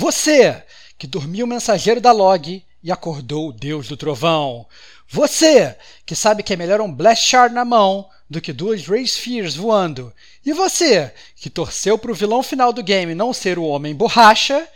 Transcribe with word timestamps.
Você 0.00 0.62
que 0.96 1.06
dormiu 1.06 1.44
o 1.44 1.48
mensageiro 1.48 2.00
da 2.00 2.10
log 2.10 2.64
e 2.82 2.90
acordou 2.90 3.50
o 3.50 3.52
deus 3.52 3.86
do 3.86 3.98
trovão. 3.98 4.66
Você 5.06 5.76
que 6.06 6.16
sabe 6.16 6.42
que 6.42 6.54
é 6.54 6.56
melhor 6.56 6.80
um 6.80 6.90
Blast 6.90 7.28
Shard 7.28 7.54
na 7.54 7.66
mão 7.66 8.08
do 8.28 8.40
que 8.40 8.50
duas 8.50 8.86
Ray 8.86 9.06
Spheres 9.06 9.54
voando. 9.54 10.10
E 10.42 10.54
você 10.54 11.12
que 11.36 11.50
torceu 11.50 11.98
para 11.98 12.10
o 12.10 12.14
vilão 12.14 12.42
final 12.42 12.72
do 12.72 12.82
game 12.82 13.14
não 13.14 13.34
ser 13.34 13.58
o 13.58 13.64
Homem 13.64 13.94
Borracha, 13.94 14.66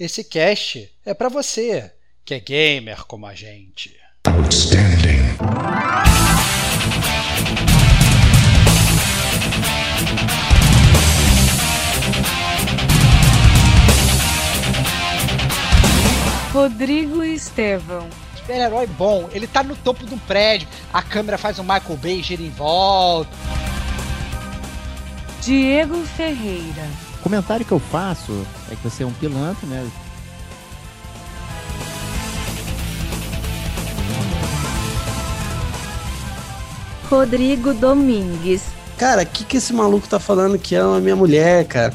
esse 0.00 0.24
cast 0.24 0.90
é 1.06 1.14
para 1.14 1.28
você 1.28 1.92
que 2.24 2.34
é 2.34 2.40
gamer 2.40 3.04
como 3.04 3.24
a 3.24 3.36
gente. 3.36 3.96
Outstanding. 4.26 5.38
Rodrigo 16.52 17.24
Estevão. 17.24 18.06
Super-herói 18.36 18.86
bom, 18.86 19.26
ele 19.32 19.46
tá 19.46 19.62
no 19.62 19.74
topo 19.74 20.04
de 20.04 20.12
um 20.12 20.18
prédio, 20.18 20.68
a 20.92 21.00
câmera 21.00 21.38
faz 21.38 21.58
um 21.58 21.62
Michael 21.62 21.96
Bay 21.96 22.22
gira 22.22 22.42
em 22.42 22.50
volta. 22.50 23.30
Diego 25.40 25.96
Ferreira. 26.16 26.86
O 27.20 27.22
comentário 27.22 27.64
que 27.64 27.72
eu 27.72 27.78
faço 27.78 28.46
é 28.70 28.74
que 28.74 28.82
você 28.82 29.02
é 29.02 29.06
um 29.06 29.12
pilantra, 29.12 29.66
né? 29.66 29.90
Rodrigo 37.08 37.72
Domingues. 37.72 38.62
Cara, 38.98 39.22
o 39.22 39.26
que, 39.26 39.44
que 39.44 39.56
esse 39.56 39.72
maluco 39.72 40.06
tá 40.06 40.20
falando 40.20 40.58
que 40.58 40.74
ama 40.74 41.00
minha 41.00 41.16
mulher, 41.16 41.64
cara? 41.66 41.94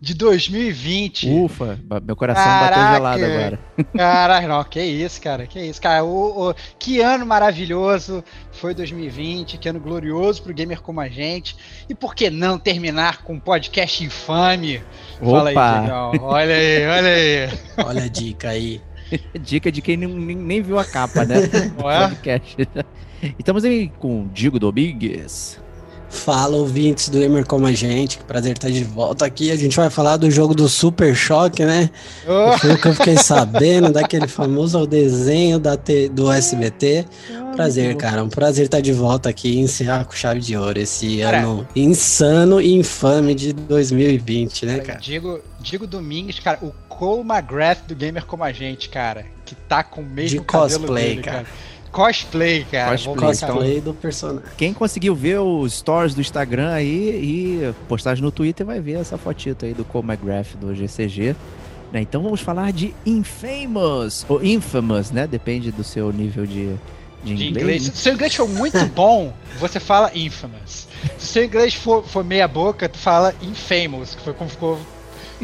de 0.00 0.14
2020. 0.14 1.28
Ufa, 1.28 1.78
meu 2.04 2.14
coração 2.14 2.44
Caraca, 2.44 2.70
bateu 2.70 2.94
gelado 2.94 3.24
agora. 3.24 3.60
Caraca, 3.96 4.48
não, 4.48 4.64
que 4.64 4.80
isso, 4.80 5.20
cara, 5.20 5.46
que 5.46 5.60
isso, 5.60 5.80
cara. 5.82 6.04
O, 6.04 6.50
o, 6.50 6.54
que 6.78 7.00
ano 7.00 7.26
maravilhoso 7.26 8.22
foi 8.52 8.74
2020, 8.74 9.58
que 9.58 9.68
ano 9.68 9.80
glorioso 9.80 10.42
pro 10.42 10.54
gamer 10.54 10.80
como 10.80 11.00
a 11.00 11.08
gente. 11.08 11.56
E 11.88 11.94
por 11.94 12.14
que 12.14 12.30
não 12.30 12.58
terminar 12.58 13.22
com 13.22 13.34
um 13.34 13.40
podcast 13.40 14.04
infame? 14.04 14.82
Opa. 15.20 15.30
Fala 15.30 15.48
aí, 15.48 15.80
legal. 15.82 16.12
Olha 16.20 16.54
aí, 16.54 16.86
olha 16.86 17.08
aí. 17.08 17.58
Olha 17.84 18.04
a 18.04 18.08
dica 18.08 18.48
aí. 18.50 18.80
dica 19.40 19.72
de 19.72 19.80
quem 19.80 19.96
nem, 19.96 20.08
nem 20.08 20.62
viu 20.62 20.78
a 20.78 20.84
capa, 20.84 21.24
né? 21.24 21.36
Não 21.78 21.90
é? 21.90 22.08
Podcast. 22.08 22.56
Estamos 23.38 23.64
aí 23.64 23.88
com 23.98 24.28
Diego 24.28 24.58
Domingues. 24.58 25.60
Fala, 26.10 26.56
ouvintes 26.56 27.08
do 27.08 27.18
Gamer 27.18 27.46
Como 27.46 27.66
a 27.66 27.72
Gente, 27.72 28.18
que 28.18 28.24
prazer 28.24 28.52
estar 28.52 28.70
de 28.70 28.82
volta 28.82 29.26
aqui. 29.26 29.50
A 29.50 29.56
gente 29.56 29.76
vai 29.76 29.90
falar 29.90 30.16
do 30.16 30.30
jogo 30.30 30.54
do 30.54 30.68
Super 30.68 31.14
Choque, 31.14 31.64
né? 31.64 31.90
Oh. 32.26 32.56
Foi 32.58 32.72
o 32.72 32.78
que 32.78 32.88
eu 32.88 32.94
fiquei 32.94 33.16
sabendo, 33.16 33.92
daquele 33.92 34.26
famoso 34.28 34.86
desenho 34.86 35.58
da 35.58 35.76
T, 35.76 36.08
do 36.08 36.32
SBT. 36.32 37.04
Prazer, 37.54 37.96
cara, 37.96 38.22
um 38.22 38.28
prazer 38.28 38.66
estar 38.66 38.80
de 38.80 38.92
volta 38.92 39.28
aqui 39.28 39.48
e 39.48 39.58
encerrar 39.58 40.04
com 40.04 40.12
chave 40.12 40.40
de 40.40 40.56
ouro 40.56 40.78
esse 40.78 41.18
cara, 41.18 41.38
ano 41.38 41.66
insano 41.74 42.60
e 42.60 42.72
infame 42.74 43.34
de 43.34 43.52
2020, 43.52 44.64
né, 44.64 44.78
cara? 44.78 45.00
Digo, 45.00 45.40
digo 45.60 45.86
Domingues, 45.86 46.38
cara, 46.38 46.58
o 46.62 46.72
Cole 46.88 47.20
McGrath 47.28 47.80
do 47.86 47.96
Gamer 47.96 48.24
Como 48.24 48.44
a 48.44 48.52
Gente, 48.52 48.88
cara, 48.88 49.26
que 49.44 49.54
tá 49.54 49.82
com 49.82 50.02
o 50.02 50.04
mesmo 50.04 50.40
de 50.40 50.46
cosplay, 50.46 51.10
dele, 51.10 51.22
cara. 51.22 51.36
cara. 51.38 51.48
Cosplay, 51.90 52.66
cara. 52.70 52.92
Cosplay, 52.92 53.16
cosplay 53.16 53.80
do 53.80 53.94
personagem. 53.94 54.42
Quem 54.56 54.72
conseguiu 54.72 55.14
ver 55.14 55.38
os 55.38 55.74
stories 55.74 56.14
do 56.14 56.20
Instagram 56.20 56.72
aí 56.72 57.10
e 57.10 57.74
postagem 57.88 58.22
no 58.22 58.30
Twitter 58.30 58.64
vai 58.64 58.80
ver 58.80 59.00
essa 59.00 59.16
fotito 59.16 59.64
aí 59.64 59.74
do 59.74 59.84
Cole 59.84 60.06
McGrath 60.06 60.54
do 60.56 60.74
GCG. 60.74 61.34
Né? 61.92 62.02
Então 62.02 62.22
vamos 62.22 62.40
falar 62.40 62.72
de 62.72 62.94
Infamous, 63.06 64.26
ou 64.28 64.44
Infamous, 64.44 65.10
né? 65.10 65.26
Depende 65.26 65.72
do 65.72 65.82
seu 65.82 66.12
nível 66.12 66.44
de, 66.44 66.74
de, 67.24 67.34
de 67.34 67.48
inglês. 67.48 67.56
inglês. 67.56 67.82
Se 67.84 67.90
o 67.90 67.96
seu 67.96 68.12
inglês 68.14 68.34
for 68.34 68.48
muito 68.48 68.84
bom, 68.94 69.32
você 69.58 69.80
fala 69.80 70.10
Infamous. 70.14 70.86
Se 71.16 71.24
o 71.24 71.28
seu 71.28 71.44
inglês 71.44 71.74
for, 71.74 72.04
for 72.04 72.22
meia 72.22 72.46
boca, 72.46 72.88
tu 72.88 72.98
fala 72.98 73.34
Infamous, 73.42 74.14
que 74.14 74.22
foi 74.22 74.34
como 74.34 74.50
ficou 74.50 74.78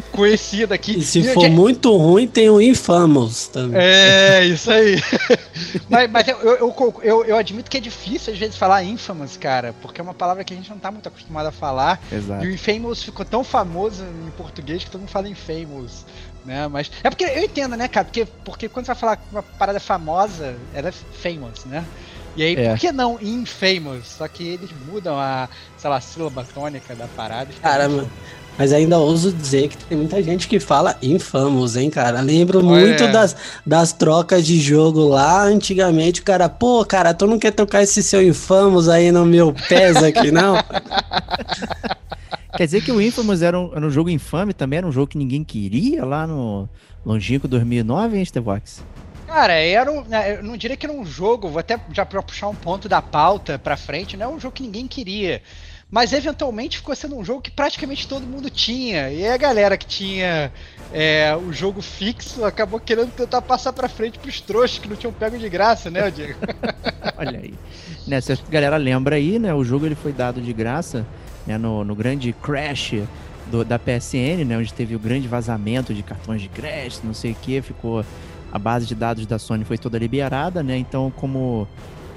conhecido 0.11 0.73
aqui. 0.73 0.99
E 0.99 1.03
se 1.03 1.19
e, 1.19 1.33
for 1.33 1.49
muito 1.49 1.95
ruim, 1.95 2.27
tem 2.27 2.49
o 2.49 2.61
Infamous 2.61 3.47
também. 3.47 3.79
É, 3.81 4.45
isso 4.45 4.71
aí. 4.71 5.01
mas 5.89 6.09
mas 6.11 6.27
eu, 6.27 6.37
eu, 6.41 6.93
eu, 7.03 7.25
eu, 7.25 7.37
admito 7.37 7.69
que 7.69 7.77
é 7.77 7.79
difícil 7.79 8.33
às 8.33 8.39
vezes 8.39 8.55
falar 8.55 8.83
Infamous, 8.83 9.37
cara, 9.37 9.73
porque 9.81 9.99
é 9.99 10.03
uma 10.03 10.13
palavra 10.13 10.43
que 10.43 10.53
a 10.53 10.57
gente 10.57 10.69
não 10.69 10.77
tá 10.77 10.91
muito 10.91 11.07
acostumado 11.07 11.47
a 11.47 11.51
falar. 11.51 12.01
Exato. 12.11 12.43
E 12.43 12.47
o 12.47 12.51
Infamous 12.51 13.03
ficou 13.03 13.25
tão 13.25 13.43
famoso 13.43 14.03
em 14.03 14.31
português 14.31 14.83
que 14.83 14.91
todo 14.91 15.01
mundo 15.01 15.09
fala 15.09 15.29
Infamous. 15.29 16.05
Né, 16.45 16.67
mas 16.67 16.91
é 17.03 17.09
porque 17.09 17.23
eu 17.23 17.43
entendo, 17.43 17.75
né, 17.75 17.87
cara? 17.87 18.05
Porque, 18.05 18.23
porque 18.43 18.69
quando 18.69 18.85
você 18.85 18.93
vai 18.93 18.99
falar 18.99 19.19
uma 19.31 19.41
parada 19.41 19.79
famosa, 19.79 20.55
ela 20.75 20.89
é 20.89 20.91
famous, 20.91 21.65
né? 21.65 21.83
E 22.35 22.43
aí, 22.43 22.55
é. 22.55 22.69
por 22.69 22.77
que 22.77 22.91
não 22.91 23.17
infamous? 23.21 24.07
Só 24.07 24.27
que 24.27 24.45
eles 24.45 24.69
mudam 24.85 25.17
a, 25.17 25.47
sei 25.77 25.89
lá, 25.89 26.01
sílaba 26.01 26.43
tônica 26.43 26.93
da 26.93 27.07
parada. 27.07 27.49
Caramba, 27.61 28.07
mas 28.57 28.71
ainda 28.71 28.97
ouso 28.97 29.31
dizer 29.31 29.69
que 29.69 29.77
tem 29.77 29.97
muita 29.97 30.21
gente 30.23 30.47
que 30.47 30.59
fala 30.59 30.97
infamos, 31.01 31.75
hein, 31.75 31.89
cara? 31.89 32.21
Lembro 32.21 32.63
muito 32.63 33.07
das, 33.11 33.35
das 33.65 33.91
trocas 33.91 34.45
de 34.45 34.59
jogo 34.59 35.07
lá 35.07 35.43
antigamente. 35.43 36.21
O 36.21 36.23
cara, 36.23 36.47
pô, 36.47 36.85
cara, 36.85 37.13
tu 37.13 37.27
não 37.27 37.37
quer 37.37 37.51
tocar 37.51 37.83
esse 37.83 38.01
seu 38.01 38.21
infamos 38.21 38.87
aí 38.87 39.11
no 39.11 39.25
meu 39.25 39.53
pés 39.67 39.97
aqui, 39.97 40.31
não? 40.31 40.55
Quer 42.55 42.65
dizer 42.65 42.81
que 42.81 42.91
o 42.91 43.01
Infamous 43.01 43.41
era 43.41 43.59
um, 43.59 43.71
era 43.75 43.85
um 43.85 43.89
jogo 43.89 44.09
infame 44.09 44.53
também? 44.53 44.77
Era 44.77 44.87
um 44.87 44.91
jogo 44.91 45.07
que 45.07 45.17
ninguém 45.17 45.43
queria 45.43 46.05
lá 46.05 46.25
no 46.25 46.69
longínquo 47.05 47.49
2009, 47.49 48.17
hein, 48.17 48.23
Stevox? 48.23 48.81
Cara, 49.27 49.53
era 49.53 49.91
um, 49.91 50.03
né, 50.05 50.37
eu 50.37 50.43
não 50.43 50.55
diria 50.55 50.77
que 50.77 50.85
era 50.85 50.95
um 50.95 51.05
jogo, 51.05 51.49
vou 51.49 51.59
até 51.59 51.77
já 51.91 52.05
pra 52.05 52.21
puxar 52.23 52.47
um 52.47 52.55
ponto 52.55 52.87
da 52.87 53.01
pauta 53.01 53.59
pra 53.59 53.75
frente, 53.75 54.15
não 54.15 54.25
é 54.25 54.29
um 54.29 54.39
jogo 54.39 54.55
que 54.55 54.63
ninguém 54.63 54.87
queria 54.87 55.41
mas 55.89 56.13
eventualmente 56.13 56.77
ficou 56.77 56.95
sendo 56.95 57.15
um 57.15 57.23
jogo 57.23 57.41
que 57.41 57.51
praticamente 57.51 58.07
todo 58.07 58.25
mundo 58.25 58.49
tinha. 58.49 59.11
E 59.11 59.27
a 59.27 59.37
galera 59.37 59.77
que 59.77 59.85
tinha 59.85 60.51
é, 60.91 61.35
o 61.35 61.53
jogo 61.53 61.81
fixo 61.81 62.43
acabou 62.43 62.79
querendo 62.79 63.11
tentar 63.11 63.41
passar 63.41 63.71
pra 63.71 63.87
frente 63.87 64.17
pros 64.19 64.41
trouxas 64.41 64.79
que 64.79 64.89
não 64.89 64.95
tinham 64.95 65.13
pego 65.13 65.37
de 65.37 65.47
graça, 65.47 65.89
né, 65.89 66.09
Diego? 66.09 66.39
Olha 67.17 67.39
aí. 67.39 67.53
Né, 68.07 68.19
se 68.19 68.33
a 68.33 68.37
galera 68.49 68.77
lembra 68.77 69.15
aí, 69.15 69.39
né, 69.39 69.53
o 69.53 69.63
jogo 69.63 69.85
ele 69.85 69.95
foi 69.95 70.11
dado 70.11 70.41
de 70.41 70.53
graça 70.53 71.05
né, 71.45 71.57
no, 71.57 71.83
no 71.83 71.95
grande 71.95 72.33
crash 72.33 72.95
do, 73.47 73.63
da 73.63 73.79
PSN, 73.79 74.43
né, 74.45 74.57
onde 74.57 74.73
teve 74.73 74.95
o 74.95 74.99
grande 74.99 75.27
vazamento 75.27 75.93
de 75.93 76.03
cartões 76.03 76.41
de 76.41 76.49
crédito, 76.49 77.05
não 77.05 77.13
sei 77.13 77.31
o 77.31 77.35
que, 77.35 77.61
ficou 77.61 78.03
a 78.51 78.59
base 78.59 78.85
de 78.85 78.95
dados 78.95 79.25
da 79.25 79.37
Sony 79.37 79.65
foi 79.65 79.77
toda 79.77 79.97
liberada, 79.97 80.63
né? 80.63 80.77
Então, 80.77 81.11
como 81.11 81.67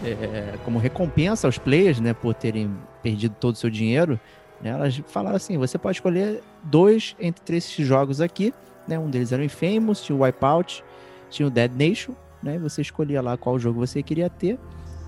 é, 0.04 0.54
como 0.64 0.78
recompensa 0.78 1.48
aos 1.48 1.58
players, 1.58 1.98
né, 2.00 2.14
por 2.14 2.32
terem 2.34 2.70
perdido 3.02 3.34
todo 3.38 3.54
o 3.54 3.58
seu 3.58 3.70
dinheiro, 3.70 4.18
né, 4.60 4.70
elas 4.70 5.00
falaram 5.08 5.36
assim: 5.36 5.56
você 5.56 5.78
pode 5.78 5.96
escolher 5.96 6.42
dois 6.62 7.14
entre 7.20 7.56
esses 7.56 7.86
jogos 7.86 8.20
aqui, 8.20 8.52
né? 8.86 8.98
Um 8.98 9.10
deles 9.10 9.32
era 9.32 9.42
o 9.42 9.44
Infamous, 9.44 10.02
tinha 10.02 10.16
o 10.16 10.22
Wipeout, 10.22 10.84
tinha 11.30 11.46
o 11.46 11.50
Dead 11.50 11.72
Nation, 11.72 12.12
né? 12.42 12.56
E 12.56 12.58
você 12.58 12.82
escolhia 12.82 13.20
lá 13.20 13.36
qual 13.36 13.58
jogo 13.58 13.78
você 13.78 14.02
queria 14.02 14.28
ter 14.28 14.58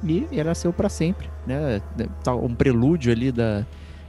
e 0.02 0.26
era 0.32 0.54
seu 0.54 0.72
para 0.72 0.88
sempre, 0.88 1.28
né? 1.46 1.80
Um 2.42 2.54
prelúdio 2.54 3.12
ali 3.12 3.30
da, 3.30 3.66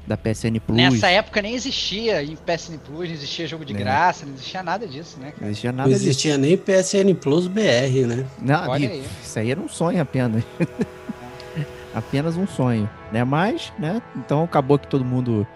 da 0.08 0.16
PSN 0.16 0.60
Plus. 0.66 0.78
Nessa 0.78 1.10
época 1.10 1.42
nem 1.42 1.54
existia 1.54 2.24
em 2.24 2.36
PSN 2.36 2.78
Plus, 2.78 3.10
não 3.10 3.16
existia 3.16 3.48
jogo 3.48 3.66
de 3.66 3.74
é. 3.74 3.78
graça, 3.78 4.26
não 4.26 4.34
existia 4.34 4.64
nada 4.64 4.88
disso, 4.88 5.20
né? 5.20 5.34
Não 5.40 5.48
existia 5.48 5.72
nada 5.72 5.90
Não 5.90 5.96
existia 5.96 6.38
disso. 6.38 6.42
nem 6.42 6.58
PSN 6.58 7.14
Plus 7.20 7.48
BR, 7.48 8.08
né? 8.08 8.26
Não, 8.42 8.70
Olha 8.70 8.90
aí. 8.90 9.04
Isso 9.22 9.38
aí 9.38 9.52
era 9.52 9.60
um 9.60 9.68
sonho 9.68 10.02
apenas. 10.02 10.44
apenas 11.94 12.38
um 12.38 12.48
sonho, 12.48 12.90
né? 13.12 13.24
Mas, 13.24 13.72
né? 13.78 14.02
Então 14.16 14.44
acabou 14.44 14.80
que 14.80 14.88
todo 14.88 15.04
mundo 15.04 15.48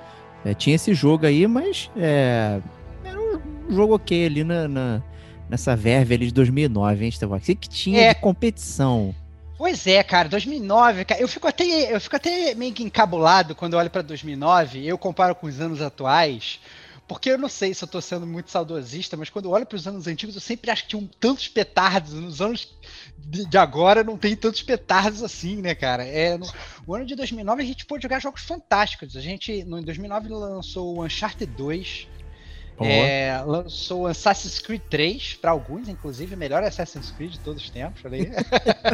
é, 0.44 0.54
tinha 0.54 0.76
esse 0.76 0.94
jogo 0.94 1.26
aí, 1.26 1.48
mas 1.48 1.90
é, 1.98 2.60
era 3.04 3.20
um 3.20 3.74
jogo 3.74 3.96
ok 3.96 4.26
ali 4.26 4.44
na, 4.44 4.68
na 4.68 5.04
nessa 5.50 5.76
verve 5.76 6.16
ali 6.16 6.28
de 6.28 6.34
2009, 6.34 7.04
hein, 7.04 7.10
Estevão? 7.10 7.38
O 7.38 7.42
que, 7.42 7.56
tinha 7.56 8.02
é. 8.02 8.14
de 8.14 8.20
competição? 8.20 9.14
Pois 9.58 9.88
é, 9.88 10.04
cara, 10.04 10.28
2009, 10.28 11.06
cara, 11.06 11.22
eu 11.22 11.28
fico 11.28 11.48
até 11.48 11.64
eu 11.64 12.02
fico 12.02 12.16
até 12.16 12.54
meio 12.56 12.74
que 12.74 12.84
encabulado 12.84 13.56
quando 13.56 13.74
eu 13.74 13.80
olho 13.80 13.90
para 13.90 14.02
2009, 14.02 14.86
eu 14.86 14.98
comparo 14.98 15.34
com 15.34 15.48
os 15.48 15.62
anos 15.62 15.82
atuais, 15.82 16.60
porque 17.08 17.30
eu 17.30 17.38
não 17.38 17.48
sei 17.48 17.74
se 17.74 17.84
eu 17.84 17.88
tô 17.88 18.02
sendo 18.02 18.26
muito 18.26 18.50
saudosista, 18.50 19.16
mas 19.16 19.30
quando 19.30 19.46
eu 19.46 19.52
olho 19.52 19.66
para 19.66 19.76
os 19.76 19.88
anos 19.88 20.08
antigos, 20.08 20.34
eu 20.34 20.42
sempre 20.42 20.72
acho 20.72 20.84
que 20.84 20.90
tinham 20.90 21.08
tantos 21.20 21.48
petardos. 21.48 22.14
Nos 22.14 22.42
anos 22.42 22.76
de, 23.18 23.58
agora 23.58 24.04
não 24.04 24.18
tem 24.18 24.36
tantos 24.36 24.64
petardos 24.64 25.22
assim, 25.22 25.62
né, 25.62 25.76
cara? 25.76 26.04
É, 26.04 26.36
no, 26.36 26.48
o 26.88 26.96
ano 26.96 27.06
de 27.06 27.16
2009 27.16 27.62
a 27.62 27.66
gente 27.66 27.86
pôde 27.86 28.02
jogar 28.02 28.20
jogos 28.20 28.42
fantásticos. 28.42 29.16
A 29.16 29.22
gente, 29.22 29.64
no, 29.66 29.78
em 29.78 29.84
2009, 29.84 30.30
lançou 30.30 30.98
o 30.98 31.06
Uncharted 31.06 31.52
2. 31.56 32.08
É, 32.82 33.42
lançou 33.46 34.06
Assassin's 34.06 34.60
Creed 34.60 34.82
3 34.90 35.36
para 35.36 35.52
alguns, 35.52 35.88
inclusive, 35.88 36.36
melhor 36.36 36.62
Assassin's 36.62 37.10
Creed 37.12 37.34
de 37.34 37.40
todos 37.40 37.64
os 37.64 37.70
tempos. 37.70 38.02
Falei. 38.02 38.32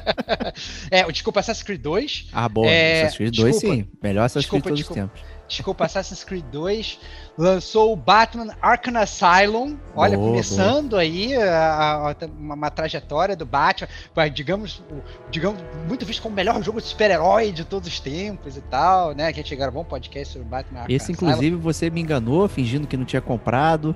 é, 0.92 1.10
desculpa, 1.12 1.40
Assassin's 1.40 1.64
Creed 1.64 1.82
2. 1.82 2.28
Ah, 2.34 2.50
bom, 2.50 2.66
é, 2.66 3.04
Assassin's 3.04 3.18
Creed 3.18 3.36
2 3.36 3.56
sim, 3.56 3.88
melhor 4.04 4.26
Assassin's 4.26 4.50
Creed 4.50 4.64
de 4.64 4.70
todos 4.70 4.82
os 4.82 4.88
tempos 4.90 5.31
desculpa, 5.52 5.86
Assassin's 5.86 6.24
Creed 6.24 6.46
2, 6.52 7.00
lançou 7.38 7.92
o 7.92 7.96
Batman 7.96 8.56
Arkham 8.62 8.98
Asylum, 8.98 9.78
olha, 9.96 10.18
boa, 10.18 10.30
começando 10.30 10.92
boa. 10.92 11.02
aí 11.02 11.36
a, 11.36 11.94
a, 12.10 12.26
uma, 12.38 12.56
uma, 12.56 12.72
trajetória 12.72 13.36
do 13.36 13.46
Batman, 13.46 13.88
digamos, 14.34 14.82
digamos, 15.30 15.62
muito 15.88 16.06
visto 16.06 16.22
como 16.22 16.34
o 16.34 16.36
melhor 16.36 16.62
jogo 16.64 16.80
de 16.80 16.88
super-herói 16.88 17.52
de 17.52 17.66
todos 17.66 17.88
os 17.88 18.00
tempos 18.00 18.58
e 18.58 18.62
tal, 18.62 19.14
né, 19.14 19.32
que 19.34 19.40
a 19.40 19.44
gente 19.44 19.56
gravou 19.56 19.82
um 19.82 19.86
podcast 19.86 20.34
sobre 20.34 20.48
o 20.48 20.50
Batman 20.50 20.82
Arkham 20.82 20.96
Esse, 20.96 21.12
inclusive, 21.12 21.48
Asylum. 21.48 21.60
você 21.60 21.90
me 21.90 22.02
enganou, 22.02 22.48
fingindo 22.48 22.88
que 22.88 22.96
não 22.96 23.06
tinha 23.06 23.22
comprado, 23.22 23.96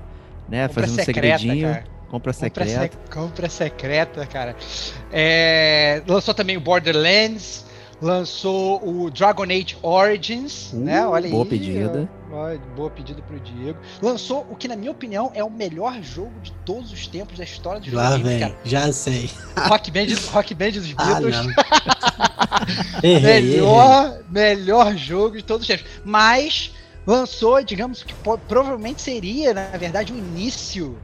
né, 0.49 0.67
Compra 0.67 0.83
fazendo 0.83 1.05
secreta, 1.05 1.35
um 1.35 1.39
segredinho. 1.39 1.73
Cara. 1.73 1.95
Compra 2.09 2.33
secreta. 2.33 2.89
Compra, 2.89 3.21
compra 3.21 3.49
secreta, 3.49 4.25
cara. 4.27 4.55
É, 5.11 6.01
lançou 6.07 6.33
também 6.33 6.55
o 6.55 6.61
Borderlands, 6.61 7.65
lançou 8.01 8.81
o 8.87 9.09
Dragon 9.09 9.43
Age 9.43 9.77
Origins, 9.81 10.71
uh, 10.73 10.77
né? 10.77 11.07
Olha 11.07 11.29
boa 11.29 11.43
aí. 11.43 11.49
Pedida. 11.49 12.09
Ó, 12.31 12.57
boa 12.75 12.89
pedida 12.89 13.21
pro 13.21 13.39
Diego. 13.39 13.79
Lançou 14.01 14.45
o 14.49 14.55
que, 14.55 14.67
na 14.67 14.75
minha 14.75 14.91
opinião, 14.91 15.31
é 15.33 15.43
o 15.43 15.49
melhor 15.49 16.01
jogo 16.01 16.33
de 16.41 16.51
todos 16.65 16.91
os 16.91 17.07
tempos 17.07 17.37
da 17.37 17.43
história 17.43 17.79
dos 17.79 17.93
Lá 17.93 18.17
vem, 18.17 18.39
cara. 18.39 18.57
já 18.63 18.91
sei. 18.91 19.29
Rock 19.57 19.91
Band, 19.91 20.07
Rock 20.31 20.53
Band 20.53 20.71
dos 20.71 20.93
ah, 20.97 21.05
Beatles. 21.05 21.35
Ah, 21.57 22.65
errei, 23.03 23.41
melhor, 23.41 24.05
errei. 24.05 24.23
melhor 24.29 24.97
jogo 24.97 25.37
de 25.37 25.43
todos 25.43 25.61
os 25.61 25.67
tempos. 25.67 25.85
Mas 26.03 26.71
lançou, 27.07 27.63
digamos 27.63 28.03
que 28.03 28.13
provavelmente 28.47 29.01
seria, 29.01 29.53
na 29.53 29.77
verdade, 29.77 30.11
o 30.11 30.17
início 30.17 30.97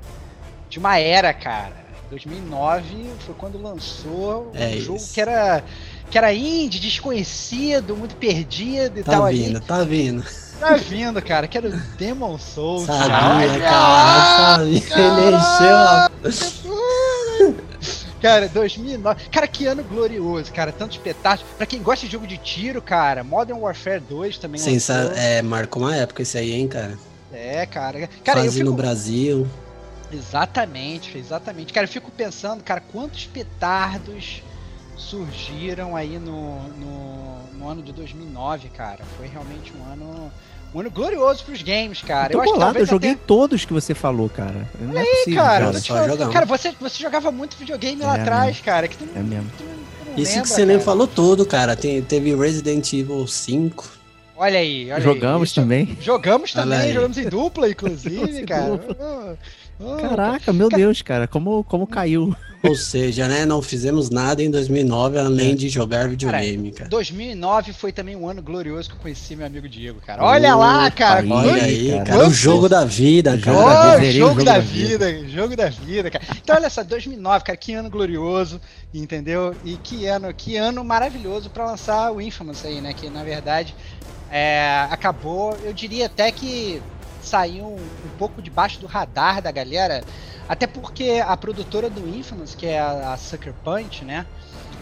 de 0.69 0.79
uma 0.79 0.97
era, 0.97 1.33
cara. 1.33 1.81
2009 2.09 3.09
foi 3.19 3.35
quando 3.35 3.61
lançou 3.61 4.51
é 4.53 4.65
um 4.65 4.69
isso. 4.71 4.81
jogo 4.81 4.99
que 5.13 5.21
era 5.21 5.63
que 6.11 6.17
era 6.17 6.33
indie, 6.33 6.79
desconhecido, 6.79 7.95
muito 7.95 8.15
perdido 8.15 8.99
e 8.99 9.03
tá 9.03 9.13
tal. 9.13 9.21
Tá 9.23 9.29
vindo, 9.29 9.57
ali. 9.57 9.65
tá 9.65 9.83
vindo. 9.83 10.25
Tá 10.59 10.75
vindo, 10.75 11.21
cara, 11.23 11.47
que 11.47 11.57
era 11.57 11.69
o 11.69 11.71
Demon 11.97 12.37
Souls. 12.37 12.85
Sabia, 12.85 13.59
cara, 13.61 14.57
sabia. 14.57 14.83
Ele 14.99 15.37
encheu 16.35 17.55
Cara, 18.21 18.47
2009. 18.47 19.29
Cara, 19.31 19.47
que 19.47 19.65
ano 19.65 19.83
glorioso, 19.83 20.53
cara. 20.53 20.71
Tanto 20.71 20.91
espetáculo. 20.91 21.49
Pra 21.57 21.65
quem 21.65 21.81
gosta 21.81 22.05
de 22.05 22.11
jogo 22.11 22.27
de 22.27 22.37
tiro, 22.37 22.79
cara, 22.79 23.23
Modern 23.23 23.59
Warfare 23.59 23.99
2 24.01 24.37
também. 24.37 24.61
Sensa 24.61 25.11
é, 25.15 25.41
marcou 25.41 25.81
uma 25.81 25.95
época 25.95 26.21
esse 26.21 26.37
aí, 26.37 26.51
hein, 26.51 26.67
cara. 26.67 26.99
É, 27.33 27.65
cara. 27.65 28.07
cara 28.23 28.41
Fazia 28.41 28.59
fico... 28.59 28.65
no 28.65 28.73
Brasil. 28.73 29.47
Exatamente, 30.13 31.17
exatamente. 31.17 31.73
Cara, 31.73 31.85
eu 31.85 31.89
fico 31.89 32.11
pensando, 32.11 32.63
cara, 32.63 32.83
quantos 32.91 33.25
petardos 33.25 34.43
surgiram 35.01 35.95
aí 35.95 36.19
no, 36.19 36.61
no, 36.77 37.57
no, 37.57 37.67
ano 37.67 37.81
de 37.81 37.91
2009, 37.91 38.69
cara. 38.69 39.03
Foi 39.17 39.27
realmente 39.27 39.73
um 39.73 39.91
ano 39.91 40.31
um 40.73 40.79
ano 40.79 40.89
glorioso 40.89 41.43
pros 41.43 41.61
games, 41.61 42.01
cara. 42.01 42.33
Eu, 42.33 42.39
eu 42.39 42.45
bolado, 42.45 42.79
eu 42.79 42.85
joguei 42.85 43.11
até... 43.11 43.21
todos 43.27 43.65
que 43.65 43.73
você 43.73 43.93
falou, 43.93 44.29
cara. 44.29 44.69
Não 44.79 44.97
é 44.97 45.03
possível, 45.03 45.43
cara. 45.43 45.73
Cara, 45.81 46.31
cara 46.31 46.45
você, 46.45 46.71
você 46.79 47.03
jogava 47.03 47.31
muito 47.31 47.57
videogame 47.57 48.01
é 48.01 48.05
lá 48.05 48.15
atrás, 48.15 48.61
cara. 48.61 48.87
Que 48.87 48.97
tu, 48.97 49.05
é 49.13 49.19
mesmo. 49.19 49.51
Tu, 49.57 49.63
tu 49.63 50.21
Isso 50.21 50.31
lembra, 50.31 50.41
que 50.43 50.49
você 50.49 50.65
nem 50.65 50.79
falou 50.79 51.07
tudo, 51.07 51.45
cara. 51.45 51.75
Tem, 51.75 52.01
teve 52.01 52.33
Resident 52.33 52.93
Evil 52.93 53.27
5. 53.27 54.01
Olha 54.37 54.57
aí, 54.57 54.91
olha 54.91 55.01
Jogamos 55.01 55.49
aí. 55.49 55.55
também. 55.55 55.97
Jogamos 56.01 56.51
também, 56.53 56.93
jogamos 56.93 57.17
em 57.17 57.29
dupla, 57.29 57.69
inclusive, 57.69 58.43
cara. 58.43 58.79
Caraca, 60.01 60.53
meu 60.53 60.69
Deus, 60.69 61.01
cara, 61.01 61.27
como, 61.27 61.63
como 61.63 61.87
caiu. 61.87 62.35
Ou 62.63 62.75
seja, 62.75 63.27
né, 63.27 63.43
não 63.43 63.59
fizemos 63.59 64.11
nada 64.11 64.43
em 64.43 64.51
2009 64.51 65.17
além 65.17 65.53
é. 65.53 65.55
de 65.55 65.67
jogar 65.67 66.07
videogame, 66.07 66.69
cara, 66.69 66.77
cara. 66.77 66.89
2009 66.89 67.73
foi 67.73 67.91
também 67.91 68.15
um 68.15 68.29
ano 68.29 68.41
glorioso 68.41 68.89
que 68.89 68.95
eu 68.95 68.99
conheci 68.99 69.35
meu 69.35 69.47
amigo 69.47 69.67
Diego, 69.67 69.99
cara. 69.99 70.23
Olha 70.23 70.55
lá, 70.55 70.91
cara. 70.91 71.25
Olha 71.27 71.63
aí, 71.63 71.89
cara. 71.89 72.03
cara. 72.03 72.27
O 72.27 72.31
jogo 72.31 72.69
da 72.69 72.85
vida, 72.85 73.35
cara. 73.39 73.57
Jogo, 73.57 73.73
da 73.73 73.97
vida, 73.97 74.11
jogo 74.11 74.43
da 74.43 74.59
vida, 74.59 75.11
vida, 75.11 75.29
jogo 75.29 75.55
da 75.55 75.69
vida, 75.69 76.11
cara. 76.11 76.23
Então 76.37 76.55
olha 76.55 76.69
só, 76.69 76.83
2009, 76.83 77.45
cara, 77.45 77.57
que 77.57 77.73
ano 77.73 77.89
glorioso, 77.89 78.61
entendeu? 78.93 79.55
E 79.65 79.75
que 79.77 80.05
ano, 80.05 80.31
que 80.31 80.55
ano 80.55 80.83
maravilhoso 80.83 81.49
para 81.49 81.65
lançar 81.65 82.11
o 82.11 82.21
Infamous 82.21 82.63
aí, 82.63 82.79
né, 82.79 82.93
que 82.93 83.09
na 83.09 83.23
verdade 83.23 83.73
é, 84.31 84.87
acabou, 84.89 85.57
eu 85.63 85.73
diria 85.73 86.05
até 86.05 86.31
que 86.31 86.81
saiu 87.21 87.65
um, 87.65 88.17
pouco 88.17 88.41
debaixo 88.41 88.79
do 88.79 88.87
radar 88.87 89.41
da 89.41 89.51
galera, 89.51 90.03
até 90.47 90.67
porque 90.67 91.23
a 91.25 91.35
produtora 91.37 91.89
do 91.89 92.07
Infamous, 92.07 92.55
que 92.55 92.65
é 92.65 92.79
a, 92.79 93.13
a 93.13 93.17
Sucker 93.17 93.53
Punch, 93.63 94.03
né? 94.03 94.25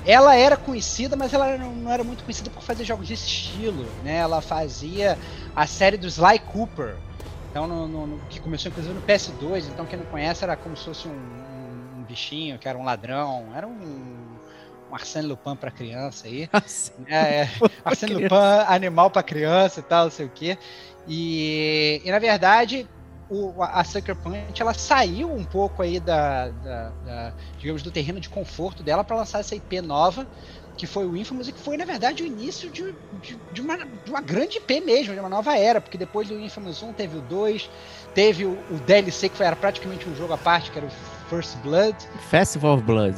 Ela 0.06 0.36
era 0.36 0.56
conhecida, 0.56 1.16
mas 1.16 1.34
ela 1.34 1.58
não, 1.58 1.92
era 1.92 2.04
muito 2.04 2.24
conhecida 2.24 2.50
por 2.50 2.64
fazer 2.64 2.86
jogos 2.86 3.08
desse 3.08 3.26
estilo, 3.26 3.86
né? 4.04 4.18
Ela 4.18 4.42
fazia 4.42 5.18
a 5.56 5.68
série 5.68 5.98
do 5.98 6.08
Sly 6.08 6.40
Cooper, 6.40 6.96
então 7.52 7.68
no, 7.68 7.88
no, 7.88 8.20
que 8.30 8.40
começou 8.40 8.70
inclusive 8.70 8.94
no 8.94 9.02
PS2. 9.02 9.66
Então 9.68 9.86
quem 9.86 10.00
não 10.00 10.06
conhece 10.06 10.44
era 10.44 10.56
como 10.56 10.76
se 10.78 10.86
fosse 10.86 11.08
um, 11.08 11.12
um, 11.12 12.00
um 12.00 12.04
bichinho, 12.04 12.58
que 12.58 12.68
era 12.68 12.78
um 12.78 12.84
ladrão, 12.84 13.48
era 13.56 13.68
um, 13.68 14.30
um 14.90 14.96
Arsène 14.96 15.28
Lupin 15.28 15.56
para 15.56 15.70
criança 15.70 16.28
aí, 16.28 16.50
é, 17.08 17.42
é, 17.42 17.50
Arsène 17.86 18.14
Lupin 18.14 18.36
animal 18.68 19.10
para 19.12 19.22
criança 19.22 19.80
e 19.80 19.84
tal, 19.84 20.06
não 20.06 20.12
sei 20.12 20.26
o 20.26 20.30
que. 20.30 20.58
E, 21.10 22.02
e 22.06 22.12
na 22.12 22.20
verdade, 22.20 22.88
o, 23.30 23.62
a 23.62 23.84
Sucker 23.84 24.16
Punch 24.16 24.62
ela 24.62 24.74
saiu 24.74 25.32
um 25.32 25.44
pouco 25.44 25.82
aí 25.82 26.00
da, 26.00 26.50
da, 26.50 26.90
da 27.06 27.34
digamos 27.58 27.84
do 27.84 27.92
terreno 27.92 28.20
de 28.20 28.30
conforto 28.30 28.84
dela 28.84 29.04
para 29.04 29.18
lançar 29.18 29.40
essa 29.40 29.56
IP 29.56 29.82
nova 29.82 30.28
que 30.80 30.88
foi 30.88 31.06
o 31.06 31.18
Infamous 31.18 31.50
e 31.50 31.52
que 31.52 31.60
foi 31.60 31.76
na 31.76 31.84
verdade 31.84 32.24
o 32.24 32.26
início 32.26 32.70
de, 32.70 32.96
de, 33.22 33.38
de, 33.52 33.62
uma, 33.62 33.78
de 33.78 34.10
uma 34.10 34.22
grande 34.22 34.58
IP 34.60 34.80
mesmo, 34.80 35.14
de 35.14 35.20
uma 35.20 35.28
nova 35.28 35.58
era, 35.58 35.82
porque 35.82 35.98
depois 35.98 36.30
do 36.30 36.40
Infamous 36.40 36.82
1 36.82 36.94
teve 36.94 37.18
o 37.18 37.22
2, 37.22 37.70
teve 38.16 38.46
o, 38.46 38.58
o 38.72 38.76
DLC 38.86 39.28
que 39.28 39.36
foi, 39.36 39.46
era 39.46 39.58
praticamente 39.58 40.08
um 40.08 40.16
jogo 40.16 40.32
à 40.32 40.38
parte, 40.38 40.72
que 40.72 40.78
era 40.78 40.88
o 40.88 40.92
First 41.30 41.58
Blood. 41.58 41.98
Festival 42.30 42.76
of 42.76 42.84
Blood. 42.84 43.18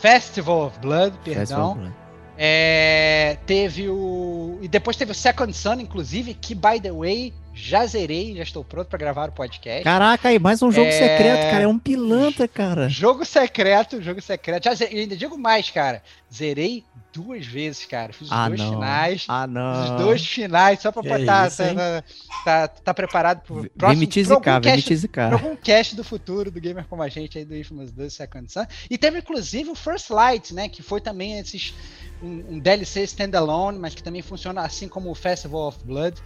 Festival 0.00 0.66
of 0.66 0.78
Blood, 0.80 1.16
perdão. 1.24 1.40
Festival 1.40 1.70
of 1.70 1.80
Blood. 1.80 2.05
É, 2.38 3.38
teve 3.46 3.88
o. 3.88 4.58
E 4.60 4.68
depois 4.68 4.96
teve 4.96 5.12
o 5.12 5.14
Second 5.14 5.52
Son, 5.52 5.74
inclusive, 5.74 6.34
que, 6.34 6.54
by 6.54 6.80
the 6.80 6.92
way, 6.92 7.32
já 7.54 7.86
zerei, 7.86 8.36
já 8.36 8.42
estou 8.42 8.62
pronto 8.62 8.88
para 8.88 8.98
gravar 8.98 9.30
o 9.30 9.32
podcast. 9.32 9.82
Caraca, 9.82 10.28
aí 10.28 10.38
mais 10.38 10.62
um 10.62 10.70
jogo 10.70 10.88
é... 10.88 10.92
secreto, 10.92 11.50
cara. 11.50 11.64
É 11.64 11.68
um 11.68 11.78
pilantra, 11.78 12.46
cara. 12.46 12.88
Jogo 12.88 13.24
secreto, 13.24 14.02
jogo 14.02 14.20
secreto. 14.20 14.64
Já 14.64 14.74
zerei, 14.74 15.00
ainda 15.00 15.16
digo 15.16 15.38
mais, 15.38 15.70
cara. 15.70 16.02
Zerei 16.32 16.84
duas 17.16 17.46
vezes, 17.46 17.84
cara. 17.86 18.12
Fiz 18.12 18.28
os 18.28 18.32
ah, 18.32 18.48
dois 18.48 18.60
não. 18.60 18.70
finais. 18.70 19.24
Ah, 19.26 19.46
não. 19.46 19.82
Os 19.82 19.90
dois 20.02 20.26
finais, 20.26 20.80
só 20.80 20.92
pra 20.92 21.02
é 21.04 21.18
botar. 21.18 21.48
Isso, 21.48 21.62
tá, 21.62 22.02
tá, 22.44 22.68
tá, 22.68 22.94
preparado 22.94 23.40
pro 23.40 23.68
próximo. 23.70 23.88
Vem 23.88 23.96
me 23.96 24.06
tizicar, 24.06 24.60
vem 24.62 24.76
me 24.76 24.82
tizicar. 24.82 25.30
Pra 25.30 25.38
algum 25.38 25.56
cast 25.56 25.96
do 25.96 26.04
futuro 26.04 26.50
do 26.50 26.60
Gamer 26.60 26.84
como 26.86 27.02
a 27.02 27.08
gente 27.08 27.38
aí 27.38 27.44
do 27.44 27.56
Infamous 27.56 27.90
2 27.90 28.12
Second 28.12 28.52
Son. 28.52 28.66
E 28.90 28.98
teve 28.98 29.18
inclusive 29.18 29.70
o 29.70 29.74
First 29.74 30.10
Light, 30.10 30.52
né? 30.52 30.68
Que 30.68 30.82
foi 30.82 31.00
também 31.00 31.38
esses. 31.38 31.74
Um, 32.22 32.54
um 32.54 32.58
DLC 32.58 33.02
standalone, 33.02 33.78
mas 33.78 33.94
que 33.94 34.02
também 34.02 34.22
funciona 34.22 34.62
assim 34.62 34.88
como 34.88 35.10
o 35.10 35.14
Festival 35.14 35.68
of 35.68 35.78
Blood 35.84 36.16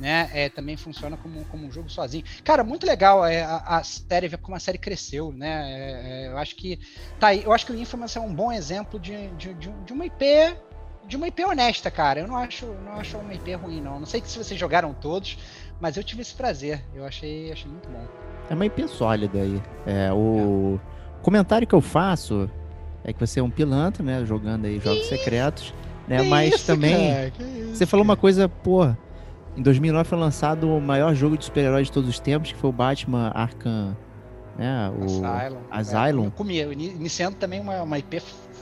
né? 0.00 0.30
É, 0.32 0.48
também 0.48 0.76
funciona 0.76 1.16
como, 1.16 1.44
como 1.44 1.66
um 1.66 1.70
jogo 1.70 1.90
sozinho. 1.90 2.24
Cara, 2.42 2.64
muito 2.64 2.86
legal 2.86 3.24
é, 3.24 3.42
a, 3.42 3.56
a 3.58 3.84
série, 3.84 4.28
ver 4.28 4.38
como 4.38 4.56
a 4.56 4.60
série 4.60 4.78
cresceu, 4.78 5.30
né? 5.30 5.70
É, 5.70 6.24
é, 6.24 6.28
eu 6.28 6.38
acho 6.38 6.56
que 6.56 6.80
tá 7.18 7.28
aí, 7.28 7.44
eu 7.44 7.52
acho 7.52 7.66
que 7.66 7.72
o 7.72 7.78
Infamous 7.78 8.16
é 8.16 8.20
um 8.20 8.34
bom 8.34 8.50
exemplo 8.50 8.98
de, 8.98 9.28
de, 9.32 9.52
de, 9.54 9.70
de 9.70 9.92
uma 9.92 10.06
IP 10.06 10.24
de 11.06 11.16
uma 11.16 11.26
IP 11.26 11.44
honesta, 11.44 11.90
cara. 11.90 12.20
Eu 12.20 12.28
não 12.28 12.36
acho, 12.36 12.66
não 12.84 12.92
acho 12.92 13.18
uma 13.18 13.34
IP 13.34 13.52
ruim, 13.54 13.80
não. 13.80 13.98
Não 13.98 14.06
sei 14.06 14.22
se 14.24 14.38
vocês 14.38 14.58
jogaram 14.58 14.94
todos, 14.94 15.36
mas 15.80 15.96
eu 15.96 16.04
tive 16.04 16.22
esse 16.22 16.34
prazer. 16.34 16.84
Eu 16.94 17.04
achei, 17.04 17.52
achei 17.52 17.70
muito 17.70 17.88
bom. 17.88 18.06
É 18.48 18.54
uma 18.54 18.64
IP 18.64 18.86
sólida 18.88 19.40
aí. 19.40 19.60
É, 19.86 20.12
o 20.12 20.78
é. 20.78 21.22
comentário 21.22 21.66
que 21.66 21.74
eu 21.74 21.80
faço 21.80 22.48
é 23.02 23.12
que 23.12 23.18
você 23.18 23.40
é 23.40 23.42
um 23.42 23.50
pilantra, 23.50 24.04
né? 24.04 24.24
Jogando 24.24 24.66
aí 24.66 24.78
jogos 24.78 25.06
secretos. 25.08 25.74
Né? 26.06 26.22
Mas 26.22 26.54
isso, 26.54 26.66
também. 26.66 27.28
Isso, 27.28 27.76
você 27.76 27.86
falou 27.86 28.04
uma 28.04 28.16
coisa, 28.16 28.48
porra 28.48 28.96
em 29.56 29.62
2009 29.62 30.08
foi 30.08 30.18
lançado 30.18 30.68
o 30.68 30.80
maior 30.80 31.14
jogo 31.14 31.36
de 31.36 31.44
super-heróis 31.44 31.88
de 31.88 31.92
todos 31.92 32.08
os 32.08 32.18
tempos, 32.18 32.52
que 32.52 32.58
foi 32.58 32.70
o 32.70 32.72
Batman 32.72 33.30
Arkham, 33.34 33.96
né? 34.56 34.90
O 34.90 35.04
Asylum. 35.04 35.60
Asylum. 35.70 36.26
É, 36.26 36.30
comi, 36.30 36.60
iniciando 36.60 37.36
também 37.36 37.60
uma, 37.60 37.82
uma 37.82 37.98
IP 37.98 38.20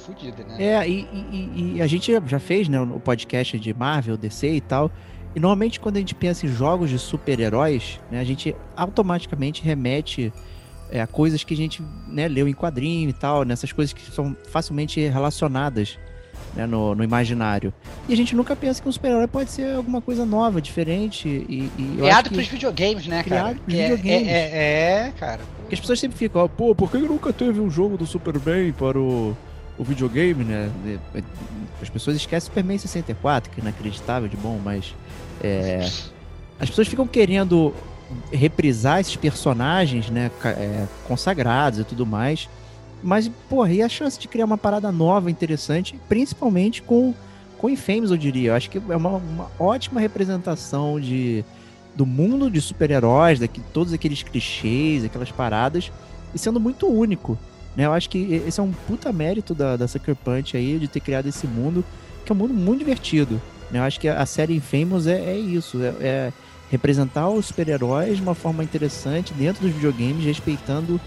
fodido, 0.08 0.42
né? 0.44 0.56
É, 0.58 0.88
e, 0.88 1.06
e, 1.12 1.72
e, 1.76 1.82
a 1.82 1.86
gente 1.86 2.12
já 2.26 2.38
fez, 2.38 2.68
né, 2.68 2.80
o 2.80 3.00
podcast 3.00 3.58
de 3.58 3.74
Marvel, 3.74 4.16
DC 4.16 4.48
e 4.48 4.60
tal. 4.60 4.90
E 5.34 5.40
normalmente 5.40 5.78
quando 5.78 5.96
a 5.96 6.00
gente 6.00 6.14
pensa 6.14 6.46
em 6.46 6.48
jogos 6.48 6.88
de 6.88 6.98
super-heróis, 6.98 8.00
né, 8.10 8.18
a 8.20 8.24
gente 8.24 8.56
automaticamente 8.74 9.62
remete 9.62 10.32
é, 10.90 11.00
a 11.00 11.06
coisas 11.06 11.44
que 11.44 11.52
a 11.52 11.56
gente 11.56 11.82
né, 12.06 12.28
leu 12.28 12.48
em 12.48 12.54
quadrinho 12.54 13.10
e 13.10 13.12
tal, 13.12 13.44
nessas 13.44 13.72
coisas 13.72 13.92
que 13.92 14.00
são 14.10 14.36
facilmente 14.50 15.00
relacionadas 15.00 15.98
né, 16.54 16.66
no, 16.66 16.94
no, 16.94 17.04
imaginário. 17.04 17.72
E 18.08 18.12
a 18.12 18.16
gente 18.16 18.34
nunca 18.34 18.56
pensa 18.56 18.82
que 18.82 18.88
um 18.88 18.92
super-herói 18.92 19.26
pode 19.26 19.50
ser 19.50 19.74
alguma 19.74 20.00
coisa 20.00 20.24
nova, 20.24 20.60
diferente. 20.60 21.28
E, 21.28 21.70
e 21.78 21.96
criado 21.96 22.30
pros 22.30 22.46
videogames, 22.48 23.06
né, 23.06 23.22
criado 23.22 23.44
cara? 23.44 23.58
Pros 23.64 23.78
é, 23.78 23.88
videogames. 23.88 24.28
É, 24.28 24.32
é, 24.32 25.06
é, 25.06 25.12
cara. 25.18 25.40
Porque 25.60 25.74
as 25.74 25.80
pessoas 25.80 26.00
sempre 26.00 26.18
ficam, 26.18 26.48
pô, 26.48 26.74
por 26.74 26.90
que 26.90 26.98
nunca 26.98 27.32
teve 27.32 27.60
um 27.60 27.70
jogo 27.70 27.96
do 27.96 28.06
Superman 28.06 28.72
para 28.72 28.98
o, 28.98 29.36
o 29.78 29.84
videogame, 29.84 30.44
né? 30.44 30.70
As 31.80 31.88
pessoas 31.88 32.16
esquecem 32.16 32.48
Superman 32.48 32.78
64, 32.78 33.50
que 33.50 33.60
é 33.60 33.62
inacreditável 33.62 34.28
de 34.28 34.36
bom, 34.36 34.58
mas. 34.62 34.94
É, 35.40 35.88
as 36.58 36.68
pessoas 36.68 36.88
ficam 36.88 37.06
querendo 37.06 37.72
reprisar 38.32 39.00
esses 39.00 39.16
personagens, 39.16 40.10
né, 40.10 40.30
é, 40.44 40.86
consagrados 41.06 41.78
e 41.80 41.84
tudo 41.84 42.06
mais. 42.06 42.48
Mas, 43.02 43.30
porra, 43.48 43.72
e 43.72 43.82
a 43.82 43.88
chance 43.88 44.18
de 44.18 44.26
criar 44.26 44.44
uma 44.44 44.58
parada 44.58 44.90
nova, 44.90 45.30
interessante, 45.30 45.98
principalmente 46.08 46.82
com, 46.82 47.14
com 47.56 47.70
Infamous, 47.70 48.10
eu 48.10 48.16
diria. 48.16 48.50
Eu 48.50 48.54
acho 48.54 48.70
que 48.70 48.78
é 48.78 48.96
uma, 48.96 49.10
uma 49.16 49.50
ótima 49.58 50.00
representação 50.00 51.00
de, 51.00 51.44
do 51.94 52.04
mundo 52.04 52.50
de 52.50 52.60
super-heróis, 52.60 53.38
daqui, 53.38 53.60
todos 53.72 53.92
aqueles 53.92 54.22
clichês, 54.22 55.04
aquelas 55.04 55.30
paradas, 55.30 55.92
e 56.34 56.38
sendo 56.38 56.58
muito 56.58 56.86
único. 56.86 57.38
Né? 57.76 57.86
Eu 57.86 57.92
acho 57.92 58.10
que 58.10 58.42
esse 58.46 58.58
é 58.58 58.62
um 58.62 58.72
puta 58.72 59.12
mérito 59.12 59.54
da, 59.54 59.76
da 59.76 59.86
Sucker 59.86 60.16
Punch 60.16 60.56
aí, 60.56 60.78
de 60.78 60.88
ter 60.88 61.00
criado 61.00 61.28
esse 61.28 61.46
mundo, 61.46 61.84
que 62.24 62.32
é 62.32 62.34
um 62.34 62.38
mundo 62.38 62.52
muito 62.52 62.80
divertido. 62.80 63.40
Né? 63.70 63.78
Eu 63.78 63.84
acho 63.84 64.00
que 64.00 64.08
a, 64.08 64.20
a 64.20 64.26
série 64.26 64.56
Infamous 64.56 65.06
é, 65.06 65.18
é 65.18 65.38
isso, 65.38 65.80
é, 65.82 65.94
é 66.00 66.32
representar 66.70 67.28
os 67.28 67.46
super-heróis 67.46 68.16
de 68.16 68.22
uma 68.22 68.34
forma 68.34 68.62
interessante 68.62 69.32
dentro 69.32 69.62
dos 69.62 69.72
videogames, 69.72 70.24
respeitando 70.24 71.00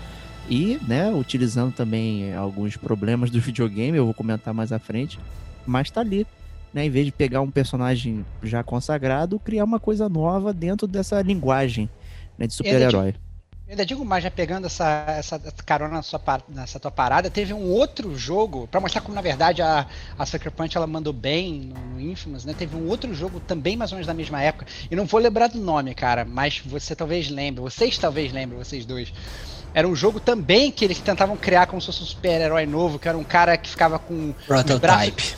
e, 0.50 0.80
né, 0.88 1.12
utilizando 1.12 1.74
também 1.74 2.34
alguns 2.34 2.76
problemas 2.76 3.30
do 3.30 3.40
videogame, 3.40 3.98
eu 3.98 4.06
vou 4.06 4.14
comentar 4.14 4.54
mais 4.54 4.72
à 4.72 4.80
frente, 4.80 5.20
mas 5.66 5.90
tá 5.90 6.02
ali, 6.02 6.26
né, 6.74 6.86
em 6.86 6.90
vez 6.90 7.06
de 7.06 7.12
pegar 7.12 7.42
um 7.42 7.52
personagem 7.52 8.26
já 8.44 8.64
consagrado, 8.64 9.40
criar 9.40 9.64
uma 9.64 9.80
coisa 9.80 10.10
nova 10.10 10.54
dentro 10.54 10.88
dessa 10.88 11.22
linguagem 11.22 11.90
né, 12.38 12.48
de 12.48 12.54
super-herói. 12.54 13.14
Ainda 13.72 13.86
digo 13.86 14.04
mais, 14.04 14.22
já 14.22 14.30
pegando 14.30 14.68
essa, 14.68 15.06
essa 15.18 15.40
carona 15.66 15.94
na 15.94 16.02
sua, 16.02 16.22
nessa 16.50 16.78
tua 16.78 16.92
parada, 16.92 17.30
teve 17.30 17.54
um 17.54 17.70
outro 17.70 18.18
jogo, 18.18 18.68
para 18.68 18.82
mostrar 18.82 19.00
como 19.00 19.16
na 19.16 19.22
verdade 19.22 19.62
a, 19.62 19.86
a 20.20 20.26
Sucker 20.26 20.52
Punch 20.52 20.76
ela 20.76 20.86
mandou 20.86 21.14
bem 21.14 21.72
no 21.74 22.02
Infamous, 22.02 22.44
né? 22.44 22.54
Teve 22.54 22.76
um 22.76 22.90
outro 22.90 23.14
jogo 23.16 23.40
também 23.40 23.78
mais 23.78 23.94
ou 23.94 23.96
menos 23.96 24.08
da 24.08 24.14
mesma 24.14 24.42
época, 24.42 24.66
e 24.92 24.94
não 24.94 25.06
vou 25.06 25.22
lembrar 25.22 25.48
do 25.48 25.58
nome, 25.58 25.96
cara, 25.96 26.26
mas 26.26 26.62
você 26.66 26.94
talvez 26.94 27.30
lembre, 27.30 27.62
vocês 27.62 27.98
talvez 27.98 28.34
lembrem, 28.34 28.62
vocês 28.62 28.86
dois. 28.86 29.14
Era 29.74 29.88
um 29.88 29.96
jogo 29.96 30.20
também 30.20 30.70
que 30.70 30.84
eles 30.84 31.00
tentavam 31.00 31.38
criar 31.38 31.66
como 31.66 31.80
se 31.80 31.86
fosse 31.86 32.04
um 32.04 32.06
super-herói 32.06 32.66
novo, 32.66 33.00
que 33.00 33.08
era 33.08 33.18
um 33.18 33.24
cara 33.24 33.56
que 33.56 33.70
ficava 33.70 33.98
com. 33.98 34.34
Prototype. 34.46 35.34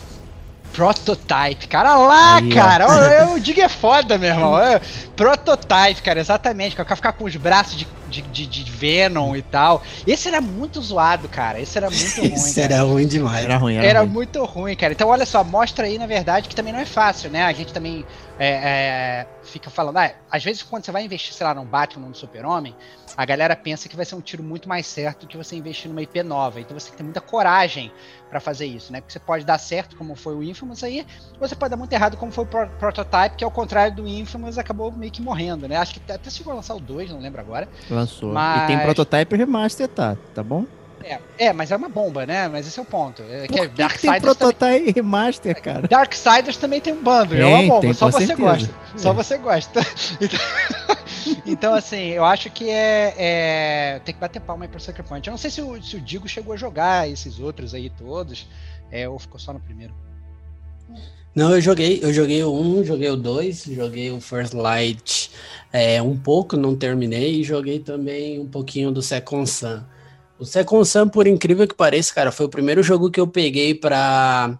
Prototype, 0.73 1.67
cara 1.67 1.95
lá, 1.97 2.37
Aí, 2.37 2.49
cara. 2.49 3.27
O, 3.27 3.33
o 3.37 3.39
Dig 3.39 3.61
é 3.61 3.69
foda, 3.69 4.17
meu 4.17 4.29
irmão. 4.29 4.57
É, 4.57 4.81
prototype, 5.15 6.01
cara, 6.01 6.19
exatamente. 6.19 6.75
Cara 6.75 6.95
ficar 6.95 7.13
com 7.13 7.25
os 7.25 7.35
braços 7.35 7.77
de, 7.77 7.87
de, 8.21 8.47
de, 8.47 8.63
de, 8.63 8.71
Venom 8.71 9.35
e 9.35 9.41
tal. 9.41 9.81
Esse 10.05 10.27
era 10.27 10.39
muito 10.39 10.81
zoado, 10.81 11.27
cara. 11.27 11.59
Esse 11.59 11.77
era 11.77 11.89
muito 11.89 12.15
ruim. 12.21 12.33
Esse 12.33 12.61
cara. 12.61 12.73
era 12.73 12.83
ruim 12.83 13.07
demais. 13.07 13.43
Era 13.43 13.57
ruim, 13.57 13.75
era, 13.75 13.87
era 13.87 13.99
ruim. 14.01 14.09
muito 14.09 14.43
ruim, 14.45 14.75
cara. 14.75 14.93
Então, 14.93 15.09
olha 15.09 15.25
só, 15.25 15.43
mostra 15.43 15.85
aí, 15.85 15.97
na 15.97 16.05
verdade, 16.05 16.47
que 16.47 16.55
também 16.55 16.73
não 16.73 16.79
é 16.79 16.85
fácil, 16.85 17.29
né? 17.29 17.43
A 17.43 17.53
gente 17.53 17.73
também 17.73 18.05
é, 18.37 18.47
é, 18.47 19.27
fica 19.43 19.69
falando, 19.69 19.97
ah, 19.97 20.11
às 20.29 20.43
vezes 20.43 20.63
quando 20.63 20.85
você 20.85 20.91
vai 20.91 21.03
investir, 21.03 21.33
sei 21.33 21.45
lá, 21.45 21.53
num 21.53 21.65
Batman, 21.65 22.07
num 22.07 22.13
Super-Homem, 22.13 22.75
a 23.15 23.25
galera 23.25 23.55
pensa 23.55 23.87
que 23.87 23.95
vai 23.95 24.05
ser 24.05 24.15
um 24.15 24.21
tiro 24.21 24.43
muito 24.43 24.67
mais 24.67 24.87
certo 24.87 25.21
do 25.21 25.27
que 25.27 25.37
você 25.37 25.55
investir 25.55 25.87
numa 25.87 26.01
IP 26.01 26.23
nova. 26.23 26.59
Então 26.59 26.77
você 26.77 26.87
tem 26.87 26.91
que 26.93 26.97
ter 26.97 27.03
muita 27.03 27.21
coragem 27.21 27.91
para 28.29 28.39
fazer 28.39 28.65
isso, 28.65 28.91
né? 28.91 28.99
Porque 28.99 29.13
você 29.13 29.19
pode 29.19 29.45
dar 29.45 29.59
certo, 29.59 29.95
como 29.95 30.15
foi 30.15 30.35
o 30.35 30.41
Infamous 30.41 30.83
aí, 30.83 31.05
ou 31.39 31.47
você 31.47 31.55
pode 31.55 31.69
dar 31.69 31.77
muito 31.77 31.93
errado, 31.93 32.17
como 32.17 32.31
foi 32.31 32.43
o 32.43 32.47
Pro 32.47 32.67
Prototype, 32.79 33.35
que 33.37 33.43
ao 33.43 33.51
contrário 33.51 33.95
do 33.95 34.07
Infamous 34.07 34.57
acabou 34.57 34.91
meio 34.91 35.11
que 35.11 35.21
morrendo, 35.21 35.67
né? 35.67 35.77
Acho 35.77 35.99
que 35.99 36.11
até 36.11 36.29
chegou 36.29 36.53
a 36.53 36.55
lançar 36.55 36.73
o 36.73 36.79
2, 36.79 37.11
não 37.11 37.19
lembro 37.19 37.39
agora. 37.39 37.69
Lançou. 37.89 38.02
Mas... 38.33 38.63
E 38.63 38.67
tem 38.67 38.79
Prototype 38.79 39.35
Remaster, 39.35 39.87
tá? 39.87 40.17
Tá 40.33 40.43
bom? 40.43 40.65
É, 41.03 41.19
é, 41.37 41.53
mas 41.53 41.69
é 41.69 41.75
uma 41.75 41.89
bomba, 41.89 42.25
né? 42.25 42.47
Mas 42.47 42.65
esse 42.65 42.79
é 42.79 42.81
o 42.81 42.85
ponto. 42.85 43.21
É, 43.29 43.45
que, 43.47 43.59
é 43.59 43.67
tem 43.67 44.21
Prototype 44.21 44.55
também... 44.57 44.91
Remaster, 44.91 45.61
cara. 45.61 45.87
Darksiders 45.87 46.57
também 46.57 46.79
tem 46.79 46.93
um 46.93 47.03
bando, 47.03 47.31
tem, 47.35 47.41
é 47.41 47.45
uma 47.45 47.81
bomba, 47.81 47.93
só 47.93 48.09
você 48.09 48.25
certeza. 48.25 48.41
gosta. 48.41 48.69
Só 48.95 49.11
é. 49.11 49.13
você 49.13 49.37
gosta. 49.37 49.81
Então, 50.21 51.43
então, 51.45 51.73
assim, 51.73 52.09
eu 52.09 52.25
acho 52.25 52.49
que 52.49 52.69
é, 52.69 53.13
é, 53.17 53.99
Tem 53.99 54.13
que 54.13 54.19
bater 54.19 54.39
palma 54.41 54.65
aí 54.65 54.69
pro 54.69 54.79
Sucker 54.79 55.03
Punch. 55.03 55.27
Eu 55.27 55.31
não 55.31 55.37
sei 55.37 55.49
se 55.49 55.61
o, 55.61 55.81
se 55.81 55.95
o 55.95 56.01
Digo 56.01 56.27
chegou 56.27 56.53
a 56.53 56.57
jogar 56.57 57.09
esses 57.09 57.39
outros 57.39 57.73
aí 57.73 57.89
todos, 57.89 58.47
é, 58.91 59.07
ou 59.07 59.17
ficou 59.19 59.39
só 59.39 59.53
no 59.53 59.59
primeiro. 59.59 59.93
Não, 61.35 61.55
eu 61.55 61.61
joguei, 61.61 61.99
eu 62.01 62.13
joguei 62.13 62.43
o 62.43 62.53
1, 62.53 62.83
joguei 62.83 63.09
o 63.09 63.15
2, 63.15 63.63
joguei 63.71 64.11
o 64.11 64.21
First 64.21 64.53
Light 64.53 65.31
é, 65.71 65.99
um 66.01 66.15
pouco, 66.15 66.55
não 66.55 66.75
terminei, 66.75 67.39
e 67.39 67.43
joguei 67.43 67.79
também 67.79 68.39
um 68.39 68.45
pouquinho 68.45 68.91
do 68.91 69.01
Second 69.01 69.49
Sun. 69.49 69.81
O 70.37 70.45
Second 70.45 70.87
Sun, 70.87 71.09
por 71.09 71.25
incrível 71.25 71.67
que 71.67 71.73
pareça, 71.73 72.13
cara, 72.13 72.31
foi 72.31 72.45
o 72.45 72.49
primeiro 72.49 72.83
jogo 72.83 73.09
que 73.09 73.19
eu 73.19 73.25
peguei 73.25 73.73
pra, 73.73 74.59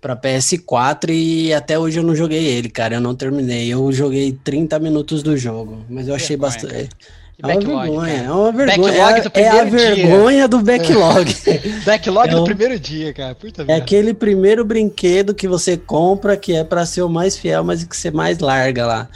pra 0.00 0.16
PS4 0.16 1.10
e 1.10 1.54
até 1.54 1.78
hoje 1.78 1.98
eu 1.98 2.02
não 2.02 2.14
joguei 2.14 2.44
ele, 2.44 2.68
cara. 2.68 2.96
Eu 2.96 3.00
não 3.00 3.14
terminei. 3.14 3.72
Eu 3.72 3.90
joguei 3.92 4.32
30 4.32 4.78
minutos 4.80 5.22
do 5.22 5.36
jogo, 5.36 5.84
mas 5.88 6.08
eu 6.08 6.14
achei 6.14 6.36
bastante. 6.36 6.90
É 7.40 7.46
uma 7.46 7.60
vergonha, 7.60 8.12
é 8.12 8.30
uma 8.30 8.52
vergonha. 8.52 8.94
É, 9.34 9.40
é, 9.40 9.48
a 9.48 9.64
vergonha 9.64 10.36
dia. 10.36 10.48
do 10.48 10.60
backlog. 10.60 11.36
backlog 11.84 12.28
é 12.28 12.34
do 12.34 12.44
primeiro 12.44 12.78
dia, 12.78 13.12
cara. 13.12 13.34
Puta 13.34 13.64
é 13.66 13.74
aquele 13.74 14.14
primeiro 14.14 14.64
brinquedo 14.64 15.34
que 15.34 15.48
você 15.48 15.76
compra 15.76 16.36
que 16.36 16.54
é 16.54 16.62
para 16.62 16.84
ser 16.86 17.02
o 17.02 17.08
mais 17.08 17.36
fiel, 17.36 17.64
mas 17.64 17.82
que 17.84 17.96
você 17.96 18.10
mais 18.10 18.38
larga 18.38 18.86
lá. 18.86 19.08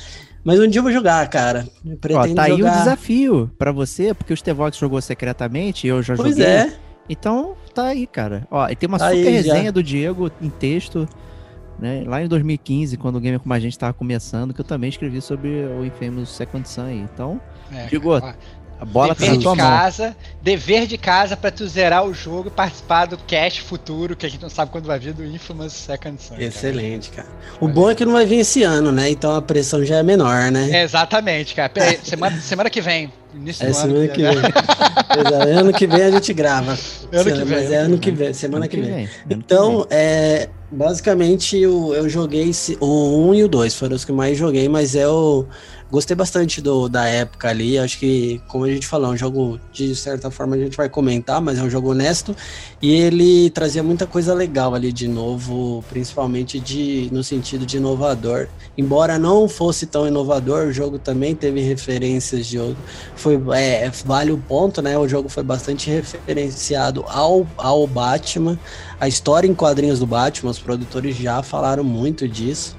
Mas 0.43 0.61
um 0.61 0.67
dia 0.69 0.79
eu 0.79 0.83
vou 0.85 0.93
jogar, 0.93 1.29
cara. 1.29 1.67
Ó, 1.85 2.35
tá 2.35 2.45
aí 2.45 2.53
o 2.53 2.71
desafio 2.71 3.51
para 3.59 3.73
você, 3.73 4.15
porque 4.15 4.33
o 4.33 4.37
Stevox 4.37 4.77
jogou 4.77 5.01
secretamente 5.01 5.87
e 5.87 5.91
eu 5.91 6.03
já 6.03 6.15
pois 6.15 6.37
joguei. 6.37 6.45
Pois 6.45 6.73
é. 6.73 6.73
Então, 7.09 7.57
tá 7.75 7.87
aí, 7.87 8.07
cara. 8.07 8.47
Ó, 8.51 8.69
e 8.69 8.77
tem 8.77 8.89
uma 8.89 8.99
tá 8.99 9.11
super 9.11 9.29
resenha 9.29 9.65
já. 9.65 9.71
do 9.71 9.83
Diego 9.83 10.31
em 10.41 10.49
texto, 10.49 11.09
né? 11.79 12.05
Lá 12.07 12.23
em 12.23 12.29
2015, 12.29 12.97
quando 12.97 13.17
o 13.17 13.21
Gamer 13.21 13.41
Como 13.41 13.53
a 13.53 13.59
gente 13.59 13.79
tava 13.79 13.93
começando, 13.93 14.55
que 14.55 14.61
eu 14.61 14.65
também 14.65 14.89
escrevi 14.89 15.21
sobre 15.21 15.49
o 15.49 15.85
Infamous 15.85 16.29
Second 16.31 16.69
Sun 16.69 16.83
aí. 16.83 16.99
Então, 16.99 17.41
é, 17.73 17.87
Diego, 17.87 18.15
a 18.79 18.85
bola 18.85 19.15
dever 19.15 19.29
tá 19.29 19.35
na 19.37 19.43
tua 19.43 19.53
de 19.53 19.59
casa, 19.59 20.05
mão. 20.05 20.15
Dever 20.43 20.87
de 20.87 20.99
casa 20.99 21.37
para 21.37 21.51
tu 21.51 21.67
zerar 21.67 22.05
o 22.05 22.13
jogo 22.13 22.49
e 22.49 22.51
participar 22.51 23.07
do 23.07 23.17
cash 23.17 23.59
futuro, 23.59 24.15
que 24.15 24.27
a 24.27 24.29
gente 24.29 24.43
não 24.43 24.51
sabe 24.51 24.71
quando 24.71 24.85
vai 24.85 24.99
vir 24.99 25.15
do 25.15 25.25
Infamous 25.25 25.73
Second 25.73 26.23
Son. 26.23 26.37
Excelente, 26.39 27.11
cara. 27.11 27.27
cara. 27.27 27.57
O 27.59 27.69
bom 27.69 27.91
é 27.91 27.95
que 27.95 28.05
não 28.05 28.13
vai 28.13 28.27
vir 28.27 28.41
esse 28.41 28.63
ano, 28.63 28.93
né? 28.93 29.09
Então 29.09 29.35
a 29.35 29.41
pressão 29.41 29.83
já 29.85 29.97
é 29.97 30.03
menor, 30.03 30.51
né? 30.51 30.69
É, 30.71 30.83
exatamente, 30.83 31.55
cara. 31.55 31.73
semana, 32.03 32.39
semana 32.39 32.69
que 32.71 32.83
vem. 32.83 33.11
Início 33.35 33.67
é, 33.67 33.73
semana 33.73 33.99
ano, 33.99 34.09
que 34.09 34.23
vem. 34.23 35.59
ano 35.59 35.73
que 35.73 35.87
vem 35.87 36.03
a 36.03 36.11
gente 36.11 36.33
grava. 36.35 36.79
Ano 37.13 37.25
que 37.25 37.45
vem. 37.45 37.57
Mas 37.57 37.73
é 37.73 37.77
ano 37.77 37.99
que 37.99 38.11
vem, 38.11 38.33
semana 38.35 38.69
que, 38.69 38.77
que 38.77 38.83
vem. 38.83 39.09
Então, 39.29 39.87
é, 39.91 40.49
basicamente 40.71 41.59
eu, 41.59 41.95
eu 41.95 42.09
joguei 42.09 42.51
o 42.81 43.31
1 43.31 43.35
e 43.35 43.45
o 43.45 43.49
2, 43.49 43.75
foram 43.75 43.97
os 43.97 44.05
que 44.05 44.13
mais 44.13 44.37
joguei, 44.39 44.69
mas 44.69 44.95
é 44.95 45.09
o 45.09 45.47
Gostei 45.89 46.17
bastante 46.17 46.61
do, 46.61 46.89
da 46.89 47.07
época 47.07 47.49
ali. 47.49 47.79
Acho 47.79 47.99
que, 47.99 48.41
como 48.49 48.65
a 48.65 48.69
gente 48.69 48.87
falou, 48.87 49.11
é 49.11 49.15
um 49.15 49.17
jogo 49.17 49.61
de 49.73 49.95
certa 49.95 50.33
forma 50.33 50.57
a 50.57 50.59
gente 50.59 50.77
vai 50.77 50.89
comentar, 50.89 51.41
mas 51.41 51.59
é 51.59 51.63
um 51.63 51.71
jogo 51.71 51.93
honesto. 51.93 52.35
E 52.83 52.93
ele 52.93 53.51
trazia 53.51 53.85
muita 53.85 54.05
coisa 54.05 54.35
legal 54.35 54.75
ali 54.75 54.93
de 54.93 55.07
novo, 55.07 55.85
principalmente 55.89 56.59
de, 56.59 57.09
no 57.13 57.23
sentido 57.23 57.65
de 57.65 57.77
inovador. 57.77 58.49
Embora 58.77 59.17
não 59.17 59.49
fosse 59.49 59.87
tão 59.87 60.09
inovador, 60.09 60.67
o 60.67 60.73
jogo 60.73 60.99
também 60.99 61.37
teve 61.37 61.61
referências 61.61 62.47
de 62.47 62.59
outro. 62.59 62.83
Foi, 63.15 63.41
é, 63.55 63.89
vale 64.05 64.33
o 64.33 64.39
ponto, 64.39 64.83
né? 64.83 64.99
O 64.99 65.07
jogo 65.07 65.29
foi 65.29 65.45
bastante 65.45 65.89
referenciado 65.89 67.05
ao, 67.07 67.47
ao 67.57 67.87
Batman. 67.87 68.59
A 69.01 69.07
história 69.07 69.47
em 69.47 69.55
quadrinhos 69.55 70.01
do 70.01 70.07
Batman, 70.07 70.51
os 70.51 70.59
produtores 70.59 71.17
já 71.17 71.43
falaram 71.45 71.85
muito 71.85 72.27
disso. 72.27 72.75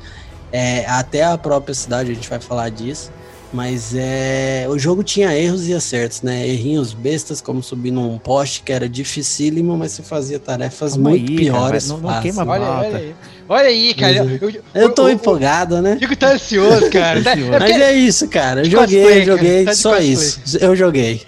É, 0.52 0.86
até 0.88 1.24
a 1.24 1.38
própria 1.38 1.74
cidade, 1.76 2.12
a 2.12 2.14
gente 2.14 2.30
vai 2.30 2.40
falar 2.40 2.70
disso. 2.70 3.12
Mas 3.54 3.94
é. 3.96 4.66
O 4.70 4.78
jogo 4.78 5.04
tinha 5.06 5.34
erros 5.34 5.70
e 5.70 5.74
acertos, 5.74 6.22
né? 6.22 6.46
Errinhos 6.46 6.94
bestas, 6.94 7.40
como 7.40 7.64
subir 7.64 7.92
num 7.92 8.18
poste 8.18 8.62
que 8.62 8.74
era 8.74 8.90
dificílimo, 8.90 9.78
mas 9.78 9.94
você 9.94 10.04
fazia 10.04 10.38
tarefas 10.38 10.92
Calma 10.94 11.12
muito 11.12 11.32
aí, 11.32 11.38
piores. 11.38 11.88
cara, 11.88 12.02
não- 12.02 12.12
não 12.12 12.22
queima 12.22 12.46
Olha, 12.46 12.62
olha 12.66 12.98
aí. 12.98 13.16
Olha 13.48 13.68
aí, 13.70 13.94
cara. 13.94 14.24
Mas 14.26 14.42
Eu, 14.42 14.54
Eu 14.76 14.90
tô 14.90 15.06
o- 15.06 15.10
empolgado, 15.10 15.82
né? 15.82 15.94
O 15.94 15.98
Diego 15.98 16.16
tá 16.18 16.34
ansioso, 16.34 16.90
cara. 16.92 17.24
Tá- 17.24 17.32
é 17.32 17.60
Mas 17.60 17.72
é 17.82 17.94
isso, 17.94 18.28
cara. 18.28 18.62
Eu 18.62 18.66
joguei, 18.70 19.02
cosplay, 19.02 19.22
eu 19.22 19.26
joguei, 19.26 19.64
cara. 19.64 19.66
Tá 19.78 19.82
só 19.82 19.90
cosplay. 19.92 20.12
isso. 20.14 20.58
Eu 20.60 20.76
joguei. 20.76 21.22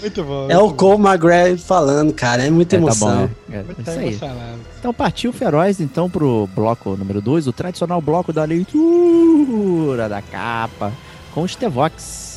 Muito 0.00 0.22
bom. 0.24 0.46
É 0.48 0.58
o 0.58 0.72
Cole 0.72 1.02
McGrath 1.04 1.58
falando, 1.58 2.12
cara. 2.12 2.44
É 2.44 2.50
muita 2.50 2.76
É, 2.76 2.78
tá 2.78 2.84
emoção. 2.84 3.08
bom, 3.08 3.22
né? 3.22 3.30
É, 3.58 3.62
Muito 3.64 3.80
isso 3.80 3.90
aí. 3.90 4.06
emocionado. 4.10 4.58
Então 4.78 4.94
partiu 4.94 5.32
Feroz 5.32 5.80
então 5.80 6.08
pro 6.08 6.48
bloco 6.54 6.96
número 6.96 7.20
2, 7.20 7.48
o 7.48 7.52
tradicional 7.52 8.00
bloco 8.00 8.32
da 8.32 8.44
leitura 8.44 10.08
da 10.08 10.22
capa, 10.22 10.92
com 11.34 11.42
os 11.42 11.56
Tevox. 11.56 12.28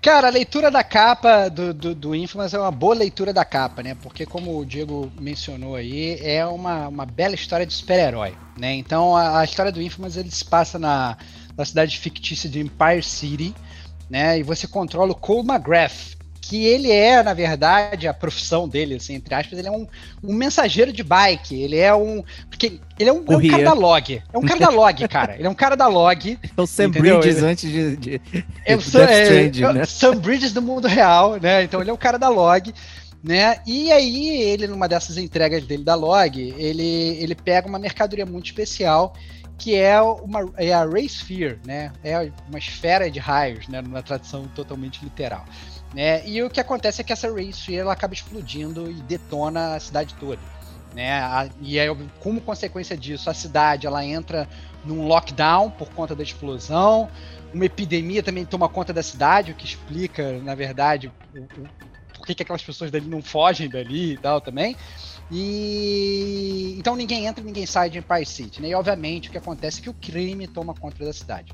Cara, 0.00 0.28
a 0.28 0.30
leitura 0.30 0.70
da 0.70 0.82
capa 0.82 1.48
do, 1.48 1.74
do, 1.74 1.94
do 1.94 2.14
Infamous 2.14 2.54
é 2.54 2.58
uma 2.58 2.70
boa 2.70 2.94
leitura 2.94 3.34
da 3.34 3.44
capa, 3.44 3.82
né? 3.82 3.94
Porque, 4.00 4.24
como 4.24 4.58
o 4.58 4.64
Diego 4.64 5.12
mencionou 5.20 5.76
aí, 5.76 6.18
é 6.22 6.46
uma, 6.46 6.88
uma 6.88 7.04
bela 7.04 7.34
história 7.34 7.66
de 7.66 7.74
super-herói, 7.74 8.34
né? 8.56 8.74
Então, 8.74 9.14
a, 9.14 9.40
a 9.40 9.44
história 9.44 9.70
do 9.70 9.82
Infamous 9.82 10.16
ele 10.16 10.30
se 10.30 10.44
passa 10.44 10.78
na, 10.78 11.18
na 11.54 11.64
cidade 11.66 11.98
fictícia 11.98 12.48
de 12.48 12.60
Empire 12.60 13.02
City, 13.02 13.54
né? 14.10 14.38
E 14.38 14.42
você 14.42 14.66
controla 14.66 15.12
o 15.12 15.14
Cole 15.14 15.48
McGrath, 15.48 16.18
que 16.40 16.66
ele 16.66 16.90
é, 16.90 17.22
na 17.22 17.32
verdade, 17.32 18.08
a 18.08 18.12
profissão 18.12 18.68
dele, 18.68 18.96
assim, 18.96 19.14
entre 19.14 19.32
aspas, 19.32 19.56
ele 19.56 19.68
é 19.68 19.70
um, 19.70 19.86
um 20.22 20.34
mensageiro 20.34 20.92
de 20.92 21.02
bike. 21.04 21.54
Ele 21.54 21.76
é 21.78 21.94
um. 21.94 22.24
Porque 22.48 22.80
ele 22.98 23.08
é 23.08 23.12
um, 23.12 23.24
é 23.28 23.36
um 23.36 23.48
cara 23.48 23.62
da 23.62 23.72
log. 23.72 24.22
É 24.32 24.38
um 24.38 24.42
cara 24.42 24.58
da 24.58 24.68
log, 24.68 25.08
cara. 25.08 25.34
Ele 25.36 25.46
é 25.46 25.50
um 25.50 25.54
cara 25.54 25.76
da 25.76 25.86
log. 25.86 26.38
É 26.56 26.60
o 26.60 26.66
Sam 26.66 26.86
Entendeu? 26.86 27.20
Bridges 27.20 27.38
Ele- 27.38 27.46
antes 27.46 27.70
de, 27.70 27.96
de, 27.96 28.20
É 28.66 28.74
o 28.74 28.80
Sam, 28.80 29.04
é, 29.04 29.46
é 29.46 29.68
o 29.68 29.72
né? 29.72 29.84
Sam 29.84 30.16
Bridges 30.16 30.52
do 30.52 30.60
mundo 30.60 30.88
real, 30.88 31.38
né? 31.40 31.62
Então 31.62 31.80
ele 31.80 31.90
é 31.90 31.92
o 31.92 31.98
cara 31.98 32.18
da 32.18 32.28
log, 32.28 32.74
né? 33.22 33.58
E 33.64 33.92
aí 33.92 34.40
ele 34.42 34.66
numa 34.66 34.88
dessas 34.88 35.16
entregas 35.18 35.64
dele 35.64 35.84
da 35.84 35.94
log, 35.94 36.36
ele 36.58 37.16
ele 37.22 37.34
pega 37.36 37.68
uma 37.68 37.78
mercadoria 37.78 38.26
muito 38.26 38.46
especial 38.46 39.14
que 39.60 39.74
é 39.76 40.00
uma 40.00 40.50
é 40.56 40.72
a 40.72 40.84
Ray 40.84 41.06
Sphere, 41.06 41.60
né? 41.64 41.92
É 42.02 42.32
uma 42.48 42.58
esfera 42.58 43.10
de 43.10 43.18
raios, 43.18 43.68
né? 43.68 43.82
Numa 43.82 44.02
tradução 44.02 44.48
totalmente 44.48 45.04
literal. 45.04 45.44
Né? 45.94 46.26
E 46.26 46.42
o 46.42 46.48
que 46.48 46.60
acontece 46.60 47.00
é 47.00 47.04
que 47.04 47.12
essa 47.12 47.32
Ray 47.32 47.50
Sphere 47.52 47.78
ela 47.80 47.92
acaba 47.92 48.14
explodindo 48.14 48.90
e 48.90 48.94
detona 48.94 49.74
a 49.74 49.80
cidade 49.80 50.14
toda. 50.14 50.40
Né? 50.94 51.20
A- 51.20 51.48
e 51.60 51.78
aí, 51.78 51.88
como 52.20 52.40
consequência 52.40 52.96
disso, 52.96 53.28
a 53.28 53.34
cidade 53.34 53.86
ela 53.86 54.04
entra 54.04 54.48
num 54.84 55.06
lockdown 55.06 55.70
por 55.70 55.90
conta 55.90 56.14
da 56.14 56.22
explosão. 56.22 57.08
Uma 57.52 57.64
epidemia 57.66 58.22
também 58.22 58.44
toma 58.46 58.68
conta 58.68 58.92
da 58.92 59.02
cidade, 59.02 59.52
o 59.52 59.54
que 59.54 59.66
explica, 59.66 60.32
na 60.40 60.54
verdade, 60.54 61.12
o, 61.34 61.38
o- 61.40 61.68
por 62.16 62.26
que, 62.26 62.34
que 62.34 62.42
aquelas 62.42 62.62
pessoas 62.62 62.90
dali 62.90 63.06
não 63.08 63.22
fogem 63.22 63.68
dali 63.68 64.12
e 64.12 64.16
tal 64.18 64.40
também. 64.40 64.76
E 65.30 66.74
então 66.78 66.96
ninguém 66.96 67.26
entra, 67.26 67.42
ninguém 67.44 67.66
sai 67.66 67.88
de 67.88 67.98
Empire 67.98 68.26
City, 68.26 68.60
né? 68.60 68.68
E 68.68 68.74
obviamente 68.74 69.28
o 69.28 69.32
que 69.32 69.38
acontece 69.38 69.80
é 69.80 69.82
que 69.82 69.90
o 69.90 69.94
crime 69.94 70.46
toma 70.46 70.74
conta 70.74 71.04
da 71.04 71.12
cidade. 71.12 71.52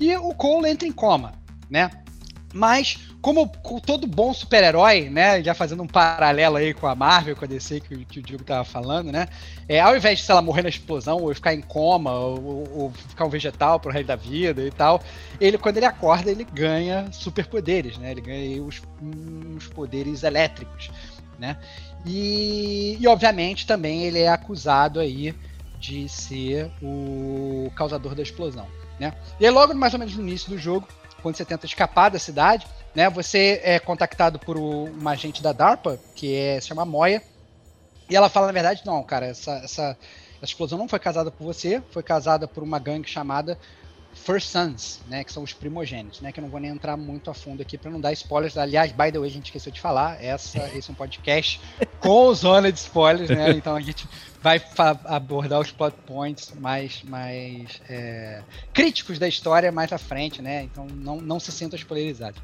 E 0.00 0.14
o 0.16 0.34
Cole 0.34 0.68
entra 0.68 0.86
em 0.88 0.92
coma, 0.92 1.32
né? 1.70 1.90
Mas, 2.54 2.98
como 3.22 3.48
com 3.48 3.78
todo 3.78 4.06
bom 4.06 4.34
super-herói, 4.34 5.08
né? 5.08 5.42
Já 5.42 5.54
fazendo 5.54 5.82
um 5.82 5.86
paralelo 5.86 6.56
aí 6.56 6.74
com 6.74 6.86
a 6.86 6.94
Marvel, 6.94 7.34
com 7.34 7.44
a 7.46 7.48
DC 7.48 7.80
que, 7.80 7.94
o- 7.94 8.04
que 8.04 8.34
o 8.36 8.38
tava 8.44 8.64
falando, 8.64 9.10
né? 9.10 9.26
É, 9.66 9.80
ao 9.80 9.96
invés 9.96 10.18
de, 10.18 10.24
sei 10.26 10.34
lá, 10.34 10.42
morrer 10.42 10.62
na 10.62 10.68
explosão, 10.68 11.16
ou 11.18 11.34
ficar 11.34 11.54
em 11.54 11.62
coma, 11.62 12.12
ou, 12.12 12.68
ou 12.76 12.90
ficar 12.90 13.24
um 13.24 13.30
vegetal 13.30 13.80
pro 13.80 13.90
resto 13.90 14.06
da 14.08 14.16
vida 14.16 14.62
e 14.62 14.70
tal, 14.70 15.02
ele, 15.40 15.56
quando 15.56 15.78
ele 15.78 15.86
acorda, 15.86 16.30
ele 16.30 16.44
ganha 16.44 17.10
superpoderes, 17.10 17.96
né? 17.96 18.10
Ele 18.10 18.20
ganha 18.20 18.62
os, 18.62 18.82
uns 19.00 19.66
poderes 19.68 20.22
elétricos, 20.22 20.90
né? 21.38 21.56
E, 22.04 22.96
e, 23.00 23.06
obviamente, 23.06 23.66
também 23.66 24.04
ele 24.04 24.18
é 24.18 24.28
acusado 24.28 24.98
aí 24.98 25.34
de 25.78 26.08
ser 26.08 26.70
o 26.80 27.70
causador 27.76 28.14
da 28.14 28.22
explosão, 28.22 28.66
né? 28.98 29.12
E 29.38 29.46
aí, 29.46 29.50
logo 29.50 29.74
mais 29.74 29.92
ou 29.92 29.98
menos 29.98 30.16
no 30.16 30.22
início 30.22 30.50
do 30.50 30.58
jogo, 30.58 30.86
quando 31.22 31.36
você 31.36 31.44
tenta 31.44 31.66
escapar 31.66 32.08
da 32.08 32.18
cidade, 32.18 32.66
né? 32.94 33.08
Você 33.10 33.60
é 33.64 33.78
contactado 33.78 34.38
por 34.38 34.56
uma 34.56 35.12
agente 35.12 35.42
da 35.42 35.52
DARPA, 35.52 35.98
que 36.14 36.34
é, 36.34 36.60
se 36.60 36.68
chama 36.68 36.84
Moya, 36.84 37.22
e 38.10 38.16
ela 38.16 38.28
fala, 38.28 38.46
na 38.46 38.52
verdade, 38.52 38.82
não, 38.84 39.02
cara, 39.02 39.26
essa, 39.26 39.52
essa, 39.52 39.82
essa 40.36 40.44
explosão 40.44 40.78
não 40.78 40.88
foi 40.88 40.98
causada 40.98 41.30
por 41.30 41.44
você, 41.44 41.82
foi 41.90 42.02
causada 42.02 42.46
por 42.46 42.62
uma 42.62 42.78
gangue 42.78 43.08
chamada 43.08 43.58
First 44.14 44.48
Sons, 44.48 45.00
né, 45.08 45.24
que 45.24 45.32
são 45.32 45.42
os 45.42 45.52
primogênitos, 45.52 46.20
né, 46.20 46.32
que 46.32 46.38
eu 46.38 46.42
não 46.42 46.50
vou 46.50 46.60
nem 46.60 46.70
entrar 46.70 46.96
muito 46.96 47.30
a 47.30 47.34
fundo 47.34 47.62
aqui 47.62 47.76
para 47.76 47.90
não 47.90 48.00
dar 48.00 48.12
spoilers. 48.12 48.56
Aliás, 48.56 48.92
by 48.92 49.10
the 49.10 49.18
way, 49.18 49.28
a 49.28 49.32
gente 49.32 49.46
esqueceu 49.46 49.72
de 49.72 49.80
falar, 49.80 50.22
essa, 50.22 50.58
esse 50.76 50.90
é 50.90 50.92
um 50.92 50.94
podcast 50.94 51.60
com 52.00 52.32
zona 52.34 52.70
de 52.70 52.78
spoilers, 52.78 53.30
né, 53.30 53.50
então 53.50 53.74
a 53.74 53.80
gente 53.80 54.06
vai 54.42 54.60
abordar 55.04 55.60
os 55.60 55.70
plot 55.70 55.94
points 56.06 56.52
mais, 56.58 57.02
mais 57.04 57.80
é, 57.88 58.42
críticos 58.74 59.18
da 59.18 59.28
história 59.28 59.70
mais 59.70 59.92
à 59.92 59.98
frente, 59.98 60.42
né, 60.42 60.64
então 60.64 60.86
não, 60.86 61.20
não 61.20 61.38
se 61.38 61.52
sintam 61.52 61.78
spoilerizados. 61.78 62.40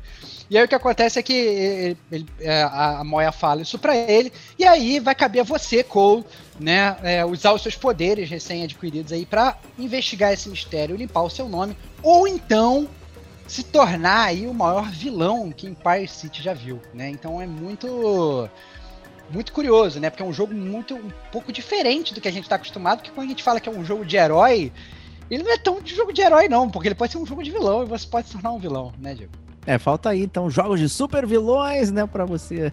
E 0.48 0.56
aí 0.56 0.64
o 0.64 0.68
que 0.68 0.74
acontece 0.74 1.18
é 1.18 1.22
que 1.22 1.32
ele- 1.32 1.98
ele- 2.12 2.26
é, 2.40 2.62
a, 2.62 3.00
a 3.00 3.04
Moya 3.04 3.32
fala 3.32 3.62
isso 3.62 3.78
pra 3.78 3.96
ele, 3.96 4.32
e 4.58 4.64
aí 4.64 5.00
vai 5.00 5.14
caber 5.14 5.40
a 5.40 5.44
você, 5.44 5.82
Cole, 5.82 6.24
né, 6.60 6.96
é, 7.02 7.24
usar 7.24 7.52
os 7.52 7.62
seus 7.62 7.74
poderes 7.74 8.30
recém-adquiridos 8.30 9.12
aí 9.12 9.26
pra 9.26 9.56
investigar 9.76 10.32
esse 10.32 10.48
mistério, 10.48 10.96
limpar 10.96 11.22
o 11.22 11.30
seu 11.30 11.48
nome, 11.48 11.76
ou 12.02 12.28
então 12.28 12.88
se 13.48 13.62
tornar 13.62 14.26
aí 14.26 14.46
o 14.46 14.52
maior 14.52 14.90
vilão 14.90 15.50
que 15.50 15.66
Empire 15.66 16.06
City 16.06 16.42
já 16.42 16.52
viu, 16.52 16.82
né? 16.92 17.08
Então 17.08 17.40
é 17.40 17.46
muito 17.46 18.46
muito 19.30 19.52
curioso, 19.52 20.00
né? 20.00 20.10
Porque 20.10 20.22
é 20.22 20.26
um 20.26 20.32
jogo 20.32 20.54
muito 20.54 20.94
um 20.94 21.10
pouco 21.30 21.52
diferente 21.52 22.14
do 22.14 22.20
que 22.20 22.28
a 22.28 22.32
gente 22.32 22.48
tá 22.48 22.56
acostumado, 22.56 22.98
porque 22.98 23.10
quando 23.10 23.26
a 23.26 23.30
gente 23.30 23.42
fala 23.42 23.60
que 23.60 23.68
é 23.68 23.72
um 23.72 23.84
jogo 23.84 24.04
de 24.04 24.16
herói, 24.16 24.72
ele 25.30 25.42
não 25.42 25.52
é 25.52 25.58
tão 25.58 25.80
de 25.80 25.94
jogo 25.94 26.12
de 26.12 26.20
herói 26.20 26.48
não, 26.48 26.68
porque 26.70 26.88
ele 26.88 26.94
pode 26.94 27.12
ser 27.12 27.18
um 27.18 27.26
jogo 27.26 27.42
de 27.42 27.50
vilão 27.50 27.82
e 27.82 27.86
você 27.86 28.06
pode 28.06 28.28
se 28.28 28.32
tornar 28.32 28.52
um 28.52 28.58
vilão, 28.58 28.92
né, 28.98 29.14
Diego? 29.14 29.32
É, 29.66 29.78
falta 29.78 30.10
aí 30.10 30.22
então 30.22 30.48
jogos 30.48 30.80
de 30.80 30.88
super 30.88 31.26
vilões, 31.26 31.90
né, 31.90 32.06
pra 32.06 32.24
você 32.24 32.72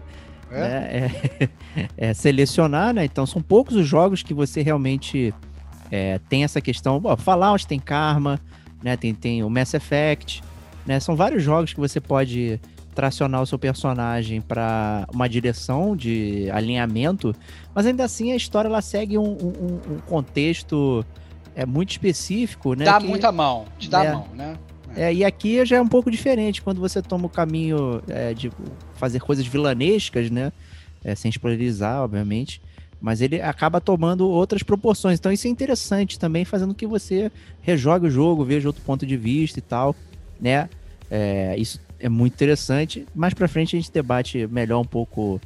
É? 0.50 0.60
né, 0.60 1.12
é, 1.40 1.50
é, 2.10 2.14
selecionar, 2.14 2.94
né? 2.94 3.04
Então 3.06 3.26
são 3.26 3.42
poucos 3.42 3.76
os 3.76 3.88
jogos 3.88 4.24
que 4.24 4.34
você 4.34 4.62
realmente 4.62 5.34
é, 5.92 6.20
tem 6.30 6.44
essa 6.44 6.62
questão. 6.62 7.00
Bom, 7.00 7.16
Fallout 7.18 7.68
tem 7.68 7.80
Karma, 7.80 8.40
né? 8.82 8.96
Tem, 8.96 9.14
tem 9.14 9.44
o 9.44 9.50
Mass 9.50 9.74
Effect, 9.74 10.44
né? 10.86 11.00
São 11.00 11.16
vários 11.16 11.44
jogos 11.44 11.74
que 11.74 11.80
você 11.80 12.00
pode 12.00 12.60
tracionar 13.00 13.42
o 13.42 13.46
seu 13.46 13.60
personagem 13.60 14.40
para 14.42 15.06
uma 15.14 15.28
direção 15.28 15.96
de 15.96 16.50
alinhamento, 16.52 17.36
mas 17.76 17.86
ainda 17.86 18.06
assim 18.06 18.32
a 18.32 18.36
história 18.36 18.70
ela 18.70 18.82
segue 18.82 19.18
um, 19.18 19.24
um- 19.34 19.80
um 19.96 19.98
contexto 20.08 21.06
é 21.56 21.66
muito 21.66 21.92
específico, 21.92 22.74
né? 22.74 22.86
Dá 22.86 23.00
que- 23.00 23.06
muita 23.08 23.32
mão, 23.32 23.66
te 23.78 23.90
dá 23.90 24.04
É. 24.04 24.08
a 24.10 24.14
mão, 24.14 24.28
né? 24.34 24.58
é, 24.96 25.14
e 25.14 25.26
aqui 25.26 25.64
já 25.66 25.76
é 25.76 25.82
um 25.82 25.88
pouco 25.90 26.10
diferente, 26.10 26.62
quando 26.62 26.80
você 26.80 27.02
toma 27.02 27.26
o 27.26 27.30
caminho 27.30 28.02
é, 28.08 28.34
de 28.34 28.50
fazer 28.96 29.20
coisas 29.20 29.46
vilanescas, 29.46 30.30
né? 30.32 30.54
É, 31.04 31.14
sem 31.16 31.30
spoilerizar, 31.30 32.02
obviamente. 32.02 32.62
Mas 33.02 33.20
ele 33.22 33.42
acaba 33.42 33.80
tomando 33.82 34.28
outras 34.28 34.64
proporções. 34.64 35.20
Então 35.20 35.32
isso 35.32 35.48
é 35.48 35.50
interessante 35.50 36.18
também, 36.18 36.46
fazendo 36.46 36.74
que 36.74 36.88
você 36.88 37.30
rejogue 37.62 38.08
o 38.08 38.10
jogo, 38.10 38.44
veja 38.46 38.68
outro 38.70 38.82
ponto 38.84 39.06
de 39.06 39.16
vista 39.18 39.60
e 39.60 39.62
tal, 39.62 39.94
né? 40.40 40.70
É, 41.12 41.56
isso 41.58 41.80
é 42.00 42.10
muito 42.10 42.34
interessante. 42.34 43.06
Mais 43.14 43.34
pra 43.34 43.48
frente 43.48 43.76
a 43.76 43.80
gente 43.80 43.92
debate 43.92 44.48
melhor 44.48 44.80
um 44.82 44.86
pouco 44.86 45.40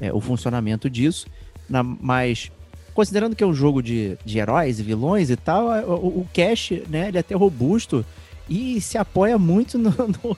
é, 0.00 0.12
o 0.12 0.20
funcionamento 0.20 0.88
disso. 0.90 1.26
Na- 1.68 1.82
mas 1.82 2.50
considerando 2.94 3.34
que 3.36 3.42
é 3.42 3.46
um 3.46 3.54
jogo 3.54 3.82
de, 3.82 4.18
de 4.24 4.38
heróis 4.38 4.78
e 4.78 4.82
vilões 4.82 5.30
e 5.30 5.36
tal, 5.36 5.72
é, 5.74 5.84
o, 5.84 5.92
o 6.20 6.28
cache, 6.34 6.84
né, 6.88 7.08
ele 7.08 7.16
é 7.16 7.20
até 7.20 7.34
robusto 7.34 8.04
e 8.50 8.80
se 8.80 8.98
apoia 8.98 9.38
muito 9.38 9.78
no, 9.78 9.90
no- 9.96 10.36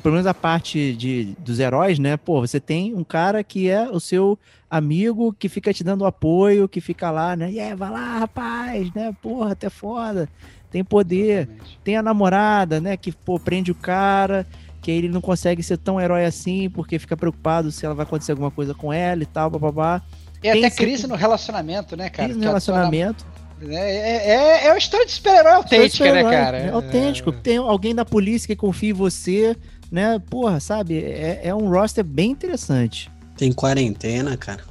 pelo 0.00 0.12
menos- 0.14 0.26
a 0.26 0.34
parte 0.34 0.94
de, 0.94 1.34
dos 1.38 1.60
heróis, 1.60 1.98
né? 1.98 2.16
Pô, 2.16 2.40
você 2.40 2.58
tem 2.58 2.94
um 2.94 3.04
cara 3.04 3.44
que 3.44 3.68
é 3.68 3.88
o 3.88 4.00
seu 4.00 4.38
amigo 4.68 5.32
que 5.38 5.48
fica 5.48 5.72
te 5.72 5.84
dando 5.84 6.06
apoio, 6.06 6.68
que 6.68 6.80
fica 6.80 7.10
lá, 7.10 7.36
né? 7.36 7.50
E 7.50 7.56
yeah, 7.56 7.76
vai 7.76 7.90
lá, 7.90 8.18
rapaz, 8.18 8.92
né? 8.94 9.14
Porra, 9.22 9.52
até 9.52 9.68
foda. 9.68 10.28
Tem 10.70 10.82
poder. 10.84 11.42
Exatamente. 11.48 11.78
Tem 11.84 11.96
a 11.96 12.02
namorada, 12.02 12.80
né? 12.80 12.96
Que, 12.96 13.12
pô, 13.12 13.38
prende 13.38 13.70
o 13.70 13.74
cara, 13.74 14.46
que 14.80 14.90
aí 14.90 14.96
ele 14.98 15.08
não 15.08 15.20
consegue 15.20 15.62
ser 15.62 15.76
tão 15.78 16.00
herói 16.00 16.24
assim, 16.24 16.68
porque 16.70 16.98
fica 16.98 17.16
preocupado 17.16 17.70
se 17.70 17.84
ela 17.84 17.94
vai 17.94 18.04
acontecer 18.04 18.32
alguma 18.32 18.50
coisa 18.50 18.74
com 18.74 18.92
ela 18.92 19.22
e 19.22 19.26
tal, 19.26 19.50
bababá. 19.50 20.00
E 20.42 20.48
até 20.48 20.70
crise 20.70 21.06
no 21.06 21.14
relacionamento, 21.16 21.96
né, 21.96 22.08
cara? 22.08 22.28
Crise 22.28 22.38
no 22.40 22.46
relacionamento. 22.46 23.24
nam- 23.60 23.72
É, 23.74 23.74
é, 23.76 24.30
é, 24.30 24.66
é 24.66 24.70
uma 24.72 24.78
história 24.78 25.04
de 25.04 25.12
super-herói 25.12 25.52
autêntica, 25.52 25.82
né, 25.84 25.88
Super-herói, 25.90 26.32
cara? 26.32 26.56
É 26.58 26.70
autêntico. 26.70 27.30
Tem 27.32 27.58
alguém 27.58 27.94
da 27.94 28.06
polícia 28.06 28.46
que 28.46 28.56
confia 28.56 28.88
em 28.90 28.94
você, 28.94 29.54
né? 29.92 30.18
Porra, 30.30 30.58
sabe? 30.60 30.98
É, 31.04 31.40
é 31.44 31.54
um 31.54 31.68
roster 31.68 32.02
bem 32.02 32.30
interessante. 32.30 33.10
Tem 33.36 33.52
quarentena, 33.52 34.34
cara. 34.36 34.62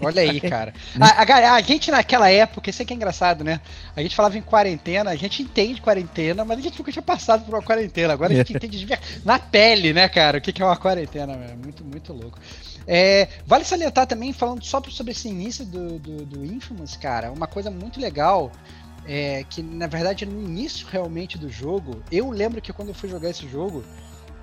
Olha 0.00 0.22
aí, 0.22 0.40
cara. 0.42 0.72
A, 1.00 1.22
a, 1.22 1.54
a, 1.54 1.60
gente 1.60 1.90
naquela 1.90 2.30
época, 2.30 2.70
isso 2.70 2.82
aqui 2.82 2.92
é 2.92 2.96
engraçado, 2.96 3.44
né? 3.44 3.60
A 3.94 4.02
gente 4.02 4.14
falava 4.14 4.36
em 4.38 4.42
quarentena, 4.42 5.10
a 5.10 5.16
gente 5.16 5.42
entende 5.42 5.80
quarentena, 5.80 6.44
mas 6.44 6.58
a 6.58 6.62
gente 6.62 6.78
nunca 6.78 6.92
tinha 6.92 7.02
passado 7.02 7.44
por 7.44 7.54
uma 7.54 7.62
quarentena. 7.62 8.12
Agora 8.12 8.32
a 8.32 8.36
gente 8.36 8.52
entende 8.56 8.86
na 9.24 9.38
pele, 9.38 9.92
né, 9.92 10.08
cara? 10.08 10.38
O 10.38 10.40
que 10.40 10.62
é 10.62 10.64
uma 10.64 10.76
quarentena, 10.76 11.36
Muito, 11.62 11.84
muito 11.84 12.12
louco. 12.12 12.38
É, 12.86 13.28
vale 13.46 13.64
salientar 13.64 14.06
também, 14.06 14.32
falando 14.32 14.62
só 14.64 14.82
sobre 14.90 15.12
esse 15.12 15.28
início 15.28 15.64
do, 15.64 15.98
do, 15.98 16.26
do 16.26 16.44
Infamous, 16.44 16.96
cara, 16.96 17.32
uma 17.32 17.46
coisa 17.46 17.70
muito 17.70 17.98
legal 17.98 18.52
é, 19.06 19.44
que 19.48 19.62
na 19.62 19.86
verdade 19.86 20.24
no 20.26 20.42
início 20.42 20.86
realmente 20.90 21.38
do 21.38 21.48
jogo, 21.48 22.02
eu 22.10 22.30
lembro 22.30 22.60
que 22.60 22.72
quando 22.72 22.88
eu 22.88 22.94
fui 22.94 23.08
jogar 23.08 23.30
esse 23.30 23.48
jogo, 23.48 23.84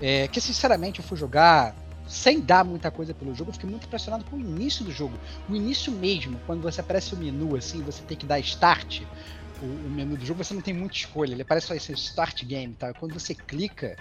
é, 0.00 0.28
que 0.28 0.40
sinceramente 0.40 1.00
eu 1.00 1.04
fui 1.04 1.16
jogar 1.16 1.74
sem 2.12 2.42
dar 2.42 2.62
muita 2.62 2.90
coisa 2.90 3.14
pelo 3.14 3.34
jogo, 3.34 3.48
eu 3.48 3.54
fiquei 3.54 3.70
muito 3.70 3.86
impressionado 3.86 4.22
com 4.22 4.36
o 4.36 4.40
início 4.40 4.84
do 4.84 4.92
jogo. 4.92 5.18
O 5.48 5.56
início 5.56 5.90
mesmo, 5.90 6.42
quando 6.44 6.60
você 6.60 6.82
aparece 6.82 7.14
o 7.14 7.18
menu 7.18 7.56
assim, 7.56 7.82
você 7.82 8.04
tem 8.04 8.18
que 8.18 8.26
dar 8.26 8.38
start, 8.40 9.00
o, 9.58 9.86
o 9.86 9.90
menu 9.90 10.14
do 10.18 10.26
jogo, 10.26 10.44
você 10.44 10.52
não 10.52 10.60
tem 10.60 10.74
muita 10.74 10.94
escolha, 10.96 11.32
ele 11.32 11.40
aparece 11.40 11.68
só 11.68 11.74
esse 11.74 11.92
start 11.94 12.44
game, 12.44 12.74
tá? 12.76 12.92
Quando 12.92 13.18
você 13.18 13.34
clica, 13.34 13.98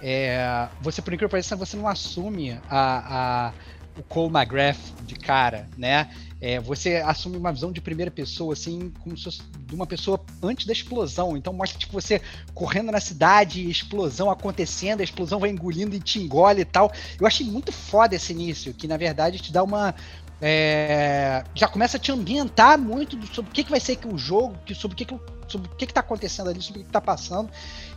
é, 0.00 0.68
você 0.80 1.00
por 1.00 1.14
incrível 1.14 1.28
que 1.28 1.32
pareça, 1.32 1.54
você 1.54 1.76
não 1.76 1.86
assume 1.86 2.52
a, 2.68 3.50
a 3.50 3.54
o 3.96 4.02
Cole 4.02 4.32
McGrath 4.32 4.78
de 5.06 5.14
cara, 5.14 5.68
né? 5.76 6.10
É, 6.40 6.60
você 6.60 6.96
assume 6.96 7.36
uma 7.36 7.52
visão 7.52 7.72
de 7.72 7.80
primeira 7.80 8.10
pessoa, 8.10 8.52
assim, 8.52 8.92
como 9.00 9.16
se 9.16 9.24
fosse 9.24 9.42
de 9.66 9.74
uma 9.74 9.86
pessoa 9.86 10.20
antes 10.42 10.66
da 10.66 10.72
explosão. 10.72 11.36
Então 11.36 11.52
mostra 11.52 11.78
tipo 11.78 11.92
você 11.92 12.20
correndo 12.52 12.92
na 12.92 13.00
cidade, 13.00 13.68
explosão 13.68 14.30
acontecendo, 14.30 15.00
a 15.00 15.04
explosão 15.04 15.40
vai 15.40 15.50
engolindo 15.50 15.94
e 15.94 16.00
te 16.00 16.18
engole 16.18 16.60
e 16.60 16.64
tal. 16.64 16.92
Eu 17.18 17.26
achei 17.26 17.46
muito 17.46 17.72
foda 17.72 18.14
esse 18.14 18.32
início, 18.32 18.74
que 18.74 18.86
na 18.86 18.96
verdade 18.96 19.38
te 19.38 19.52
dá 19.52 19.62
uma 19.62 19.94
é, 20.40 21.42
já 21.54 21.66
começa 21.66 21.96
a 21.96 22.00
te 22.00 22.12
ambientar 22.12 22.78
muito 22.78 23.16
sobre 23.32 23.50
o 23.50 23.54
que, 23.54 23.64
que 23.64 23.70
vai 23.70 23.80
ser 23.80 23.98
o 24.04 24.18
jogo, 24.18 24.54
sobre 24.74 24.94
o 24.94 24.96
que, 24.96 25.04
que, 25.06 25.18
sobre 25.54 25.70
o 25.70 25.74
que 25.76 25.84
está 25.84 26.00
acontecendo 26.00 26.50
ali, 26.50 26.60
sobre 26.60 26.80
o 26.80 26.84
que 26.84 26.88
está 26.88 27.00
passando. 27.00 27.50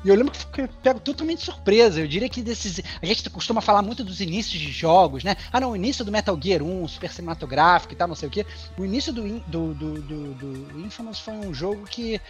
E 0.05 0.09
eu 0.09 0.15
lembro 0.15 0.31
que 0.31 0.61
eu 0.61 0.67
pego 0.81 0.99
totalmente 0.99 1.43
surpresa. 1.43 1.99
Eu 1.99 2.07
diria 2.07 2.29
que 2.29 2.41
desses. 2.41 2.81
A 3.01 3.05
gente 3.05 3.29
costuma 3.29 3.61
falar 3.61 3.81
muito 3.81 4.03
dos 4.03 4.21
inícios 4.21 4.61
de 4.61 4.71
jogos, 4.71 5.23
né? 5.23 5.35
Ah, 5.51 5.59
não, 5.59 5.71
o 5.71 5.75
início 5.75 6.05
do 6.05 6.11
Metal 6.11 6.37
Gear 6.41 6.61
1, 6.61 6.87
super 6.87 7.11
cinematográfico 7.11 7.93
e 7.93 7.95
tal, 7.95 8.07
não 8.07 8.15
sei 8.15 8.27
o 8.27 8.31
quê. 8.31 8.45
O 8.77 8.85
início 8.85 9.11
do, 9.11 9.39
do, 9.39 9.73
do, 9.73 10.01
do, 10.01 10.33
do 10.33 10.79
Infamous 10.85 11.19
foi 11.19 11.33
um 11.33 11.53
jogo 11.53 11.85
que 11.85 12.21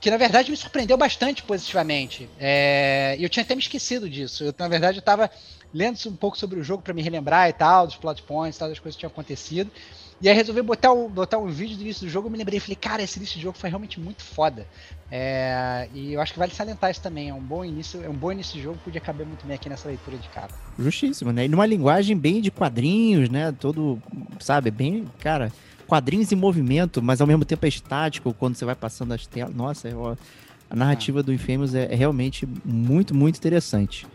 que 0.00 0.12
na 0.12 0.16
verdade 0.16 0.48
me 0.48 0.56
surpreendeu 0.56 0.96
bastante 0.96 1.42
positivamente. 1.42 2.30
É, 2.38 3.16
eu 3.18 3.28
tinha 3.28 3.42
até 3.42 3.54
me 3.54 3.60
esquecido 3.60 4.08
disso. 4.08 4.44
Eu, 4.44 4.54
na 4.56 4.68
verdade, 4.68 4.98
eu 4.98 5.00
estava 5.00 5.28
lendo 5.74 5.98
um 6.06 6.16
pouco 6.16 6.38
sobre 6.38 6.60
o 6.60 6.64
jogo 6.64 6.82
para 6.82 6.94
me 6.94 7.02
relembrar 7.02 7.48
e 7.48 7.52
tal, 7.52 7.86
dos 7.86 7.96
plot 7.96 8.22
points, 8.22 8.56
tal, 8.56 8.68
das 8.68 8.78
coisas 8.78 8.94
que 8.94 9.00
tinham 9.00 9.10
acontecido. 9.10 9.70
E 10.20 10.28
aí 10.28 10.34
resolvi 10.34 10.62
botar, 10.62 10.92
o, 10.92 11.08
botar 11.08 11.38
um 11.38 11.46
vídeo 11.46 11.76
do 11.76 11.82
início 11.82 12.04
do 12.04 12.10
jogo, 12.10 12.26
eu 12.26 12.32
me 12.32 12.38
lembrei, 12.38 12.58
falei, 12.58 12.74
cara, 12.74 13.02
esse 13.02 13.18
início 13.18 13.38
do 13.38 13.42
jogo 13.42 13.56
foi 13.56 13.70
realmente 13.70 14.00
muito 14.00 14.24
foda. 14.24 14.66
É, 15.10 15.88
e 15.94 16.12
eu 16.12 16.20
acho 16.20 16.32
que 16.32 16.38
vale 16.38 16.52
salientar 16.52 16.90
isso 16.90 17.00
também, 17.00 17.28
é 17.28 17.34
um 17.34 17.40
bom 17.40 17.64
início, 17.64 18.02
é 18.04 18.08
um 18.08 18.14
bom 18.14 18.32
início 18.32 18.54
de 18.54 18.62
jogo, 18.62 18.78
podia 18.84 19.00
caber 19.00 19.26
muito 19.26 19.46
bem 19.46 19.54
aqui 19.54 19.68
nessa 19.68 19.88
leitura 19.88 20.16
de 20.16 20.28
capa. 20.28 20.52
Justíssimo, 20.78 21.32
né? 21.32 21.44
E 21.44 21.48
numa 21.48 21.64
linguagem 21.64 22.16
bem 22.16 22.40
de 22.40 22.50
quadrinhos, 22.50 23.30
né? 23.30 23.52
Todo, 23.52 24.02
sabe, 24.40 24.72
bem, 24.72 25.06
cara, 25.20 25.52
quadrinhos 25.86 26.32
em 26.32 26.36
movimento, 26.36 27.00
mas 27.00 27.20
ao 27.20 27.26
mesmo 27.26 27.44
tempo 27.44 27.64
é 27.64 27.68
estático 27.68 28.34
quando 28.34 28.56
você 28.56 28.64
vai 28.64 28.74
passando 28.74 29.14
as 29.14 29.24
telas. 29.24 29.54
Nossa, 29.54 29.88
é, 29.88 29.94
ó, 29.94 30.16
a 30.68 30.76
narrativa 30.76 31.20
ah. 31.20 31.22
do 31.22 31.32
Infamous 31.32 31.74
é, 31.74 31.92
é 31.92 31.94
realmente 31.94 32.46
muito, 32.64 33.14
muito 33.14 33.36
interessante. 33.36 34.06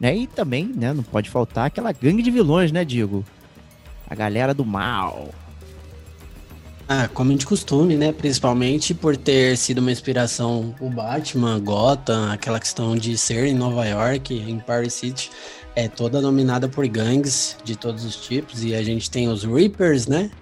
Né? 0.00 0.16
E 0.16 0.26
também, 0.26 0.64
né, 0.64 0.92
não 0.94 1.02
pode 1.02 1.28
faltar 1.28 1.66
aquela 1.66 1.92
gangue 1.92 2.22
de 2.22 2.30
vilões, 2.30 2.72
né, 2.72 2.84
Diego? 2.84 3.24
A 4.08 4.14
galera 4.14 4.52
do 4.54 4.64
mal. 4.64 5.28
Ah, 6.92 7.06
como 7.06 7.32
de 7.36 7.46
costume, 7.46 7.96
né? 7.96 8.10
Principalmente 8.10 8.92
por 8.92 9.16
ter 9.16 9.56
sido 9.56 9.78
uma 9.78 9.92
inspiração 9.92 10.74
o 10.80 10.90
Batman, 10.90 11.60
Gotham, 11.60 12.32
aquela 12.32 12.58
questão 12.58 12.96
de 12.96 13.16
ser 13.16 13.46
em 13.46 13.54
Nova 13.54 13.86
York, 13.86 14.34
em 14.34 14.58
Paris 14.58 14.94
City, 14.94 15.30
é 15.76 15.86
toda 15.86 16.20
dominada 16.20 16.68
por 16.68 16.84
gangues 16.88 17.56
de 17.62 17.76
todos 17.76 18.04
os 18.04 18.16
tipos. 18.16 18.64
E 18.64 18.74
a 18.74 18.82
gente 18.82 19.08
tem 19.08 19.28
os 19.28 19.44
Reapers, 19.44 20.08
né? 20.08 20.32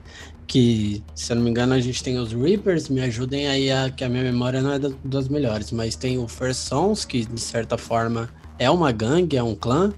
Que, 0.47 1.05
se 1.15 1.31
eu 1.31 1.37
não 1.37 1.45
me 1.45 1.51
engano, 1.51 1.75
a 1.75 1.81
gente 1.81 2.03
tem 2.03 2.17
os 2.17 2.33
Reapers, 2.33 2.89
me 2.89 3.03
ajudem 3.03 3.47
aí, 3.47 3.71
a, 3.71 3.91
que 3.91 4.03
a 4.03 4.09
minha 4.09 4.23
memória 4.23 4.63
não 4.63 4.73
é 4.73 4.79
das 5.05 5.29
melhores, 5.29 5.71
mas 5.71 5.97
tem 5.97 6.17
o 6.17 6.27
First 6.27 6.61
Sons, 6.61 7.05
que 7.05 7.27
de 7.27 7.41
certa 7.43 7.77
forma 7.77 8.31
é 8.59 8.71
uma 8.71 8.91
gangue, 8.91 9.37
é 9.37 9.43
um 9.43 9.55
clã. 9.55 9.93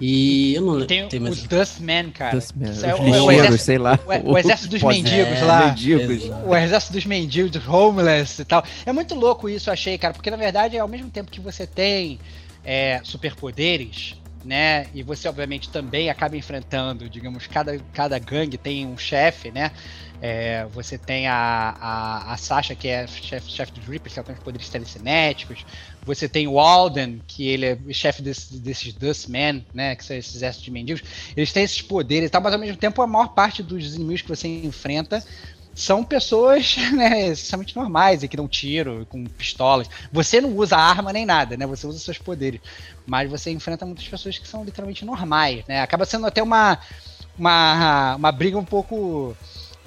E 0.00 0.54
eu 0.54 0.62
não 0.62 0.72
lembro. 0.72 0.86
Tem, 0.86 1.08
tem 1.08 1.20
mais... 1.20 1.38
os 1.38 1.44
Dustmen, 1.44 2.10
cara. 2.10 2.36
Dustman. 2.36 2.72
É, 2.82 2.94
o, 2.94 3.24
o, 3.24 3.30
exército, 3.30 3.58
sei 3.58 3.78
lá. 3.78 3.98
O, 4.24 4.32
o 4.32 4.38
exército 4.38 4.70
dos 4.70 4.82
mendigos 4.82 5.38
é, 5.38 5.44
lá. 5.44 5.66
Mendigos. 5.66 6.30
O 6.44 6.56
exército 6.56 6.92
dos 6.92 7.06
mendigos, 7.06 7.50
dos 7.50 7.68
homeless 7.68 8.42
e 8.42 8.44
tal. 8.44 8.64
É 8.84 8.92
muito 8.92 9.14
louco 9.14 9.48
isso, 9.48 9.70
achei, 9.70 9.96
cara, 9.96 10.12
porque 10.12 10.30
na 10.30 10.36
verdade, 10.36 10.76
ao 10.78 10.88
mesmo 10.88 11.10
tempo 11.10 11.30
que 11.30 11.40
você 11.40 11.66
tem 11.66 12.18
é, 12.64 13.00
superpoderes, 13.04 14.16
né? 14.44 14.88
E 14.92 15.02
você, 15.02 15.28
obviamente, 15.28 15.70
também 15.70 16.10
acaba 16.10 16.36
enfrentando, 16.36 17.08
digamos, 17.08 17.46
cada, 17.46 17.78
cada 17.92 18.18
gangue 18.18 18.58
tem 18.58 18.86
um 18.86 18.96
chefe, 18.96 19.50
né? 19.50 19.72
É, 20.20 20.64
você 20.66 20.96
tem 20.96 21.26
a, 21.26 21.34
a, 21.78 22.32
a 22.32 22.36
Sasha, 22.36 22.74
que 22.74 22.88
é 22.88 23.06
chefe 23.06 23.50
chef 23.50 23.72
dos 23.72 23.86
Reapers, 23.86 24.14
que 24.14 24.18
ela 24.18 24.26
tem 24.26 24.36
poderes 24.36 24.70
telecinéticos. 24.70 25.64
Você 26.04 26.28
tem 26.28 26.46
o 26.46 26.58
Alden, 26.58 27.22
que 27.26 27.46
ele 27.48 27.66
é 27.66 27.78
chefe 27.92 28.22
desse, 28.22 28.60
desses 28.60 28.94
Dustmen, 28.94 29.66
né? 29.72 29.96
Que 29.96 30.04
são 30.04 30.16
esses 30.16 30.34
exércitos 30.34 30.64
de 30.64 30.70
mendigos. 30.70 31.02
Eles 31.36 31.52
têm 31.52 31.64
esses 31.64 31.82
poderes 31.82 32.28
e 32.28 32.30
tal, 32.30 32.40
mas 32.42 32.52
ao 32.52 32.58
mesmo 32.58 32.76
tempo 32.76 33.02
a 33.02 33.06
maior 33.06 33.34
parte 33.34 33.62
dos 33.62 33.94
inimigos 33.94 34.22
que 34.22 34.28
você 34.28 34.48
enfrenta 34.48 35.22
são 35.74 36.04
pessoas, 36.04 36.76
né, 36.92 37.28
extremamente 37.28 37.76
normais 37.76 38.22
e 38.22 38.28
que 38.28 38.36
dão 38.36 38.46
tiro 38.46 39.06
com 39.10 39.24
pistolas. 39.24 39.88
Você 40.12 40.40
não 40.40 40.50
usa 40.56 40.76
arma 40.76 41.12
nem 41.12 41.26
nada, 41.26 41.56
né? 41.56 41.66
Você 41.66 41.86
usa 41.86 41.98
seus 41.98 42.18
poderes. 42.18 42.60
Mas 43.06 43.28
você 43.28 43.50
enfrenta 43.50 43.84
muitas 43.84 44.06
pessoas 44.06 44.38
que 44.38 44.46
são 44.46 44.64
literalmente 44.64 45.04
normais, 45.04 45.64
né? 45.66 45.80
Acaba 45.80 46.04
sendo 46.04 46.26
até 46.26 46.42
uma 46.42 46.78
uma, 47.38 48.16
uma 48.16 48.32
briga 48.32 48.58
um 48.58 48.64
pouco 48.64 49.36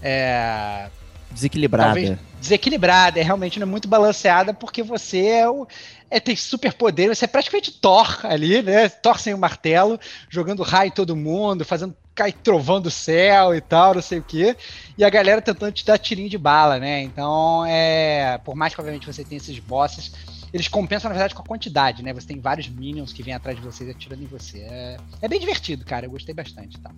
é, 0.02 0.90
desequilibrada. 1.32 2.20
Desequilibrada, 2.40 3.20
é 3.20 3.24
realmente 3.24 3.60
não 3.60 3.68
é 3.68 3.70
muito 3.70 3.88
balanceada, 3.88 4.54
porque 4.54 4.84
você 4.84 5.26
é 5.26 5.50
o, 5.50 5.68
é, 6.10 6.20
tem 6.20 6.36
super 6.36 6.74
poder, 6.74 7.08
você 7.08 7.26
é 7.26 7.28
praticamente 7.28 7.72
Thor 7.72 8.20
ali, 8.24 8.62
né? 8.62 8.90
Thor 8.90 9.20
sem 9.20 9.34
o 9.34 9.38
martelo, 9.38 10.00
jogando 10.30 10.62
raio 10.64 10.90
em 10.90 10.92
todo 10.92 11.16
mundo, 11.16 11.66
fazendo 11.66 11.96
cair 12.18 12.34
trovão 12.34 12.82
do 12.82 12.90
céu 12.90 13.54
e 13.54 13.62
tal, 13.62 13.94
não 13.94 14.02
sei 14.02 14.18
o 14.18 14.24
quê. 14.24 14.58
E 14.98 15.06
a 15.06 15.10
galera 15.10 15.40
tentando 15.40 15.72
te 15.72 15.86
dar 15.86 16.00
tirinho 16.00 16.30
de 16.30 16.38
bala, 16.38 16.80
né? 16.80 17.04
Então, 17.04 17.64
é, 17.66 18.40
por 18.44 18.56
mais 18.56 18.74
que 18.74 18.82
obviamente 18.82 19.06
você 19.06 19.24
tenha 19.24 19.38
esses 19.38 19.60
bosses, 19.60 20.12
eles 20.52 20.68
compensam 20.68 21.10
na 21.10 21.14
verdade 21.14 21.36
com 21.36 21.44
a 21.44 21.46
quantidade, 21.46 22.02
né? 22.02 22.12
Você 22.14 22.28
tem 22.28 22.40
vários 22.40 22.68
minions 22.68 23.14
que 23.14 23.22
vêm 23.22 23.36
atrás 23.36 23.56
de 23.56 23.64
vocês 23.64 23.88
atirando 23.88 24.24
em 24.24 24.26
você. 24.26 24.60
É, 24.62 24.98
é 25.22 25.28
bem 25.28 25.40
divertido, 25.40 25.86
cara. 25.86 26.08
Eu 26.08 26.12
gostei 26.12 26.34
bastante, 26.34 26.80
tá? 26.80 26.90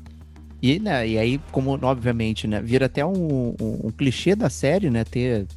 E, 0.61 0.79
né, 0.79 1.07
e 1.07 1.17
aí, 1.17 1.39
como 1.51 1.77
obviamente, 1.81 2.45
né, 2.45 2.61
vira 2.61 2.87
até 2.87 3.05
um, 3.05 3.55
um, 3.59 3.79
um 3.85 3.91
clichê 3.91 4.35
da 4.35 4.49
série, 4.49 4.89
né, 4.89 5.05
ter 5.05 5.47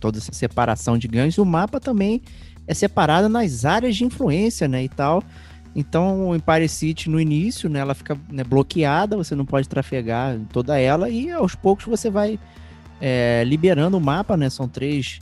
toda 0.00 0.16
essa 0.16 0.32
separação 0.32 0.96
de 0.96 1.06
gangues, 1.06 1.36
o 1.36 1.44
mapa 1.44 1.78
também 1.78 2.22
é 2.66 2.72
separado 2.72 3.28
nas 3.28 3.66
áreas 3.66 3.94
de 3.94 4.04
influência, 4.04 4.66
né, 4.66 4.82
e 4.82 4.88
tal. 4.88 5.22
Então, 5.78 6.34
em 6.34 6.40
Paris 6.40 6.72
City, 6.72 7.10
no 7.10 7.20
início, 7.20 7.68
né, 7.68 7.80
ela 7.80 7.94
fica 7.94 8.18
né, 8.32 8.42
bloqueada, 8.42 9.14
você 9.14 9.34
não 9.34 9.44
pode 9.44 9.68
trafegar 9.68 10.40
toda 10.50 10.80
ela, 10.80 11.10
e 11.10 11.30
aos 11.30 11.54
poucos 11.54 11.84
você 11.84 12.08
vai 12.08 12.40
é, 12.98 13.44
liberando 13.44 13.98
o 13.98 14.00
mapa, 14.00 14.38
né, 14.38 14.48
são 14.48 14.66
três 14.66 15.18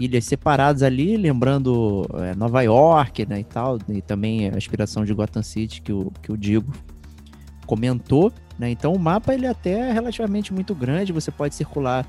ilhas 0.00 0.24
separadas 0.24 0.82
ali, 0.82 1.16
lembrando 1.16 2.04
é, 2.14 2.34
Nova 2.34 2.60
York, 2.62 3.24
né, 3.24 3.38
e 3.38 3.44
tal, 3.44 3.78
e 3.88 4.02
também 4.02 4.48
a 4.48 4.56
inspiração 4.56 5.04
de 5.04 5.14
Gotham 5.14 5.44
City, 5.44 5.80
que 5.80 5.92
o, 5.92 6.10
que 6.20 6.32
o 6.32 6.36
Diego 6.36 6.72
comentou, 7.64 8.32
né, 8.58 8.68
então 8.70 8.92
o 8.92 8.98
mapa 8.98 9.32
ele 9.32 9.46
é 9.46 9.50
até 9.50 9.92
relativamente 9.92 10.52
muito 10.52 10.74
grande, 10.74 11.12
você 11.12 11.30
pode 11.30 11.54
circular 11.54 12.04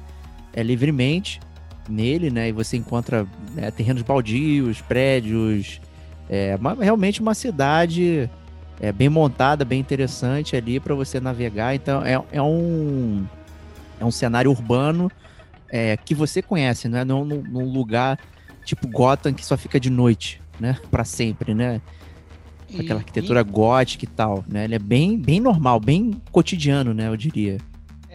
é, 0.54 0.64
livremente, 0.64 1.40
nele, 1.88 2.32
né? 2.32 2.50
E 2.50 2.52
você 2.52 2.78
encontra 2.78 3.28
né, 3.54 3.70
terrenos 3.70 4.02
baldios, 4.02 4.82
prédios, 4.82 5.80
é 6.30 6.58
realmente 6.80 7.22
uma 7.22 7.34
cidade 7.34 8.30
é, 8.80 8.92
bem 8.92 9.10
montada, 9.10 9.64
bem 9.64 9.80
interessante 9.80 10.56
ali 10.56 10.80
para 10.80 10.96
você 10.96 11.20
navegar. 11.20 11.76
Então 11.76 12.04
é, 12.04 12.22
é, 12.32 12.42
um 12.42 13.26
é 14.00 14.06
um 14.06 14.12
cenário 14.12 14.52
urbano 14.52 15.12
é, 15.70 15.98
que 15.98 16.14
você 16.14 16.42
conhece, 16.42 16.88
não 16.88 17.00
é 17.00 17.06
num, 17.06 17.24
num 17.26 17.72
lugar 17.72 18.20
tipo 18.64 18.88
Gotham 18.88 19.34
que 19.34 19.46
só 19.46 19.56
fica 19.56 19.80
de 19.80 19.90
noite, 19.90 20.42
né? 20.60 20.78
Para 20.90 21.04
sempre, 21.04 21.54
né? 21.54 21.82
Aquela 22.78 23.00
arquitetura 23.00 23.42
e... 23.42 23.44
gótica 23.44 24.04
e 24.04 24.08
tal, 24.08 24.44
né? 24.48 24.66
Ele 24.66 24.76
é 24.76 24.80
bem, 24.80 25.18
bem 25.18 25.40
normal, 25.40 25.80
bem 25.80 26.20
cotidiano, 26.32 26.94
né? 26.94 27.08
Eu 27.08 27.16
diria. 27.16 27.58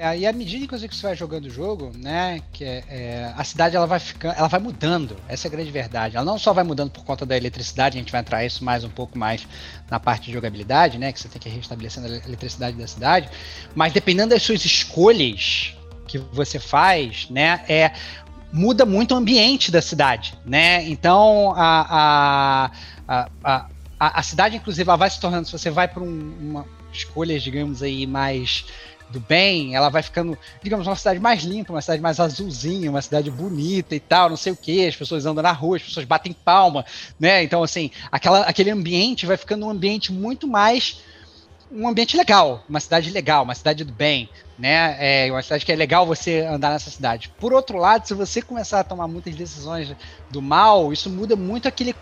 É, 0.03 0.17
e 0.17 0.27
à 0.27 0.33
medida 0.33 0.67
que 0.67 0.97
você 0.97 1.03
vai 1.03 1.15
jogando 1.15 1.45
o 1.45 1.51
jogo, 1.51 1.93
né, 1.95 2.41
que 2.55 2.65
é, 2.65 2.83
é, 2.89 3.35
a 3.37 3.45
cidade 3.45 3.77
ela 3.77 3.87
vai 3.87 4.01
ficando, 4.01 4.35
ela 4.35 4.49
vai 4.49 4.59
mudando. 4.59 5.15
Essa 5.29 5.47
é 5.47 5.49
a 5.49 5.53
grande 5.53 5.71
verdade. 5.71 6.17
Ela 6.17 6.25
não 6.25 6.39
só 6.39 6.55
vai 6.55 6.65
mudando 6.65 6.91
por 6.91 7.05
conta 7.05 7.27
da 7.27 7.37
eletricidade, 7.37 7.99
a 7.99 8.01
gente 8.01 8.11
vai 8.11 8.23
entrar 8.23 8.43
isso 8.43 8.65
mais 8.65 8.83
um 8.83 8.89
pouco 8.89 9.19
mais 9.19 9.47
na 9.91 10.01
parte 10.01 10.25
de 10.25 10.33
jogabilidade, 10.33 10.97
né, 10.97 11.13
que 11.13 11.21
você 11.21 11.29
tem 11.29 11.39
que 11.39 11.51
ir 11.51 11.53
restabelecendo 11.53 12.07
a 12.07 12.17
eletricidade 12.27 12.79
da 12.79 12.87
cidade, 12.87 13.29
mas 13.75 13.93
dependendo 13.93 14.31
das 14.31 14.43
suas 14.43 14.65
escolhas 14.65 15.77
que 16.09 16.17
você 16.17 16.59
faz, 16.59 17.29
né, 17.29 17.63
é 17.69 17.93
muda 18.51 18.87
muito 18.87 19.13
o 19.13 19.19
ambiente 19.19 19.71
da 19.71 19.83
cidade, 19.83 20.33
né? 20.47 20.83
Então 20.89 21.53
a, 21.55 22.71
a, 23.07 23.29
a, 23.45 23.67
a, 24.01 24.19
a 24.19 24.23
cidade, 24.23 24.57
inclusive, 24.57 24.89
ela 24.89 24.97
vai 24.97 25.11
se 25.11 25.21
tornando, 25.21 25.47
se 25.47 25.53
você 25.53 25.69
vai 25.69 25.87
para 25.87 26.03
um, 26.03 26.37
uma 26.41 26.67
escolhas, 26.91 27.43
digamos 27.43 27.83
aí, 27.83 28.07
mais 28.07 28.65
do 29.11 29.21
bem, 29.21 29.75
ela 29.75 29.89
vai 29.89 30.03
ficando, 30.03 30.39
digamos, 30.63 30.87
uma 30.87 30.97
cidade 30.97 31.21
mais 31.21 31.43
limpa, 31.43 31.73
uma 31.73 31.83
cidade 31.83 32.01
mais 32.01 32.21
azulzinha, 32.21 32.91
uma 32.91 33.03
cidade 33.03 33.31
bonita 33.31 33.95
e 33.95 34.01
tal, 34.01 34.31
não 34.31 34.37
sei 34.37 34.53
o 34.53 34.57
que, 34.57 34.87
as 34.87 34.97
pessoas 34.97 35.27
andam 35.27 35.43
na 35.43 35.53
rua, 35.53 35.77
as 35.77 35.83
pessoas 35.83 36.07
batem 36.07 36.33
palma, 36.33 36.85
né? 37.19 37.43
Então, 37.43 37.63
assim, 37.63 37.91
aquela, 38.11 38.41
aquele 38.41 38.71
ambiente 38.71 39.27
vai 39.27 39.37
ficando 39.37 39.67
um 39.67 39.71
ambiente 39.71 40.13
muito 40.13 40.47
mais. 40.47 41.03
Um 41.73 41.87
ambiente 41.87 42.17
legal, 42.17 42.65
uma 42.69 42.81
cidade 42.81 43.11
legal, 43.11 43.45
uma 43.45 43.55
cidade 43.55 43.85
do 43.85 43.93
bem, 43.93 44.29
né? 44.59 44.97
É 45.27 45.31
uma 45.31 45.43
cidade 45.43 45.65
que 45.65 45.71
é 45.71 45.77
legal 45.77 46.05
você 46.05 46.41
andar 46.41 46.71
nessa 46.71 46.91
cidade. 46.91 47.33
Por 47.39 47.53
outro 47.53 47.79
lado, 47.79 48.07
se 48.09 48.15
você 48.15 48.43
começar 48.43 48.81
a 48.81 48.85
tomar 48.85 49.07
muitas 49.07 49.37
decisões 49.37 49.95
do 50.31 50.43
mal, 50.43 50.93
isso 50.93 51.09
muda 51.09 51.37
muito 51.37 51.69
aquele 51.69 51.95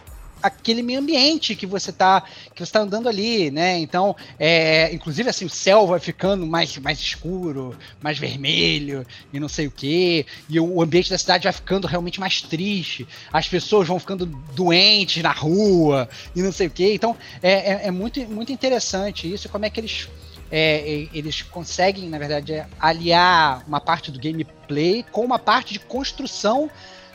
aquele 0.42 0.82
meio 0.82 1.00
ambiente 1.00 1.54
que 1.54 1.66
você 1.66 1.90
está 1.90 2.22
que 2.54 2.64
você 2.64 2.72
tá 2.72 2.80
andando 2.80 3.08
ali, 3.08 3.50
né? 3.50 3.78
Então, 3.78 4.14
é, 4.38 4.92
inclusive 4.92 5.28
assim, 5.28 5.44
o 5.44 5.50
céu 5.50 5.86
vai 5.86 6.00
ficando 6.00 6.46
mais, 6.46 6.76
mais 6.78 6.98
escuro, 6.98 7.76
mais 8.00 8.18
vermelho 8.18 9.06
e 9.32 9.38
não 9.40 9.48
sei 9.48 9.66
o 9.66 9.70
que, 9.70 10.26
e 10.48 10.58
o 10.58 10.82
ambiente 10.82 11.10
da 11.10 11.18
cidade 11.18 11.44
vai 11.44 11.52
ficando 11.52 11.86
realmente 11.86 12.20
mais 12.20 12.40
triste. 12.42 13.06
As 13.32 13.48
pessoas 13.48 13.86
vão 13.86 13.98
ficando 13.98 14.26
doentes 14.26 15.22
na 15.22 15.32
rua 15.32 16.08
e 16.34 16.42
não 16.42 16.52
sei 16.52 16.66
o 16.66 16.70
que. 16.70 16.92
Então, 16.92 17.16
é, 17.42 17.52
é, 17.52 17.86
é, 17.86 17.90
muito, 17.90 18.20
muito 18.28 18.52
interessante 18.52 19.32
isso. 19.32 19.48
Como 19.48 19.64
é 19.64 19.70
que 19.70 19.80
eles 19.80 20.08
é, 20.50 21.08
eles 21.12 21.42
conseguem, 21.42 22.08
na 22.08 22.18
verdade, 22.18 22.64
aliar 22.80 23.62
uma 23.66 23.80
parte 23.80 24.10
do 24.10 24.18
gameplay 24.18 25.04
com 25.12 25.24
uma 25.24 25.38
parte 25.38 25.74
de 25.74 25.80
construção 25.80 26.70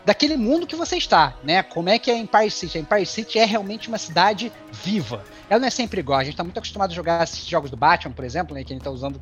daquele 0.06 0.36
mundo 0.36 0.68
que 0.68 0.76
você 0.76 0.98
está, 0.98 1.36
né? 1.44 1.64
Como 1.64 1.90
é 1.90 1.98
que 1.98 2.12
é 2.12 2.18
Empire 2.18 2.52
City? 2.52 2.78
A 2.78 2.82
Empire 2.82 3.06
City 3.06 3.40
é 3.40 3.46
realmente 3.46 3.88
uma 3.88 3.98
cidade 3.98 4.52
viva. 4.72 5.24
Ela 5.50 5.60
não 5.60 5.68
é 5.68 5.72
sempre 5.72 6.00
igual. 6.00 6.20
A 6.20 6.24
gente 6.24 6.34
está 6.34 6.44
muito 6.44 6.58
acostumado 6.58 6.92
a 6.92 6.94
jogar 6.94 7.24
esses 7.24 7.46
jogos 7.46 7.70
do 7.70 7.78
Batman, 7.78 8.14
por 8.14 8.26
exemplo, 8.26 8.54
né? 8.54 8.64
Que 8.64 8.74
a 8.74 8.76
gente 8.76 8.82
está 8.82 8.92
usando 8.92 9.22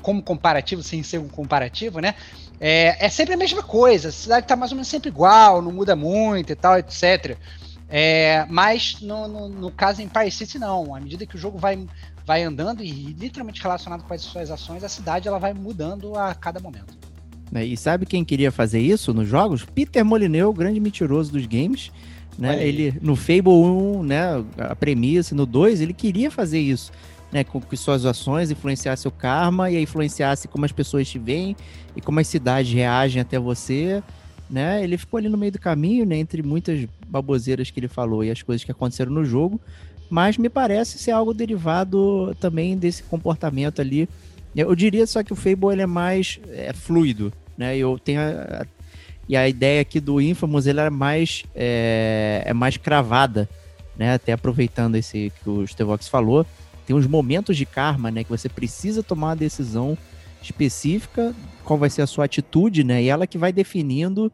como 0.00 0.22
comparativo, 0.22 0.82
sem 0.82 1.02
ser 1.02 1.18
um 1.18 1.28
comparativo, 1.28 2.00
né? 2.00 2.14
É, 2.60 3.06
é 3.06 3.08
sempre 3.08 3.34
a 3.34 3.36
mesma 3.36 3.62
coisa. 3.62 4.08
A 4.08 4.12
cidade 4.12 4.44
está 4.44 4.56
mais 4.56 4.72
ou 4.72 4.76
menos 4.76 4.88
sempre 4.88 5.08
igual, 5.08 5.62
não 5.62 5.72
muda 5.72 5.94
muito 5.94 6.50
e 6.50 6.56
tal, 6.56 6.78
etc. 6.78 7.36
É, 7.88 8.44
mas 8.48 9.00
no, 9.00 9.28
no, 9.28 9.48
no 9.48 9.70
caso 9.70 10.02
em 10.02 10.06
Empire 10.06 10.30
City, 10.30 10.58
não. 10.58 10.94
À 10.94 11.00
medida 11.00 11.24
que 11.24 11.36
o 11.36 11.38
jogo 11.38 11.58
vai, 11.58 11.86
vai 12.24 12.42
andando 12.42 12.82
e 12.82 12.90
literalmente 12.90 13.62
relacionado 13.62 14.02
com 14.02 14.12
as 14.12 14.22
suas 14.22 14.50
ações, 14.50 14.82
a 14.82 14.88
cidade 14.88 15.28
ela 15.28 15.38
vai 15.38 15.52
mudando 15.54 16.18
a 16.18 16.34
cada 16.34 16.58
momento. 16.58 17.11
Né? 17.52 17.66
E 17.66 17.76
sabe 17.76 18.06
quem 18.06 18.24
queria 18.24 18.50
fazer 18.50 18.80
isso 18.80 19.12
nos 19.12 19.28
jogos? 19.28 19.62
Peter 19.62 20.02
Molyneux, 20.02 20.48
o 20.48 20.54
grande 20.54 20.80
mentiroso 20.80 21.30
dos 21.30 21.44
games. 21.44 21.92
Né? 22.38 22.66
Ele, 22.66 22.94
no 23.02 23.14
Fable 23.14 23.52
1, 23.52 24.02
né, 24.02 24.44
a 24.56 24.74
premissa, 24.74 25.34
no 25.34 25.44
2, 25.44 25.82
ele 25.82 25.92
queria 25.92 26.30
fazer 26.30 26.58
isso. 26.58 26.90
Né, 27.30 27.44
com 27.44 27.62
que 27.62 27.78
suas 27.78 28.04
ações 28.04 28.50
influenciassem 28.50 29.08
o 29.08 29.12
karma 29.12 29.70
e 29.70 29.82
influenciasse 29.82 30.46
como 30.48 30.66
as 30.66 30.72
pessoas 30.72 31.08
te 31.08 31.18
veem 31.18 31.56
e 31.96 32.00
como 32.00 32.20
as 32.20 32.26
cidades 32.26 32.70
reagem 32.70 33.22
até 33.22 33.38
você, 33.38 34.02
né? 34.50 34.84
Ele 34.84 34.98
ficou 34.98 35.16
ali 35.16 35.30
no 35.30 35.38
meio 35.38 35.50
do 35.50 35.58
caminho, 35.58 36.04
né, 36.04 36.18
entre 36.18 36.42
muitas 36.42 36.86
baboseiras 37.08 37.70
que 37.70 37.80
ele 37.80 37.88
falou 37.88 38.22
e 38.22 38.30
as 38.30 38.42
coisas 38.42 38.62
que 38.62 38.70
aconteceram 38.70 39.10
no 39.10 39.24
jogo, 39.24 39.58
mas 40.10 40.36
me 40.36 40.50
parece 40.50 40.98
ser 40.98 41.12
algo 41.12 41.32
derivado 41.32 42.36
também 42.38 42.76
desse 42.76 43.02
comportamento 43.02 43.80
ali. 43.80 44.06
Eu 44.54 44.74
diria 44.74 45.06
só 45.06 45.22
que 45.22 45.32
o 45.32 45.36
Fable 45.36 45.72
ele 45.72 45.80
é 45.80 45.86
mais 45.86 46.38
é, 46.50 46.74
fluido, 46.74 47.32
né? 47.56 47.76
Eu 47.76 47.98
tenho 47.98 48.20
a, 48.20 48.66
e 49.28 49.36
a 49.36 49.48
ideia 49.48 49.80
aqui 49.80 50.00
do 50.00 50.20
Infamous 50.20 50.66
ele 50.66 50.80
é 50.80 50.90
mais 50.90 51.44
é, 51.54 52.42
é 52.46 52.52
mais 52.52 52.76
cravada, 52.76 53.48
né? 53.96 54.14
Até 54.14 54.32
aproveitando 54.32 54.96
esse 54.96 55.32
que 55.42 55.48
o 55.48 55.66
Stevox 55.66 56.08
falou, 56.08 56.46
tem 56.86 56.94
uns 56.94 57.06
momentos 57.06 57.56
de 57.56 57.64
karma, 57.64 58.10
né? 58.10 58.24
Que 58.24 58.30
você 58.30 58.48
precisa 58.48 59.02
tomar 59.02 59.28
uma 59.28 59.36
decisão 59.36 59.96
específica, 60.42 61.34
qual 61.64 61.78
vai 61.78 61.88
ser 61.88 62.02
a 62.02 62.06
sua 62.06 62.24
atitude, 62.24 62.82
né? 62.82 63.02
E 63.02 63.08
ela 63.08 63.26
que 63.26 63.38
vai 63.38 63.52
definindo 63.52 64.30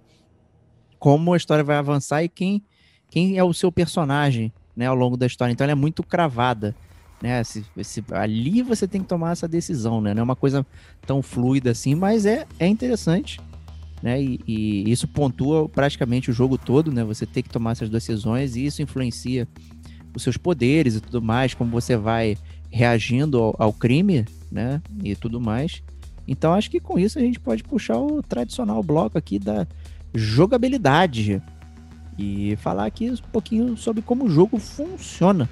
como 0.98 1.34
a 1.34 1.36
história 1.36 1.62
vai 1.62 1.76
avançar 1.76 2.22
e 2.22 2.28
quem 2.28 2.62
quem 3.10 3.38
é 3.38 3.44
o 3.44 3.54
seu 3.54 3.72
personagem, 3.72 4.52
né? 4.76 4.86
Ao 4.86 4.94
longo 4.94 5.16
da 5.16 5.26
história. 5.26 5.52
Então 5.52 5.64
ela 5.64 5.72
é 5.72 5.74
muito 5.74 6.02
cravada 6.02 6.74
né? 7.22 7.42
Se, 7.44 7.64
se, 7.82 8.04
ali 8.10 8.62
você 8.62 8.86
tem 8.86 9.02
que 9.02 9.08
tomar 9.08 9.32
essa 9.32 9.48
decisão, 9.48 10.00
né? 10.00 10.14
Não 10.14 10.20
é 10.20 10.24
uma 10.24 10.36
coisa 10.36 10.66
tão 11.06 11.22
fluida 11.22 11.70
assim, 11.70 11.94
mas 11.94 12.26
é, 12.26 12.46
é 12.58 12.66
interessante, 12.66 13.40
né? 14.02 14.20
E, 14.22 14.40
e, 14.46 14.90
isso 14.90 15.08
pontua 15.08 15.68
praticamente 15.68 16.30
o 16.30 16.34
jogo 16.34 16.56
todo, 16.56 16.92
né? 16.92 17.04
Você 17.04 17.26
tem 17.26 17.42
que 17.42 17.50
tomar 17.50 17.72
essas 17.72 17.90
decisões 17.90 18.56
e 18.56 18.64
isso 18.64 18.82
influencia 18.82 19.48
os 20.14 20.22
seus 20.22 20.36
poderes 20.36 20.96
e 20.96 21.00
tudo 21.00 21.20
mais, 21.20 21.54
como 21.54 21.70
você 21.70 21.96
vai 21.96 22.36
reagindo 22.70 23.38
ao, 23.38 23.56
ao 23.58 23.72
crime, 23.72 24.24
né? 24.50 24.80
E 25.02 25.14
tudo 25.14 25.40
mais. 25.40 25.82
Então 26.26 26.52
acho 26.52 26.70
que 26.70 26.78
com 26.78 26.98
isso 26.98 27.18
a 27.18 27.22
gente 27.22 27.40
pode 27.40 27.64
puxar 27.64 27.98
o 27.98 28.22
tradicional 28.22 28.82
bloco 28.82 29.16
aqui 29.16 29.38
da 29.38 29.66
jogabilidade 30.14 31.42
e 32.18 32.56
falar 32.56 32.86
aqui 32.86 33.10
um 33.10 33.16
pouquinho 33.32 33.76
sobre 33.76 34.02
como 34.02 34.24
o 34.24 34.30
jogo 34.30 34.58
funciona. 34.58 35.48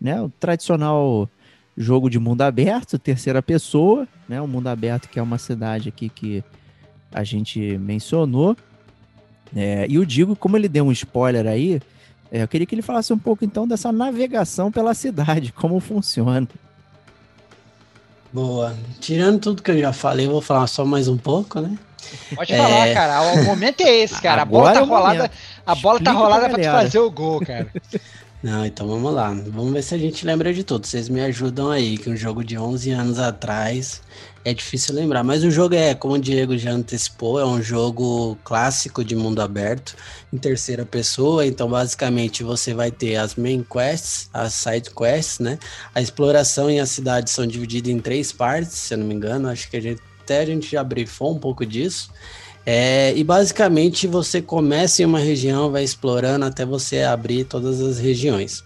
Né? 0.00 0.20
O 0.20 0.28
tradicional 0.28 1.28
jogo 1.76 2.10
de 2.10 2.18
mundo 2.18 2.42
aberto, 2.42 2.98
terceira 2.98 3.42
pessoa, 3.42 4.06
né? 4.28 4.40
O 4.40 4.48
mundo 4.48 4.68
aberto 4.68 5.08
que 5.08 5.18
é 5.18 5.22
uma 5.22 5.38
cidade 5.38 5.88
aqui 5.88 6.08
que 6.08 6.44
a 7.12 7.24
gente 7.24 7.78
mencionou. 7.78 8.56
É, 9.54 9.86
e 9.88 9.98
o 9.98 10.04
Digo, 10.04 10.36
como 10.36 10.56
ele 10.56 10.68
deu 10.68 10.84
um 10.84 10.92
spoiler 10.92 11.46
aí, 11.46 11.80
é, 12.30 12.42
eu 12.42 12.48
queria 12.48 12.66
que 12.66 12.74
ele 12.74 12.82
falasse 12.82 13.12
um 13.12 13.18
pouco 13.18 13.44
então 13.44 13.66
dessa 13.66 13.90
navegação 13.90 14.70
pela 14.70 14.92
cidade, 14.94 15.52
como 15.56 15.80
funciona. 15.80 16.48
Boa. 18.32 18.76
Tirando 19.00 19.40
tudo 19.40 19.62
que 19.62 19.70
eu 19.70 19.78
já 19.78 19.92
falei, 19.92 20.26
eu 20.26 20.32
vou 20.32 20.42
falar 20.42 20.66
só 20.66 20.84
mais 20.84 21.08
um 21.08 21.16
pouco, 21.16 21.60
né? 21.60 21.78
Pode 22.34 22.52
é... 22.52 22.56
falar, 22.56 22.94
cara. 22.94 23.22
O 23.32 23.44
momento 23.44 23.80
é 23.80 23.96
esse, 23.96 24.20
cara. 24.20 24.42
A 24.42 24.44
bola 24.44 24.72
tá 24.72 24.80
é 24.80 24.82
rolada, 24.82 25.30
a 25.66 25.74
bola 25.74 26.00
tá 26.00 26.12
rolada 26.12 26.48
pra 26.48 26.58
te 26.58 26.66
fazer 26.66 26.98
o 26.98 27.10
gol, 27.10 27.40
cara. 27.40 27.68
Não, 28.40 28.64
então 28.64 28.86
vamos 28.86 29.12
lá. 29.12 29.30
Vamos 29.30 29.72
ver 29.72 29.82
se 29.82 29.94
a 29.96 29.98
gente 29.98 30.24
lembra 30.24 30.54
de 30.54 30.62
tudo. 30.62 30.86
Vocês 30.86 31.08
me 31.08 31.20
ajudam 31.22 31.70
aí, 31.72 31.98
que 31.98 32.08
um 32.08 32.16
jogo 32.16 32.44
de 32.44 32.56
11 32.56 32.92
anos 32.92 33.18
atrás 33.18 34.00
é 34.44 34.54
difícil 34.54 34.94
lembrar. 34.94 35.24
Mas 35.24 35.42
o 35.42 35.50
jogo 35.50 35.74
é, 35.74 35.92
como 35.92 36.14
o 36.14 36.18
Diego 36.18 36.56
já 36.56 36.70
antecipou, 36.70 37.40
é 37.40 37.44
um 37.44 37.60
jogo 37.60 38.38
clássico 38.44 39.04
de 39.04 39.16
mundo 39.16 39.42
aberto, 39.42 39.96
em 40.32 40.38
terceira 40.38 40.86
pessoa. 40.86 41.44
Então, 41.44 41.68
basicamente, 41.68 42.44
você 42.44 42.72
vai 42.72 42.92
ter 42.92 43.16
as 43.16 43.34
main 43.34 43.64
quests, 43.64 44.30
as 44.32 44.54
side 44.54 44.90
quests, 44.90 45.40
né? 45.40 45.58
A 45.92 46.00
exploração 46.00 46.70
e 46.70 46.78
a 46.78 46.86
cidade 46.86 47.30
são 47.30 47.44
divididas 47.44 47.90
em 47.90 47.98
três 47.98 48.30
partes, 48.30 48.72
se 48.72 48.94
eu 48.94 48.98
não 48.98 49.06
me 49.06 49.14
engano. 49.14 49.48
Acho 49.48 49.68
que 49.68 49.76
a 49.76 49.82
gente, 49.82 50.00
até 50.22 50.42
a 50.42 50.46
gente 50.46 50.70
já 50.70 50.84
brifou 50.84 51.34
um 51.34 51.40
pouco 51.40 51.66
disso. 51.66 52.08
É, 52.70 53.14
e 53.16 53.24
basicamente 53.24 54.06
você 54.06 54.42
começa 54.42 55.00
em 55.00 55.06
uma 55.06 55.18
região, 55.18 55.70
vai 55.70 55.82
explorando 55.82 56.44
até 56.44 56.66
você 56.66 57.00
abrir 57.00 57.44
todas 57.44 57.80
as 57.80 57.98
regiões. 57.98 58.62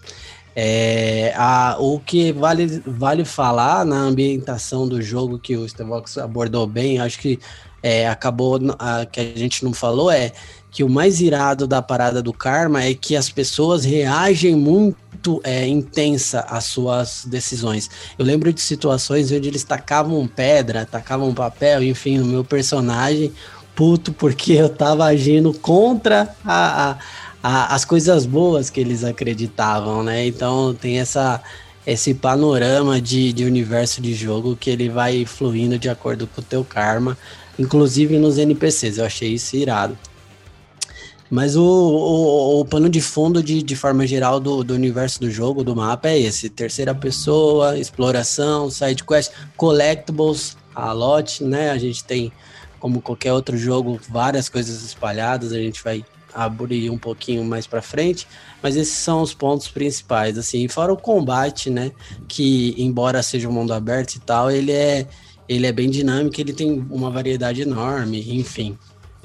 É, 0.53 1.33
a, 1.37 1.77
o 1.79 2.01
que 2.01 2.33
vale, 2.33 2.83
vale 2.85 3.23
falar 3.23 3.85
na 3.85 3.95
ambientação 3.95 4.85
do 4.89 5.01
jogo 5.01 5.39
que 5.39 5.55
o 5.55 5.65
Stevox 5.65 6.17
abordou 6.17 6.67
bem, 6.67 6.99
acho 6.99 7.17
que 7.17 7.39
é, 7.81 8.05
acabou 8.09 8.59
a, 8.77 9.05
que 9.05 9.21
a 9.21 9.39
gente 9.39 9.63
não 9.63 9.71
falou 9.71 10.11
é 10.11 10.33
que 10.69 10.83
o 10.83 10.89
mais 10.89 11.21
irado 11.21 11.65
da 11.65 11.81
parada 11.81 12.21
do 12.21 12.33
karma 12.33 12.83
é 12.83 12.93
que 12.93 13.15
as 13.15 13.29
pessoas 13.29 13.85
reagem 13.85 14.53
muito 14.53 15.39
é, 15.45 15.65
intensa 15.65 16.41
às 16.49 16.65
suas 16.65 17.23
decisões. 17.25 17.89
Eu 18.19 18.25
lembro 18.25 18.51
de 18.51 18.59
situações 18.59 19.31
onde 19.31 19.47
eles 19.47 19.63
tacavam 19.63 20.27
pedra, 20.27 20.85
tacavam 20.85 21.33
papel, 21.33 21.81
enfim, 21.83 22.19
o 22.19 22.25
meu 22.25 22.43
personagem, 22.43 23.31
puto 23.75 24.13
porque 24.13 24.53
eu 24.53 24.69
tava 24.69 25.05
agindo 25.05 25.53
contra 25.53 26.35
a, 26.45 26.91
a, 26.91 26.97
a, 27.41 27.75
as 27.75 27.85
coisas 27.85 28.25
boas 28.25 28.69
que 28.69 28.79
eles 28.79 29.03
acreditavam, 29.03 30.03
né? 30.03 30.25
Então 30.25 30.73
tem 30.73 30.99
essa 30.99 31.41
esse 31.85 32.13
panorama 32.13 33.01
de, 33.01 33.33
de 33.33 33.43
universo 33.43 34.01
de 34.01 34.13
jogo 34.13 34.55
que 34.55 34.69
ele 34.69 34.87
vai 34.87 35.25
fluindo 35.25 35.77
de 35.77 35.89
acordo 35.89 36.25
com 36.27 36.39
o 36.39 36.43
teu 36.43 36.63
karma, 36.63 37.17
inclusive 37.59 38.17
nos 38.17 38.37
NPCs. 38.37 38.97
Eu 38.97 39.05
achei 39.05 39.33
isso 39.33 39.55
irado. 39.57 39.97
Mas 41.29 41.55
o, 41.55 41.63
o, 41.63 42.59
o 42.59 42.65
pano 42.65 42.87
de 42.87 43.01
fundo, 43.01 43.41
de, 43.41 43.63
de 43.63 43.75
forma 43.75 44.05
geral, 44.05 44.39
do, 44.39 44.63
do 44.63 44.73
universo 44.75 45.19
do 45.19 45.31
jogo, 45.31 45.63
do 45.63 45.75
mapa, 45.75 46.09
é 46.09 46.19
esse: 46.19 46.47
terceira 46.49 46.93
pessoa, 46.93 47.77
exploração, 47.77 48.69
side 48.69 49.03
quest, 49.03 49.31
collectibles, 49.57 50.55
a 50.75 50.91
lot, 50.91 51.43
né? 51.43 51.71
A 51.71 51.77
gente 51.77 52.03
tem, 52.03 52.31
como 52.83 53.01
qualquer 53.01 53.31
outro 53.31 53.57
jogo, 53.57 53.97
várias 54.09 54.49
coisas 54.49 54.83
espalhadas, 54.83 55.53
a 55.53 55.57
gente 55.57 55.81
vai 55.81 56.03
abrir 56.33 56.89
um 56.89 56.97
pouquinho 56.97 57.41
mais 57.41 57.65
para 57.65 57.81
frente, 57.81 58.27
mas 58.61 58.75
esses 58.75 58.93
são 58.93 59.21
os 59.21 59.33
pontos 59.33 59.69
principais, 59.69 60.37
assim, 60.37 60.67
fora 60.67 60.91
o 60.91 60.97
combate, 60.97 61.69
né, 61.69 61.93
que 62.27 62.75
embora 62.77 63.23
seja 63.23 63.47
um 63.47 63.53
mundo 63.53 63.73
aberto 63.73 64.15
e 64.15 64.19
tal, 64.19 64.51
ele 64.51 64.73
é 64.73 65.07
ele 65.47 65.65
é 65.65 65.71
bem 65.71 65.89
dinâmico, 65.89 66.41
ele 66.41 66.51
tem 66.51 66.85
uma 66.89 67.09
variedade 67.09 67.61
enorme, 67.61 68.37
enfim. 68.37 68.77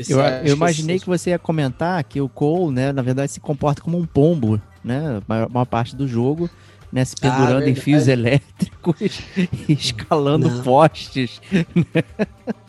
Eu, 0.09 0.21
eu, 0.21 0.55
imaginei 0.55 1.01
que, 1.01 1.07
você 1.07 1.31
ia 1.31 1.39
comentar 1.39 2.05
que 2.05 2.21
o 2.21 2.29
Cole, 2.29 2.73
né, 2.73 2.93
na 2.93 3.03
verdade, 3.03 3.33
se 3.33 3.41
comporta 3.41 3.83
como 3.83 3.99
um 3.99 4.07
pombo, 4.07 4.63
né, 4.85 5.21
maior, 5.27 5.51
maior 5.51 5.65
parte 5.65 5.97
do 5.97 6.07
jogo, 6.07 6.49
né, 6.93 7.05
se 7.05 7.15
pendurando 7.17 7.65
ah, 7.65 7.71
em 7.71 7.75
fios 7.75 8.09
elétricos 8.09 9.21
e 9.69 9.73
escalando 9.73 10.49
Não. 10.49 10.63
postes. 10.63 11.41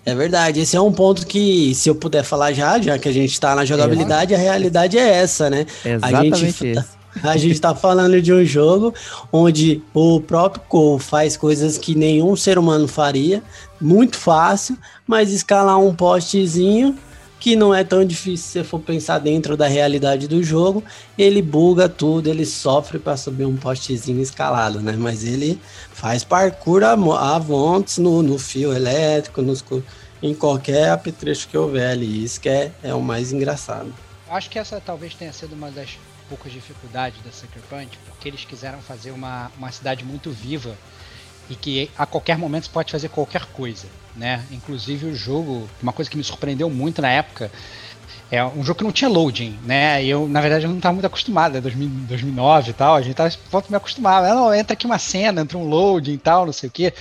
É 0.06 0.14
verdade, 0.16 0.62
esse 0.62 0.76
é 0.76 0.82
um 0.82 0.92
ponto 0.92 1.26
que, 1.26 1.74
se 1.76 1.90
eu 1.90 1.96
puder 1.96 2.24
falar 2.24 2.54
já, 2.54 2.80
já 2.80 2.98
que 2.98 3.08
a 3.08 3.12
gente 3.12 3.32
está 3.32 3.56
na 3.56 3.66
jogabilidade, 3.66 4.34
é. 4.34 4.38
a 4.38 4.40
realidade 4.40 4.98
é 4.98 5.08
essa, 5.08 5.50
né? 5.50 5.66
É 5.86 5.94
exatamente 5.94 6.34
a 6.34 6.38
gente, 6.38 6.68
esse. 6.68 7.00
A 7.24 7.38
gente 7.38 7.54
está 7.54 7.74
falando 7.74 8.22
de 8.22 8.32
um 8.32 8.46
jogo 8.46 8.94
onde 9.32 9.82
o 9.94 10.22
próprio 10.22 10.64
Cole 10.68 11.02
faz 11.02 11.36
coisas 11.36 11.78
que 11.78 11.96
nenhum 11.96 12.36
ser 12.36 12.58
humano 12.58 12.88
faria, 12.88 13.42
muito 13.82 14.18
fácil, 14.18 14.78
mas 15.08 15.32
escalar 15.32 15.80
um 15.80 15.94
postezinho 15.94 16.98
que 17.40 17.56
não 17.56 17.74
é 17.74 17.84
tão 17.84 18.04
difícil 18.04 18.64
se 18.64 18.68
for 18.68 18.80
pensar 18.80 19.20
dentro 19.20 19.56
da 19.56 19.68
realidade 19.68 20.28
do 20.28 20.44
jogo. 20.44 20.84
Ele 21.18 21.42
buga 21.42 21.88
tudo, 21.88 22.28
ele 22.28 22.46
sofre 22.46 23.00
para 23.00 23.16
subir 23.16 23.46
um 23.46 23.56
postezinho 23.56 24.22
escalado, 24.22 24.82
né? 24.82 24.96
Mas 24.98 25.24
ele 25.24 25.60
faz 25.94 26.24
parkour 26.24 26.84
a 26.84 27.40
vontes 27.40 27.98
no, 27.98 28.22
no 28.22 28.38
fio 28.38 28.74
elétrico, 28.74 29.42
nos, 29.42 29.64
em 30.22 30.34
qualquer 30.34 30.90
apetrecho 30.90 31.48
que 31.48 31.58
houver 31.58 31.92
ali. 31.92 32.24
Isso 32.24 32.42
que 32.42 32.50
é, 32.50 32.72
é 32.84 32.94
o 32.94 33.02
mais 33.02 33.32
engraçado. 33.32 33.94
Acho 34.30 34.50
que 34.50 34.60
essa 34.60 34.80
talvez 34.80 35.16
tenha 35.16 35.34
sido 35.34 35.54
uma 35.54 35.72
das 35.72 35.98
poucas 36.28 36.52
dificuldades 36.52 37.20
da 37.24 37.32
Sucker 37.32 37.64
Punch, 37.70 37.98
porque 38.06 38.28
eles 38.28 38.46
quiseram 38.46 38.80
fazer 38.80 39.12
uma, 39.12 39.52
uma 39.58 39.72
cidade 39.72 40.04
muito 40.04 40.30
viva 40.30 40.78
e 41.50 41.56
que 41.56 41.90
a 41.98 42.06
qualquer 42.06 42.38
momento 42.38 42.66
você 42.66 42.72
pode 42.72 42.92
fazer 42.92 43.10
qualquer 43.10 43.46
coisa, 43.48 43.88
né? 44.20 44.44
Inclusive 44.52 45.08
o 45.08 45.16
jogo, 45.16 45.68
uma 45.82 45.94
coisa 45.94 46.12
que 46.12 46.18
me 46.18 46.24
surpreendeu 46.24 46.70
muito 46.70 47.02
na 47.02 47.10
época, 47.10 47.50
é 48.32 48.44
um 48.46 48.64
jogo 48.64 48.78
que 48.78 48.84
não 48.84 48.92
tinha 48.92 49.10
loading, 49.10 49.58
né? 49.66 50.04
E 50.04 50.10
eu, 50.10 50.28
na 50.28 50.40
verdade, 50.40 50.66
eu 50.66 50.70
não 50.70 50.78
estava 50.78 50.94
muito 50.94 51.06
acostumado, 51.06 51.58
é 51.58 51.62
2009 51.62 52.70
e 52.70 52.74
tal, 52.74 52.96
a 52.96 53.02
gente 53.02 53.20
estava 53.20 53.66
me 53.70 53.76
acostumado. 53.76 54.28
Não, 54.28 54.54
entra 54.54 54.74
aqui 54.74 54.86
uma 54.86 55.00
cena, 55.00 55.42
entra 55.42 55.58
um 55.58 55.68
loading 55.68 56.14
e 56.14 56.18
tal, 56.18 56.46
não 56.46 56.54
sei 56.54 56.70
o 56.70 56.72
quê. 56.72 56.94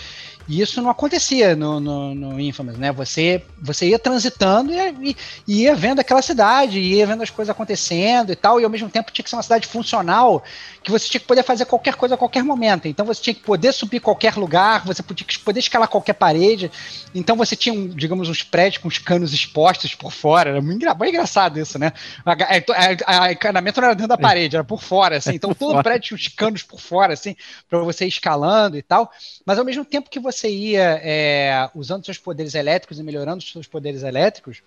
E 0.48 0.62
isso 0.62 0.80
não 0.80 0.88
acontecia 0.88 1.54
no, 1.54 1.78
no, 1.78 2.14
no 2.14 2.40
Infamous, 2.40 2.78
né? 2.78 2.90
Você, 2.92 3.42
você 3.60 3.88
ia 3.88 3.98
transitando 3.98 4.72
e, 4.72 5.14
e, 5.46 5.62
ia 5.62 5.74
vendo 5.74 6.00
aquela 6.00 6.22
cidade, 6.22 6.80
ia 6.80 7.06
vendo 7.06 7.22
as 7.22 7.28
coisas 7.28 7.50
acontecendo 7.50 8.32
e 8.32 8.36
tal, 8.36 8.58
e 8.58 8.64
ao 8.64 8.70
mesmo 8.70 8.88
tempo 8.88 9.12
tinha 9.12 9.22
que 9.22 9.28
ser 9.28 9.36
uma 9.36 9.42
cidade 9.42 9.66
funcional, 9.66 10.42
que 10.82 10.90
você 10.90 11.06
tinha 11.06 11.20
que 11.20 11.26
poder 11.26 11.42
fazer 11.42 11.66
qualquer 11.66 11.96
coisa 11.96 12.14
a 12.14 12.18
qualquer 12.18 12.42
momento. 12.42 12.88
Então 12.88 13.04
você 13.04 13.20
tinha 13.20 13.34
que 13.34 13.42
poder 13.42 13.72
subir 13.72 14.00
qualquer 14.00 14.36
lugar, 14.36 14.86
você 14.86 15.02
podia 15.02 15.26
poder 15.44 15.60
escalar 15.60 15.86
qualquer 15.86 16.14
parede. 16.14 16.70
Então 17.14 17.36
você 17.36 17.54
tinha, 17.54 17.74
um, 17.74 17.86
digamos, 17.86 18.26
uns 18.30 18.42
prédios 18.42 18.80
com 18.80 18.88
os 18.88 18.96
canos 18.96 19.34
expostos 19.34 19.94
por 19.94 20.10
fora. 20.10 20.50
Era 20.50 20.62
muito, 20.62 20.86
muito 20.86 21.08
engraçado 21.10 21.60
isso, 21.60 21.78
né? 21.78 21.92
A, 22.24 23.32
encanamento 23.32 23.82
não 23.82 23.88
era 23.88 23.94
dentro 23.94 24.08
da 24.08 24.16
parede, 24.16 24.56
era 24.56 24.64
por 24.64 24.82
fora, 24.82 25.18
assim. 25.18 25.34
Então 25.34 25.52
todo 25.52 25.80
prédio 25.84 26.16
tinha 26.16 26.16
os 26.16 26.28
canos 26.28 26.62
por 26.62 26.80
fora, 26.80 27.12
assim, 27.12 27.36
para 27.68 27.80
você 27.80 28.06
ir 28.06 28.08
escalando 28.08 28.78
e 28.78 28.82
tal. 28.82 29.12
Mas 29.44 29.58
ao 29.58 29.64
mesmo 29.64 29.84
tempo 29.84 30.08
que 30.08 30.18
você 30.18 30.37
você 30.38 30.48
ia 30.48 31.00
é, 31.02 31.70
usando 31.74 32.04
seus 32.04 32.18
poderes 32.18 32.54
elétricos 32.54 32.98
e 32.98 33.02
melhorando 33.02 33.42
seus 33.42 33.66
poderes 33.66 34.02
elétricos, 34.02 34.62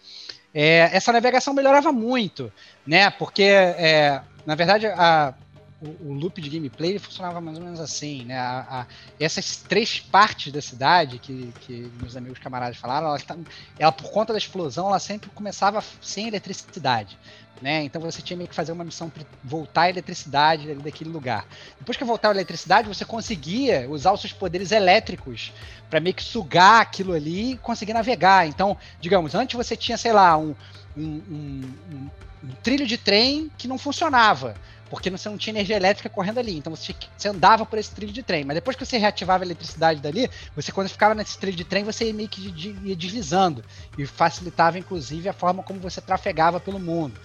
é, 0.54 0.90
essa 0.94 1.12
navegação 1.12 1.54
melhorava 1.54 1.92
muito, 1.92 2.52
né? 2.86 3.10
Porque, 3.10 3.44
é, 3.44 4.22
na 4.46 4.56
verdade, 4.56 4.88
a, 4.88 5.34
o, 5.82 6.14
loop 6.14 6.40
de 6.40 6.50
gameplay 6.50 7.00
funcionava 7.00 7.42
mais 7.42 7.58
ou 7.58 7.64
menos 7.64 7.80
assim, 7.80 8.24
né? 8.26 8.38
A, 8.38 8.60
a, 8.70 8.86
essas 9.20 9.58
três 9.58 10.00
partes 10.00 10.54
da 10.54 10.62
cidade 10.62 11.18
que, 11.18 11.52
que 11.62 11.92
meus 12.00 12.16
amigos 12.16 12.38
camaradas 12.40 12.78
falaram, 12.78 13.08
ela, 13.08 13.20
ela, 13.80 13.92
por 13.92 14.12
conta 14.12 14.32
da 14.32 14.38
explosão, 14.38 14.88
ela 14.88 15.00
sempre 15.00 15.30
começava 15.32 15.84
sem 16.02 16.28
eletricidade. 16.28 17.18
Né? 17.62 17.84
Então 17.84 18.02
você 18.02 18.24
tinha 18.24 18.48
que 18.48 18.56
fazer 18.56 18.72
uma 18.72 18.84
missão 18.84 19.08
para 19.08 19.24
voltar 19.44 19.84
a 19.84 19.90
eletricidade 19.90 20.74
daquele 20.76 21.12
lugar. 21.12 21.46
Depois 21.78 21.96
que 21.96 22.04
voltar 22.04 22.30
a 22.30 22.32
eletricidade, 22.32 22.88
você 22.88 23.06
conseguia 23.06 23.88
usar 23.88 24.12
os 24.12 24.22
seus 24.22 24.34
poderes 24.34 24.72
elétricos 24.72 25.54
para 25.88 26.00
meio 26.00 26.16
que 26.16 26.24
sugar 26.24 26.82
aquilo 26.82 27.14
ali 27.14 27.52
e 27.52 27.58
conseguir 27.58 27.94
navegar. 27.94 28.48
Então, 28.48 28.76
digamos, 29.00 29.36
antes 29.36 29.56
você 29.56 29.76
tinha, 29.76 29.96
sei 29.96 30.12
lá, 30.12 30.36
um, 30.38 30.56
um, 30.98 31.04
um, 31.04 32.10
um 32.44 32.50
trilho 32.64 32.86
de 32.86 32.98
trem 32.98 33.50
que 33.58 33.68
não 33.68 33.78
funcionava 33.78 34.56
porque 34.92 35.10
você 35.10 35.30
não 35.30 35.38
tinha 35.38 35.54
energia 35.54 35.78
elétrica 35.78 36.10
correndo 36.10 36.40
ali. 36.40 36.58
Então 36.58 36.76
você, 36.76 36.94
você, 37.18 37.30
andava 37.30 37.66
por 37.66 37.80
esse 37.80 37.92
trilho 37.92 38.12
de 38.12 38.22
trem. 38.22 38.44
Mas 38.44 38.56
depois 38.56 38.76
que 38.76 38.86
você 38.86 38.98
reativava 38.98 39.42
a 39.42 39.48
eletricidade 39.48 40.02
dali, 40.02 40.30
você 40.54 40.70
quando 40.70 40.90
ficava 40.90 41.16
nesse 41.16 41.38
trilho 41.40 41.56
de 41.56 41.64
trem, 41.64 41.86
você 41.86 42.08
ia 42.08 42.14
meio 42.14 42.28
que 42.28 42.54
ia 42.84 42.94
deslizando. 42.94 43.64
E 43.98 44.06
facilitava, 44.06 44.78
inclusive, 44.78 45.30
a 45.30 45.34
forma 45.34 45.64
como 45.64 45.80
você 45.80 46.02
trafegava 46.02 46.60
pelo 46.60 46.78
mundo 46.78 47.18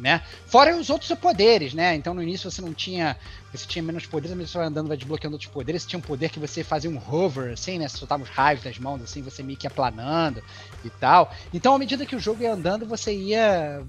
né? 0.00 0.22
Fora 0.46 0.76
os 0.76 0.90
outros 0.90 1.10
poderes, 1.18 1.74
né? 1.74 1.94
Então 1.94 2.14
no 2.14 2.22
início 2.22 2.50
você 2.50 2.60
não 2.62 2.72
tinha, 2.72 3.16
você 3.52 3.66
tinha 3.66 3.82
menos 3.82 4.06
poderes, 4.06 4.36
mas 4.36 4.50
você 4.50 4.58
vai 4.58 4.66
andando, 4.66 4.88
vai 4.88 4.96
desbloqueando 4.96 5.34
outros 5.34 5.50
poderes. 5.50 5.82
Você 5.82 5.88
tinha 5.88 5.98
um 5.98 6.02
poder 6.02 6.30
que 6.30 6.38
você 6.38 6.64
fazia 6.64 6.90
um 6.90 6.98
hover, 6.98 7.52
assim, 7.52 7.78
né? 7.78 7.88
Você 7.88 7.98
soltava 7.98 8.22
os 8.22 8.28
raios 8.28 8.62
das 8.62 8.78
mãos, 8.78 9.02
assim, 9.02 9.22
você 9.22 9.42
meio 9.42 9.58
que 9.58 9.66
ia 9.66 9.70
planando 9.70 10.42
e 10.84 10.90
tal. 10.90 11.32
Então, 11.52 11.74
à 11.74 11.78
medida 11.78 12.06
que 12.06 12.16
o 12.16 12.20
jogo 12.20 12.42
ia 12.42 12.52
andando, 12.52 12.86
você 12.86 13.14
ia 13.14 13.82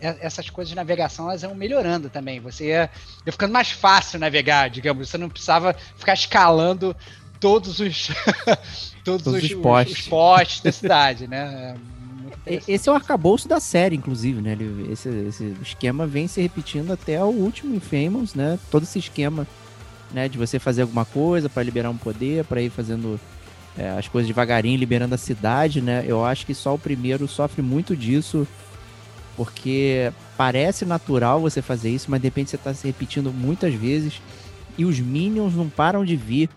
essas 0.00 0.50
coisas 0.50 0.68
de 0.68 0.76
navegação 0.76 1.30
elas 1.30 1.42
iam 1.42 1.54
melhorando 1.54 2.10
também. 2.10 2.40
Você 2.40 2.66
ia, 2.66 2.90
ia 3.24 3.32
ficando 3.32 3.52
mais 3.52 3.70
fácil 3.70 4.18
navegar, 4.18 4.68
digamos. 4.68 5.08
Você 5.08 5.16
não 5.16 5.28
precisava 5.28 5.74
ficar 5.96 6.14
escalando 6.14 6.94
todos 7.40 7.80
os 7.80 8.08
todos, 9.04 9.22
todos 9.24 9.26
os, 9.26 9.42
os, 9.42 9.54
postes. 9.54 9.98
os, 9.98 10.08
postes 10.08 10.60
da 10.60 10.72
cidade, 10.72 11.26
né? 11.26 11.76
Esse 12.46 12.88
é 12.88 12.92
o 12.92 12.94
arcabouço 12.94 13.48
da 13.48 13.58
série, 13.58 13.96
inclusive, 13.96 14.42
né? 14.42 14.56
Esse, 14.90 15.08
esse 15.08 15.54
esquema 15.62 16.06
vem 16.06 16.28
se 16.28 16.42
repetindo 16.42 16.92
até 16.92 17.22
o 17.22 17.28
último 17.28 17.74
Infamous, 17.74 18.34
né? 18.34 18.58
Todo 18.70 18.82
esse 18.82 18.98
esquema, 18.98 19.46
né? 20.12 20.28
De 20.28 20.36
você 20.36 20.58
fazer 20.58 20.82
alguma 20.82 21.06
coisa 21.06 21.48
para 21.48 21.62
liberar 21.62 21.88
um 21.88 21.96
poder, 21.96 22.44
para 22.44 22.60
ir 22.60 22.68
fazendo 22.68 23.18
é, 23.78 23.90
as 23.90 24.08
coisas 24.08 24.28
devagarinho, 24.28 24.78
liberando 24.78 25.14
a 25.14 25.18
cidade, 25.18 25.80
né? 25.80 26.04
Eu 26.06 26.24
acho 26.24 26.44
que 26.44 26.54
só 26.54 26.74
o 26.74 26.78
primeiro 26.78 27.26
sofre 27.26 27.62
muito 27.62 27.96
disso, 27.96 28.46
porque 29.36 30.12
parece 30.36 30.84
natural 30.84 31.40
você 31.40 31.62
fazer 31.62 31.90
isso, 31.90 32.10
mas 32.10 32.20
de 32.20 32.26
repente 32.26 32.50
você 32.50 32.56
está 32.56 32.74
se 32.74 32.86
repetindo 32.86 33.32
muitas 33.32 33.72
vezes 33.72 34.20
e 34.76 34.84
os 34.84 35.00
minions 35.00 35.54
não 35.54 35.68
param 35.68 36.04
de 36.04 36.16
vir. 36.16 36.50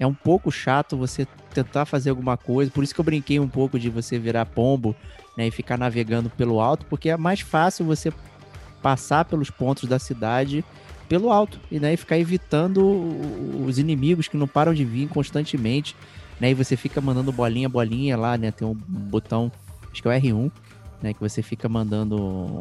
É 0.00 0.06
um 0.06 0.14
pouco 0.14 0.50
chato 0.50 0.96
você 0.96 1.26
tentar 1.52 1.84
fazer 1.84 2.08
alguma 2.08 2.36
coisa, 2.36 2.70
por 2.70 2.82
isso 2.82 2.94
que 2.94 3.00
eu 3.00 3.04
brinquei 3.04 3.38
um 3.38 3.48
pouco 3.48 3.78
de 3.78 3.90
você 3.90 4.18
virar 4.18 4.46
pombo 4.46 4.96
né, 5.36 5.46
e 5.46 5.50
ficar 5.50 5.76
navegando 5.76 6.30
pelo 6.30 6.58
alto, 6.58 6.86
porque 6.86 7.10
é 7.10 7.16
mais 7.18 7.40
fácil 7.40 7.84
você 7.84 8.10
passar 8.82 9.26
pelos 9.26 9.50
pontos 9.50 9.86
da 9.86 9.98
cidade 9.98 10.64
pelo 11.06 11.30
alto 11.30 11.60
e, 11.70 11.78
né, 11.78 11.94
ficar 11.96 12.18
evitando 12.18 12.82
os 13.66 13.78
inimigos 13.78 14.26
que 14.26 14.36
não 14.36 14.46
param 14.48 14.72
de 14.72 14.84
vir 14.84 15.08
constantemente, 15.08 15.94
né? 16.40 16.52
E 16.52 16.54
você 16.54 16.76
fica 16.76 17.00
mandando 17.00 17.30
bolinha, 17.30 17.68
bolinha 17.68 18.16
lá, 18.16 18.38
né? 18.38 18.50
Tem 18.50 18.66
um 18.66 18.74
botão, 18.74 19.52
acho 19.92 20.00
que 20.00 20.08
é 20.08 20.12
o 20.12 20.14
R1, 20.14 20.50
né? 21.02 21.12
Que 21.12 21.20
você 21.20 21.42
fica 21.42 21.68
mandando 21.68 22.16
um, 22.16 22.58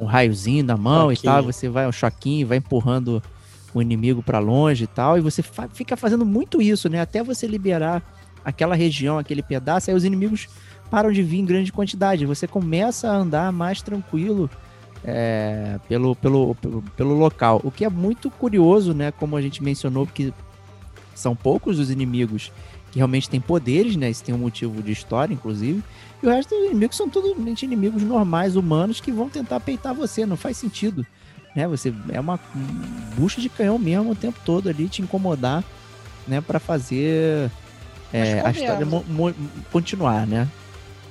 um 0.00 0.06
raiozinho 0.06 0.64
na 0.64 0.76
mão 0.76 1.12
e 1.12 1.16
tal. 1.16 1.42
Você 1.44 1.68
vai 1.68 1.86
um 1.86 1.92
choquinho, 1.92 2.46
vai 2.46 2.56
empurrando 2.56 3.22
o 3.74 3.82
inimigo 3.82 4.22
para 4.22 4.38
longe 4.38 4.84
e 4.84 4.86
tal. 4.86 5.18
E 5.18 5.20
você 5.20 5.42
fa 5.42 5.68
fica 5.68 5.96
fazendo 5.96 6.24
muito 6.24 6.62
isso, 6.62 6.88
né? 6.88 7.00
Até 7.00 7.22
você 7.22 7.46
liberar 7.46 8.02
aquela 8.44 8.74
região, 8.74 9.18
aquele 9.18 9.42
pedaço, 9.42 9.90
aí 9.90 9.96
os 9.96 10.04
inimigos 10.04 10.48
param 10.90 11.10
de 11.10 11.22
vir 11.22 11.40
em 11.40 11.44
grande 11.44 11.72
quantidade. 11.72 12.24
Você 12.24 12.46
começa 12.46 13.10
a 13.10 13.16
andar 13.16 13.52
mais 13.52 13.82
tranquilo 13.82 14.48
é, 15.04 15.78
pelo, 15.88 16.14
pelo, 16.14 16.54
pelo, 16.54 16.82
pelo, 16.96 17.14
local. 17.14 17.60
O 17.64 17.70
que 17.70 17.84
é 17.84 17.90
muito 17.90 18.30
curioso, 18.30 18.94
né? 18.94 19.10
Como 19.10 19.36
a 19.36 19.42
gente 19.42 19.62
mencionou, 19.62 20.06
que 20.06 20.32
são 21.14 21.34
poucos 21.34 21.78
os 21.78 21.90
inimigos 21.90 22.52
que 22.92 22.98
realmente 22.98 23.28
têm 23.28 23.40
poderes, 23.40 23.96
né? 23.96 24.08
Isso 24.08 24.22
tem 24.22 24.34
um 24.34 24.38
motivo 24.38 24.82
de 24.82 24.92
história, 24.92 25.34
inclusive. 25.34 25.82
E 26.22 26.26
o 26.26 26.30
resto 26.30 26.54
dos 26.54 26.66
inimigos 26.66 26.96
são 26.96 27.08
todos 27.08 27.62
inimigos 27.62 28.02
normais, 28.02 28.56
humanos, 28.56 29.00
que 29.00 29.10
vão 29.10 29.28
tentar 29.28 29.60
peitar 29.60 29.94
você. 29.94 30.24
Não 30.24 30.36
faz 30.36 30.56
sentido. 30.56 31.04
Né? 31.54 31.66
Você 31.68 31.94
é 32.12 32.20
uma 32.20 32.38
bucha 33.16 33.40
de 33.40 33.48
canhão 33.48 33.78
mesmo 33.78 34.10
o 34.10 34.16
tempo 34.16 34.38
todo 34.44 34.68
ali, 34.68 34.88
te 34.88 35.02
incomodar, 35.02 35.62
né? 36.26 36.40
para 36.40 36.58
fazer 36.58 37.50
é, 38.12 38.40
a 38.44 38.50
história 38.50 38.86
continuar, 39.70 40.26
né? 40.26 40.48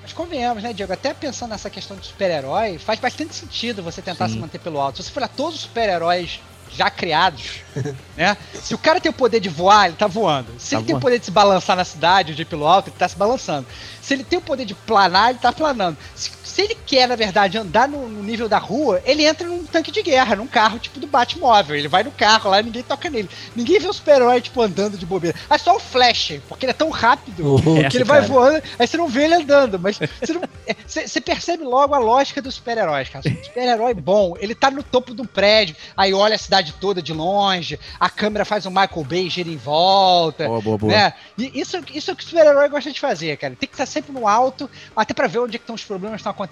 Mas 0.01 0.12
convenhamos, 0.12 0.62
né, 0.62 0.73
Diego? 0.73 0.91
Até 0.91 1.13
pensando 1.13 1.51
nessa 1.51 1.69
questão 1.69 1.95
de 1.95 2.06
super-herói, 2.08 2.77
faz 2.77 2.99
bastante 2.99 3.33
sentido 3.33 3.81
você 3.81 4.02
tentar 4.02 4.27
Sim. 4.27 4.33
se 4.33 4.39
manter 4.39 4.60
pelo 4.60 4.79
alto. 4.79 4.98
Se 4.98 5.04
você 5.08 5.12
for 5.13 5.19
olhar 5.21 5.29
todos 5.29 5.56
os 5.56 5.62
super-heróis 5.62 6.41
já 6.75 6.89
criados, 6.89 7.62
né? 8.17 8.35
Se 8.54 8.73
o 8.73 8.77
cara 8.77 9.00
tem 9.00 9.10
o 9.10 9.13
poder 9.13 9.39
de 9.39 9.48
voar, 9.48 9.87
ele 9.87 9.96
tá 9.96 10.08
voando. 10.08 10.48
Se 10.58 10.71
Tá 10.71 10.77
ele 10.77 10.85
tem 10.87 10.96
o 10.96 10.98
voando. 10.98 11.02
poder 11.04 11.19
de 11.19 11.25
se 11.25 11.31
balançar 11.31 11.77
na 11.77 11.85
cidade, 11.85 12.35
de 12.35 12.41
ir 12.41 12.46
pelo 12.46 12.67
alto, 12.67 12.89
ele 12.89 12.98
tá 12.98 13.08
se 13.08 13.15
balançando. 13.15 13.65
Se 14.02 14.13
ele 14.13 14.25
tem 14.25 14.39
o 14.39 14.41
poder 14.41 14.65
de 14.65 14.73
planar, 14.75 15.29
ele 15.29 15.39
tá 15.39 15.54
planando. 15.54 15.98
Se, 16.13 16.31
se 16.54 16.62
ele 16.62 16.75
quer, 16.85 17.08
na 17.08 17.15
verdade, 17.15 17.58
andar 17.58 17.87
no, 17.87 18.08
no 18.08 18.21
nível 18.21 18.47
da 18.47 18.60
rua, 18.60 19.01
ele 19.06 19.25
entra 19.25 19.47
num 19.47 19.65
tanque 19.65 19.91
de 19.91 20.04
guerra, 20.04 20.35
num 20.35 20.45
carro 20.45 20.77
tipo 20.77 20.99
do 20.99 21.08
Batmóvel. 21.08 21.75
Ele 21.75 21.87
vai 21.87 22.04
no 22.04 22.12
carro 22.12 22.51
lá 22.51 22.60
e 22.60 22.63
ninguém 22.63 22.83
toca 22.83 23.10
nele. 23.10 23.27
Ninguém 23.56 23.79
vê 23.79 23.87
o 23.87 23.93
super-herói, 23.93 24.39
tipo, 24.39 24.62
andando 24.62 24.95
de 24.95 25.06
bobeira. 25.06 25.35
Ah, 25.49 25.58
só 25.58 25.75
o 25.75 25.79
Flash, 25.79 26.33
porque 26.47 26.65
ele 26.65 26.71
é 26.71 26.75
tão 26.75 26.91
rápido 26.91 27.56
Hulk, 27.58 27.89
que 27.89 27.97
ele 27.97 28.04
vai 28.04 28.21
cara. 28.21 28.31
voando, 28.31 28.62
aí 28.77 28.85
você 28.87 28.97
não 28.97 29.08
vê 29.08 29.23
ele 29.23 29.33
andando, 29.33 29.79
mas 29.79 29.97
você, 29.97 30.33
não- 30.33 30.43
é, 30.67 30.75
você- 30.85 31.19
percebe 31.21 31.63
logo 31.63 31.95
a 31.95 31.97
lógica 31.97 32.39
dos 32.39 32.54
super-heróis, 32.56 33.10
cara. 33.10 33.27
O 33.27 33.45
super-herói 33.45 33.93
bom, 33.95 34.35
ele 34.39 34.54
tá 34.54 34.69
no 34.69 34.83
topo 34.83 35.15
de 35.15 35.21
um 35.23 35.25
prédio, 35.25 35.75
aí 35.97 36.13
olha 36.13 36.35
a 36.35 36.37
cidade 36.37 36.73
toda 36.79 37.01
de 37.01 37.13
longe, 37.13 37.79
a 37.99 38.10
câmera 38.12 38.45
faz 38.45 38.65
um 38.67 38.69
Michael 38.69 39.04
Bay, 39.10 39.27
gira 39.29 39.49
em 39.49 39.58
volta. 39.58 40.47
Boa, 40.47 40.62
boa, 40.62 40.77
boa. 40.77 40.91
Né? 40.93 41.13
E 41.35 41.60
isso, 41.60 41.77
isso 41.93 42.12
é 42.12 42.13
o 42.13 42.15
que 42.17 42.23
o 42.23 42.27
super-herói 42.27 42.69
gosta 42.69 42.91
de 42.91 42.99
fazer, 42.99 43.37
cara. 43.37 43.56
Tem 43.60 43.67
que 43.67 43.73
estar 43.73 43.85
sempre 43.87 44.12
no 44.12 44.27
alto, 44.27 44.69
até 44.95 45.13
pra 45.15 45.25
ver 45.25 45.39
onde 45.39 45.56
é 45.56 45.58
que 45.58 45.63
estão 45.63 45.73
os 45.75 45.83
problemas 45.83 46.17
que 46.17 46.21
estão 46.21 46.31
acontecendo. 46.31 46.42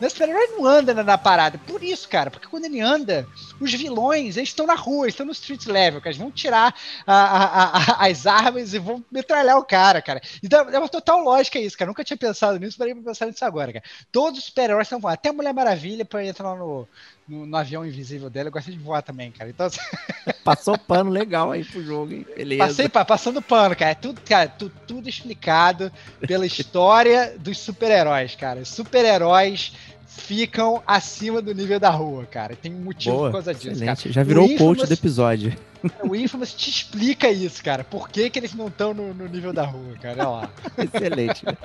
Né? 0.00 0.06
O 0.06 0.10
super-herói 0.10 0.46
não 0.48 0.66
anda 0.66 0.94
na, 0.94 1.18
parada. 1.18 1.58
Por 1.58 1.82
isso, 1.82 2.08
cara, 2.08 2.30
porque 2.30 2.46
quando 2.48 2.64
ele 2.64 2.80
anda, 2.80 3.26
os 3.60 3.72
vilões, 3.72 4.36
eles 4.36 4.50
estão 4.50 4.66
na 4.66 4.74
rua, 4.74 5.08
estão 5.08 5.26
no 5.26 5.32
street 5.32 5.66
level, 5.66 6.00
cara. 6.00 6.10
Eles 6.10 6.18
vão 6.20 6.30
tirar 6.30 6.74
a- 7.06 7.14
a- 7.14 7.78
a- 7.78 8.06
as 8.08 8.26
armas 8.26 8.72
e 8.74 8.78
vão 8.78 9.04
metralhar 9.10 9.58
o 9.58 9.64
cara, 9.64 10.00
cara. 10.00 10.20
Então 10.42 10.68
é 10.68 10.78
uma 10.78 10.88
total 10.88 11.20
lógica 11.22 11.58
isso, 11.58 11.76
cara. 11.76 11.88
Nunca 11.88 12.04
tinha 12.04 12.16
pensado 12.16 12.58
nisso, 12.58 12.78
parei 12.78 12.94
pra 12.94 13.02
pensar 13.04 13.26
nisso 13.26 13.44
agora, 13.44 13.72
cara. 13.72 13.84
Todos 14.12 14.38
os 14.40 14.44
super-heróis 14.46 14.86
estão 14.86 15.00
voando. 15.00 15.14
Até 15.14 15.28
a 15.28 15.32
Mulher 15.32 15.52
Maravilha 15.54 16.04
pra 16.04 16.24
entrar 16.24 16.56
no, 16.56 16.88
no, 17.30 17.46
no 17.46 17.56
avião 17.56 17.86
invisível 17.86 18.28
dela. 18.28 18.48
Eu 18.48 18.52
gosto 18.52 18.70
de 18.70 18.78
voar 18.78 19.02
também, 19.02 19.30
cara. 19.30 19.48
Então, 19.48 19.66
assim, 19.66 19.80
Passou 20.44 20.76
pano 20.76 21.10
legal 21.10 21.52
aí 21.52 21.62
pro 21.64 21.82
jogo, 21.82 22.12
hein? 22.12 22.26
Beleza. 22.36 22.66
Passei 22.66 22.88
pa- 22.88 23.04
passando 23.04 23.40
pano, 23.42 23.76
cara. 23.76 23.92
É 23.92 23.94
tudo, 23.94 24.20
cara, 24.22 24.48
tu- 24.48 24.72
tudo 24.86 25.08
explicado 25.08 25.92
pela 26.26 26.44
história 26.46 27.34
dos 27.38 27.58
super-heróis, 27.58 28.34
cara. 28.34 28.64
Super-heróis 28.64 29.72
ficam 30.06 30.82
acima 30.86 31.40
do 31.40 31.54
nível 31.54 31.78
da 31.78 31.90
rua, 31.90 32.24
cara. 32.26 32.56
Tem 32.56 32.72
um 32.74 32.80
motivo 32.80 33.16
Boa, 33.16 33.28
por 33.28 33.32
causa 33.34 33.54
disso, 33.54 33.68
excelente. 33.70 34.02
cara. 34.02 34.12
Já 34.12 34.22
virou 34.22 34.46
o 34.46 34.50
Infamous- 34.50 34.78
coach 34.78 34.88
do 34.88 34.94
episódio. 34.94 35.52
O 36.04 36.14
Infamous 36.14 36.52
te 36.52 36.68
explica 36.68 37.30
isso, 37.30 37.64
cara. 37.64 37.82
Por 37.82 38.10
que, 38.10 38.28
que 38.28 38.38
eles 38.38 38.52
não 38.52 38.66
estão 38.68 38.92
no, 38.92 39.14
no 39.14 39.26
nível 39.26 39.50
da 39.50 39.64
rua, 39.64 39.94
cara? 39.98 40.28
Olha 40.28 40.28
lá. 40.28 40.50
Excelente. 40.76 41.42
né? 41.46 41.56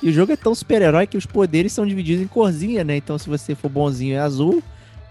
E 0.00 0.08
o 0.10 0.12
jogo 0.12 0.30
é 0.30 0.36
tão 0.36 0.54
super-herói 0.54 1.08
que 1.08 1.16
os 1.16 1.26
poderes 1.26 1.72
são 1.72 1.84
divididos 1.84 2.22
em 2.22 2.28
corzinha, 2.28 2.84
né? 2.84 2.94
Então, 2.96 3.18
se 3.18 3.28
você 3.28 3.52
for 3.56 3.68
bonzinho 3.68 4.14
é 4.14 4.20
azul, 4.20 4.62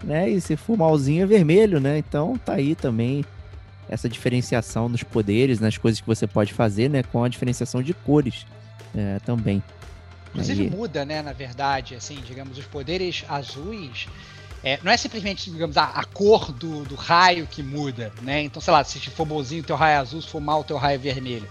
né? 0.04 0.28
E 0.28 0.40
se 0.40 0.56
for 0.56 0.76
malzinho 0.76 1.22
é 1.22 1.26
vermelho, 1.26 1.80
né? 1.80 1.98
Então, 1.98 2.36
tá 2.38 2.54
aí 2.54 2.74
também 2.74 3.24
essa 3.88 4.08
diferenciação 4.08 4.88
nos 4.88 5.02
poderes, 5.02 5.60
nas 5.60 5.76
coisas 5.76 6.00
que 6.00 6.06
você 6.06 6.26
pode 6.26 6.52
fazer, 6.52 6.88
né? 6.88 7.02
Com 7.02 7.22
a 7.24 7.28
diferenciação 7.28 7.82
de 7.82 7.92
cores 7.92 8.46
é, 8.94 9.18
também. 9.24 9.62
Inclusive 10.30 10.62
Aí- 10.64 10.70
muda, 10.70 11.04
né, 11.04 11.22
na 11.22 11.32
verdade, 11.32 11.94
assim, 11.94 12.16
digamos, 12.26 12.58
os 12.58 12.64
poderes 12.66 13.24
azuis. 13.28 14.06
é, 14.64 14.80
não 14.82 14.90
é 14.90 14.96
simplesmente, 14.96 15.50
digamos, 15.50 15.76
a, 15.76 15.84
a 15.84 16.04
cor 16.04 16.50
do, 16.50 16.84
do 16.84 16.94
raio 16.94 17.46
que 17.46 17.62
muda, 17.62 18.10
né? 18.22 18.42
Então, 18.42 18.60
sei 18.62 18.72
lá, 18.72 18.82
se 18.82 18.98
for 19.10 19.26
bonzinho, 19.26 19.62
teu 19.62 19.76
raio 19.76 19.94
é 19.94 19.96
azul, 19.98 20.22
se 20.22 20.28
for 20.28 20.40
mal, 20.40 20.64
teu 20.64 20.76
raio 20.76 20.94
é 20.94 20.98
vermelho. 20.98 21.46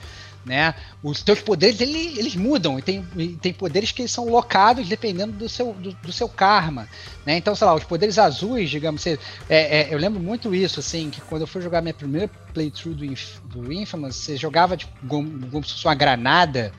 Né? 0.45 0.75
Os 1.01 1.23
teus 1.23 1.39
poderes 1.39 1.79
ele- 1.79 2.19
eles 2.19 2.35
mudam 2.35 2.77
e 2.77 2.81
tem, 2.81 3.01
tem 3.41 3.53
poderes 3.53 3.91
que 3.93 4.05
são 4.09 4.27
locados 4.27 4.89
dependendo 4.89 5.31
do 5.31 5.47
seu, 5.47 5.73
do, 5.73 5.93
do 5.93 6.11
seu 6.11 6.27
karma. 6.27 6.87
Né? 7.25 7.37
Então, 7.37 7.55
sei 7.55 7.65
lá, 7.65 7.73
os 7.73 7.85
poderes 7.85 8.19
azuis, 8.19 8.69
digamos, 8.69 9.05
é, 9.07 9.17
é, 9.49 9.87
eu 9.89 9.97
lembro 9.97 10.19
muito 10.19 10.53
isso, 10.53 10.81
assim, 10.81 11.09
que 11.09 11.21
quando 11.21 11.41
eu 11.43 11.47
fui 11.47 11.61
jogar 11.61 11.81
minha 11.81 11.93
primeira 11.93 12.29
playthrough 12.53 12.93
do, 12.93 13.05
Inf- 13.05 13.39
do 13.45 13.71
Infamous, 13.71 14.17
você 14.17 14.35
jogava 14.35 14.75
tipo, 14.75 14.91
como 15.07 15.63
se 15.63 15.71
fosse 15.73 15.87
uma 15.87 15.95
granada, 15.95 16.73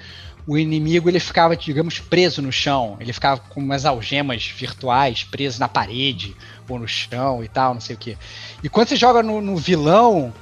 o 0.47 0.59
inimigo 0.59 1.09
ele 1.09 1.19
ficava, 1.19 1.57
digamos, 1.57 1.99
preso 2.01 2.43
no 2.43 2.53
chão. 2.53 2.99
Ele 3.01 3.15
ficava 3.15 3.41
com 3.41 3.61
umas 3.61 3.87
algemas 3.87 4.47
virtuais 4.47 5.25
preso 5.25 5.59
na 5.59 5.69
parede 5.69 6.37
ou 6.69 6.79
no 6.79 6.87
chão 6.87 7.43
e 7.43 7.49
tal, 7.49 7.73
não 7.73 7.81
sei 7.81 7.97
o 7.97 7.99
que. 7.99 8.19
E 8.62 8.69
quando 8.69 8.89
você 8.89 8.97
joga 8.97 9.23
no, 9.23 9.41
no 9.41 9.57
vilão, 9.57 10.35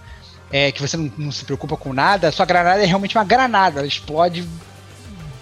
é, 0.53 0.70
que 0.70 0.80
você 0.80 0.96
não, 0.96 1.11
não 1.16 1.32
se 1.32 1.44
preocupa 1.44 1.76
com 1.76 1.92
nada, 1.92 2.30
sua 2.30 2.44
granada 2.44 2.82
é 2.82 2.86
realmente 2.86 3.16
uma 3.16 3.24
granada, 3.24 3.80
ela 3.80 3.88
explode 3.88 4.46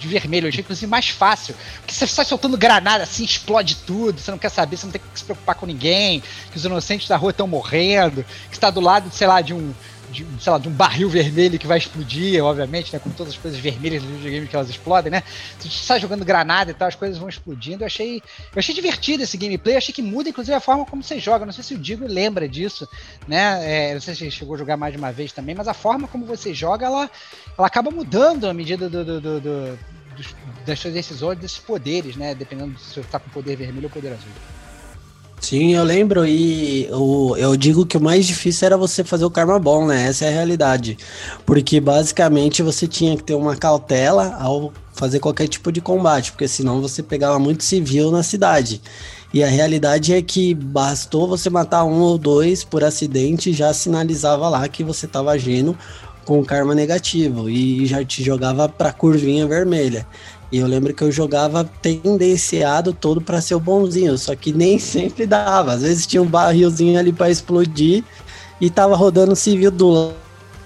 de 0.01 0.09
vermelho. 0.09 0.47
Eu 0.47 0.49
achei 0.49 0.63
inclusive 0.63 0.87
mais 0.87 1.09
fácil. 1.11 1.55
Porque 1.81 1.95
você 1.95 2.07
sai 2.07 2.25
soltando 2.25 2.57
granada 2.57 3.05
assim, 3.05 3.25
explode 3.25 3.77
tudo, 3.87 4.21
você 4.21 4.31
não 4.31 4.39
quer 4.39 4.49
saber, 4.49 4.77
você 4.77 4.87
não 4.87 4.93
tem 4.93 5.01
que 5.01 5.19
se 5.19 5.25
preocupar 5.25 5.55
com 5.55 5.67
ninguém, 5.67 6.23
que 6.51 6.57
os 6.57 6.65
inocentes 6.65 7.07
da 7.07 7.17
rua 7.17 7.31
estão 7.31 7.47
morrendo, 7.47 8.25
que 8.49 8.57
está 8.57 8.71
do 8.71 8.81
lado, 8.81 9.11
sei 9.13 9.27
lá, 9.27 9.41
de 9.41 9.53
um. 9.53 9.73
De, 10.11 10.27
sei 10.43 10.53
lá, 10.53 10.59
de 10.59 10.69
um 10.69 10.73
barril 10.73 11.09
vermelho 11.09 11.59
que 11.59 11.67
vai 11.67 11.79
explodir, 11.79 12.43
obviamente, 12.45 12.93
né? 12.93 12.99
Com 12.99 13.11
todas 13.11 13.33
as 13.35 13.39
coisas 13.39 13.59
vermelhas 13.61 14.03
dos 14.03 14.13
videogames 14.13 14.49
que 14.49 14.57
elas 14.57 14.69
explodem, 14.69 15.11
né? 15.11 15.23
Você 15.59 15.69
sai 15.71 16.01
jogando 16.01 16.25
granada 16.25 16.71
e 16.71 16.75
tal, 16.75 16.89
as 16.89 16.95
coisas 16.97 17.17
vão 17.17 17.29
explodindo. 17.29 17.83
Eu 17.83 17.87
achei, 17.87 18.17
eu 18.17 18.59
achei 18.59 18.75
divertido 18.75 19.23
esse 19.23 19.37
gameplay, 19.37 19.75
eu 19.75 19.79
achei 19.79 19.95
que 19.95 20.03
muda, 20.03 20.29
inclusive, 20.29 20.55
a 20.55 20.61
forma 20.61 20.85
como 20.85 21.03
você 21.03 21.19
joga. 21.21 21.47
Não 21.47 21.53
sei 21.53 21.63
se 21.63 21.75
o 21.75 21.79
Digo 21.79 22.07
lembra 22.07 22.49
disso, 22.49 22.89
né? 23.27 23.91
É, 23.91 23.95
não 23.95 24.01
sei 24.01 24.15
se 24.15 24.31
chegou 24.31 24.55
a 24.55 24.59
jogar 24.59 24.77
mais 24.77 24.93
de 24.93 24.99
uma 24.99 25.13
vez 25.13 25.33
também, 25.33 25.55
mas 25.55 25.69
a 25.69 25.75
forma 25.75 26.09
como 26.09 26.27
você 26.27 26.53
joga, 26.53 26.87
ela, 26.87 27.11
ela 27.57 27.67
acaba 27.67 27.91
mudando 27.91 28.49
à 28.49 28.55
medida 28.55 28.89
do, 28.89 29.05
do- 29.05 29.21
do- 29.21 29.41
do- 29.41 29.79
das 30.67 30.79
suas 30.79 30.93
decisões, 30.93 31.39
desses 31.39 31.59
poderes, 31.59 32.17
né? 32.17 32.35
Dependendo 32.35 32.79
se 32.79 32.95
você 32.95 33.03
tá 33.05 33.19
com 33.19 33.31
poder 33.31 33.57
vermelho 33.57 33.87
ou 33.87 33.91
poder 33.91 34.13
azul. 34.13 34.33
Sim, 35.41 35.75
eu 35.75 35.83
lembro 35.83 36.27
e 36.27 36.87
o, 36.93 37.35
eu 37.37 37.57
digo 37.57 37.87
que 37.87 37.97
o 37.97 38.01
mais 38.01 38.27
difícil 38.27 38.67
era 38.67 38.77
você 38.77 39.03
fazer 39.03 39.25
o 39.25 39.31
karma 39.31 39.59
bom, 39.59 39.87
né? 39.87 40.07
Essa 40.07 40.27
é 40.27 40.29
a 40.29 40.33
realidade. 40.33 40.99
Porque 41.47 41.81
basicamente 41.81 42.63
você 42.63 42.87
tinha 42.87 43.17
que 43.17 43.25
ter 43.25 43.35
uma 43.35 43.57
cautela 43.57 44.37
ao 44.39 44.71
fazer 44.93 45.19
qualquer 45.19 45.49
tipo 45.49 45.73
de 45.73 45.81
combate, 45.81 46.31
porque 46.33 46.47
senão 46.47 46.83
você 46.83 47.03
pegava 47.03 47.39
muito 47.39 47.65
civil 47.65 48.11
na 48.11 48.23
cidade. 48.23 48.83
E 49.33 49.43
a 49.43 49.49
realidade 49.49 50.13
é 50.13 50.21
que 50.21 50.53
bastou 50.55 51.27
você 51.27 51.49
matar 51.49 51.85
um 51.85 52.01
ou 52.01 52.19
dois 52.19 52.63
por 52.63 52.85
acidente, 52.85 53.53
já 53.53 53.73
sinalizava 53.73 54.47
lá 54.49 54.69
que 54.69 54.85
você 54.85 55.07
estava 55.07 55.31
agindo 55.31 55.77
com 56.25 56.45
karma 56.45 56.75
negativo 56.75 57.49
e 57.49 57.87
já 57.87 58.05
te 58.05 58.23
jogava 58.23 58.69
pra 58.69 58.93
curvinha 58.93 59.47
vermelha. 59.47 60.07
E 60.53 60.59
eu 60.59 60.67
lembro 60.67 60.93
que 60.93 61.03
eu 61.03 61.13
jogava 61.13 61.65
tendenciado 61.81 62.93
todo 62.93 63.21
pra 63.21 63.41
ser 63.41 63.55
o 63.55 63.61
bonzinho, 63.61 64.17
só 64.19 64.35
que 64.35 64.53
nem 64.53 64.79
sempre 64.81 65.27
dava. 65.27 65.73
Às 65.73 65.83
vezes 65.83 66.07
tinha 66.07 66.23
um 66.23 66.27
barrilzinho 66.27 66.99
ali 66.99 67.13
pra 67.13 67.31
explodir 67.31 68.05
e 68.61 68.69
tava 68.71 68.97
rodando 68.97 69.37
civil 69.37 69.71
do. 69.71 70.13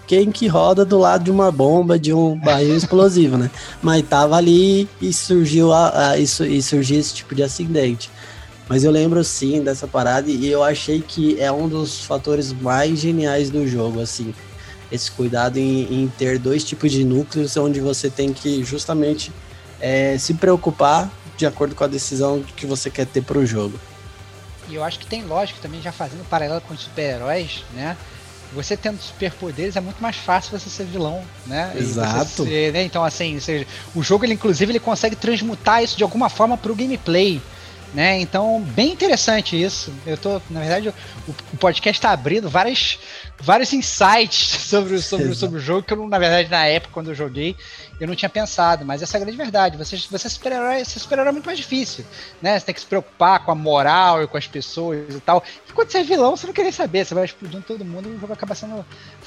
Quem 0.07 0.31
que 0.31 0.47
roda 0.47 0.85
do 0.85 0.99
lado 0.99 1.25
de 1.25 1.31
uma 1.31 1.51
bomba, 1.51 1.99
de 1.99 2.13
um 2.13 2.39
barril 2.39 2.77
explosivo, 2.77 3.39
né? 3.39 3.51
Mas 3.83 4.07
tava 4.07 4.37
ali 4.37 4.87
e 5.01 5.11
surgiu 5.15 5.73
a, 5.73 6.11
a- 6.11 6.19
isso 6.19 6.45
e 6.45 6.61
surgiu 6.63 7.01
esse 7.01 7.15
tipo 7.15 7.35
de 7.35 7.43
acidente. 7.43 8.11
Mas 8.69 8.85
eu 8.85 8.91
lembro 8.91 9.23
sim 9.25 9.63
dessa 9.63 9.87
parada 9.87 10.31
e 10.31 10.47
eu 10.47 10.63
achei 10.63 11.01
que 11.01 11.41
é 11.41 11.51
um 11.51 11.69
dos 11.69 12.01
fatores 12.05 12.53
mais 12.53 12.99
geniais 12.99 13.49
do 13.51 13.67
jogo, 13.67 14.01
assim. 14.01 14.35
Esse 14.93 15.11
cuidado 15.11 15.57
em, 15.59 15.83
em 16.05 16.09
ter 16.19 16.39
dois 16.39 16.65
tipos 16.65 16.93
de 16.93 17.03
núcleos 17.05 17.57
onde 17.57 17.81
você 17.81 18.11
tem 18.11 18.33
que 18.33 18.63
justamente 18.63 19.33
é, 19.85 20.17
se 20.17 20.33
preocupar 20.33 21.11
de 21.37 21.45
acordo 21.45 21.75
com 21.75 21.85
a 21.85 21.87
decisão 21.87 22.43
que 22.57 22.65
você 22.65 22.91
quer 22.91 23.05
ter 23.05 23.23
pro 23.23 23.45
jogo. 23.45 23.79
E 24.67 24.77
eu 24.77 24.83
acho 24.83 24.99
que 24.99 25.07
tem 25.07 25.23
lógica 25.25 25.59
também, 25.61 25.83
já 25.83 25.93
fazendo 25.93 26.25
paralelo 26.25 26.63
com 26.63 26.73
os 26.73 26.81
super-heróis, 26.81 27.65
né? 27.75 27.95
Você 28.55 28.79
tendo 28.79 28.99
superpoderes 29.03 29.77
é 29.77 29.83
muito 29.83 30.03
mais 30.03 30.17
fácil 30.17 30.59
você 30.59 30.71
ser 30.71 30.87
vilão, 30.87 31.23
né? 31.47 31.75
Exato. 31.77 32.45
ser, 32.45 32.73
né? 32.73 32.83
Então, 32.83 33.05
assim, 33.05 33.39
seja, 33.41 33.67
o 33.95 34.03
jogo, 34.03 34.25
ele, 34.25 34.33
inclusive, 34.33 34.73
ele 34.73 34.81
consegue 34.81 35.17
transmutar 35.17 35.83
isso 35.83 35.99
de 35.99 36.03
alguma 36.03 36.31
forma 36.31 36.57
pro 36.57 36.75
gameplay. 36.75 37.43
Né? 37.95 38.19
Então, 38.21 38.61
bem 38.61 38.91
interessante 38.93 39.61
isso. 39.61 39.93
Eu 40.05 40.17
tô, 40.19 40.43
na 40.51 40.59
verdade, 40.59 40.89
o, 40.89 40.95
o 41.31 41.57
podcast 41.57 41.97
está 41.97 42.11
abrindo 42.11 42.51
várias, 42.51 42.99
vários 43.41 43.73
insights 43.73 44.37
sobre, 44.69 44.95
o- 44.95 45.01
sobre, 45.01 45.27
Exato. 45.27 45.39
sobre 45.39 45.59
o 45.59 45.63
jogo 45.63 45.85
que 45.85 45.95
eu, 45.95 46.09
na 46.09 46.19
verdade, 46.19 46.51
na 46.51 46.67
época, 46.67 46.93
quando 46.93 47.11
eu 47.11 47.15
joguei, 47.15 47.57
eu 48.01 48.09
não 48.09 48.17
tinha 48.17 48.29
pensado. 48.29 48.85
Mas 48.85 49.01
essa 49.01 49.17
é 49.17 49.19
a 49.19 49.25
grande 49.25 49.37
verdade. 49.39 49.77
Você, 49.77 49.97
você 50.11 50.29
super-herói 50.29 50.85
ser 50.85 50.99
super-herói 50.99 51.29
é 51.29 51.33
muito 51.33 51.47
mais 51.47 51.57
difícil. 51.59 52.05
Né? 52.43 52.59
Você 52.59 52.67
tem 52.67 52.75
que 52.75 52.81
se 52.81 52.87
preocupar 52.87 53.45
com 53.45 53.53
a 53.53 53.55
moral 53.55 54.25
e 54.25 54.27
com 54.27 54.37
as 54.37 54.49
pessoas 54.49 55.15
e 55.15 55.21
tal. 55.21 55.45
E 55.69 55.73
quando 55.73 55.91
você 55.93 55.99
é 55.99 56.03
vilão, 56.03 56.37
você 56.37 56.49
não 56.49 56.55
quer 56.55 56.65
nem 56.65 56.73
saber. 56.73 57.05
Você 57.07 57.15
vai 57.15 57.25
explodindo 57.27 57.63
todo 57.63 57.85
mundo 57.85 58.09
e 58.09 58.17
o 58.17 58.19
jogo 58.21 58.33
acaba 58.33 58.57
sendo, 58.57 58.85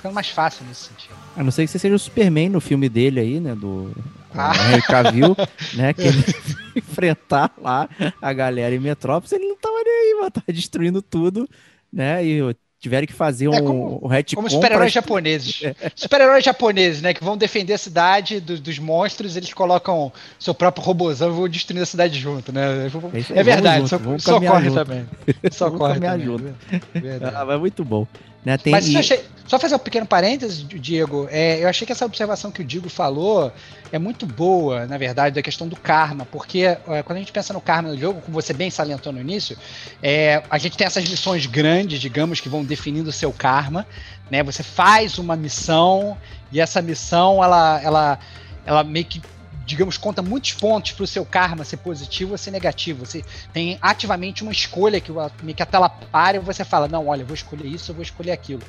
ficando 0.07 0.15
mais 0.15 0.29
fácil 0.29 0.65
nesse 0.67 0.85
sentido. 0.85 1.13
A 1.35 1.43
não 1.43 1.51
ser 1.51 1.65
que 1.65 1.71
você 1.71 1.79
seja 1.79 1.95
o 1.95 1.99
Superman 1.99 2.49
no 2.49 2.59
filme 2.61 2.89
dele 2.89 3.19
aí, 3.19 3.39
né? 3.39 3.53
Do 3.55 3.91
Ah. 4.33 4.51
Henry 4.71 4.81
Cavill, 4.83 5.35
né? 5.73 5.93
Que 5.93 6.01
ele 6.03 6.23
enfrentar 6.75 7.51
lá 7.61 7.89
a 8.21 8.33
galera 8.33 8.73
em 8.75 8.79
Metrópolis, 8.79 9.31
ele 9.31 9.47
não 9.47 9.55
tava 9.57 9.75
nem 9.83 9.93
aí, 9.93 10.15
mano. 10.19 10.31
Tava 10.31 10.45
destruindo 10.49 11.01
tudo, 11.01 11.47
né? 11.91 12.23
E 12.25 12.55
tiveram 12.79 13.07
que 13.07 13.13
fazer 13.13 13.47
um, 13.47 13.53
É 13.55 13.61
como- 13.61 13.99
um 14.03 14.07
retcon 14.07 14.35
Como 14.35 14.49
super-heróis 14.51 14.93
pra- 14.93 15.01
japoneses. 15.01 15.61
Super-heróis 15.95 16.43
japoneses, 16.45 17.01
né? 17.01 17.11
Que 17.13 17.23
vão 17.23 17.35
defender 17.35 17.73
a 17.73 17.77
cidade 17.77 18.39
do- 18.39 18.59
dos 18.59 18.77
monstros, 18.77 19.35
eles 19.35 19.51
colocam 19.53 20.11
seu 20.39 20.53
próprio 20.53 20.83
robôzão 20.85 21.29
e 21.29 21.33
vão 21.35 21.47
destruir 21.49 21.81
a 21.81 21.85
cidade 21.87 22.19
junto, 22.19 22.51
né? 22.51 22.61
É 22.87 23.17
aí, 23.17 23.25
É 23.39 23.43
verdade, 23.43 23.87
junto, 23.87 24.23
caminhar 24.23 24.53
ocorre 24.53 24.69
junto. 24.69 24.75
também. 24.85 25.05
Ocorre 25.61 25.93
caminhar 25.95 26.19
também. 26.19 26.25
junto. 26.25 26.55
Verdade. 26.93 27.35
Ah, 27.35 27.45
mas 27.45 27.59
muito 27.59 27.83
bom. 27.83 28.05
Né? 28.45 28.57
Tem, 28.57 28.71
Mas 28.71 28.85
isso 28.85 28.93
e- 28.93 28.95
eu 28.95 28.99
achei, 28.99 29.25
só 29.47 29.57
fazer 29.57 29.75
um 29.75 29.79
pequeno 29.79 30.05
parênteses, 30.05 30.61
Diego. 30.61 31.27
É, 31.31 31.63
eu 31.63 31.69
achei 31.69 31.85
que 31.85 31.93
essa 31.93 32.05
observação 32.05 32.51
que 32.51 32.61
o 32.61 32.65
Diego 32.65 32.89
falou 32.89 33.51
é 33.93 33.97
muito 33.97 34.25
boa, 34.25 34.85
na 34.85 34.97
verdade, 34.97 35.35
da 35.35 35.41
questão 35.41 35.69
do 35.69 35.77
karma, 35.77 36.25
porque 36.25 36.59
é, 36.59 36.77
quando 37.03 37.15
a 37.15 37.19
gente 37.19 37.31
pensa 37.31 37.53
no 37.53 37.61
karma 37.61 37.89
no 37.89 37.97
jogo, 37.97 38.19
como 38.21 38.33
você 38.33 38.53
bem 38.53 38.69
salientou 38.69 39.13
no 39.13 39.21
início, 39.21 39.57
é, 40.03 40.43
a 40.49 40.57
gente 40.57 40.75
tem 40.75 40.85
essas 40.85 41.05
lições 41.05 41.45
grandes, 41.45 42.01
digamos, 42.01 42.41
que 42.41 42.49
vão 42.49 42.63
definindo 42.63 43.09
o 43.09 43.13
seu 43.13 43.31
karma. 43.31 43.87
Né? 44.29 44.43
Você 44.43 44.63
faz 44.63 45.17
uma 45.17 45.37
missão 45.37 46.17
e 46.51 46.59
essa 46.59 46.81
missão 46.81 47.41
ela, 47.41 47.81
ela, 47.81 48.19
ela 48.65 48.83
meio 48.83 49.05
que 49.05 49.21
digamos, 49.67 49.97
conta 49.97 50.21
muitos 50.21 50.53
pontos 50.53 50.93
para 50.93 51.03
o 51.03 51.07
seu 51.07 51.25
karma 51.25 51.65
ser 51.65 51.75
positivo 51.77 52.31
ou 52.31 52.37
ser 52.37 52.51
negativo. 52.51 53.05
Você 53.05 53.23
tem 53.51 53.77
ativamente 53.81 54.41
uma 54.41 54.51
escolha 54.51 55.01
que, 55.01 55.11
que 55.53 55.61
a 55.61 55.65
tela 55.65 55.89
para 55.89 56.37
e 56.37 56.39
você 56.39 56.63
fala, 56.63 56.87
não, 56.87 57.07
olha, 57.07 57.21
eu 57.21 57.25
vou 57.25 57.35
escolher 57.35 57.67
isso, 57.67 57.91
eu 57.91 57.95
vou 57.95 58.01
escolher 58.01 58.31
aquilo. 58.31 58.63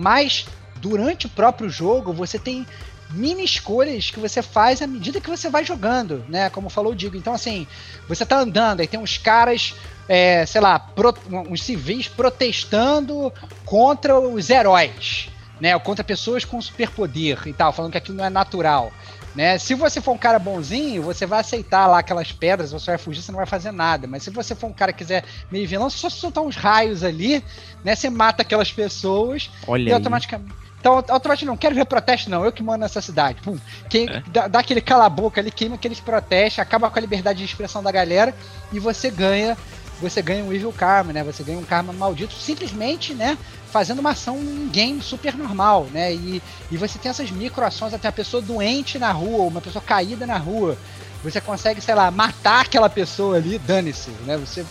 Mas 0.00 0.48
durante 0.74 1.26
o 1.26 1.30
próprio 1.30 1.68
jogo, 1.68 2.12
você 2.14 2.38
tem 2.38 2.66
mini 3.08 3.44
escolhas 3.44 4.10
que 4.10 4.18
você 4.20 4.40
faz 4.40 4.80
à 4.80 4.86
medida 4.86 5.20
que 5.20 5.28
você 5.28 5.50
vai 5.50 5.64
jogando, 5.64 6.24
né? 6.28 6.48
Como 6.48 6.70
falou 6.70 6.92
o 6.92 6.96
Digo. 6.96 7.16
Então, 7.16 7.34
assim, 7.34 7.66
você 8.06 8.24
tá 8.24 8.38
andando, 8.38 8.80
aí 8.80 8.88
tem 8.88 8.98
uns 9.00 9.18
caras, 9.18 9.74
é, 10.08 10.46
sei 10.46 10.60
lá, 10.60 10.78
pro- 10.78 11.22
uns 11.28 11.62
civis 11.62 12.08
protestando 12.08 13.32
contra 13.64 14.18
os 14.18 14.48
heróis, 14.48 15.32
né? 15.58 15.78
Contra 15.80 16.04
pessoas 16.04 16.44
com 16.44 16.62
superpoder 16.62 17.46
e 17.46 17.52
tal, 17.52 17.72
falando 17.72 17.92
que 17.92 17.98
aquilo 17.98 18.16
não 18.16 18.24
é 18.24 18.30
natural. 18.30 18.96
Né? 19.34 19.58
Se 19.58 19.74
você 19.74 20.00
for 20.00 20.12
um 20.12 20.18
cara 20.18 20.38
bonzinho, 20.38 21.02
você 21.02 21.24
vai 21.24 21.40
aceitar 21.40 21.86
lá 21.86 22.00
aquelas 22.00 22.32
pedras, 22.32 22.72
você 22.72 22.90
vai 22.90 22.98
fugir, 22.98 23.22
você 23.22 23.30
não 23.30 23.38
vai 23.38 23.46
fazer 23.46 23.70
nada. 23.70 24.06
Mas 24.06 24.24
se 24.24 24.30
você 24.30 24.54
for 24.54 24.66
um 24.66 24.72
cara 24.72 24.92
que 24.92 24.98
quiser 24.98 25.24
meio 25.50 25.68
vilão, 25.68 25.88
só 25.88 26.10
soltar 26.10 26.42
uns 26.42 26.56
raios 26.56 27.04
ali, 27.04 27.42
né? 27.84 27.94
Você 27.94 28.10
mata 28.10 28.42
aquelas 28.42 28.72
pessoas 28.72 29.50
Olha 29.66 29.82
e 29.82 29.86
aí. 29.86 29.92
automaticamente. 29.92 30.60
Então, 30.80 30.94
automaticamente 30.94 31.44
não 31.44 31.56
quero 31.56 31.74
ver 31.74 31.84
protesto, 31.84 32.30
não. 32.30 32.44
Eu 32.44 32.50
que 32.50 32.62
mando 32.62 32.78
nessa 32.78 33.02
cidade. 33.02 33.40
Pum. 33.42 33.58
Quem, 33.88 34.08
dá, 34.28 34.48
dá 34.48 34.60
aquele 34.60 34.80
cala-boca 34.80 35.40
ali, 35.40 35.50
queima 35.50 35.74
aqueles 35.74 36.00
protestos, 36.00 36.58
acaba 36.58 36.90
com 36.90 36.98
a 36.98 37.02
liberdade 37.02 37.38
de 37.38 37.44
expressão 37.44 37.82
da 37.82 37.92
galera 37.92 38.34
e 38.72 38.80
você 38.80 39.10
ganha. 39.10 39.56
Você 40.00 40.22
ganha 40.22 40.44
um 40.44 40.52
evil 40.52 40.72
karma, 40.72 41.12
né? 41.12 41.22
Você 41.22 41.42
ganha 41.42 41.58
um 41.58 41.64
karma 41.64 41.92
maldito, 41.92 42.34
simplesmente, 42.34 43.14
né? 43.14 43.36
Fazendo 43.70 43.98
uma 43.98 44.10
ação 44.10 44.38
em 44.38 44.68
game 44.68 45.00
super 45.02 45.36
normal, 45.36 45.86
né? 45.92 46.12
E, 46.14 46.42
e 46.70 46.76
você 46.76 46.98
tem 46.98 47.10
essas 47.10 47.30
microações, 47.30 47.92
até 47.92 48.08
a 48.08 48.12
pessoa 48.12 48.42
doente 48.42 48.98
na 48.98 49.12
rua, 49.12 49.44
uma 49.44 49.60
pessoa 49.60 49.82
caída 49.82 50.26
na 50.26 50.38
rua. 50.38 50.76
Você 51.22 51.40
consegue, 51.40 51.80
sei 51.82 51.94
lá, 51.94 52.10
matar 52.10 52.62
aquela 52.62 52.88
pessoa 52.88 53.36
ali, 53.36 53.58
dane-se, 53.58 54.10
né? 54.24 54.38
Você. 54.38 54.64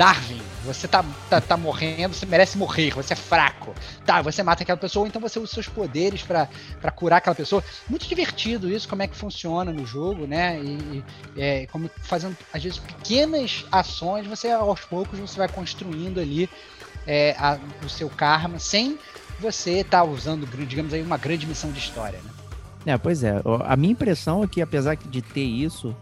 Darwin, 0.00 0.40
você 0.64 0.88
tá, 0.88 1.04
tá, 1.28 1.42
tá 1.42 1.58
morrendo, 1.58 2.14
você 2.14 2.24
merece 2.24 2.56
morrer, 2.56 2.90
você 2.90 3.12
é 3.12 3.16
fraco. 3.16 3.74
Tá, 4.06 4.22
você 4.22 4.42
mata 4.42 4.62
aquela 4.62 4.78
pessoa, 4.78 5.02
ou 5.02 5.06
então 5.06 5.20
você 5.20 5.38
usa 5.38 5.52
seus 5.52 5.68
poderes 5.68 6.22
pra 6.22 6.48
curar 6.90 7.18
aquela 7.18 7.36
pessoa. 7.36 7.62
Muito 7.86 8.08
divertido 8.08 8.70
isso, 8.70 8.88
como 8.88 9.02
é 9.02 9.06
que 9.06 9.14
funciona 9.14 9.70
no 9.70 9.84
jogo, 9.84 10.26
né? 10.26 10.58
E, 10.58 11.04
e, 11.36 11.40
é, 11.42 11.66
como 11.66 11.90
fazendo, 12.04 12.34
às 12.50 12.62
vezes, 12.62 12.78
pequenas 12.78 13.66
ações, 13.70 14.26
você 14.26 14.50
aos 14.50 14.80
poucos 14.80 15.18
você 15.18 15.36
vai 15.36 15.48
construindo 15.48 16.18
ali 16.18 16.48
é, 17.06 17.36
a- 17.38 17.58
o 17.84 17.88
seu 17.90 18.08
karma 18.08 18.58
sem 18.58 18.98
você 19.38 19.80
estar 19.80 20.02
usando, 20.04 20.46
digamos 20.66 20.94
aí, 20.94 21.02
uma 21.02 21.18
grande 21.18 21.46
missão 21.46 21.70
de 21.70 21.78
história, 21.78 22.18
né? 22.24 22.94
É, 22.94 22.96
pois 22.96 23.22
é. 23.22 23.34
A 23.66 23.76
minha 23.76 23.92
impressão 23.92 24.42
é 24.44 24.46
que, 24.46 24.62
apesar 24.62 24.96
de 24.96 25.20
ter 25.20 25.44
isso, 25.44 25.94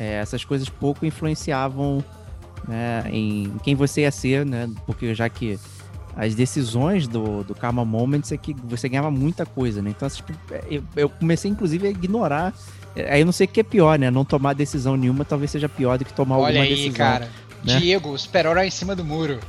é, 0.00 0.14
essas 0.14 0.44
coisas 0.44 0.68
pouco 0.68 1.06
influenciavam 1.06 2.04
né, 2.66 3.04
em 3.10 3.52
quem 3.62 3.74
você 3.74 4.02
ia 4.02 4.10
ser, 4.10 4.44
né? 4.44 4.68
Porque 4.86 5.14
já 5.14 5.28
que 5.28 5.58
as 6.16 6.34
decisões 6.34 7.06
do, 7.06 7.44
do 7.44 7.54
Karma 7.54 7.84
Moments 7.84 8.32
é 8.32 8.36
que 8.36 8.54
você 8.64 8.88
ganhava 8.88 9.10
muita 9.10 9.44
coisa, 9.44 9.82
né? 9.82 9.90
Então, 9.90 10.08
tipo, 10.08 10.32
eu, 10.70 10.82
eu 10.96 11.08
comecei, 11.08 11.50
inclusive, 11.50 11.86
a 11.86 11.90
ignorar. 11.90 12.54
É, 12.94 13.12
Aí 13.12 13.20
eu 13.20 13.26
não 13.26 13.32
sei 13.32 13.44
o 13.44 13.48
que 13.48 13.60
é 13.60 13.62
pior, 13.62 13.98
né? 13.98 14.10
Não 14.10 14.24
tomar 14.24 14.54
decisão 14.54 14.96
nenhuma 14.96 15.24
talvez 15.24 15.50
seja 15.50 15.68
pior 15.68 15.98
do 15.98 16.04
que 16.04 16.14
tomar 16.14 16.36
Olha 16.38 16.46
alguma 16.46 16.64
aí, 16.64 16.70
decisão. 16.70 16.92
cara. 16.96 17.28
Né? 17.64 17.78
Diego, 17.78 18.10
o 18.10 18.18
super-herói 18.18 18.66
em 18.66 18.70
cima 18.70 18.94
do 18.94 19.04
muro. 19.04 19.40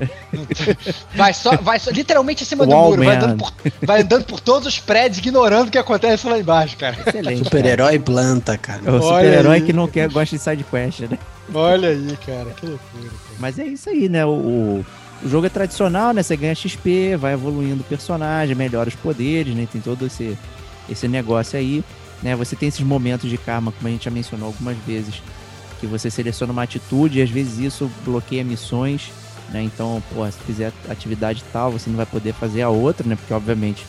vai 1.16 1.34
só, 1.34 1.56
vai 1.58 1.80
só, 1.80 1.92
literalmente 1.92 2.44
em 2.44 2.46
cima 2.46 2.66
do 2.66 2.72
Wall 2.72 2.90
muro. 2.90 3.04
Vai 3.04 3.16
andando, 3.16 3.38
por, 3.38 3.54
vai 3.82 4.02
andando 4.02 4.26
por 4.26 4.40
todos 4.40 4.68
os 4.68 4.80
prédios, 4.80 5.20
ignorando 5.20 5.68
o 5.68 5.72
que 5.72 5.78
acontece 5.78 6.28
lá 6.28 6.38
embaixo, 6.38 6.78
cara. 6.78 6.98
Excelente. 7.06 7.44
Super-herói 7.44 8.00
planta, 8.00 8.58
cara. 8.58 8.82
É 8.86 8.92
o 8.92 9.02
super-herói 9.02 9.62
que 9.62 9.74
não 9.74 9.88
quer, 9.88 10.10
gosta 10.10 10.36
de 10.36 10.42
side 10.42 10.64
quest, 10.64 11.02
né? 11.02 11.18
Olha 11.54 11.90
aí, 11.90 12.18
cara, 12.26 12.52
que 12.52 12.66
loucura. 12.66 13.10
cara. 13.10 13.38
Mas 13.40 13.60
é 13.60 13.66
isso 13.66 13.90
aí, 13.90 14.10
né? 14.10 14.26
O, 14.26 14.30
o, 14.30 14.86
o 15.24 15.30
jogo 15.30 15.46
é 15.46 15.50
tradicional, 15.50 16.14
né? 16.14 16.22
Você 16.22 16.36
ganha 16.36 16.54
XP, 16.54 17.16
vai 17.18 17.34
evoluindo 17.34 17.82
o 17.82 17.86
personagem, 17.86 18.56
melhora 18.56 18.90
os 18.90 18.96
poderes, 18.96 19.56
né? 19.56 19.68
Tem 19.72 19.82
todo 19.82 20.06
esse, 20.06 20.38
esse 20.90 21.08
negócio 21.08 21.58
aí, 21.58 21.84
né? 22.22 22.36
Você 22.36 22.56
tem 22.56 22.70
esses 22.70 22.82
momentos 22.82 23.30
de 23.30 23.38
karma, 23.38 23.72
como 23.72 23.88
a 23.88 23.92
gente 23.92 24.06
já 24.06 24.12
mencionou 24.12 24.48
algumas 24.48 24.78
vezes, 24.86 25.22
que 25.80 25.86
você 25.88 26.10
seleciona 26.10 26.52
uma 26.54 26.64
atitude 26.64 27.20
e 27.20 27.22
às 27.22 27.30
vezes 27.30 27.58
isso 27.60 27.92
bloqueia 28.04 28.44
missões, 28.44 29.12
né? 29.50 29.62
Então, 29.64 30.02
pô, 30.14 30.26
se 30.30 30.38
fizer 30.46 30.72
atividade 30.90 31.44
tal, 31.54 31.72
você 31.72 31.90
não 31.90 31.98
vai 31.98 32.06
poder 32.06 32.34
fazer 32.34 32.62
a 32.62 32.70
outra, 32.70 33.08
né? 33.08 33.16
Porque, 33.16 33.34
obviamente, 33.34 33.86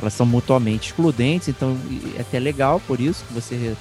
elas 0.00 0.14
são 0.14 0.24
mutuamente 0.26 0.88
excludentes, 0.90 1.48
então 1.48 1.76
é 2.16 2.20
até 2.22 2.38
legal 2.38 2.80
por 2.86 3.00
isso 3.00 3.24
que 3.26 3.34
você 3.34 3.54
re- 3.54 3.76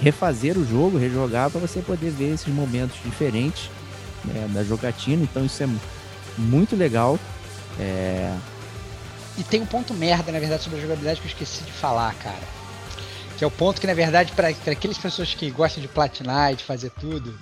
refazer 0.00 0.58
o 0.58 0.64
jogo, 0.68 0.98
rejogar, 0.98 1.50
para 1.50 1.60
você 1.60 1.80
poder 1.80 2.10
ver 2.10 2.34
esses 2.34 2.52
momentos 2.52 2.96
diferentes 3.04 3.70
né, 4.24 4.48
da 4.52 4.62
jogatina, 4.62 5.22
então 5.22 5.44
isso 5.44 5.62
é 5.62 5.66
mu- 5.66 5.80
muito 6.38 6.76
legal. 6.76 7.18
É, 7.78 8.32
E 9.36 9.42
tem 9.42 9.60
um 9.60 9.66
ponto 9.66 9.92
merda, 9.94 10.30
na 10.30 10.38
verdade, 10.38 10.62
sobre 10.62 10.78
a 10.78 10.82
jogabilidade 10.82 11.20
que 11.20 11.26
eu 11.26 11.30
esqueci 11.32 11.64
de 11.64 11.72
falar, 11.72 12.14
cara. 12.14 12.63
Que 13.36 13.44
é 13.44 13.46
o 13.46 13.50
ponto 13.50 13.80
que, 13.80 13.86
na 13.86 13.94
verdade, 13.94 14.32
para 14.32 14.48
aquelas 14.48 14.98
pessoas 14.98 15.34
que 15.34 15.50
gostam 15.50 15.82
de 15.82 15.88
platinar 15.88 16.52
e 16.52 16.56
de 16.56 16.64
fazer 16.64 16.90
tudo. 16.90 17.36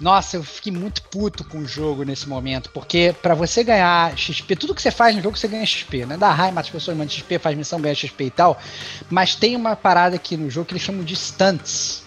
Nossa, 0.00 0.36
eu 0.36 0.42
fiquei 0.42 0.72
muito 0.72 1.00
puto 1.04 1.44
com 1.44 1.58
o 1.58 1.66
jogo 1.66 2.02
nesse 2.02 2.28
momento, 2.28 2.70
porque 2.70 3.14
pra 3.22 3.36
você 3.36 3.62
ganhar 3.62 4.18
XP, 4.18 4.56
tudo 4.56 4.74
que 4.74 4.82
você 4.82 4.90
faz 4.90 5.14
no 5.14 5.22
jogo 5.22 5.38
você 5.38 5.46
ganha 5.46 5.64
XP, 5.64 6.04
né? 6.06 6.16
Dá 6.16 6.32
raio, 6.32 6.52
mata 6.52 6.66
as 6.66 6.72
pessoas, 6.72 6.96
manda 6.96 7.08
XP, 7.08 7.38
faz 7.38 7.56
missão, 7.56 7.80
ganha 7.80 7.94
XP 7.94 8.24
e 8.24 8.30
tal. 8.30 8.60
Mas 9.08 9.36
tem 9.36 9.54
uma 9.54 9.76
parada 9.76 10.16
aqui 10.16 10.36
no 10.36 10.50
jogo 10.50 10.66
que 10.66 10.72
eles 10.72 10.82
chamam 10.82 11.04
de 11.04 11.14
stunts, 11.14 12.02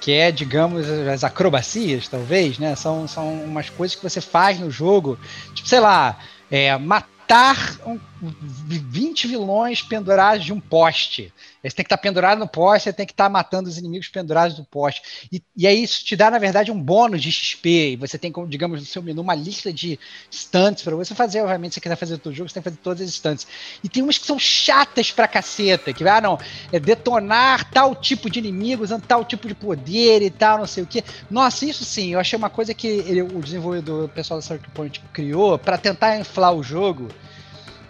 que 0.00 0.12
é, 0.12 0.32
digamos, 0.32 0.88
as 0.88 1.24
acrobacias, 1.24 2.08
talvez, 2.08 2.58
né? 2.58 2.74
São, 2.74 3.06
são 3.06 3.30
umas 3.44 3.68
coisas 3.68 3.94
que 3.94 4.02
você 4.02 4.22
faz 4.22 4.58
no 4.58 4.70
jogo, 4.70 5.18
tipo, 5.52 5.68
sei 5.68 5.80
lá, 5.80 6.18
é, 6.50 6.74
matar 6.78 7.76
um- 7.86 8.00
20 8.22 9.26
vilões 9.26 9.82
pendurados 9.82 10.42
de 10.42 10.54
um 10.54 10.60
poste. 10.60 11.34
Você 11.70 11.76
tem 11.76 11.84
que 11.84 11.86
estar 11.86 11.98
pendurado 11.98 12.38
no 12.38 12.48
poste, 12.48 12.84
você 12.84 12.92
tem 12.92 13.06
que 13.06 13.12
estar 13.12 13.28
matando 13.28 13.68
os 13.68 13.78
inimigos 13.78 14.08
pendurados 14.08 14.56
do 14.56 14.64
poste. 14.64 15.02
E, 15.32 15.42
e 15.56 15.66
aí 15.66 15.82
isso 15.82 16.04
te 16.04 16.16
dá, 16.16 16.30
na 16.30 16.38
verdade, 16.38 16.70
um 16.70 16.80
bônus 16.80 17.22
de 17.22 17.30
XP. 17.32 17.92
E 17.92 17.96
você 17.96 18.18
tem, 18.18 18.32
digamos, 18.48 18.80
no 18.80 18.86
seu 18.86 19.02
menu 19.02 19.22
uma 19.22 19.34
lista 19.34 19.72
de 19.72 19.98
stunts 20.30 20.82
para 20.82 20.94
você 20.96 21.14
fazer. 21.14 21.40
Obviamente, 21.42 21.72
se 21.72 21.74
você 21.74 21.80
quiser 21.80 21.96
fazer 21.96 22.18
todo 22.18 22.34
jogo, 22.34 22.48
você 22.48 22.54
tem 22.54 22.62
que 22.62 22.68
fazer 22.70 22.82
todas 22.82 23.00
as 23.02 23.10
stunts. 23.14 23.46
E 23.82 23.88
tem 23.88 24.02
umas 24.02 24.18
que 24.18 24.26
são 24.26 24.38
chatas 24.38 25.10
pra 25.10 25.28
caceta. 25.28 25.92
Que, 25.92 26.06
ah, 26.08 26.20
não, 26.20 26.38
é 26.72 26.78
detonar 26.78 27.70
tal 27.70 27.94
tipo 27.94 28.30
de 28.30 28.38
inimigo 28.38 28.84
usando 28.84 29.02
tal 29.06 29.24
tipo 29.24 29.48
de 29.48 29.54
poder 29.54 30.22
e 30.22 30.30
tal, 30.30 30.58
não 30.58 30.66
sei 30.66 30.82
o 30.82 30.86
que. 30.86 31.04
Nossa, 31.30 31.64
isso 31.64 31.84
sim, 31.84 32.12
eu 32.12 32.20
achei 32.20 32.36
uma 32.36 32.50
coisa 32.50 32.74
que 32.74 32.86
ele- 32.86 33.22
o 33.22 33.40
desenvolvedor, 33.40 34.04
o 34.04 34.08
pessoal 34.08 34.40
da 34.40 34.46
Circle 34.46 34.70
Point 34.72 35.00
criou 35.12 35.58
para 35.58 35.78
tentar 35.78 36.18
inflar 36.18 36.54
o 36.54 36.62
jogo 36.62 37.08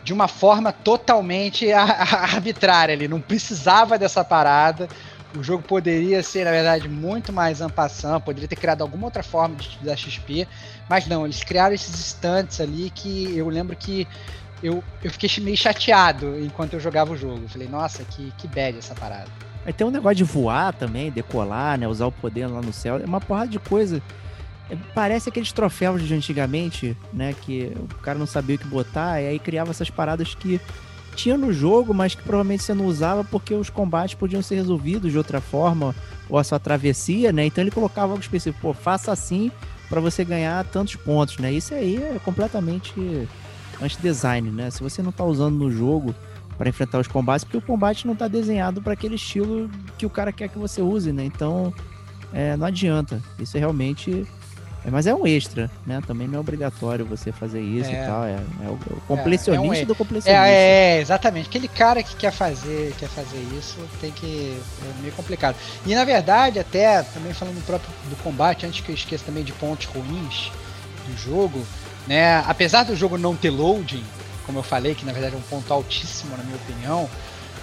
de 0.07 0.13
uma 0.13 0.29
forma 0.29 0.73
totalmente 0.73 1.73
arbitrária. 1.73 2.93
Ele 2.93 3.09
não 3.09 3.21
precisava 3.21 3.99
dessa 3.99 4.25
parada. 4.25 4.87
O 5.37 5.43
jogo 5.43 5.65
poderia 5.65 6.23
ser, 6.23 6.45
na 6.45 6.53
verdade, 6.53 6.89
muito 6.89 7.33
mais 7.33 7.61
ampassão, 7.61 8.21
poderia 8.21 8.49
ter 8.49 8.55
criado 8.55 8.83
alguma 8.83 9.07
outra 9.07 9.25
forma 9.25 9.57
de 9.57 9.77
dar 9.83 9.97
XP, 9.97 10.47
mas 10.89 11.09
não, 11.09 11.25
eles 11.25 11.43
criaram 11.43 11.75
esses 11.75 11.93
instantes 11.93 12.61
ali 12.61 12.89
que 12.89 13.37
eu 13.37 13.49
lembro 13.49 13.75
que 13.75 14.07
eu, 14.63 14.83
eu 15.03 15.11
fiquei 15.11 15.29
meio 15.43 15.57
chateado 15.57 16.39
enquanto 16.39 16.75
eu 16.75 16.81
jogava 16.81 17.13
o 17.13 17.17
jogo. 17.17 17.43
Eu 17.43 17.49
falei, 17.49 17.67
nossa, 17.69 18.05
que, 18.05 18.33
que 18.39 18.47
bad 18.47 18.79
essa 18.79 18.95
parada. 18.95 19.29
Aí 19.67 19.73
tem 19.73 19.85
um 19.85 19.91
negócio 19.91 20.17
de 20.17 20.25
voar 20.25 20.73
também, 20.73 21.11
decolar, 21.11 21.77
né? 21.77 21.89
Usar 21.89 22.07
o 22.07 22.13
poder 22.13 22.47
lá 22.47 22.63
no 22.63 22.73
céu. 22.73 22.99
É 22.99 23.05
uma 23.05 23.21
porrada 23.21 23.49
de 23.49 23.59
coisa. 23.59 24.01
Parece 24.95 25.29
aqueles 25.29 25.53
troféus 25.53 26.03
de 26.03 26.13
antigamente, 26.13 26.97
né? 27.13 27.35
Que 27.43 27.73
o 27.81 28.03
cara 28.03 28.19
não 28.19 28.27
sabia 28.27 28.57
o 28.57 28.59
que 28.59 28.67
botar, 28.67 29.21
e 29.21 29.29
aí 29.29 29.39
criava 29.39 29.71
essas 29.71 29.91
paradas 29.91 30.35
que 30.35 30.61
tinha 31.15 31.37
no 31.37 31.53
jogo, 31.53 31.95
mas 31.95 32.15
que 32.15 32.23
provavelmente 32.23 32.63
você 32.63 32.75
não 32.75 32.87
usava 32.87 33.25
porque 33.25 33.55
os 33.55 33.71
combates 33.71 34.15
podiam 34.15 34.43
ser 34.43 34.57
resolvidos 34.57 35.11
de 35.13 35.19
outra 35.19 35.41
forma, 35.41 35.95
ou 36.29 36.39
a 36.39 36.45
sua 36.45 36.59
travessia, 36.59 37.33
né? 37.33 37.47
Então 37.47 37.63
ele 37.63 37.71
colocava 37.71 38.13
algo 38.13 38.23
específico, 38.23 38.61
pô, 38.61 38.75
faça 38.75 39.13
assim 39.13 39.51
para 39.89 40.01
você 40.01 40.25
ganhar 40.25 40.65
tantos 40.65 40.97
pontos, 40.97 41.39
né? 41.39 41.53
Isso 41.53 41.73
aí 41.73 41.97
é 41.97 42.21
completamente 42.25 43.29
anti-design, 43.81 44.51
né? 44.51 44.71
Se 44.71 44.83
você 44.83 45.03
não 45.03 45.13
tá 45.13 45.25
usando 45.25 45.57
no 45.57 45.71
jogo 45.71 46.15
para 46.59 46.69
enfrentar 46.69 46.99
os 46.99 47.07
combates, 47.07 47.45
porque 47.45 47.59
o 47.59 47.63
combate 47.63 48.07
não 48.07 48.17
tá 48.17 48.29
desenhado 48.29 48.83
para 48.83 48.95
aquele 48.95 49.15
estilo 49.15 49.71
que 49.97 50.07
o 50.07 50.11
cara 50.11 50.33
quer 50.33 50.49
que 50.49 50.59
você 50.59 50.83
use, 50.83 51.13
né? 51.13 51.25
Então, 51.25 51.73
é, 52.33 52.57
não 52.57 52.67
adianta. 52.67 53.23
Isso 53.39 53.57
é 53.57 53.61
realmente 53.61 54.27
mas 54.91 55.07
é 55.07 55.15
um 55.15 55.27
extra, 55.27 55.69
né? 55.85 56.01
Também 56.07 56.29
não 56.29 56.37
é 56.37 56.41
obrigatório 56.41 57.05
você 57.05 57.33
fazer 57.33 57.61
isso 57.61 57.91
é. 57.91 57.93
e 57.93 58.07
tal. 58.07 58.25
É, 58.25 58.35
é 58.35 58.69
o, 58.69 58.75
o 58.75 59.01
completionista 59.09 59.81
é, 59.81 59.83
um, 59.83 59.87
do 59.87 59.95
completionista. 59.95 60.47
É, 60.47 60.99
é, 60.99 61.01
exatamente. 61.01 61.49
Aquele 61.49 61.67
cara 61.67 62.03
que 62.03 62.15
quer 62.15 62.31
fazer, 62.31 62.95
quer 62.97 63.09
fazer 63.09 63.39
isso 63.59 63.77
tem 64.01 64.13
que. 64.13 64.57
É 64.83 65.03
meio 65.03 65.13
complicado. 65.15 65.57
E 65.85 65.95
na 65.95 66.05
verdade, 66.05 66.61
até 66.61 67.03
também 67.03 67.35
falando 67.35 67.57
do 67.57 67.67
próprio 67.67 67.91
do 68.09 68.17
combate, 68.23 68.65
antes 68.65 68.81
que 68.81 68.91
eu 68.91 68.95
esqueça 68.95 69.25
também 69.25 69.43
de 69.43 69.53
pontos 69.53 69.87
ruins 69.87 70.53
do 71.09 71.17
jogo, 71.19 71.67
né? 72.07 72.45
Apesar 72.47 72.85
do 72.85 72.95
jogo 72.95 73.19
não 73.19 73.35
ter 73.35 73.51
loading, 73.51 74.05
como 74.45 74.61
eu 74.61 74.63
falei, 74.63 74.95
que 74.95 75.05
na 75.05 75.13
verdade 75.13 75.35
é 75.35 75.39
um 75.39 75.43
ponto 75.43 75.73
altíssimo 75.73 76.37
na 76.37 76.45
minha 76.45 76.57
opinião. 76.57 77.11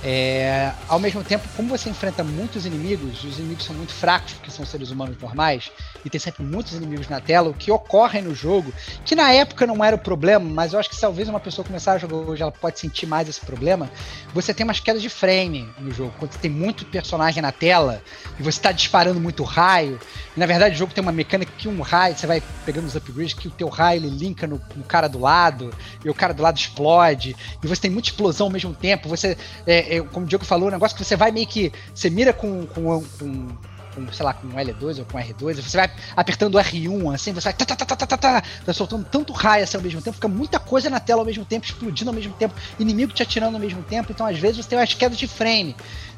É, 0.05 0.73
ao 0.89 0.99
mesmo 0.99 1.23
tempo, 1.23 1.47
como 1.55 1.69
você 1.69 1.89
enfrenta 1.89 2.25
muitos 2.25 2.65
inimigos, 2.65 3.23
os 3.23 3.39
inimigos 3.39 3.63
são 3.63 3.73
muito 3.73 3.93
fracos, 3.93 4.33
porque 4.33 4.51
são 4.51 4.65
seres 4.65 4.91
humanos 4.91 5.15
normais, 5.21 5.71
e 6.03 6.09
tem 6.09 6.19
sempre 6.19 6.43
muitos 6.43 6.73
inimigos 6.73 7.07
na 7.07 7.21
tela, 7.21 7.49
o 7.49 7.53
que 7.53 7.71
ocorre 7.71 8.21
no 8.21 8.35
jogo, 8.35 8.73
que 9.05 9.15
na 9.15 9.31
época 9.31 9.65
não 9.65 9.81
era 9.81 9.95
o 9.95 9.99
problema, 9.99 10.45
mas 10.45 10.73
eu 10.73 10.79
acho 10.79 10.89
que 10.89 10.99
talvez 10.99 11.29
uma 11.29 11.39
pessoa 11.39 11.65
começar 11.65 11.93
a 11.93 11.97
jogar 11.97 12.17
hoje, 12.17 12.41
ela 12.41 12.51
pode 12.51 12.79
sentir 12.79 13.05
mais 13.05 13.29
esse 13.29 13.39
problema. 13.39 13.89
Você 14.33 14.53
tem 14.53 14.65
umas 14.65 14.81
quedas 14.81 15.01
de 15.01 15.07
frame 15.07 15.69
no 15.79 15.91
jogo, 15.91 16.13
quando 16.19 16.37
tem 16.37 16.51
muito 16.51 16.85
personagem 16.85 17.41
na 17.41 17.53
tela, 17.53 18.01
e 18.37 18.43
você 18.43 18.59
está 18.59 18.73
disparando 18.73 19.21
muito 19.21 19.43
raio. 19.43 19.97
E, 20.35 20.39
na 20.39 20.45
verdade, 20.45 20.75
o 20.75 20.77
jogo 20.77 20.93
tem 20.93 21.01
uma 21.01 21.13
mecânica 21.13 21.53
que 21.57 21.69
um 21.69 21.79
raio, 21.81 22.17
você 22.17 22.27
vai 22.27 22.43
pegando 22.65 22.87
os 22.87 22.95
upgrades, 22.95 23.33
que 23.33 23.47
o 23.47 23.51
teu 23.51 23.69
raio 23.69 23.99
ele 23.99 24.09
linka 24.09 24.45
no, 24.45 24.61
no 24.75 24.83
cara 24.83 25.07
do 25.07 25.19
lado, 25.19 25.73
e 26.03 26.09
o 26.09 26.13
cara 26.13 26.33
do 26.33 26.43
lado 26.43 26.57
explode, 26.57 27.37
e 27.63 27.67
você 27.67 27.83
tem 27.83 27.91
muita 27.91 28.09
explosão 28.09 28.47
ao 28.47 28.51
mesmo 28.51 28.73
tempo. 28.73 29.07
Você. 29.07 29.37
É, 29.65 29.92
é, 29.97 30.01
como 30.01 30.25
o 30.25 30.29
Diego 30.29 30.45
falou, 30.45 30.67
um 30.67 30.71
negócio 30.71 30.95
que 30.95 31.03
você 31.03 31.15
vai 31.15 31.31
meio 31.31 31.47
que. 31.47 31.71
Você 31.93 32.09
mira 32.09 32.33
com, 32.33 32.65
com, 32.67 33.03
com 33.19 33.47
com, 33.93 34.11
sei 34.11 34.25
lá, 34.25 34.33
com 34.33 34.47
L2 34.49 34.99
ou 34.99 35.05
com 35.05 35.17
R2, 35.17 35.61
você 35.61 35.77
vai 35.77 35.91
apertando 36.15 36.57
R1, 36.57 37.13
assim, 37.13 37.33
você 37.33 37.49
vai 37.49 37.53
tá, 37.53 37.65
tá, 37.65 37.75
tá, 37.75 37.85
tá, 37.85 37.95
tá, 37.95 38.07
tá, 38.07 38.17
tá, 38.17 38.43
tá 38.65 38.73
soltando 38.73 39.05
tanto 39.05 39.31
raio 39.33 39.63
assim 39.63 39.77
ao 39.77 39.83
mesmo 39.83 40.01
tempo, 40.01 40.15
fica 40.15 40.27
muita 40.27 40.59
coisa 40.59 40.89
na 40.89 40.99
tela 40.99 41.21
ao 41.21 41.25
mesmo 41.25 41.45
tempo, 41.45 41.65
explodindo 41.65 42.09
ao 42.09 42.15
mesmo 42.15 42.33
tempo, 42.33 42.55
inimigo 42.79 43.13
te 43.13 43.23
atirando 43.23 43.55
ao 43.55 43.61
mesmo 43.61 43.83
tempo, 43.83 44.11
então 44.11 44.25
às 44.25 44.37
vezes 44.37 44.57
você 44.57 44.69
tem 44.69 44.79
umas 44.79 44.93
quedas 44.93 45.17
de 45.17 45.27
frame, 45.27 45.75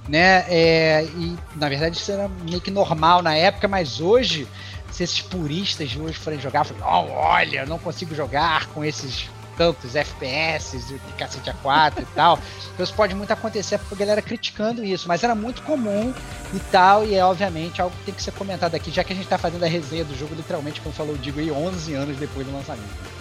né? 0.08 0.46
É, 0.48 1.04
e 1.18 1.36
na 1.56 1.68
verdade 1.70 1.98
isso 1.98 2.12
era 2.12 2.30
meio 2.50 2.62
que 2.62 2.72
normal 2.72 3.22
na 3.22 3.36
época, 3.36 3.68
mas 3.68 4.00
hoje, 4.00 4.48
se 4.92 5.04
esses 5.04 5.22
puristas 5.22 5.90
de 5.90 6.00
hoje 6.00 6.18
forem 6.18 6.40
jogar, 6.40 6.64
falam, 6.64 7.10
oh, 7.10 7.12
olha, 7.12 7.66
não 7.66 7.78
consigo 7.78 8.16
jogar 8.16 8.68
com 8.68 8.84
esses 8.84 9.30
tantos 9.58 9.96
FPS 9.96 10.78
e 10.78 11.14
cacete 11.18 11.52
A4 11.52 12.02
e 12.02 12.06
tal. 12.14 12.40
Então 12.74 12.84
isso 12.84 12.94
pode 12.94 13.16
muito 13.16 13.32
acontecer 13.32 13.76
a 13.76 13.96
galera 13.96 14.22
criticando 14.22 14.84
isso, 14.84 15.08
mas 15.08 15.24
era 15.24 15.36
muito 15.36 15.62
comum 15.64 16.14
e 16.54 16.60
tal, 16.72 17.06
e 17.06 17.16
é 17.16 17.24
obviamente 17.24 17.82
algo 17.82 17.96
que 17.98 18.06
tem 18.06 18.14
que 18.14 18.24
ser 18.24 18.32
comentado 18.32 18.76
aqui, 18.76 18.92
já 18.92 19.04
que 19.04 19.14
a 19.14 19.16
gente 19.16 19.28
tá 19.28 19.38
fazendo 19.38 19.64
a 19.64 19.68
resenha 19.68 20.06
do 20.06 20.18
jogo 20.18 20.36
literalmente, 20.36 20.82
como 20.82 20.94
falou 20.94 21.16
o 21.16 21.18
Digo 21.18 21.40
aí, 21.40 21.52
11 21.52 21.94
anos 21.94 22.18
depois 22.18 22.46
do 22.46 22.54
lançamento. 22.54 23.16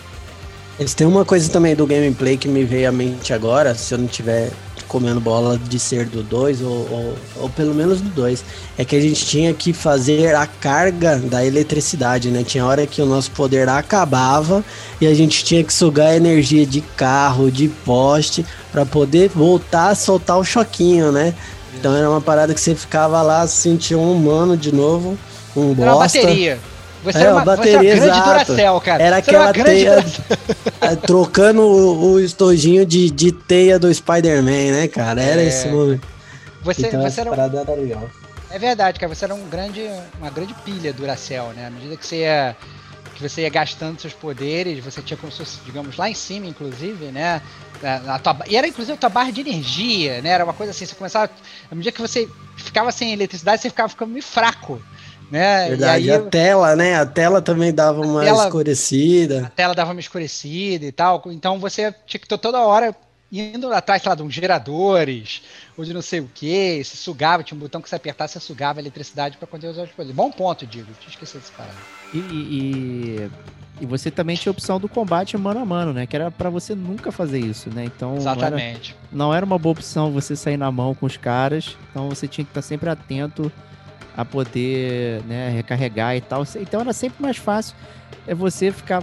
Eles 0.78 0.92
têm 0.92 1.06
uma 1.06 1.24
coisa 1.24 1.50
também 1.50 1.76
do 1.76 1.86
gameplay 1.86 2.36
que 2.36 2.48
me 2.48 2.64
veio 2.64 2.88
à 2.88 2.92
mente 2.92 3.32
agora, 3.32 3.74
se 3.74 3.94
eu 3.94 3.98
não 3.98 4.08
tiver 4.08 4.50
comendo 4.94 5.20
bola 5.20 5.58
de 5.58 5.76
ser 5.76 6.06
do 6.06 6.22
2, 6.22 6.62
ou, 6.62 6.68
ou, 6.68 7.14
ou, 7.40 7.50
pelo 7.50 7.74
menos 7.74 8.00
do 8.00 8.08
2, 8.10 8.44
é 8.78 8.84
que 8.84 8.94
a 8.94 9.00
gente 9.00 9.26
tinha 9.26 9.52
que 9.52 9.72
fazer 9.72 10.36
a 10.36 10.46
carga 10.46 11.18
da 11.18 11.44
eletricidade, 11.44 12.30
né? 12.30 12.44
Tinha 12.44 12.64
hora 12.64 12.86
que 12.86 13.02
o 13.02 13.06
nosso 13.06 13.32
poder 13.32 13.68
acabava 13.68 14.64
e 15.00 15.06
a 15.08 15.12
gente 15.12 15.42
tinha 15.42 15.64
que 15.64 15.72
sugar 15.72 16.10
a 16.10 16.16
energia 16.16 16.64
de 16.64 16.80
carro, 16.80 17.50
de 17.50 17.66
poste, 17.66 18.46
para 18.70 18.86
poder 18.86 19.30
voltar 19.30 19.88
a 19.88 19.94
soltar 19.96 20.38
o 20.38 20.44
choquinho, 20.44 21.10
né? 21.10 21.34
Então 21.76 21.92
era 21.92 22.08
uma 22.08 22.20
parada 22.20 22.54
que 22.54 22.60
você 22.60 22.76
ficava 22.76 23.20
lá, 23.20 23.44
sentia 23.48 23.98
um 23.98 24.12
humano 24.12 24.56
de 24.56 24.72
novo, 24.72 25.18
um 25.56 25.74
bosta. 25.74 25.82
Era 25.82 25.94
uma 25.96 25.98
bateria. 26.04 26.58
Você 27.04 27.18
é, 27.18 27.20
era 27.20 27.32
uma, 27.34 27.44
bateria, 27.44 27.96
você 27.96 28.08
era 28.08 28.20
grande 28.20 28.24
Duracell, 28.24 28.80
cara. 28.80 29.02
Era 29.02 29.16
você 29.16 29.30
aquela 29.30 29.48
era 29.50 29.64
teia. 29.64 30.04
Trocando 31.06 31.62
o, 31.62 32.12
o 32.12 32.20
estojinho 32.20 32.86
de, 32.86 33.10
de 33.10 33.30
teia 33.30 33.78
do 33.78 33.92
Spider-Man, 33.92 34.72
né, 34.72 34.88
cara? 34.88 35.22
Era 35.22 35.42
é. 35.42 35.46
esse 35.46 35.68
momento. 35.68 36.06
Você, 36.62 36.86
então, 36.86 37.02
você 37.02 37.20
era, 37.20 37.30
um... 37.30 37.34
era 37.34 37.74
legal. 37.74 38.10
É 38.50 38.58
verdade, 38.58 38.98
cara. 38.98 39.14
Você 39.14 39.26
era 39.26 39.34
um 39.34 39.48
grande, 39.48 39.82
uma 40.18 40.30
grande 40.30 40.54
pilha 40.64 40.94
Duracell, 40.94 41.48
né? 41.54 41.66
À 41.66 41.70
medida 41.70 41.94
que 41.96 42.06
você 42.06 42.20
ia 42.20 42.56
que 43.14 43.22
você 43.22 43.42
ia 43.42 43.48
gastando 43.48 44.00
seus 44.00 44.12
poderes, 44.12 44.84
você 44.84 45.00
tinha 45.00 45.16
como 45.16 45.30
se 45.30 45.38
fosse, 45.38 45.60
digamos, 45.64 45.96
lá 45.96 46.10
em 46.10 46.14
cima, 46.14 46.46
inclusive, 46.46 47.06
né? 47.12 47.40
Na, 47.80 48.18
tua, 48.18 48.38
e 48.48 48.56
era 48.56 48.66
inclusive 48.66 48.94
a 48.94 48.96
tua 48.96 49.08
barra 49.08 49.30
de 49.30 49.40
energia, 49.40 50.20
né? 50.20 50.30
Era 50.30 50.42
uma 50.42 50.54
coisa 50.54 50.72
assim, 50.72 50.84
você 50.84 50.96
começava. 50.96 51.30
À 51.70 51.74
medida 51.74 51.92
que 51.92 52.00
você 52.00 52.28
ficava 52.56 52.90
sem 52.90 53.12
eletricidade, 53.12 53.62
você 53.62 53.70
ficava 53.70 53.88
ficando 53.88 54.10
meio 54.10 54.24
fraco 54.24 54.82
né? 55.30 55.68
Verdade, 55.68 56.06
e 56.06 56.10
aí, 56.10 56.16
a 56.16 56.20
tela, 56.20 56.76
né? 56.76 56.96
A 56.96 57.06
tela 57.06 57.42
também 57.42 57.72
dava 57.72 58.00
uma 58.00 58.22
tela, 58.22 58.44
escurecida. 58.44 59.46
A 59.46 59.50
tela 59.50 59.74
dava 59.74 59.92
uma 59.92 60.00
escurecida 60.00 60.84
e 60.84 60.92
tal. 60.92 61.22
Então 61.26 61.58
você 61.58 61.94
tinha 62.06 62.20
que 62.20 62.28
toda 62.28 62.60
hora 62.60 62.94
indo 63.32 63.72
atrás, 63.72 64.02
sei 64.02 64.08
lá, 64.08 64.14
de 64.14 64.22
uns 64.22 64.32
geradores, 64.32 65.42
ou 65.76 65.84
de 65.84 65.92
não 65.92 66.02
sei 66.02 66.20
o 66.20 66.30
que, 66.32 66.82
se 66.84 66.96
sugava, 66.96 67.42
tinha 67.42 67.56
um 67.56 67.60
botão 67.60 67.80
que 67.80 67.88
você 67.88 67.96
apertasse, 67.96 68.34
você 68.34 68.40
sugava 68.40 68.78
a 68.78 68.82
eletricidade 68.82 69.36
para 69.36 69.46
poder 69.46 69.68
usar 69.68 69.82
os 69.82 69.90
poderes. 69.90 70.14
Bom 70.14 70.30
ponto, 70.30 70.66
Digo, 70.66 70.86
tinha 71.00 71.10
esquecido 71.10 71.40
desse 71.40 71.52
parado. 71.52 71.76
E, 72.12 72.18
e, 72.18 73.30
e, 73.80 73.86
você 73.86 74.10
também 74.10 74.36
tinha 74.36 74.50
a 74.50 74.54
opção 74.54 74.78
do 74.78 74.88
combate 74.88 75.36
mano 75.36 75.60
a 75.60 75.64
mano, 75.64 75.92
né? 75.92 76.06
Que 76.06 76.14
era 76.14 76.30
para 76.30 76.48
você 76.48 76.74
nunca 76.74 77.10
fazer 77.10 77.40
isso, 77.40 77.70
né? 77.70 77.84
Então. 77.84 78.16
Exatamente. 78.16 78.94
Não 78.94 78.98
era, 78.98 79.16
não 79.16 79.34
era 79.34 79.46
uma 79.46 79.58
boa 79.58 79.72
opção 79.72 80.12
você 80.12 80.36
sair 80.36 80.56
na 80.56 80.70
mão 80.70 80.94
com 80.94 81.06
os 81.06 81.16
caras, 81.16 81.76
então 81.90 82.08
você 82.08 82.28
tinha 82.28 82.44
que 82.44 82.50
estar 82.50 82.62
sempre 82.62 82.88
atento 82.88 83.50
a 84.16 84.24
poder 84.24 85.22
né, 85.24 85.50
recarregar 85.50 86.16
e 86.16 86.20
tal. 86.20 86.44
Então 86.56 86.80
era 86.80 86.92
sempre 86.92 87.22
mais 87.22 87.36
fácil 87.36 87.74
é 88.26 88.34
você 88.34 88.72
ficar 88.72 89.02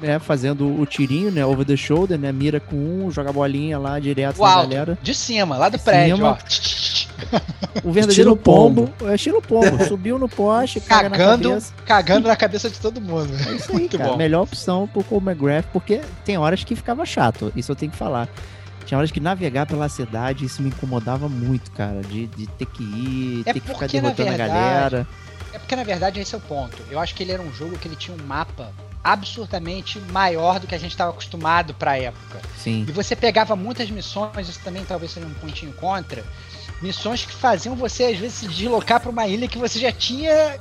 né, 0.00 0.18
fazendo 0.18 0.80
o 0.80 0.86
tirinho, 0.86 1.30
né, 1.30 1.44
over 1.44 1.64
the 1.64 1.76
shoulder, 1.76 2.18
né, 2.18 2.32
mira 2.32 2.58
com 2.58 2.76
um, 2.76 3.10
joga 3.10 3.32
bolinha 3.32 3.78
lá 3.78 3.98
direto 3.98 4.38
o 4.38 4.44
na 4.44 4.54
galera. 4.56 4.98
De 5.02 5.14
cima, 5.14 5.56
lá 5.56 5.68
do 5.68 5.76
de 5.76 5.84
prédio, 5.84 6.16
cima, 6.16 6.38
ó. 6.38 7.82
O 7.84 7.92
verdadeiro 7.92 8.36
pombo, 8.36 8.88
pombo. 8.88 9.10
É 9.10 9.14
estilo 9.14 9.40
pombo, 9.40 9.84
subiu 9.86 10.18
no 10.18 10.28
poste, 10.28 10.80
cagando, 10.80 11.48
na 11.48 11.54
cabeça. 11.54 11.74
cagando 11.84 12.28
na 12.28 12.36
cabeça 12.36 12.68
de 12.68 12.80
todo 12.80 13.00
mundo. 13.00 13.32
É 13.48 13.52
isso 13.52 13.70
aí, 13.70 13.78
Muito 13.78 13.98
cara. 13.98 14.10
Bom. 14.10 14.16
Melhor 14.16 14.42
opção 14.42 14.88
pro 14.88 15.04
Cole 15.04 15.24
McGrath, 15.26 15.66
porque 15.72 16.00
tem 16.24 16.36
horas 16.36 16.64
que 16.64 16.74
ficava 16.74 17.04
chato, 17.06 17.52
isso 17.54 17.70
eu 17.70 17.76
tenho 17.76 17.92
que 17.92 17.98
falar. 17.98 18.28
Tinha 18.84 18.98
horas 18.98 19.10
que 19.10 19.20
navegar 19.20 19.66
pela 19.66 19.88
cidade, 19.88 20.44
isso 20.44 20.62
me 20.62 20.68
incomodava 20.68 21.28
muito, 21.28 21.70
cara. 21.72 22.00
De, 22.02 22.26
de 22.26 22.46
ter 22.46 22.66
que 22.66 22.82
ir, 22.82 23.42
é 23.46 23.52
ter 23.52 23.60
que 23.60 23.68
ficar 23.68 23.86
derrotando 23.86 24.28
verdade, 24.28 24.50
a 24.50 24.54
galera. 24.54 25.08
É 25.52 25.58
porque, 25.58 25.76
na 25.76 25.84
verdade, 25.84 26.20
esse 26.20 26.34
é 26.34 26.38
o 26.38 26.40
ponto. 26.40 26.82
Eu 26.90 26.98
acho 26.98 27.14
que 27.14 27.22
ele 27.22 27.32
era 27.32 27.42
um 27.42 27.52
jogo 27.52 27.78
que 27.78 27.86
ele 27.86 27.96
tinha 27.96 28.16
um 28.16 28.26
mapa 28.26 28.72
absurdamente 29.04 29.98
maior 30.12 30.60
do 30.60 30.66
que 30.66 30.74
a 30.74 30.78
gente 30.78 30.92
estava 30.92 31.10
acostumado 31.10 31.74
para 31.74 31.92
a 31.92 31.98
época. 31.98 32.40
Sim. 32.56 32.84
E 32.88 32.92
você 32.92 33.16
pegava 33.16 33.56
muitas 33.56 33.90
missões, 33.90 34.48
isso 34.48 34.60
também 34.62 34.84
talvez 34.84 35.10
seja 35.12 35.26
um 35.26 35.34
pontinho 35.34 35.72
contra, 35.72 36.24
missões 36.80 37.24
que 37.24 37.34
faziam 37.34 37.74
você 37.74 38.04
às 38.04 38.18
vezes 38.18 38.34
se 38.34 38.48
deslocar 38.48 39.00
para 39.00 39.10
uma 39.10 39.26
ilha 39.26 39.48
que 39.48 39.58
você 39.58 39.78
já 39.78 39.90
tinha 39.90 40.58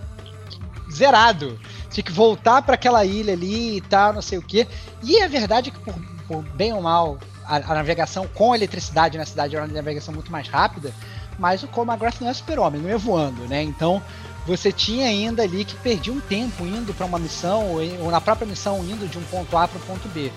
zerado. 0.91 1.59
Tinha 1.89 2.03
que 2.03 2.11
voltar 2.11 2.61
para 2.61 2.75
aquela 2.75 3.05
ilha 3.05 3.33
ali 3.33 3.77
e 3.77 3.81
tal, 3.81 4.13
não 4.13 4.21
sei 4.21 4.37
o 4.37 4.41
quê. 4.41 4.67
E 5.03 5.21
a 5.21 5.27
verdade 5.27 5.69
é 5.69 5.71
que 5.71 5.79
por, 5.79 5.93
por 6.27 6.43
bem 6.55 6.73
ou 6.73 6.81
mal, 6.81 7.19
a, 7.59 7.75
navegação 7.75 8.27
com 8.27 8.55
eletricidade 8.55 9.17
na 9.17 9.25
cidade 9.25 9.55
era 9.55 9.65
uma 9.65 9.73
navegação 9.73 10.13
muito 10.13 10.31
mais 10.31 10.47
rápida, 10.47 10.93
mas 11.37 11.63
o 11.63 11.67
Colmagrath 11.67 12.21
não 12.21 12.29
é 12.29 12.33
super-homem, 12.33 12.81
não 12.81 12.89
ia 12.89 12.97
voando, 12.97 13.41
né? 13.47 13.61
Então 13.61 14.01
você 14.45 14.71
tinha 14.71 15.07
ainda 15.07 15.43
ali 15.43 15.65
que 15.65 15.75
perdia 15.75 16.13
um 16.13 16.19
tempo 16.21 16.65
indo 16.65 16.93
para 16.93 17.05
uma 17.05 17.19
missão, 17.19 17.65
ou, 17.67 18.03
ou, 18.03 18.11
na 18.11 18.21
própria 18.21 18.47
missão 18.47 18.79
indo 18.83 19.07
de 19.07 19.17
um 19.17 19.23
ponto 19.23 19.55
A 19.57 19.67
para 19.67 19.77
o 19.77 19.81
ponto 19.81 20.07
B. 20.09 20.31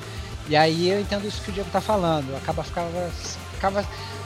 E 0.49 0.57
aí 0.57 0.91
eu 0.91 1.01
entendo 1.01 1.27
isso 1.27 1.41
que 1.41 1.51
o 1.51 1.53
Diego 1.53 1.69
está 1.69 1.81
falando, 1.81 2.37
acaba 2.37 2.63
ficava, 2.63 3.11
ficava, 3.55 3.85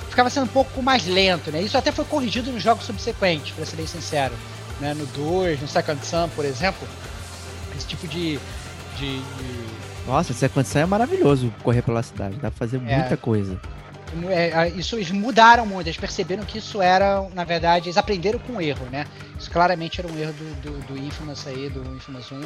ficava 0.09 0.31
sendo 0.31 0.45
um 0.45 0.49
pouco 0.49 0.83
mais 0.83 1.07
lento, 1.07 1.53
né? 1.53 1.61
Isso 1.61 1.77
até 1.77 1.93
foi 1.93 2.05
corrigido 2.05 2.51
nos 2.51 2.63
jogos 2.63 2.85
subsequentes, 2.85 3.53
para 3.53 3.67
ser 3.67 3.77
bem 3.77 3.87
sincero. 3.87 4.35
Né? 4.81 4.95
No 4.95 5.07
2, 5.07 5.61
no 5.61 5.69
Second 5.69 6.05
Sun, 6.05 6.29
por 6.31 6.45
exemplo, 6.45 6.87
esse 7.77 7.87
tipo 7.87 8.07
de, 8.09 8.39
de, 8.97 9.21
de 9.21 9.68
nossa, 10.09 10.33
essa 10.33 10.49
condição 10.49 10.83
é 10.83 10.87
maravilhoso 10.87 11.53
correr 11.63 11.83
pela 11.83 12.03
cidade, 12.03 12.37
dá 12.37 12.51
pra 12.51 12.59
fazer 12.59 12.81
é. 12.87 12.97
muita 12.97 13.17
coisa. 13.17 13.61
É, 14.31 14.71
isso 14.71 14.97
eles 14.97 15.11
mudaram 15.11 15.67
muito, 15.67 15.87
eles 15.87 15.99
perceberam 15.99 16.43
que 16.43 16.57
isso 16.57 16.81
era, 16.81 17.29
na 17.35 17.45
verdade, 17.45 17.89
eles 17.89 17.99
aprenderam 17.99 18.39
com 18.39 18.55
o 18.55 18.61
erro, 18.61 18.87
né? 18.91 19.07
Isso 19.39 19.51
claramente 19.51 20.01
era 20.01 20.11
um 20.11 20.19
erro 20.19 20.33
do, 20.33 20.63
do, 20.63 20.87
do 20.87 20.99
Infamous 20.99 21.47
aí, 21.47 21.69
do 21.69 21.83
Infamous 21.95 22.33
1, 22.33 22.41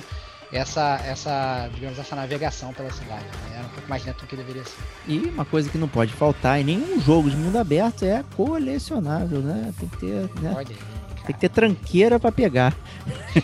essa, 0.52 1.00
essa, 1.06 1.70
digamos, 1.72 1.98
essa 2.00 2.16
navegação 2.16 2.72
pela 2.74 2.90
cidade, 2.90 3.24
né? 3.24 3.58
Era 3.58 3.64
um 3.64 3.68
pouco 3.68 3.88
mais 3.88 4.04
lento 4.04 4.22
do 4.22 4.26
que 4.26 4.34
deveria 4.34 4.64
ser. 4.64 4.76
E 5.06 5.18
uma 5.18 5.44
coisa 5.44 5.70
que 5.70 5.78
não 5.78 5.86
pode 5.86 6.12
faltar 6.12 6.60
em 6.60 6.64
nenhum 6.64 7.00
jogo 7.00 7.30
de 7.30 7.36
mundo 7.36 7.58
aberto 7.58 8.04
é 8.04 8.24
colecionável, 8.36 9.38
né? 9.38 9.72
Tem 9.78 9.88
que 9.88 9.96
ter, 9.98 10.30
né? 10.40 10.52
Pode. 10.52 10.76
Tem 11.25 11.35
que 11.35 11.41
ter 11.41 11.49
tranqueira 11.49 12.18
para 12.18 12.33
pegar. 12.33 12.75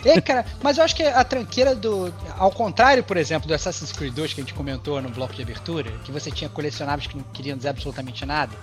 É, 0.05 0.19
cara, 0.21 0.45
mas 0.61 0.77
eu 0.77 0.83
acho 0.83 0.95
que 0.95 1.03
a 1.03 1.23
tranqueira 1.23 1.75
do. 1.75 2.13
Ao 2.37 2.51
contrário, 2.51 3.03
por 3.03 3.17
exemplo, 3.17 3.47
do 3.47 3.53
Assassin's 3.53 3.91
Creed 3.91 4.13
2 4.13 4.33
que 4.33 4.41
a 4.41 4.43
gente 4.43 4.53
comentou 4.53 5.01
no 5.01 5.09
bloco 5.09 5.33
de 5.33 5.41
abertura, 5.41 5.91
que 6.03 6.11
você 6.11 6.29
tinha 6.29 6.49
colecionáveis 6.49 7.07
que 7.07 7.17
não 7.17 7.23
queriam 7.33 7.57
dizer 7.57 7.69
absolutamente 7.69 8.25
nada, 8.25 8.55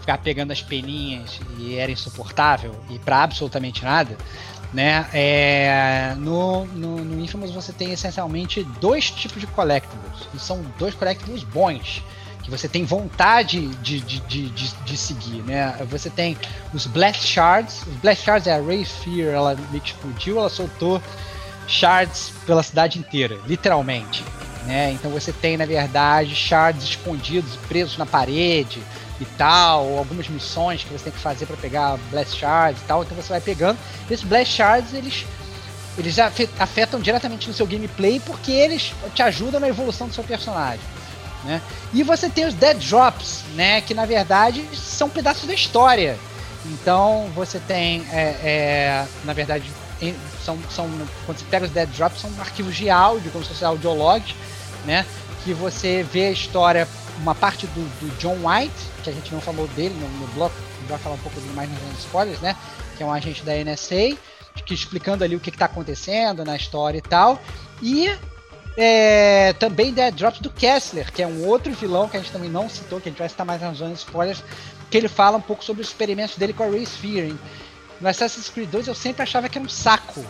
ficar 0.00 0.18
pegando 0.18 0.52
as 0.52 0.62
peninhas 0.62 1.40
e 1.58 1.76
era 1.76 1.92
insuportável, 1.92 2.74
e 2.90 2.98
para 2.98 3.22
absolutamente 3.22 3.84
nada, 3.84 4.16
né? 4.72 5.06
É, 5.12 6.14
no, 6.18 6.66
no, 6.66 7.04
no 7.04 7.20
Infamous 7.22 7.50
você 7.50 7.72
tem 7.72 7.92
essencialmente 7.92 8.64
dois 8.80 9.10
tipos 9.10 9.40
de 9.40 9.46
collectibles, 9.46 10.28
e 10.34 10.38
são 10.38 10.64
dois 10.78 10.94
collectibles 10.94 11.42
bons 11.44 12.02
que 12.44 12.50
você 12.50 12.68
tem 12.68 12.84
vontade 12.84 13.68
de, 13.76 14.00
de, 14.00 14.20
de, 14.20 14.50
de, 14.50 14.74
de 14.74 14.96
seguir, 14.96 15.42
né? 15.42 15.74
Você 15.88 16.10
tem 16.10 16.36
os 16.74 16.86
Blast 16.86 17.26
Shards. 17.26 17.82
Os 17.86 17.96
Blast 17.96 18.22
Shards 18.22 18.46
é 18.46 18.54
a 18.54 18.60
Ray 18.60 18.84
Fear, 18.84 19.34
ela 19.34 19.56
meio 19.70 19.82
explodiu, 19.82 20.38
ela 20.38 20.50
soltou 20.50 21.02
shards 21.66 22.32
pela 22.46 22.62
cidade 22.62 22.98
inteira, 22.98 23.40
literalmente. 23.46 24.22
Né? 24.66 24.92
Então 24.92 25.10
você 25.10 25.32
tem, 25.32 25.56
na 25.56 25.64
verdade, 25.64 26.34
shards 26.34 26.84
escondidos, 26.84 27.56
presos 27.66 27.96
na 27.96 28.04
parede 28.04 28.82
e 29.18 29.24
tal, 29.24 29.96
algumas 29.96 30.28
missões 30.28 30.84
que 30.84 30.92
você 30.92 31.04
tem 31.04 31.12
que 31.12 31.18
fazer 31.18 31.46
para 31.46 31.56
pegar 31.56 31.98
Blast 32.10 32.38
Shards 32.38 32.82
e 32.82 32.84
tal. 32.84 33.02
Então 33.02 33.16
você 33.16 33.30
vai 33.30 33.40
pegando. 33.40 33.78
Esses 34.10 34.24
Blast 34.24 34.54
Shards, 34.54 34.92
eles 34.92 35.24
eles 35.96 36.18
afetam 36.18 37.00
diretamente 37.00 37.46
no 37.46 37.54
seu 37.54 37.66
gameplay 37.66 38.20
porque 38.20 38.50
eles 38.50 38.92
te 39.14 39.22
ajudam 39.22 39.60
na 39.60 39.68
evolução 39.68 40.08
do 40.08 40.14
seu 40.14 40.24
personagem. 40.24 40.80
Né? 41.44 41.60
E 41.92 42.02
você 42.02 42.28
tem 42.28 42.46
os 42.46 42.54
Dead 42.54 42.78
Drops, 42.78 43.44
né? 43.54 43.80
que 43.80 43.94
na 43.94 44.06
verdade 44.06 44.64
são 44.74 45.08
pedaços 45.08 45.46
da 45.46 45.54
história. 45.54 46.18
Então 46.66 47.30
você 47.34 47.58
tem, 47.58 48.06
é, 48.10 48.36
é, 48.42 49.06
na 49.24 49.32
verdade, 49.32 49.70
são, 50.44 50.58
são, 50.70 50.88
quando 51.26 51.38
você 51.38 51.44
pega 51.50 51.66
os 51.66 51.70
Dead 51.70 51.88
Drops, 51.90 52.20
são 52.20 52.30
arquivos 52.38 52.74
de 52.74 52.88
áudio, 52.88 53.30
como 53.30 53.44
se 53.44 53.50
fossem 53.50 53.68
audiologs, 53.68 54.34
né? 54.84 55.04
que 55.44 55.52
você 55.52 56.02
vê 56.02 56.26
a 56.26 56.30
história, 56.30 56.88
uma 57.18 57.34
parte 57.34 57.66
do, 57.66 57.80
do, 58.00 58.18
John 58.18 58.38
White, 58.48 58.74
que 59.02 59.10
a 59.10 59.12
gente 59.12 59.32
não 59.32 59.42
falou 59.42 59.68
dele 59.68 59.94
no, 59.94 60.08
no 60.20 60.26
bloco, 60.28 60.54
vai 60.88 60.98
falar 60.98 61.16
um 61.16 61.18
pouco 61.18 61.38
mais 61.54 61.68
nos 61.68 61.98
spoilers, 61.98 62.40
né? 62.40 62.56
que 62.96 63.02
é 63.02 63.06
um 63.06 63.12
agente 63.12 63.42
da 63.44 63.52
NSA, 63.52 64.16
que 64.64 64.72
explicando 64.72 65.22
ali 65.22 65.36
o 65.36 65.40
que 65.40 65.50
está 65.50 65.66
acontecendo 65.66 66.44
na 66.44 66.56
história 66.56 66.98
e 66.98 67.02
tal. 67.02 67.40
E 67.82 68.10
é, 68.76 69.52
também 69.54 69.92
Dead 69.92 70.14
Drops 70.14 70.40
do 70.40 70.50
Kessler, 70.50 71.12
que 71.12 71.22
é 71.22 71.26
um 71.26 71.46
outro 71.46 71.72
vilão 71.72 72.08
que 72.08 72.16
a 72.16 72.20
gente 72.20 72.32
também 72.32 72.50
não 72.50 72.68
citou, 72.68 73.00
que 73.00 73.08
a 73.08 73.12
gente 73.12 73.18
vai 73.18 73.28
citar 73.28 73.46
mais 73.46 73.60
nas 73.60 73.78
zonas 73.78 73.98
spoilers, 73.98 74.42
que 74.90 74.96
ele 74.96 75.08
fala 75.08 75.36
um 75.36 75.40
pouco 75.40 75.64
sobre 75.64 75.82
os 75.82 75.88
experimentos 75.88 76.36
dele 76.36 76.52
com 76.52 76.64
a 76.64 76.70
Race 76.70 76.98
Fearing. 76.98 77.38
No 78.00 78.08
Assassin's 78.08 78.48
Creed 78.48 78.70
2 78.70 78.88
eu 78.88 78.94
sempre 78.94 79.22
achava 79.22 79.48
que 79.48 79.58
era 79.58 79.64
um 79.64 79.70
saco 79.70 80.24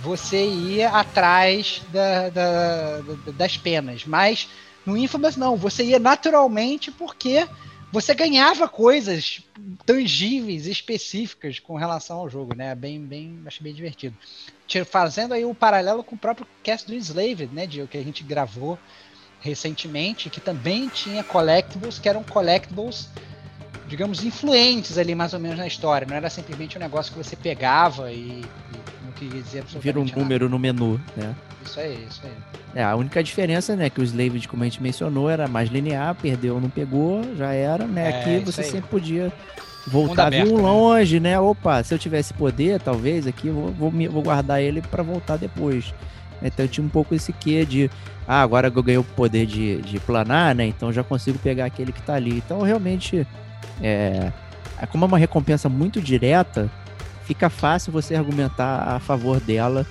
você 0.00 0.44
ia 0.44 0.90
atrás 0.90 1.80
da, 1.92 2.28
da, 2.28 3.00
da, 3.00 3.32
das 3.32 3.56
penas, 3.56 4.04
mas 4.04 4.48
no 4.84 4.96
Infamous 4.96 5.36
não, 5.36 5.56
você 5.56 5.84
ia 5.84 5.98
naturalmente 6.00 6.90
porque 6.90 7.46
você 7.92 8.12
ganhava 8.12 8.66
coisas 8.68 9.42
tangíveis, 9.86 10.66
específicas 10.66 11.60
com 11.60 11.76
relação 11.76 12.18
ao 12.18 12.28
jogo, 12.28 12.54
né? 12.54 12.74
Bem, 12.74 12.98
bem, 13.00 13.38
achei 13.46 13.62
bem 13.62 13.74
divertido 13.74 14.16
fazendo 14.84 15.32
aí 15.34 15.44
o 15.44 15.50
um 15.50 15.54
paralelo 15.54 16.02
com 16.02 16.14
o 16.14 16.18
próprio 16.18 16.46
cast 16.62 16.86
do 16.86 16.94
Enslaved, 16.94 17.50
né, 17.52 17.66
de, 17.66 17.86
que 17.86 17.98
a 17.98 18.02
gente 18.02 18.24
gravou 18.24 18.78
recentemente, 19.40 20.30
que 20.30 20.40
também 20.40 20.88
tinha 20.88 21.22
collectibles 21.22 21.98
que 21.98 22.08
eram 22.08 22.22
collectibles, 22.22 23.08
digamos, 23.88 24.24
influentes 24.24 24.96
ali 24.96 25.14
mais 25.14 25.34
ou 25.34 25.40
menos 25.40 25.58
na 25.58 25.66
história. 25.66 26.06
Não 26.06 26.16
era 26.16 26.30
simplesmente 26.30 26.78
um 26.78 26.80
negócio 26.80 27.12
que 27.12 27.18
você 27.18 27.34
pegava 27.34 28.12
e, 28.12 28.16
e 28.16 28.46
não 29.04 29.12
queria 29.12 29.42
dizer 29.42 29.64
Vira 29.80 29.98
um 29.98 30.04
nada. 30.04 30.18
número 30.18 30.48
no 30.48 30.58
menu, 30.58 31.00
né? 31.16 31.34
Isso 31.64 31.78
aí, 31.78 32.06
isso 32.08 32.20
aí. 32.24 32.32
É, 32.74 32.84
a 32.84 32.94
única 32.96 33.22
diferença, 33.22 33.76
né, 33.76 33.90
que 33.90 34.00
o 34.00 34.04
Slaved, 34.04 34.48
como 34.48 34.62
a 34.62 34.66
gente 34.66 34.82
mencionou, 34.82 35.28
era 35.28 35.46
mais 35.46 35.68
linear, 35.68 36.14
perdeu 36.14 36.54
ou 36.54 36.60
não 36.60 36.70
pegou, 36.70 37.22
já 37.36 37.52
era, 37.52 37.86
né? 37.86 38.10
É, 38.10 38.20
Aqui 38.20 38.44
você 38.44 38.62
aí. 38.62 38.70
sempre 38.70 38.88
podia 38.88 39.32
voltar 39.86 40.30
vir 40.30 40.46
um 40.46 40.56
né? 40.56 40.62
longe, 40.62 41.20
né? 41.20 41.40
Opa, 41.40 41.82
se 41.82 41.94
eu 41.94 41.98
tivesse 41.98 42.32
poder, 42.34 42.80
talvez 42.80 43.26
aqui, 43.26 43.48
eu 43.48 43.54
vou, 43.54 43.90
vou, 43.90 44.10
vou 44.10 44.22
guardar 44.22 44.62
ele 44.62 44.80
para 44.80 45.02
voltar 45.02 45.36
depois. 45.36 45.92
Então 46.42 46.64
eu 46.64 46.68
tinha 46.68 46.84
um 46.84 46.88
pouco 46.88 47.14
esse 47.14 47.32
quê 47.32 47.64
de, 47.64 47.90
ah, 48.26 48.42
agora 48.42 48.68
eu 48.68 48.82
ganhei 48.82 48.98
o 48.98 49.04
poder 49.04 49.46
de, 49.46 49.80
de 49.82 49.98
planar, 50.00 50.54
né? 50.54 50.66
Então 50.66 50.92
já 50.92 51.02
consigo 51.02 51.38
pegar 51.38 51.64
aquele 51.64 51.92
que 51.92 52.02
tá 52.02 52.14
ali. 52.14 52.38
Então 52.38 52.62
realmente, 52.62 53.26
é, 53.80 54.32
é, 54.78 54.86
como 54.86 55.04
é 55.04 55.08
uma 55.08 55.18
recompensa 55.18 55.68
muito 55.68 56.00
direta, 56.00 56.70
fica 57.24 57.48
fácil 57.48 57.92
você 57.92 58.14
argumentar 58.14 58.82
a 58.88 58.98
favor 58.98 59.40
dela, 59.40 59.86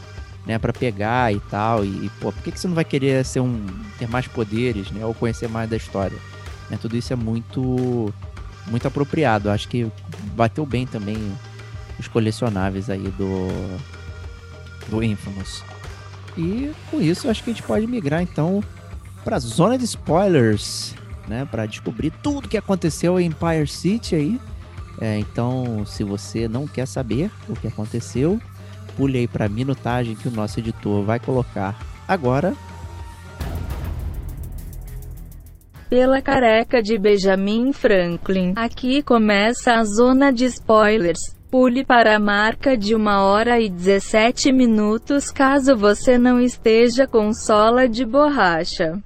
né? 0.46 0.58
Para 0.58 0.74
pegar 0.74 1.34
e 1.34 1.39
tal. 1.39 1.86
E, 1.86 2.10
pô, 2.20 2.32
por 2.32 2.44
que, 2.44 2.52
que 2.52 2.60
você 2.60 2.68
não 2.68 2.76
vai 2.76 2.86
querer 2.86 3.24
ser 3.26 3.39
um, 3.39 3.66
ter 3.98 4.08
mais 4.08 4.28
poderes, 4.28 4.92
né? 4.92 5.06
Ou 5.06 5.14
conhecer 5.14 5.48
mais 5.48 5.70
da 5.70 5.78
história? 5.78 6.18
Né? 6.70 6.78
Tudo 6.82 6.98
isso 6.98 7.14
é 7.14 7.16
muito 7.16 8.14
muito 8.72 8.88
apropriado. 8.88 9.51
Acho 9.51 9.67
que 9.67 9.91
bateu 10.34 10.65
bem 10.65 10.88
também 10.88 11.17
os 11.99 12.07
colecionáveis 12.07 12.89
aí 12.89 13.09
do 13.09 13.47
do 14.89 15.03
Infamous. 15.03 15.63
E 16.38 16.72
com 16.89 16.99
isso 17.01 17.30
acho 17.30 17.43
que 17.43 17.51
a 17.51 17.53
gente 17.53 17.63
pode 17.63 17.86
migrar 17.86 18.22
então 18.22 18.63
para 19.24 19.36
a 19.36 19.39
zona 19.39 19.78
de 19.78 19.86
spoilers, 19.86 20.95
né, 21.28 21.47
para 21.49 21.65
descobrir 21.65 22.11
tudo 22.24 22.47
que 22.47 22.57
aconteceu 22.57 23.19
em 23.19 23.28
Empire 23.28 23.67
City 23.67 24.15
aí. 24.15 24.41
É, 24.99 25.17
então, 25.17 25.84
se 25.86 26.03
você 26.03 26.47
não 26.47 26.67
quer 26.67 26.86
saber 26.86 27.32
o 27.47 27.53
que 27.53 27.67
aconteceu, 27.67 28.39
pule 28.95 29.17
aí 29.17 29.28
para 29.28 29.45
a 29.45 29.49
minutagem 29.49 30.15
que 30.15 30.28
o 30.28 30.32
nosso 30.32 30.59
editor 30.59 31.03
vai 31.03 31.19
colocar 31.19 31.80
agora 32.07 32.55
pela 35.92 36.22
careca 36.22 36.82
de 36.82 36.98
Benjamin 36.98 37.74
Franklin. 37.74 38.54
Aqui 38.56 39.04
começa 39.04 39.74
a 39.74 39.84
zona 39.84 40.32
de 40.32 40.46
spoilers. 40.46 41.36
Pule 41.52 41.84
para 41.84 42.16
a 42.16 42.20
marca 42.20 42.78
de 42.78 42.96
1 42.96 43.08
hora 43.08 43.60
e 43.60 43.70
17 43.70 44.54
minutos 44.54 45.30
caso 45.30 45.76
você 45.76 46.18
não 46.18 46.39
esteja 46.39 47.06
com 47.06 47.34
sola 47.34 47.89
de 47.89 48.06
borracha. 48.06 49.04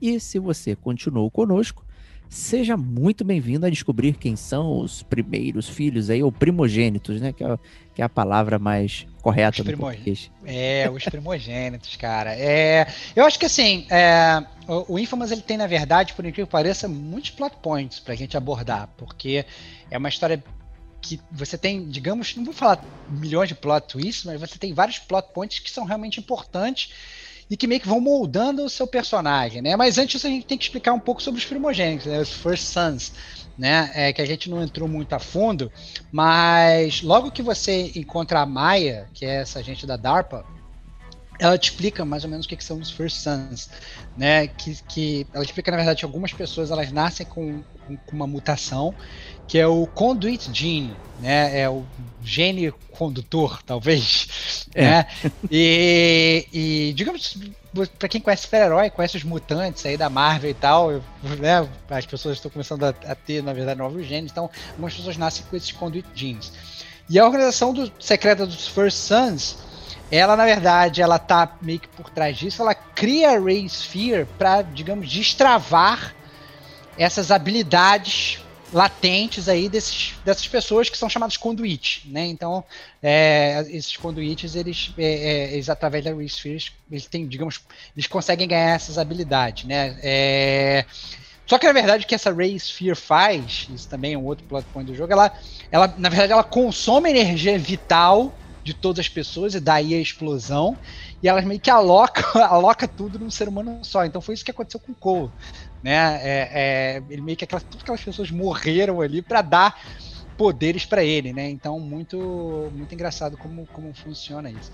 E 0.00 0.18
se 0.18 0.38
você 0.38 0.74
continuou 0.74 1.30
conosco, 1.30 1.84
Seja 2.28 2.76
muito 2.76 3.24
bem-vindo 3.24 3.66
a 3.66 3.70
descobrir 3.70 4.14
quem 4.14 4.34
são 4.34 4.80
os 4.80 5.02
primeiros 5.02 5.68
filhos 5.68 6.10
aí, 6.10 6.22
ou 6.22 6.32
primogênitos, 6.32 7.20
né? 7.20 7.32
Que 7.32 7.44
é, 7.44 7.58
que 7.94 8.02
é 8.02 8.04
a 8.04 8.08
palavra 8.08 8.58
mais 8.58 9.06
correta 9.22 9.62
os 9.62 9.72
português. 9.72 10.30
É, 10.44 10.90
os 10.90 11.04
primogênitos, 11.04 11.94
cara. 11.96 12.34
É, 12.34 12.86
eu 13.14 13.24
acho 13.24 13.38
que 13.38 13.46
assim, 13.46 13.86
é, 13.90 14.44
o, 14.66 14.94
o 14.94 14.98
Infamous 14.98 15.30
ele 15.30 15.42
tem, 15.42 15.56
na 15.56 15.66
verdade, 15.66 16.14
por 16.14 16.24
incrível 16.24 16.46
que 16.46 16.52
pareça, 16.52 16.88
muitos 16.88 17.30
plot 17.30 17.56
points 17.62 18.00
pra 18.00 18.14
gente 18.14 18.36
abordar, 18.36 18.88
porque 18.96 19.46
é 19.90 19.96
uma 19.96 20.08
história 20.08 20.42
que 21.00 21.20
você 21.30 21.56
tem, 21.56 21.88
digamos, 21.88 22.34
não 22.34 22.44
vou 22.44 22.54
falar 22.54 22.84
milhões 23.08 23.48
de 23.48 23.54
plot 23.54 23.86
twists, 23.86 24.24
mas 24.24 24.40
você 24.40 24.58
tem 24.58 24.74
vários 24.74 24.98
plot 24.98 25.28
points 25.32 25.60
que 25.60 25.70
são 25.70 25.84
realmente 25.84 26.18
importantes 26.18 26.90
e 27.48 27.56
que 27.56 27.66
meio 27.66 27.80
que 27.80 27.88
vão 27.88 28.00
moldando 28.00 28.64
o 28.64 28.70
seu 28.70 28.86
personagem, 28.86 29.62
né? 29.62 29.76
Mas 29.76 29.98
antes 29.98 30.24
a 30.24 30.28
gente 30.28 30.46
tem 30.46 30.58
que 30.58 30.64
explicar 30.64 30.92
um 30.92 31.00
pouco 31.00 31.22
sobre 31.22 31.40
os 31.40 31.46
primogênitos, 31.46 32.06
né? 32.06 32.20
os 32.20 32.32
First 32.32 32.64
Sons, 32.64 33.12
né? 33.56 33.90
É, 33.94 34.12
que 34.12 34.20
a 34.20 34.26
gente 34.26 34.50
não 34.50 34.62
entrou 34.62 34.88
muito 34.88 35.12
a 35.12 35.18
fundo, 35.18 35.70
mas 36.10 37.02
logo 37.02 37.30
que 37.30 37.42
você 37.42 37.92
encontra 37.94 38.40
a 38.40 38.46
Maya, 38.46 39.08
que 39.14 39.24
é 39.24 39.36
essa 39.36 39.62
gente 39.62 39.86
da 39.86 39.96
DARPA, 39.96 40.44
ela 41.38 41.56
te 41.58 41.70
explica 41.70 42.04
mais 42.04 42.24
ou 42.24 42.30
menos 42.30 42.46
o 42.46 42.48
que, 42.48 42.56
que 42.56 42.64
são 42.64 42.78
os 42.78 42.90
First 42.90 43.18
Sons, 43.18 43.70
né? 44.16 44.48
Que, 44.48 44.82
que 44.84 45.26
ela 45.32 45.44
explica 45.44 45.70
na 45.70 45.76
verdade 45.76 46.00
que 46.00 46.04
algumas 46.04 46.32
pessoas 46.32 46.70
elas 46.70 46.90
nascem 46.90 47.26
com, 47.26 47.62
com 47.86 48.16
uma 48.16 48.26
mutação 48.26 48.94
que 49.46 49.58
é 49.58 49.66
o 49.66 49.86
Conduit 49.86 50.50
Gene, 50.52 50.96
né? 51.20 51.60
É 51.60 51.68
o 51.68 51.84
gene 52.22 52.72
condutor, 52.90 53.62
talvez, 53.62 54.66
é. 54.74 54.82
né? 54.82 55.06
E, 55.50 56.46
e 56.52 56.92
digamos 56.94 57.38
para 57.98 58.08
quem 58.08 58.20
conhece 58.20 58.44
super-herói, 58.44 58.88
conhece 58.88 59.18
os 59.18 59.24
mutantes 59.24 59.84
aí 59.84 59.98
da 59.98 60.08
Marvel 60.08 60.50
e 60.50 60.54
tal, 60.54 60.90
né? 61.38 61.68
As 61.90 62.06
pessoas 62.06 62.36
estão 62.36 62.50
começando 62.50 62.84
a, 62.84 62.88
a, 62.88 63.14
ter, 63.14 63.42
na 63.42 63.52
verdade, 63.52 63.78
novos 63.78 64.06
genes, 64.06 64.32
então 64.32 64.50
algumas 64.70 64.94
pessoas 64.94 65.16
nascem 65.16 65.44
com 65.48 65.56
esses 65.56 65.72
Conduit 65.72 66.06
Genes. 66.14 66.52
E 67.08 67.18
a 67.18 67.24
organização 67.24 67.72
do, 67.72 67.92
secreta 68.00 68.46
dos 68.46 68.66
First 68.66 68.98
Sons 68.98 69.58
ela 70.10 70.36
na 70.36 70.44
verdade 70.44 71.02
ela 71.02 71.18
tá 71.18 71.56
meio 71.60 71.80
que 71.80 71.88
por 71.88 72.10
trás 72.10 72.36
disso, 72.36 72.62
ela 72.62 72.74
cria 72.74 73.30
a 73.30 73.40
Ray 73.40 73.66
Sphere 73.66 74.26
para, 74.38 74.62
digamos, 74.62 75.10
destravar 75.10 76.14
essas 76.96 77.30
habilidades 77.30 78.40
latentes 78.76 79.48
aí 79.48 79.68
desses, 79.70 80.20
dessas 80.22 80.46
pessoas 80.46 80.90
que 80.90 80.98
são 80.98 81.08
chamadas 81.08 81.38
conduítes, 81.38 82.02
né? 82.10 82.26
Então, 82.26 82.62
é, 83.02 83.64
esses 83.70 83.96
conduítes, 83.96 84.54
eles, 84.54 84.92
é, 84.98 85.04
é, 85.04 85.54
eles 85.54 85.70
através 85.70 86.04
da 86.04 86.14
Ray 86.14 86.26
Sphere, 86.26 86.62
eles 86.90 87.06
têm, 87.06 87.26
digamos, 87.26 87.60
eles 87.96 88.06
conseguem 88.06 88.46
ganhar 88.46 88.74
essas 88.74 88.98
habilidades, 88.98 89.64
né? 89.64 89.98
É, 90.02 90.86
Só 91.48 91.58
que 91.58 91.66
na 91.66 91.72
verdade 91.72 92.04
o 92.04 92.08
que 92.08 92.14
essa 92.14 92.32
Ray 92.32 92.56
Sphere 92.56 92.96
faz, 92.96 93.66
isso 93.70 93.88
também 93.88 94.14
é 94.14 94.18
um 94.18 94.24
outro 94.24 94.44
plot 94.46 94.68
point 94.72 94.86
do 94.86 94.94
jogo, 94.96 95.12
ela, 95.12 95.32
ela 95.70 95.94
na 95.96 96.08
verdade 96.08 96.32
ela 96.32 96.44
consome 96.44 97.10
energia 97.10 97.58
vital 97.58 98.38
de 98.64 98.74
todas 98.74 99.00
as 99.06 99.08
pessoas 99.08 99.54
e 99.54 99.60
daí 99.60 99.94
a 99.94 100.00
explosão 100.00 100.78
e 101.22 101.28
ela 101.28 101.40
meio 101.42 101.60
que 101.60 101.70
aloca, 101.70 102.22
aloca 102.46 102.88
tudo 102.88 103.18
num 103.18 103.30
ser 103.30 103.48
humano 103.48 103.80
só. 103.84 104.04
Então 104.04 104.20
foi 104.20 104.34
isso 104.34 104.44
que 104.44 104.50
aconteceu 104.50 104.80
com 104.80 104.92
o 104.92 104.96
Cole, 104.96 105.32
né? 105.86 106.20
É, 106.20 106.50
é, 106.52 107.02
ele 107.08 107.22
meio 107.22 107.36
que 107.38 107.44
aquelas, 107.44 107.62
todas 107.62 107.82
aquelas 107.82 108.02
pessoas 108.02 108.28
morreram 108.28 109.00
ali 109.00 109.22
para 109.22 109.40
dar 109.40 109.80
poderes 110.36 110.84
para 110.84 111.04
ele, 111.04 111.32
né? 111.32 111.48
Então 111.48 111.78
muito 111.78 112.72
muito 112.74 112.92
engraçado 112.92 113.36
como, 113.36 113.64
como 113.66 113.94
funciona 113.94 114.50
isso. 114.50 114.72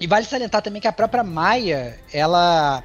E 0.00 0.08
vale 0.08 0.26
salientar 0.26 0.62
também 0.62 0.82
que 0.82 0.88
a 0.88 0.92
própria 0.92 1.22
Maia, 1.22 1.96
ela 2.12 2.82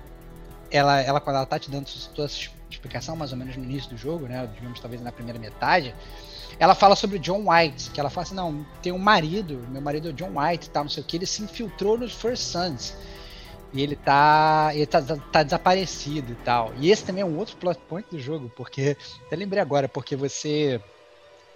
ela, 0.70 1.02
ela 1.02 1.20
quando 1.20 1.38
ela 1.38 1.48
tá 1.48 1.58
te 1.58 1.72
dando 1.72 1.88
toda 2.14 2.28
essa 2.28 2.48
explicação, 2.70 3.16
mais 3.16 3.32
ou 3.32 3.40
menos 3.40 3.58
no 3.58 3.64
início 3.64 3.90
do 3.90 3.98
jogo, 3.98 4.28
né? 4.28 4.48
Digamos 4.54 4.80
talvez 4.80 5.02
na 5.02 5.12
primeira 5.12 5.40
metade, 5.40 5.96
ela 6.60 6.76
fala 6.76 6.96
sobre 6.96 7.18
o 7.18 7.20
John 7.20 7.50
White, 7.50 7.90
que 7.90 8.00
ela 8.00 8.12
fala 8.12 8.28
assim, 8.28 8.36
não, 8.36 8.64
tem 8.84 8.92
um 8.92 9.00
marido, 9.00 9.66
meu 9.70 9.82
marido 9.82 10.10
é 10.10 10.12
o 10.12 10.14
John 10.14 10.40
White 10.40 10.70
tal, 10.70 10.84
não 10.84 10.92
sei 10.92 11.02
o 11.02 11.06
que, 11.08 11.18
ele 11.18 11.26
se 11.26 11.42
infiltrou 11.42 11.98
nos 11.98 12.14
First 12.14 12.44
Sons. 12.44 12.94
E 13.72 13.82
ele 13.82 13.96
tá. 13.96 14.72
Ele 14.74 14.86
tá, 14.86 15.02
tá, 15.32 15.44
desaparecido 15.44 16.32
e 16.32 16.36
tal. 16.36 16.74
E 16.80 16.90
esse 16.90 17.04
também 17.04 17.22
é 17.22 17.26
um 17.26 17.38
outro 17.38 17.56
plot 17.58 17.80
point 17.88 18.08
do 18.10 18.20
jogo, 18.20 18.52
porque. 18.56 18.98
Até 19.28 19.36
lembrei 19.36 19.62
agora, 19.62 19.88
porque 19.88 20.16
você. 20.16 20.82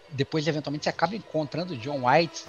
Depois, 0.09 0.47
eventualmente, 0.47 0.84
você 0.84 0.89
acaba 0.89 1.16
encontrando 1.16 1.74
o 1.74 1.78
John 1.78 2.07
White 2.07 2.45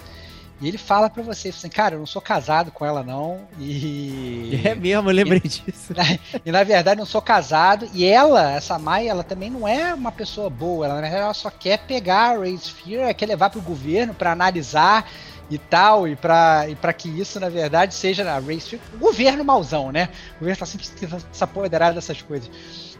e 0.61 0.69
ele 0.69 0.77
fala 0.77 1.09
para 1.09 1.21
você, 1.21 1.49
assim, 1.49 1.67
cara, 1.67 1.95
eu 1.95 1.99
não 1.99 2.05
sou 2.05 2.21
casado 2.21 2.71
com 2.71 2.85
ela 2.85 3.03
não, 3.03 3.45
e... 3.59 4.61
É 4.63 4.73
mesmo, 4.73 5.09
eu 5.09 5.13
lembrei 5.13 5.41
e, 5.43 5.47
disso. 5.47 5.93
E 6.45 6.51
na 6.51 6.63
verdade 6.63 6.97
não 6.97 7.05
sou 7.05 7.21
casado, 7.21 7.87
e 7.93 8.05
ela, 8.05 8.53
essa 8.53 8.79
Mai, 8.79 9.07
ela 9.07 9.23
também 9.23 9.49
não 9.49 9.67
é 9.67 9.93
uma 9.93 10.13
pessoa 10.13 10.49
boa, 10.49 10.85
ela 10.85 10.95
na 10.95 11.01
verdade 11.01 11.23
ela 11.23 11.33
só 11.33 11.49
quer 11.49 11.79
pegar 11.79 12.35
a 12.35 12.37
Ray 12.39 12.55
Sphere, 12.55 13.13
quer 13.13 13.25
levar 13.25 13.49
pro 13.49 13.61
governo 13.61 14.13
para 14.13 14.31
analisar 14.31 15.09
e 15.49 15.57
tal, 15.57 16.07
e 16.07 16.15
para 16.15 16.67
e 16.69 16.75
pra 16.75 16.91
que 16.91 17.07
isso, 17.07 17.39
na 17.39 17.49
verdade, 17.49 17.93
seja 17.93 18.23
a 18.23 18.39
Sphere, 18.39 18.81
o 18.95 18.97
governo 18.97 19.43
mauzão, 19.43 19.91
né? 19.91 20.09
O 20.37 20.39
governo 20.39 20.59
tá 20.59 20.65
sempre 20.65 20.87
se 21.31 21.43
apoderado 21.43 21.95
dessas 21.95 22.21
coisas. 22.21 22.49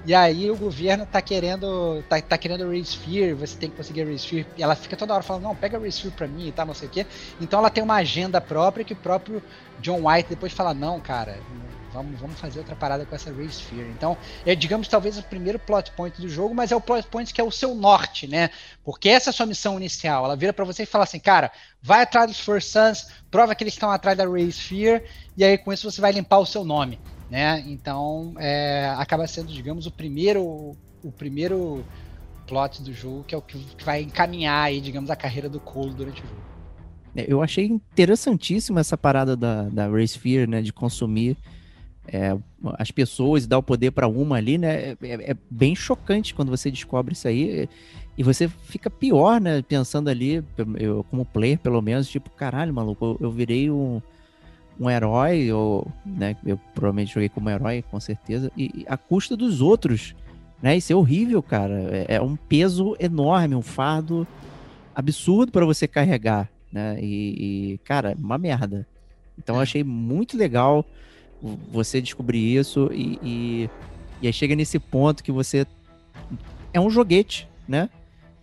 E 0.05 0.13
aí 0.13 0.51
o 0.51 0.55
governo 0.55 1.05
tá 1.05 1.19
querendo 1.21 2.03
tá, 2.07 2.21
tá 2.21 2.37
querendo 2.37 2.67
Race 2.69 2.91
Sphere, 2.91 3.33
você 3.33 3.57
tem 3.57 3.69
que 3.69 3.75
conseguir 3.75 4.03
Race 4.03 4.25
Sphere. 4.25 4.45
E 4.55 4.61
ela 4.61 4.75
fica 4.75 4.95
toda 4.95 5.13
hora 5.13 5.23
falando, 5.23 5.43
não, 5.43 5.55
pega 5.55 5.79
Race 5.79 5.97
Sphere 5.97 6.13
pra 6.15 6.27
mim 6.27 6.47
e 6.47 6.51
tal, 6.51 6.67
não 6.67 6.75
sei 6.75 6.87
o 6.87 6.91
quê. 6.91 7.07
Então 7.41 7.59
ela 7.59 7.71
tem 7.71 7.83
uma 7.83 7.95
agenda 7.95 8.39
própria 8.39 8.85
que 8.85 8.93
o 8.93 8.97
próprio 8.97 9.41
John 9.79 10.07
White 10.07 10.29
depois 10.29 10.53
fala, 10.53 10.73
não, 10.73 10.99
cara, 10.99 11.39
vamos, 11.95 12.19
vamos 12.19 12.39
fazer 12.39 12.59
outra 12.59 12.75
parada 12.75 13.05
com 13.05 13.15
essa 13.15 13.31
Race 13.31 13.61
Sphere. 13.61 13.89
Então, 13.89 14.17
é, 14.45 14.53
digamos, 14.53 14.87
talvez 14.87 15.17
o 15.17 15.23
primeiro 15.23 15.57
plot 15.57 15.91
point 15.91 16.21
do 16.21 16.29
jogo, 16.29 16.53
mas 16.53 16.71
é 16.71 16.75
o 16.75 16.81
plot 16.81 17.07
point 17.07 17.33
que 17.33 17.41
é 17.41 17.43
o 17.43 17.51
seu 17.51 17.73
norte, 17.73 18.27
né? 18.27 18.49
Porque 18.83 19.09
essa 19.09 19.29
é 19.29 19.31
a 19.31 19.33
sua 19.33 19.45
missão 19.45 19.77
inicial. 19.77 20.25
Ela 20.25 20.35
vira 20.35 20.53
para 20.53 20.65
você 20.65 20.83
e 20.83 20.85
fala 20.85 21.05
assim, 21.05 21.19
cara, 21.19 21.51
vai 21.81 22.01
atrás 22.03 22.29
dos 22.29 22.39
First 22.39 22.69
Sons, 22.69 23.07
prova 23.31 23.55
que 23.55 23.63
eles 23.63 23.73
estão 23.73 23.89
atrás 23.89 24.17
da 24.17 24.27
Race 24.27 24.51
Sphere, 24.51 25.03
e 25.35 25.43
aí 25.43 25.57
com 25.57 25.73
isso 25.73 25.89
você 25.89 25.99
vai 25.99 26.11
limpar 26.11 26.37
o 26.37 26.45
seu 26.45 26.63
nome 26.63 26.99
né? 27.29 27.63
Então 27.67 28.33
é, 28.37 28.93
acaba 28.97 29.27
sendo, 29.27 29.51
digamos, 29.51 29.85
o 29.85 29.91
primeiro 29.91 30.75
o 31.03 31.11
primeiro 31.11 31.83
plot 32.47 32.81
do 32.81 32.93
jogo 32.93 33.23
que 33.23 33.35
é 33.35 33.37
o 33.37 33.41
que 33.41 33.59
vai 33.83 34.01
encaminhar 34.01 34.65
aí, 34.65 34.79
digamos, 34.79 35.09
a 35.09 35.15
carreira 35.15 35.49
do 35.49 35.59
Cole 35.59 35.93
durante 35.93 36.21
o 36.23 36.27
jogo. 36.27 36.41
É, 37.15 37.25
eu 37.27 37.41
achei 37.41 37.65
interessantíssima 37.65 38.81
essa 38.81 38.97
parada 38.97 39.35
da, 39.35 39.63
da 39.63 39.87
Race 39.87 40.17
Fear, 40.17 40.47
né, 40.49 40.61
de 40.61 40.73
consumir 40.73 41.37
é, 42.08 42.38
as 42.78 42.91
pessoas 42.91 43.43
e 43.43 43.47
dar 43.47 43.58
o 43.58 43.64
poder 43.64 43.91
para 43.91 44.08
uma 44.08 44.38
ali, 44.38 44.58
né? 44.58 44.91
É, 44.91 44.97
é, 45.01 45.32
é, 45.32 45.38
bem 45.49 45.76
chocante 45.76 46.34
quando 46.34 46.49
você 46.49 46.70
descobre 46.72 47.14
isso 47.14 47.28
aí. 47.28 47.70
E 48.18 48.24
você 48.24 48.47
fica 48.47 48.89
pior, 48.89 49.41
né? 49.41 49.62
Pensando 49.62 50.10
ali, 50.10 50.43
eu, 50.78 51.03
como 51.10 51.26
player, 51.26 51.60
pelo 51.60 51.82
menos, 51.82 52.08
tipo, 52.08 52.30
caralho, 52.30 52.74
maluco, 52.74 53.18
eu, 53.20 53.28
eu 53.28 53.32
virei 53.32 53.70
um 53.70 54.01
um 54.80 54.89
herói, 54.89 55.51
ou, 55.51 55.88
né, 56.06 56.36
eu 56.45 56.58
provavelmente 56.74 57.14
joguei 57.14 57.30
como 57.30 57.49
herói, 57.49 57.84
com 57.89 57.99
certeza, 57.99 58.51
e, 58.58 58.82
e 58.82 58.86
a 58.88 58.97
custa 58.97 59.36
dos 59.36 59.62
outros, 59.62 60.16
né, 60.62 60.76
isso 60.76 60.91
é 60.91 60.95
horrível, 60.95 61.41
cara, 61.41 61.74
é, 61.91 62.16
é 62.16 62.22
um 62.22 62.36
peso 62.36 62.95
enorme, 62.99 63.56
um 63.56 63.62
fardo 63.62 64.28
absurdo 64.93 65.51
para 65.51 65.66
você 65.66 65.88
carregar, 65.88 66.49
né, 66.72 66.97
e, 67.01 67.74
e, 67.74 67.78
cara, 67.80 68.16
uma 68.18 68.38
merda. 68.38 68.86
Então 69.38 69.56
eu 69.56 69.62
achei 69.62 69.84
muito 69.84 70.38
legal 70.38 70.86
você 71.71 72.01
descobrir 72.01 72.55
isso 72.55 72.89
e, 72.93 73.19
e, 73.21 73.69
e 74.21 74.27
aí 74.27 74.33
chega 74.33 74.55
nesse 74.55 74.79
ponto 74.79 75.23
que 75.23 75.31
você 75.31 75.65
é 76.73 76.79
um 76.79 76.89
joguete, 76.89 77.47
né, 77.67 77.89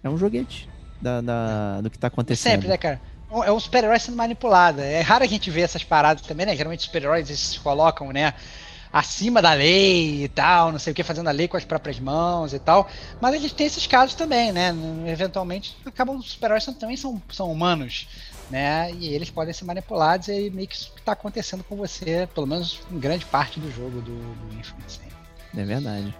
é 0.02 0.08
um 0.08 0.16
joguete 0.16 0.68
da, 1.00 1.20
da 1.20 1.80
do 1.80 1.90
que 1.90 1.98
tá 1.98 2.06
acontecendo. 2.06 2.52
Sempre, 2.52 2.68
né, 2.68 2.76
cara? 2.76 3.00
é 3.44 3.50
um 3.50 3.58
super-herói 3.58 3.98
sendo 3.98 4.16
manipulado. 4.16 4.82
É 4.82 5.00
raro 5.00 5.24
a 5.24 5.26
gente 5.26 5.50
ver 5.50 5.62
essas 5.62 5.82
paradas 5.82 6.22
também, 6.22 6.44
né? 6.44 6.54
Geralmente 6.54 6.80
os 6.80 6.84
super-heróis 6.84 7.26
se 7.28 7.58
colocam, 7.60 8.12
né? 8.12 8.34
Acima 8.92 9.40
da 9.40 9.54
lei 9.54 10.24
e 10.24 10.28
tal, 10.28 10.70
não 10.70 10.78
sei 10.78 10.92
o 10.92 10.94
que, 10.94 11.02
fazendo 11.02 11.28
a 11.28 11.32
lei 11.32 11.48
com 11.48 11.56
as 11.56 11.64
próprias 11.64 11.98
mãos 11.98 12.52
e 12.52 12.58
tal. 12.58 12.90
Mas 13.22 13.34
a 13.34 13.38
gente 13.38 13.54
tem 13.54 13.66
esses 13.66 13.86
casos 13.86 14.14
também, 14.14 14.52
né? 14.52 14.74
Eventualmente, 15.06 15.74
acabam 15.86 16.18
os 16.18 16.32
super-heróis 16.32 16.66
também 16.66 16.96
são, 16.96 17.22
são 17.32 17.50
humanos, 17.50 18.06
né? 18.52 18.92
E 18.92 19.14
eles 19.14 19.30
podem 19.30 19.54
ser 19.54 19.64
manipulados 19.64 20.28
e 20.28 20.50
meio 20.50 20.68
que 20.68 20.74
isso 20.74 20.92
está 20.94 21.12
acontecendo 21.12 21.64
com 21.64 21.74
você, 21.74 22.28
pelo 22.34 22.46
menos 22.46 22.80
em 22.90 22.98
grande 22.98 23.24
parte 23.24 23.58
do 23.58 23.70
jogo 23.72 24.02
do, 24.02 24.14
do 24.14 24.54
Infinite. 24.60 25.00
É 25.56 25.64
verdade. 25.64 26.14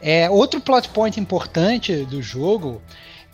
É, 0.00 0.30
outro 0.30 0.58
plot 0.58 0.88
point 0.88 1.20
importante 1.20 2.06
do 2.06 2.22
jogo 2.22 2.80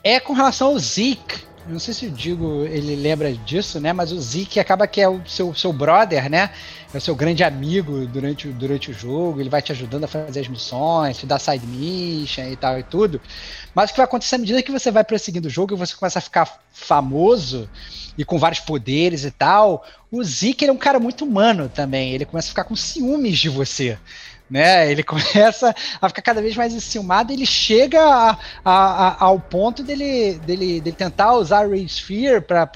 é 0.03 0.19
com 0.19 0.33
relação 0.33 0.69
ao 0.69 0.79
Zeke, 0.79 1.47
não 1.69 1.79
sei 1.79 1.93
se 1.93 2.07
o 2.07 2.11
Digo 2.11 2.65
ele 2.65 2.95
lembra 2.97 3.33
disso, 3.33 3.81
né? 3.81 3.93
Mas 3.93 4.13
o 4.13 4.21
Zeke 4.21 4.61
acaba 4.61 4.87
que 4.87 5.01
é 5.01 5.09
o 5.09 5.21
seu, 5.27 5.55
seu 5.55 5.73
brother, 5.73 6.31
né? 6.31 6.51
É 6.93 6.99
o 6.99 7.01
seu 7.01 7.15
grande 7.15 7.43
amigo 7.43 8.07
durante, 8.07 8.49
durante 8.49 8.91
o 8.91 8.95
jogo. 8.95 9.41
Ele 9.41 9.51
vai 9.51 9.61
te 9.61 9.73
ajudando 9.73 10.05
a 10.05 10.09
fazer 10.09 10.41
as 10.41 10.49
missões, 10.49 11.19
te 11.19 11.27
dá 11.27 11.39
side 11.39 11.67
mission 11.67 12.45
e 12.45 12.57
tal 12.57 12.79
e 12.79 12.83
tudo. 12.83 13.21
Mas 13.75 13.91
o 13.91 13.93
que 13.93 13.99
vai 13.99 14.05
acontecer 14.05 14.37
à 14.37 14.39
medida 14.39 14.63
que 14.63 14.73
você 14.73 14.91
vai 14.91 15.05
prosseguindo 15.05 15.49
o 15.49 15.51
jogo 15.51 15.75
e 15.75 15.77
você 15.77 15.95
começa 15.95 16.19
a 16.19 16.23
ficar 16.23 16.61
famoso 16.73 17.69
e 18.17 18.25
com 18.25 18.39
vários 18.39 18.61
poderes 18.61 19.25
e 19.25 19.31
tal, 19.31 19.85
o 20.11 20.23
Zeke 20.23 20.65
é 20.65 20.73
um 20.73 20.79
cara 20.79 20.99
muito 20.99 21.25
humano 21.25 21.69
também. 21.69 22.13
Ele 22.13 22.25
começa 22.25 22.49
a 22.49 22.51
ficar 22.51 22.65
com 22.65 22.77
ciúmes 22.77 23.39
de 23.39 23.49
você 23.49 23.99
né? 24.51 24.91
Ele 24.91 25.03
começa 25.05 25.75
a 26.01 26.09
ficar 26.09 26.23
cada 26.23 26.43
vez 26.43 26.57
mais 26.57 26.75
enciumado, 26.75 27.33
ele 27.33 27.47
chega 27.47 28.03
a, 28.03 28.39
a, 28.65 29.09
a, 29.09 29.25
ao 29.25 29.39
ponto 29.39 29.83
dele, 29.83 30.41
dele, 30.45 30.81
dele 30.81 30.97
tentar 30.97 31.35
usar 31.35 31.65
a 31.65 31.69
Ray 31.69 31.89
Sphere 31.89 32.41
para 32.41 32.67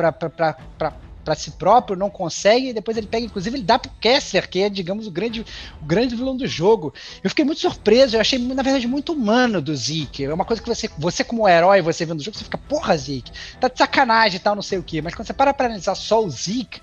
para 1.25 1.35
si 1.35 1.53
próprio, 1.53 1.97
não 1.97 2.11
consegue, 2.11 2.69
e 2.69 2.73
depois 2.73 2.97
ele 2.97 3.07
pega, 3.07 3.27
inclusive, 3.27 3.57
ele 3.57 3.65
dá 3.65 3.79
pro 3.79 3.91
Kessler, 4.01 4.49
que 4.49 4.61
é, 4.61 4.69
digamos, 4.69 5.07
o 5.07 5.11
grande, 5.11 5.45
o 5.81 5.85
grande 5.85 6.17
vilão 6.17 6.37
do 6.37 6.47
jogo. 6.47 6.93
Eu 7.23 7.31
fiquei 7.31 7.45
muito 7.45 7.61
surpreso, 7.61 8.17
eu 8.17 8.21
achei, 8.21 8.39
na 8.39 8.63
verdade, 8.63 8.87
muito 8.87 9.13
humano 9.13 9.61
do 9.61 9.75
Zeke. 9.75 10.25
É 10.25 10.33
uma 10.33 10.45
coisa 10.45 10.63
que 10.63 10.69
você, 10.69 10.89
você 10.99 11.23
como 11.23 11.49
herói, 11.49 11.83
você 11.83 12.05
vendo 12.05 12.21
o 12.21 12.23
jogo, 12.23 12.37
você 12.37 12.45
fica, 12.45 12.59
porra, 12.59 12.97
Zeke, 12.97 13.33
tá 13.61 13.69
de 13.69 13.79
sacanagem 13.79 14.37
e 14.37 14.41
tal, 14.41 14.55
não 14.55 14.63
sei 14.63 14.79
o 14.79 14.83
que. 14.83 15.03
Mas 15.03 15.15
quando 15.15 15.27
você 15.27 15.33
para 15.33 15.53
pra 15.53 15.67
analisar 15.67 15.95
só 15.95 16.25
o 16.25 16.31
Zeke, 16.31 16.81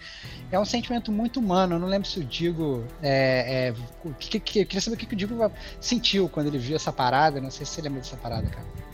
é 0.51 0.59
um 0.59 0.65
sentimento 0.65 1.11
muito 1.11 1.39
humano. 1.39 1.75
Eu 1.75 1.79
não 1.79 1.87
lembro 1.87 2.07
se 2.07 2.19
o 2.19 2.23
Digo. 2.23 2.85
É, 3.01 3.73
é, 3.73 3.73
o 4.03 4.13
que, 4.13 4.39
que, 4.39 4.59
eu 4.59 4.65
queria 4.65 4.81
saber 4.81 4.95
o 4.95 4.99
que, 4.99 5.05
que 5.05 5.13
o 5.13 5.17
Digo 5.17 5.51
sentiu 5.79 6.29
quando 6.29 6.47
ele 6.47 6.57
viu 6.57 6.75
essa 6.75 6.91
parada. 6.91 7.41
Não 7.41 7.51
sei 7.51 7.65
se 7.65 7.73
você 7.73 7.81
lembra 7.81 7.99
dessa 7.99 8.17
parada, 8.17 8.47
cara. 8.47 8.86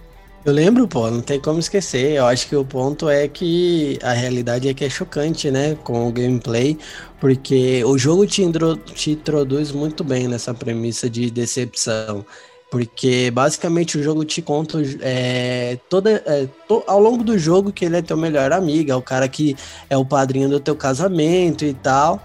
Eu 0.46 0.52
lembro, 0.52 0.86
pô, 0.86 1.10
não 1.10 1.22
tem 1.22 1.39
como 1.39 1.60
esquecer. 1.60 2.18
Eu 2.18 2.26
acho 2.26 2.48
que 2.50 2.56
o 2.56 2.66
ponto 2.66 3.08
é 3.08 3.30
que 3.30 3.98
a 4.04 4.12
realidade 4.12 4.68
é 4.68 4.74
que 4.74 4.84
é 4.84 4.89
chocante, 4.89 5.50
né, 5.50 5.76
com 5.84 6.06
o 6.08 6.12
gameplay, 6.12 6.78
porque 7.20 7.82
o 7.86 7.98
jogo 7.98 8.28
te, 8.28 8.44
te 8.94 9.12
introduz 9.12 9.72
muito 9.72 10.04
bem 10.04 10.28
nessa 10.28 10.54
premissa 10.54 11.10
de 11.10 11.32
decepção. 11.32 12.26
Porque 12.70 13.32
basicamente 13.32 13.98
o 13.98 14.04
jogo 14.04 14.26
te 14.26 14.41
conta 14.41 14.80
é, 15.02 15.78
toda, 15.89 16.12
é, 16.26 16.48
to, 16.68 16.84
ao 16.88 17.00
longo 17.00 17.24
do 17.24 17.38
jogo 17.38 17.72
que 17.72 17.86
ele 17.86 17.98
é 17.98 18.02
teu 18.02 18.18
melhor 18.18 18.52
amigo, 18.52 18.91
é 18.91 18.96
o 18.96 19.02
cara 19.02 19.30
que 19.30 19.56
é 19.89 19.96
o 19.96 20.04
padrinho 20.04 20.50
do 20.50 20.60
teu 20.60 20.76
casamento 20.76 21.64
e 21.64 21.74
tal. 21.74 22.22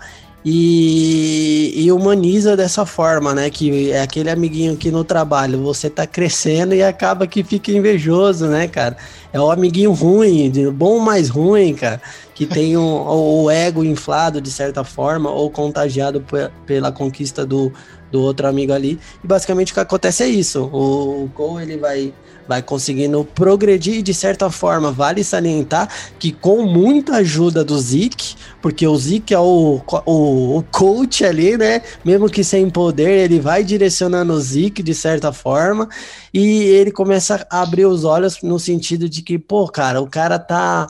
E, 0.50 1.74
e, 1.76 1.92
humaniza 1.92 2.56
dessa 2.56 2.86
forma, 2.86 3.34
né? 3.34 3.50
Que 3.50 3.92
é 3.92 4.00
aquele 4.00 4.30
amiguinho 4.30 4.78
que 4.78 4.90
no 4.90 5.04
trabalho 5.04 5.62
você 5.62 5.90
tá 5.90 6.06
crescendo 6.06 6.74
e 6.74 6.82
acaba 6.82 7.26
que 7.26 7.44
fica 7.44 7.70
invejoso, 7.70 8.46
né, 8.46 8.66
cara? 8.66 8.96
É 9.30 9.38
o 9.38 9.50
amiguinho 9.50 9.92
ruim, 9.92 10.50
bom 10.70 11.00
mais 11.00 11.28
ruim, 11.28 11.74
cara 11.74 12.00
que 12.38 12.46
tem 12.46 12.76
o, 12.78 13.42
o 13.42 13.50
ego 13.50 13.84
inflado 13.84 14.40
de 14.40 14.50
certa 14.50 14.84
forma 14.84 15.28
ou 15.28 15.50
contagiado 15.50 16.24
pela 16.64 16.92
conquista 16.92 17.44
do, 17.44 17.72
do 18.12 18.22
outro 18.22 18.46
amigo 18.46 18.72
ali. 18.72 18.98
E 19.22 19.26
basicamente 19.26 19.72
o 19.72 19.74
que 19.74 19.80
acontece 19.80 20.22
é 20.22 20.28
isso. 20.28 20.64
O 20.72 21.28
Cole 21.34 21.64
ele 21.64 21.76
vai 21.76 22.14
vai 22.48 22.62
conseguindo 22.62 23.24
progredir 23.34 23.96
e 23.96 24.02
de 24.02 24.14
certa 24.14 24.50
forma 24.50 24.90
vale 24.90 25.22
salientar 25.22 25.88
que 26.18 26.32
com 26.32 26.62
muita 26.62 27.16
ajuda 27.16 27.62
do 27.62 27.78
Zeke, 27.78 28.34
porque 28.62 28.86
o 28.86 28.96
Zeke 28.96 29.34
é 29.34 29.38
o, 29.38 29.80
o, 30.06 30.56
o, 30.56 30.64
coach 30.72 31.24
ali, 31.24 31.58
né? 31.58 31.82
Mesmo 32.04 32.28
que 32.30 32.42
sem 32.42 32.70
poder, 32.70 33.24
ele 33.24 33.38
vai 33.38 33.62
direcionando 33.62 34.32
o 34.32 34.40
Zeke 34.40 34.82
de 34.82 34.94
certa 34.94 35.32
forma 35.32 35.88
e 36.32 36.62
ele 36.62 36.90
começa 36.90 37.46
a 37.50 37.60
abrir 37.60 37.84
os 37.84 38.04
olhos 38.04 38.42
no 38.42 38.58
sentido 38.58 39.08
de 39.08 39.22
que, 39.22 39.38
pô, 39.38 39.68
cara, 39.68 40.00
o 40.00 40.06
cara 40.06 40.38
tá 40.38 40.86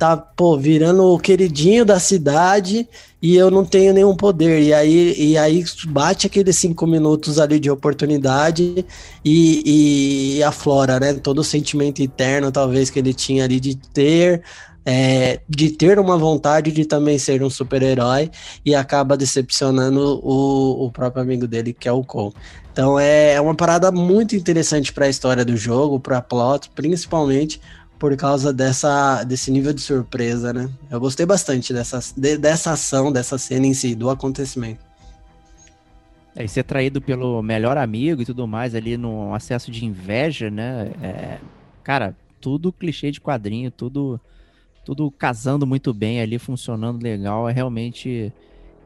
tá, 0.00 0.16
pô, 0.16 0.56
virando 0.56 1.04
o 1.04 1.18
queridinho 1.18 1.84
da 1.84 2.00
cidade 2.00 2.88
e 3.20 3.36
eu 3.36 3.50
não 3.50 3.66
tenho 3.66 3.92
nenhum 3.92 4.16
poder. 4.16 4.62
E 4.62 4.72
aí, 4.72 5.14
e 5.14 5.36
aí 5.36 5.62
bate 5.88 6.26
aqueles 6.26 6.56
cinco 6.56 6.86
minutos 6.86 7.38
ali 7.38 7.60
de 7.60 7.70
oportunidade 7.70 8.86
e, 9.22 10.38
e 10.38 10.42
aflora, 10.42 10.98
né? 10.98 11.12
Todo 11.12 11.40
o 11.40 11.44
sentimento 11.44 12.00
interno, 12.00 12.50
talvez, 12.50 12.88
que 12.88 12.98
ele 12.98 13.12
tinha 13.12 13.44
ali 13.44 13.60
de 13.60 13.76
ter. 13.76 14.42
É, 14.82 15.42
de 15.46 15.70
ter 15.70 15.98
uma 15.98 16.16
vontade 16.16 16.72
de 16.72 16.86
também 16.86 17.18
ser 17.18 17.42
um 17.42 17.50
super-herói 17.50 18.30
e 18.64 18.74
acaba 18.74 19.14
decepcionando 19.14 20.18
o, 20.24 20.86
o 20.86 20.90
próprio 20.90 21.22
amigo 21.22 21.46
dele, 21.46 21.74
que 21.74 21.86
é 21.86 21.92
o 21.92 22.02
Cole. 22.02 22.32
Então 22.72 22.98
é, 22.98 23.34
é 23.34 23.40
uma 23.42 23.54
parada 23.54 23.92
muito 23.92 24.34
interessante 24.34 24.90
para 24.90 25.04
a 25.04 25.08
história 25.08 25.44
do 25.44 25.54
jogo, 25.54 26.00
para 26.00 26.22
plot, 26.22 26.70
principalmente 26.74 27.60
por 28.00 28.16
causa 28.16 28.50
dessa, 28.50 29.22
desse 29.24 29.50
nível 29.50 29.74
de 29.74 29.82
surpresa, 29.82 30.54
né? 30.54 30.70
Eu 30.90 30.98
gostei 30.98 31.26
bastante 31.26 31.70
dessa, 31.70 32.00
de, 32.16 32.38
dessa 32.38 32.72
ação, 32.72 33.12
dessa 33.12 33.36
cena 33.36 33.66
em 33.66 33.74
si, 33.74 33.94
do 33.94 34.08
acontecimento. 34.08 34.82
É, 36.34 36.42
e 36.42 36.48
ser 36.48 36.62
traído 36.62 37.02
pelo 37.02 37.42
melhor 37.42 37.76
amigo 37.76 38.22
e 38.22 38.24
tudo 38.24 38.48
mais 38.48 38.74
ali 38.74 38.96
no 38.96 39.34
acesso 39.34 39.70
de 39.70 39.84
inveja, 39.84 40.50
né? 40.50 40.90
É, 41.02 41.38
cara, 41.84 42.16
tudo 42.40 42.72
clichê 42.72 43.10
de 43.10 43.20
quadrinho, 43.20 43.70
tudo, 43.70 44.18
tudo 44.82 45.10
casando 45.10 45.66
muito 45.66 45.92
bem 45.92 46.22
ali, 46.22 46.38
funcionando 46.38 47.02
legal, 47.02 47.50
é 47.50 47.52
realmente 47.52 48.32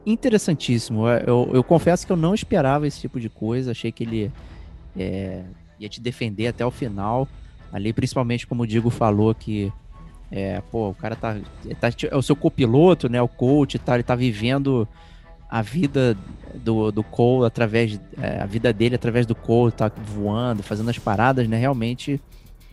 interessantíssimo. 0.05 1.07
Eu, 1.07 1.49
eu 1.53 1.63
confesso 1.63 2.05
que 2.05 2.11
eu 2.11 2.17
não 2.17 2.35
esperava 2.35 2.85
esse 2.85 2.99
tipo 2.99 3.17
de 3.17 3.29
coisa, 3.29 3.71
achei 3.71 3.93
que 3.93 4.03
ele 4.03 4.31
é, 4.97 5.41
ia 5.79 5.87
te 5.87 6.01
defender 6.01 6.47
até 6.47 6.65
o 6.65 6.71
final. 6.71 7.29
Ali, 7.75 7.91
principalmente, 7.91 8.47
como 8.47 8.63
o 8.63 8.65
Digo 8.65 8.89
falou, 8.89 9.35
que 9.35 9.69
é, 10.31 10.61
pô, 10.71 10.91
o 10.91 10.93
cara 10.93 11.13
tá, 11.13 11.35
tá. 11.77 11.89
É 12.09 12.15
o 12.15 12.21
seu 12.21 12.33
copiloto, 12.33 13.09
né? 13.09 13.21
O 13.21 13.27
coach 13.27 13.77
tá, 13.77 13.95
ele 13.95 14.03
tá 14.03 14.15
vivendo 14.15 14.87
a 15.49 15.61
vida 15.61 16.17
do, 16.53 16.89
do 16.89 17.03
Cole 17.03 17.45
através. 17.45 17.99
É, 18.17 18.39
a 18.41 18.45
vida 18.45 18.71
dele 18.71 18.95
através 18.95 19.25
do 19.25 19.35
Cole, 19.35 19.73
tá 19.73 19.91
voando, 19.93 20.63
fazendo 20.63 20.89
as 20.89 20.97
paradas, 20.97 21.49
né? 21.49 21.57
Realmente. 21.57 22.21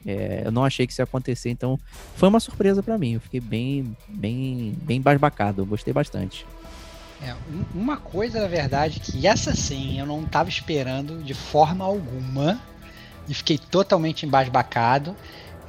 É, 0.07 0.43
eu 0.45 0.53
não 0.53 0.65
achei 0.65 0.87
que 0.87 0.93
isso 0.93 1.03
ia 1.03 1.05
acontecer, 1.05 1.51
então 1.51 1.77
foi 2.15 2.29
uma 2.29 2.39
surpresa 2.39 2.81
para 2.81 2.97
mim. 2.97 3.15
Eu 3.15 3.21
fiquei 3.21 3.41
bem, 3.41 3.97
bem, 4.09 4.73
bem 4.83 5.01
basbacado. 5.01 5.67
Gostei 5.67 5.93
bastante. 5.93 6.47
É, 7.21 7.35
uma 7.75 7.97
coisa, 7.97 8.41
na 8.41 8.47
verdade, 8.47 9.01
que 9.01 9.27
essa 9.27 9.53
sim 9.53 9.99
eu 9.99 10.07
não 10.07 10.23
estava 10.23 10.49
esperando 10.49 11.25
de 11.25 11.35
forma 11.35 11.85
alguma 11.85 12.61
e 13.29 13.35
fiquei 13.35 13.59
totalmente 13.59 14.27
embasbacado 14.27 15.17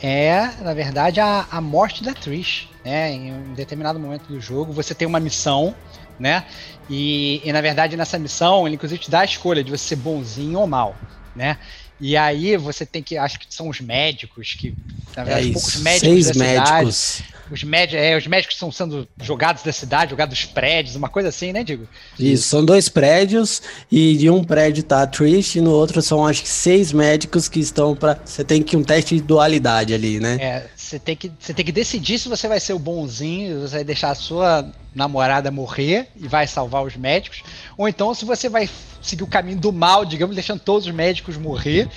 é, 0.01 0.47
na 0.61 0.73
verdade, 0.73 1.21
a, 1.21 1.47
a 1.49 1.61
morte 1.61 2.03
da 2.03 2.13
Trish. 2.13 2.67
Né? 2.83 3.11
Em 3.11 3.33
um 3.33 3.53
determinado 3.53 3.97
momento 3.97 4.27
do 4.27 4.39
jogo, 4.39 4.73
você 4.73 4.93
tem 4.93 5.07
uma 5.07 5.19
missão, 5.19 5.73
né? 6.19 6.43
E, 6.89 7.41
e 7.47 7.53
na 7.53 7.61
verdade, 7.61 7.95
nessa 7.95 8.19
missão, 8.19 8.67
ele 8.67 8.75
inclusive 8.75 8.99
te 8.99 9.09
dá 9.09 9.21
a 9.21 9.25
escolha 9.25 9.63
de 9.63 9.71
você 9.71 9.85
ser 9.87 9.95
bonzinho 9.95 10.59
ou 10.59 10.67
mal, 10.67 10.97
né? 11.33 11.57
E 11.99 12.17
aí 12.17 12.57
você 12.57 12.85
tem 12.85 13.01
que, 13.01 13.17
acho 13.17 13.39
que 13.39 13.45
são 13.49 13.69
os 13.69 13.79
médicos 13.79 14.55
que, 14.55 14.75
na 15.15 15.23
verdade, 15.23 15.49
é 15.49 15.53
poucos 15.53 15.75
médicos 15.77 16.25
Seis 16.25 16.37
médicos. 16.37 16.95
cidade 16.95 17.33
os, 17.51 17.63
médicos, 17.63 18.01
é, 18.01 18.17
os 18.17 18.27
médicos 18.27 18.55
estão 18.55 18.71
sendo 18.71 19.07
jogados 19.21 19.63
da 19.63 19.71
cidade, 19.71 20.11
jogados 20.11 20.37
dos 20.37 20.45
prédios, 20.45 20.95
uma 20.95 21.09
coisa 21.09 21.29
assim, 21.29 21.51
né, 21.51 21.63
Digo? 21.63 21.87
Isso, 22.17 22.47
são 22.47 22.63
dois 22.63 22.89
prédios 22.89 23.61
e 23.91 24.17
de 24.17 24.29
um 24.29 24.43
prédio 24.43 24.83
tá 24.83 25.03
a 25.03 25.07
Trish 25.07 25.55
e 25.55 25.61
no 25.61 25.71
outro 25.71 26.01
são 26.01 26.25
acho 26.25 26.43
que 26.43 26.49
seis 26.49 26.91
médicos 26.91 27.47
que 27.47 27.59
estão 27.59 27.95
para 27.95 28.19
Você 28.25 28.43
tem 28.43 28.61
que 28.63 28.75
um 28.75 28.83
teste 28.83 29.15
de 29.15 29.21
dualidade 29.21 29.93
ali, 29.93 30.19
né? 30.19 30.37
É, 30.39 30.67
você 30.93 30.99
tem 30.99 31.15
que, 31.15 31.31
você 31.39 31.53
tem 31.53 31.65
que 31.65 31.71
decidir 31.71 32.19
se 32.19 32.29
você 32.29 32.47
vai 32.47 32.59
ser 32.59 32.73
o 32.73 32.79
bonzinho, 32.79 33.61
você 33.61 33.77
vai 33.77 33.83
deixar 33.83 34.11
a 34.11 34.15
sua 34.15 34.71
namorada 34.93 35.49
morrer 35.49 36.07
e 36.15 36.27
vai 36.27 36.45
salvar 36.45 36.83
os 36.83 36.95
médicos, 36.95 37.41
ou 37.75 37.87
então 37.87 38.13
se 38.13 38.25
você 38.25 38.47
vai 38.47 38.69
seguir 39.01 39.23
o 39.23 39.27
caminho 39.27 39.57
do 39.57 39.71
mal, 39.71 40.05
digamos, 40.05 40.35
deixando 40.35 40.59
todos 40.59 40.85
os 40.85 40.93
médicos 40.93 41.35
morrer 41.35 41.89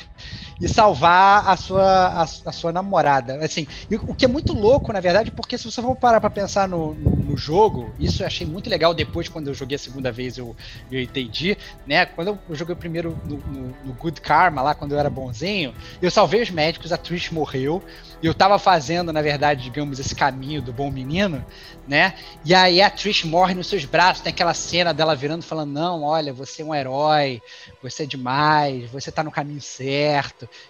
e 0.61 0.69
salvar 0.69 1.49
a 1.49 1.57
sua, 1.57 1.85
a, 1.85 2.23
a, 2.23 2.53
sua 2.53 2.73
namorada. 2.73 3.45
Assim, 3.45 3.67
o 4.07 4.15
que 4.15 4.25
é 4.25 4.29
muito 4.29 4.53
louco, 4.53 4.93
na 4.93 5.01
verdade, 5.01 5.31
porque 5.31 5.59
se 5.59 5.71
você 5.71 5.83
for 5.83 5.95
parar 5.95 6.21
pra 6.21 6.31
pensar 6.31 6.67
no, 6.67 6.95
no, 6.95 7.11
no 7.11 7.37
jogo, 7.37 7.93
isso 7.99 8.23
eu 8.23 8.27
achei 8.27 8.47
muito 8.47 8.71
legal 8.71 8.95
depois, 8.95 9.29
quando 9.29 9.49
eu 9.49 9.55
joguei 9.55 9.77
a 9.77 9.79
segunda 9.79 10.11
vez, 10.11 10.39
eu, 10.39 10.57
eu 10.91 11.01
entendi, 11.01 11.57
né? 11.87 12.07
Quando 12.07 12.39
eu 12.49 12.55
joguei 12.55 12.75
primeiro 12.75 13.19
no, 13.25 13.37
no, 13.37 13.77
no 13.85 13.93
Good 13.95 14.21
Karma, 14.21 14.63
lá 14.63 14.75
quando 14.75 14.93
eu 14.93 14.99
era 14.99 15.11
bonzinho, 15.11 15.75
eu 16.01 16.11
salvei 16.11 16.43
os 16.43 16.51
médicos, 16.51 16.93
a 16.93 16.97
Trish 16.97 17.31
morreu, 17.31 17.83
eu 18.23 18.33
tava 18.33 18.59
fazendo, 18.59 19.13
na 19.13 19.21
verdade, 19.21 19.65
digamos, 19.65 19.99
esse 19.99 20.15
caminho 20.15 20.63
do 20.63 20.73
bom 20.73 20.91
menino, 20.91 21.45
né? 21.87 22.15
E 22.45 22.55
aí 22.55 22.81
a 22.81 22.89
Trish 22.89 23.25
morre 23.25 23.53
nos 23.53 23.67
seus 23.67 23.85
braços, 23.85 24.23
tem 24.23 24.33
aquela 24.33 24.55
cena 24.55 24.95
dela 24.95 25.15
virando 25.15 25.43
falando: 25.43 25.73
Não, 25.73 26.03
olha, 26.03 26.33
você 26.33 26.63
é 26.63 26.65
um 26.65 26.75
herói, 26.75 27.43
você 27.83 28.05
é 28.05 28.07
demais, 28.07 28.91
você 28.91 29.13
tá 29.13 29.23
no 29.23 29.31
caminho 29.31 29.61
certo 29.61 30.16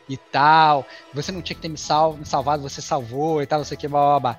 e 0.08 0.16
tal. 0.16 0.86
Você 1.12 1.32
não 1.32 1.42
tinha 1.42 1.54
que 1.54 1.62
ter 1.62 1.68
me, 1.68 1.78
me 2.18 2.26
salvado, 2.26 2.62
você 2.62 2.80
salvou 2.80 3.42
e 3.42 3.46
tal, 3.46 3.58
não 3.58 3.64
sei 3.64 3.76
o 3.76 3.80
que, 3.80 3.88
blá 3.88 4.00
blá 4.00 4.20
blá. 4.20 4.38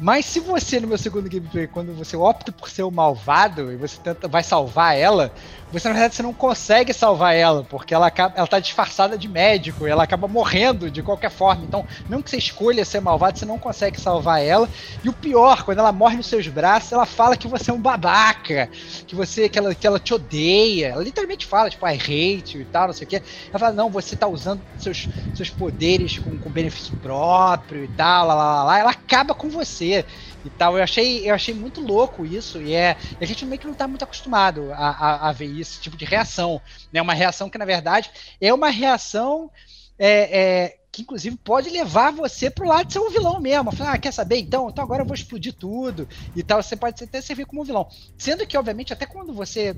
Mas 0.00 0.24
se 0.24 0.40
você, 0.40 0.80
no 0.80 0.88
meu 0.88 0.96
segundo 0.96 1.28
gameplay, 1.28 1.66
quando 1.66 1.92
você 1.92 2.16
opta 2.16 2.50
por 2.50 2.70
ser 2.70 2.84
o 2.84 2.90
malvado 2.90 3.70
e 3.70 3.76
você 3.76 4.00
tenta, 4.00 4.26
vai 4.26 4.42
salvar 4.42 4.96
ela, 4.96 5.30
você 5.72 5.88
na 5.88 5.94
verdade 5.94 6.14
você 6.14 6.22
não 6.22 6.32
consegue 6.32 6.92
salvar 6.92 7.34
ela, 7.34 7.64
porque 7.64 7.94
ela, 7.94 8.06
acaba, 8.06 8.34
ela 8.36 8.46
tá 8.46 8.58
disfarçada 8.58 9.16
de 9.16 9.28
médico 9.28 9.86
ela 9.86 10.04
acaba 10.04 10.28
morrendo 10.28 10.90
de 10.90 11.02
qualquer 11.02 11.30
forma. 11.30 11.64
Então, 11.64 11.84
mesmo 12.08 12.22
que 12.22 12.30
você 12.30 12.36
escolha 12.36 12.84
ser 12.84 13.00
malvado, 13.00 13.38
você 13.38 13.44
não 13.44 13.58
consegue 13.58 14.00
salvar 14.00 14.42
ela. 14.42 14.68
E 15.02 15.08
o 15.08 15.12
pior, 15.12 15.64
quando 15.64 15.78
ela 15.78 15.92
morre 15.92 16.16
nos 16.16 16.26
seus 16.26 16.46
braços, 16.48 16.92
ela 16.92 17.06
fala 17.06 17.36
que 17.36 17.48
você 17.48 17.70
é 17.70 17.74
um 17.74 17.80
babaca, 17.80 18.68
que 19.06 19.14
você 19.14 19.48
que 19.48 19.58
ela, 19.58 19.74
que 19.74 19.86
ela 19.86 19.98
te 19.98 20.14
odeia. 20.14 20.88
Ela 20.88 21.02
literalmente 21.02 21.46
fala, 21.46 21.70
tipo, 21.70 21.86
I 21.86 21.94
hate 21.94 22.56
you 22.56 22.62
e 22.62 22.64
tal, 22.66 22.88
não 22.88 22.94
sei 22.94 23.06
o 23.06 23.08
quê. 23.08 23.22
Ela 23.50 23.58
fala, 23.58 23.72
não, 23.72 23.90
você 23.90 24.16
tá 24.16 24.26
usando 24.26 24.62
seus, 24.78 25.08
seus 25.34 25.50
poderes 25.50 26.18
com, 26.18 26.38
com 26.38 26.50
benefício 26.50 26.96
próprio 27.00 27.84
e 27.84 27.88
tal, 27.88 28.26
lá, 28.26 28.34
lá, 28.34 28.64
lá. 28.64 28.78
Ela 28.78 28.90
acaba 28.90 29.34
com 29.34 29.48
você 29.48 30.04
e 30.44 30.50
tal. 30.50 30.76
Eu 30.76 30.82
achei, 30.82 31.28
eu 31.28 31.34
achei 31.34 31.54
muito 31.54 31.80
louco 31.80 32.24
isso, 32.24 32.60
e 32.60 32.74
é. 32.74 32.96
A 33.20 33.24
gente 33.24 33.44
meio 33.44 33.58
que 33.58 33.66
não 33.66 33.72
está 33.72 33.86
muito 33.86 34.02
acostumado 34.02 34.72
a, 34.72 34.90
a, 34.90 35.28
a, 35.28 35.32
ver 35.32 35.58
esse 35.58 35.80
tipo 35.80 35.96
de 35.96 36.04
reação. 36.04 36.60
Né? 36.92 37.00
Uma 37.00 37.14
reação 37.14 37.48
que, 37.48 37.58
na 37.58 37.64
verdade, 37.64 38.10
é 38.40 38.52
uma 38.52 38.70
reação. 38.70 39.50
É, 39.98 40.40
é, 40.40 40.76
que 40.92 41.02
inclusive 41.02 41.36
pode 41.36 41.70
levar 41.70 42.10
você 42.10 42.50
pro 42.50 42.66
lado 42.66 42.86
de 42.86 42.94
ser 42.94 42.98
um 42.98 43.10
vilão 43.10 43.38
mesmo. 43.40 43.70
Falar, 43.70 43.92
ah, 43.92 43.98
quer 43.98 44.12
saber? 44.12 44.38
Então, 44.38 44.68
então 44.68 44.82
agora 44.82 45.02
eu 45.02 45.06
vou 45.06 45.14
explodir 45.14 45.52
tudo 45.52 46.08
e 46.34 46.42
tal. 46.42 46.62
Você 46.62 46.74
pode 46.74 47.04
até 47.04 47.20
servir 47.20 47.46
como 47.46 47.62
um 47.62 47.64
vilão. 47.64 47.88
Sendo 48.18 48.46
que, 48.46 48.56
obviamente, 48.56 48.92
até 48.92 49.06
quando 49.06 49.32
você 49.32 49.76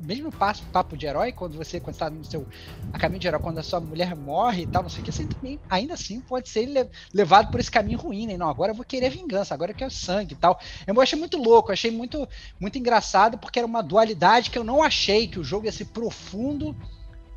mesmo 0.00 0.30
papo 0.72 0.96
de 0.96 1.06
herói, 1.06 1.32
quando 1.32 1.56
você 1.56 1.80
quando 1.80 1.94
está 1.94 2.10
no 2.10 2.24
seu 2.24 2.46
a 2.92 2.98
caminho 2.98 3.20
de 3.20 3.28
herói, 3.28 3.40
quando 3.40 3.58
a 3.58 3.62
sua 3.62 3.80
mulher 3.80 4.14
morre 4.14 4.62
e 4.62 4.66
tal, 4.66 4.82
não 4.82 4.90
sei 4.90 5.02
o 5.02 5.04
que, 5.04 5.12
você 5.12 5.24
também, 5.24 5.58
ainda 5.68 5.94
assim 5.94 6.20
pode 6.20 6.48
ser 6.48 6.88
levado 7.12 7.50
por 7.50 7.60
esse 7.60 7.70
caminho 7.70 7.98
ruim, 7.98 8.26
né? 8.26 8.36
Não, 8.36 8.48
agora 8.48 8.72
eu 8.72 8.76
vou 8.76 8.84
querer 8.84 9.10
vingança, 9.10 9.54
agora 9.54 9.72
eu 9.72 9.76
quero 9.76 9.90
sangue 9.90 10.34
e 10.34 10.36
tal. 10.36 10.58
Eu 10.86 11.00
achei 11.00 11.18
muito 11.18 11.36
louco, 11.36 11.72
achei 11.72 11.90
muito, 11.90 12.28
muito 12.60 12.78
engraçado, 12.78 13.38
porque 13.38 13.58
era 13.58 13.66
uma 13.66 13.82
dualidade 13.82 14.50
que 14.50 14.58
eu 14.58 14.64
não 14.64 14.82
achei 14.82 15.28
que 15.28 15.38
o 15.38 15.44
jogo 15.44 15.66
ia 15.66 15.72
ser 15.72 15.86
profundo 15.86 16.76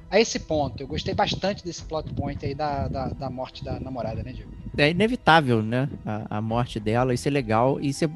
a 0.10 0.20
esse 0.20 0.39
ponto. 0.39 0.82
Eu 0.82 0.88
gostei 0.88 1.14
bastante 1.14 1.64
desse 1.64 1.84
plot 1.84 2.14
point 2.14 2.43
aí 2.45 2.55
da, 2.55 2.88
da, 2.88 3.08
da 3.10 3.30
morte 3.30 3.64
da 3.64 3.80
namorada, 3.80 4.24
né, 4.24 4.32
Diego? 4.32 4.51
É 4.78 4.89
inevitável, 4.89 5.62
né? 5.62 5.89
A, 6.05 6.38
a 6.38 6.41
morte 6.41 6.80
dela, 6.80 7.14
isso 7.14 7.28
é 7.28 7.32
legal. 7.32 7.80
Isso 7.80 8.05
é, 8.05 8.08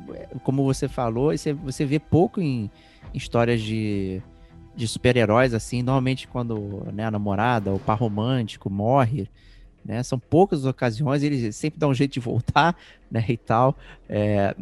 como 0.44 0.64
você 0.64 0.88
falou, 0.88 1.34
isso 1.34 1.50
é, 1.50 1.54
você 1.54 1.86
vê 1.86 2.00
pouco 2.00 2.42
em 2.42 2.72
histórias 3.14 3.62
de 3.62 4.22
de 4.76 4.88
super-heróis, 4.88 5.54
assim, 5.54 5.82
normalmente 5.82 6.28
quando 6.28 6.88
né, 6.94 7.06
a 7.06 7.12
namorada, 7.12 7.74
o 7.74 7.80
par 7.80 7.98
romântico 7.98 8.70
morre, 8.70 9.30
né, 9.84 10.02
são 10.04 10.18
poucas 10.18 10.66
ocasiões, 10.66 11.24
ele 11.24 11.52
sempre 11.52 11.80
dá 11.80 11.88
um 11.88 11.94
jeito 11.94 12.14
de 12.14 12.20
voltar, 12.20 12.76
né, 13.10 13.24
e 13.28 13.38
tal, 13.38 13.76
é, 14.10 14.56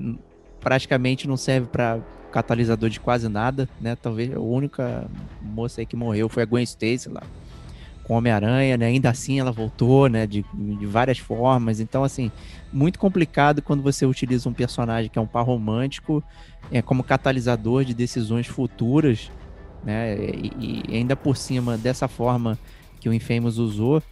praticamente 0.59 1.27
não 1.27 1.37
serve 1.37 1.67
para 1.67 1.99
catalisador 2.31 2.89
de 2.89 2.99
quase 2.99 3.27
nada, 3.27 3.67
né, 3.81 3.95
talvez 3.95 4.33
a 4.35 4.39
única 4.39 5.09
moça 5.41 5.81
aí 5.81 5.85
que 5.85 5.95
morreu 5.95 6.29
foi 6.29 6.43
a 6.43 6.45
Gwen 6.45 6.63
Stacy 6.63 7.09
lá, 7.09 7.23
com 8.09 8.15
Homem-Aranha, 8.15 8.75
né? 8.75 8.87
Ainda 8.87 9.11
assim 9.11 9.39
ela 9.39 9.51
voltou, 9.51 10.09
né? 10.09 10.25
De, 10.25 10.43
de 10.51 10.85
várias 10.87 11.19
formas. 11.19 11.79
Então, 11.79 12.03
assim, 12.03 12.31
muito 12.73 12.97
complicado 12.97 13.61
quando 13.61 13.83
você 13.83 14.03
utiliza 14.03 14.49
um 14.49 14.53
personagem 14.53 15.11
que 15.11 15.19
é 15.19 15.21
um 15.21 15.27
par 15.27 15.45
romântico 15.45 16.23
é, 16.71 16.81
como 16.81 17.03
catalisador 17.03 17.85
de 17.85 17.93
decisões 17.93 18.47
futuras, 18.47 19.29
né? 19.83 20.15
E, 20.15 20.83
e 20.87 20.95
ainda 20.95 21.15
por 21.15 21.37
cima 21.37 21.77
dessa 21.77 22.07
forma 22.07 22.57
que 22.99 23.07
o 23.07 23.13
Infamous 23.13 23.57
usou, 23.57 24.03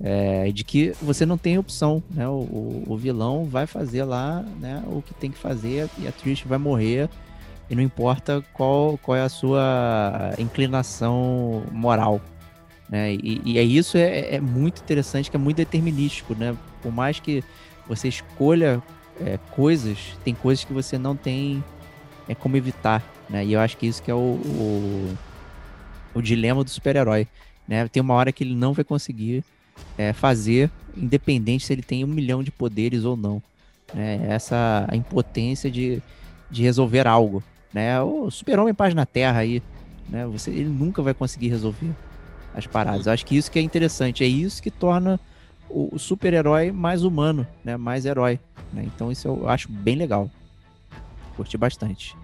é, 0.00 0.50
de 0.52 0.62
que 0.62 0.92
você 1.00 1.24
não 1.24 1.38
tem 1.38 1.58
opção, 1.58 2.02
né? 2.10 2.28
O, 2.28 2.32
o, 2.32 2.84
o, 2.88 2.96
vilão 2.96 3.44
vai 3.44 3.66
fazer 3.66 4.04
lá, 4.04 4.44
né? 4.60 4.82
O 4.86 5.02
que 5.02 5.14
tem 5.14 5.30
que 5.30 5.38
fazer 5.38 5.88
e 5.98 6.06
a 6.06 6.12
Trish 6.12 6.42
vai 6.44 6.58
morrer 6.58 7.08
e 7.68 7.74
não 7.74 7.82
importa 7.82 8.44
qual, 8.52 8.98
qual 8.98 9.16
é 9.16 9.22
a 9.22 9.28
sua 9.28 10.34
inclinação 10.38 11.64
moral, 11.72 12.20
né? 12.88 13.14
E, 13.14 13.40
e 13.44 13.58
é 13.58 13.62
isso 13.62 13.96
é, 13.96 14.34
é, 14.34 14.40
muito 14.40 14.82
interessante, 14.82 15.30
que 15.30 15.36
é 15.36 15.40
muito 15.40 15.56
determinístico, 15.56 16.34
né? 16.34 16.54
Por 16.82 16.92
mais 16.92 17.18
que 17.18 17.42
você 17.88 18.08
escolha 18.08 18.82
é, 19.20 19.38
coisas, 19.52 19.98
tem 20.24 20.34
coisas 20.34 20.64
que 20.64 20.72
você 20.72 20.98
não 20.98 21.16
tem 21.16 21.64
é, 22.28 22.34
como 22.34 22.56
evitar, 22.56 23.02
né? 23.28 23.44
E 23.44 23.52
eu 23.52 23.60
acho 23.60 23.76
que 23.76 23.86
isso 23.86 24.02
que 24.02 24.10
é 24.10 24.14
o, 24.14 24.18
o, 24.18 25.18
o 26.14 26.22
dilema 26.22 26.62
do 26.62 26.70
super-herói, 26.70 27.26
né? 27.66 27.86
Tem 27.88 28.00
uma 28.00 28.14
hora 28.14 28.32
que 28.32 28.44
ele 28.44 28.54
não 28.54 28.72
vai 28.72 28.84
conseguir 28.84 29.44
é, 29.98 30.12
fazer, 30.12 30.70
independente 30.96 31.66
se 31.66 31.72
ele 31.72 31.82
tem 31.82 32.04
um 32.04 32.08
milhão 32.08 32.42
de 32.42 32.50
poderes 32.50 33.04
ou 33.04 33.16
não. 33.16 33.42
Né? 33.92 34.26
Essa 34.28 34.86
a 34.88 34.96
impotência 34.96 35.70
de, 35.70 36.02
de 36.50 36.62
resolver 36.62 37.06
algo. 37.06 37.42
Né? 37.72 38.00
O 38.00 38.30
super-homem 38.30 38.74
página 38.74 39.04
terra 39.04 39.40
aí, 39.40 39.62
né? 40.08 40.26
Você, 40.26 40.50
ele 40.50 40.68
nunca 40.68 41.02
vai 41.02 41.14
conseguir 41.14 41.48
resolver 41.48 41.90
as 42.54 42.66
paradas. 42.66 43.06
Eu 43.06 43.12
acho 43.12 43.26
que 43.26 43.36
isso 43.36 43.50
que 43.50 43.58
é 43.58 43.62
interessante, 43.62 44.24
é 44.24 44.26
isso 44.26 44.62
que 44.62 44.70
torna 44.70 45.20
o, 45.68 45.94
o 45.94 45.98
super-herói 45.98 46.72
mais 46.72 47.02
humano, 47.02 47.46
né? 47.64 47.76
Mais 47.76 48.06
herói. 48.06 48.40
Né? 48.72 48.84
Então 48.86 49.12
isso 49.12 49.28
eu 49.28 49.48
acho 49.48 49.70
bem 49.70 49.96
legal. 49.96 50.30
Curti 51.36 51.56
bastante. 51.58 52.16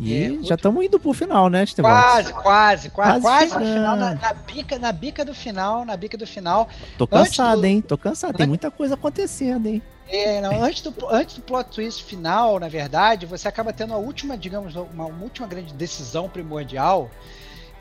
E 0.00 0.14
é, 0.14 0.42
já 0.42 0.54
estamos 0.54 0.84
indo 0.84 0.98
pro 0.98 1.12
final, 1.12 1.48
né, 1.48 1.64
Estevão? 1.64 1.90
Quase, 1.90 2.32
quase, 2.32 2.90
quase, 2.90 3.20
quase, 3.20 3.54
no 3.54 3.60
final, 3.60 3.96
na, 3.96 4.14
na, 4.14 4.32
bica, 4.32 4.78
na 4.78 4.92
bica 4.92 5.24
do 5.24 5.34
final, 5.34 5.84
na 5.84 5.96
bica 5.96 6.16
do 6.16 6.26
final. 6.26 6.68
Tô 6.98 7.06
cansado, 7.06 7.60
do... 7.60 7.66
hein? 7.66 7.80
Tô 7.80 7.96
cansado, 7.96 8.36
tem 8.36 8.46
muita 8.46 8.70
coisa 8.70 8.94
acontecendo, 8.94 9.66
hein? 9.66 9.82
É, 10.08 10.40
não, 10.40 10.62
antes, 10.62 10.82
do, 10.82 10.94
antes 11.08 11.36
do 11.36 11.42
plot 11.42 11.70
twist 11.70 12.04
final, 12.04 12.58
na 12.58 12.68
verdade, 12.68 13.24
você 13.24 13.48
acaba 13.48 13.72
tendo 13.72 13.94
a 13.94 13.96
última, 13.96 14.36
digamos, 14.36 14.74
uma, 14.74 15.06
uma 15.06 15.22
última 15.22 15.46
grande 15.46 15.72
decisão 15.72 16.28
primordial, 16.28 17.10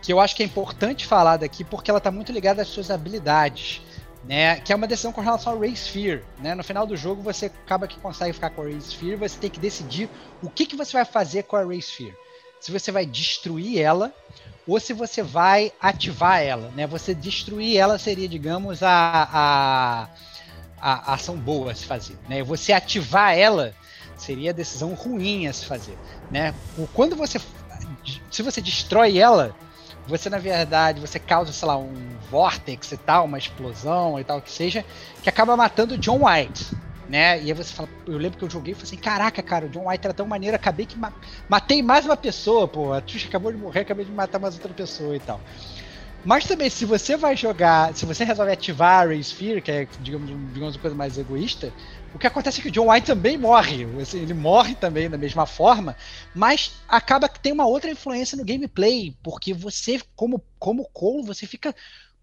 que 0.01 0.13
eu 0.13 0.19
acho 0.19 0.35
que 0.35 0.43
é 0.43 0.45
importante 0.45 1.05
falar 1.05 1.37
daqui, 1.37 1.63
porque 1.63 1.89
ela 1.89 1.99
tá 1.99 2.11
muito 2.11 2.31
ligada 2.31 2.61
às 2.61 2.67
suas 2.67 2.89
habilidades. 2.89 3.81
Né, 4.23 4.57
que 4.61 4.71
é 4.71 4.75
uma 4.75 4.87
decisão 4.87 5.11
com 5.11 5.19
relação 5.19 5.51
ao 5.51 5.59
Ray 5.59 5.73
Sphere. 5.73 6.23
Né? 6.39 6.55
No 6.55 6.63
final 6.63 6.87
do 6.87 6.95
jogo, 6.95 7.21
você 7.21 7.47
acaba 7.47 7.87
que 7.87 7.99
consegue 7.99 8.31
ficar 8.31 8.51
com 8.51 8.61
a 8.61 8.65
Ray 8.65 8.77
Sphere, 8.77 9.17
você 9.17 9.37
tem 9.37 9.49
que 9.49 9.59
decidir 9.59 10.09
o 10.41 10.49
que, 10.49 10.65
que 10.65 10.77
você 10.77 10.93
vai 10.93 11.03
fazer 11.03 11.43
com 11.43 11.57
a 11.57 11.63
Ray 11.65 11.79
Sphere. 11.79 12.15
Se 12.61 12.71
você 12.71 12.89
vai 12.89 13.05
destruir 13.05 13.81
ela 13.81 14.13
ou 14.67 14.79
se 14.79 14.93
você 14.93 15.21
vai 15.21 15.71
ativar 15.81 16.41
ela. 16.41 16.71
Né? 16.75 16.87
Você 16.87 17.13
destruir 17.13 17.77
ela 17.77 17.99
seria, 17.99 18.27
digamos, 18.27 18.81
a, 18.81 19.29
a, 19.31 20.09
a 20.79 21.13
ação 21.13 21.35
boa 21.35 21.71
a 21.71 21.75
se 21.75 21.85
fazer. 21.85 22.17
Né? 22.29 22.41
Você 22.43 22.71
ativar 22.71 23.37
ela 23.37 23.73
seria 24.17 24.51
a 24.51 24.53
decisão 24.53 24.93
ruim 24.93 25.47
a 25.47 25.53
se 25.53 25.65
fazer. 25.65 25.97
Né? 26.31 26.53
Quando 26.93 27.15
você. 27.15 27.39
Se 28.31 28.41
você 28.41 28.61
destrói 28.61 29.17
ela, 29.17 29.55
você 30.07 30.29
na 30.29 30.37
verdade 30.37 30.99
você 30.99 31.19
causa, 31.19 31.53
sei 31.53 31.67
lá, 31.67 31.77
um 31.77 31.93
vortex 32.29 32.91
e 32.91 32.97
tal, 32.97 33.25
uma 33.25 33.37
explosão 33.37 34.19
e 34.19 34.23
tal 34.23 34.41
que 34.41 34.51
seja, 34.51 34.83
que 35.21 35.29
acaba 35.29 35.55
matando 35.55 35.97
John 35.97 36.27
White, 36.27 36.75
né? 37.07 37.41
E 37.41 37.51
aí 37.51 37.53
você 37.53 37.73
fala, 37.73 37.89
eu 38.05 38.17
lembro 38.17 38.37
que 38.37 38.43
eu 38.43 38.49
joguei 38.49 38.73
e 38.73 38.75
falei 38.75 38.87
assim, 38.87 38.97
caraca, 38.97 39.41
cara, 39.41 39.65
o 39.65 39.69
John 39.69 39.87
White 39.89 40.05
era 40.05 40.13
tão 40.13 40.27
maneiro, 40.27 40.55
acabei 40.55 40.85
que 40.85 40.97
ma 40.97 41.11
matei 41.47 41.81
mais 41.81 42.05
uma 42.05 42.17
pessoa, 42.17 42.67
pô, 42.67 42.93
a 42.93 43.01
Trish 43.01 43.25
acabou 43.27 43.51
de 43.51 43.57
morrer, 43.57 43.81
acabei 43.81 44.05
de 44.05 44.11
matar 44.11 44.39
mais 44.39 44.55
outra 44.55 44.73
pessoa 44.73 45.15
e 45.15 45.19
tal. 45.19 45.39
Mas 46.25 46.45
também, 46.45 46.69
se 46.69 46.85
você 46.85 47.17
vai 47.17 47.35
jogar, 47.35 47.93
se 47.93 48.05
você 48.05 48.23
resolve 48.23 48.51
ativar 48.51 49.01
a 49.01 49.07
Ray 49.07 49.19
Sphere, 49.19 49.61
que 49.61 49.71
é, 49.71 49.87
digamos, 49.99 50.29
digamos 50.53 50.75
uma 50.75 50.81
coisa 50.81 50.95
mais 50.95 51.17
egoísta, 51.17 51.73
o 52.13 52.19
que 52.19 52.27
acontece 52.27 52.59
é 52.59 52.63
que 52.63 52.69
o 52.69 52.71
John 52.71 52.91
White 52.91 53.07
também 53.07 53.37
morre. 53.37 53.87
Assim, 54.01 54.21
ele 54.21 54.33
morre 54.33 54.75
também 54.75 55.09
da 55.09 55.17
mesma 55.17 55.45
forma, 55.45 55.95
mas 56.33 56.73
acaba 56.87 57.27
que 57.27 57.39
tem 57.39 57.51
uma 57.51 57.65
outra 57.65 57.89
influência 57.89 58.37
no 58.37 58.45
gameplay, 58.45 59.15
porque 59.23 59.53
você, 59.53 59.99
como, 60.15 60.43
como 60.59 60.87
Cole, 60.93 61.25
você 61.25 61.47
fica 61.47 61.73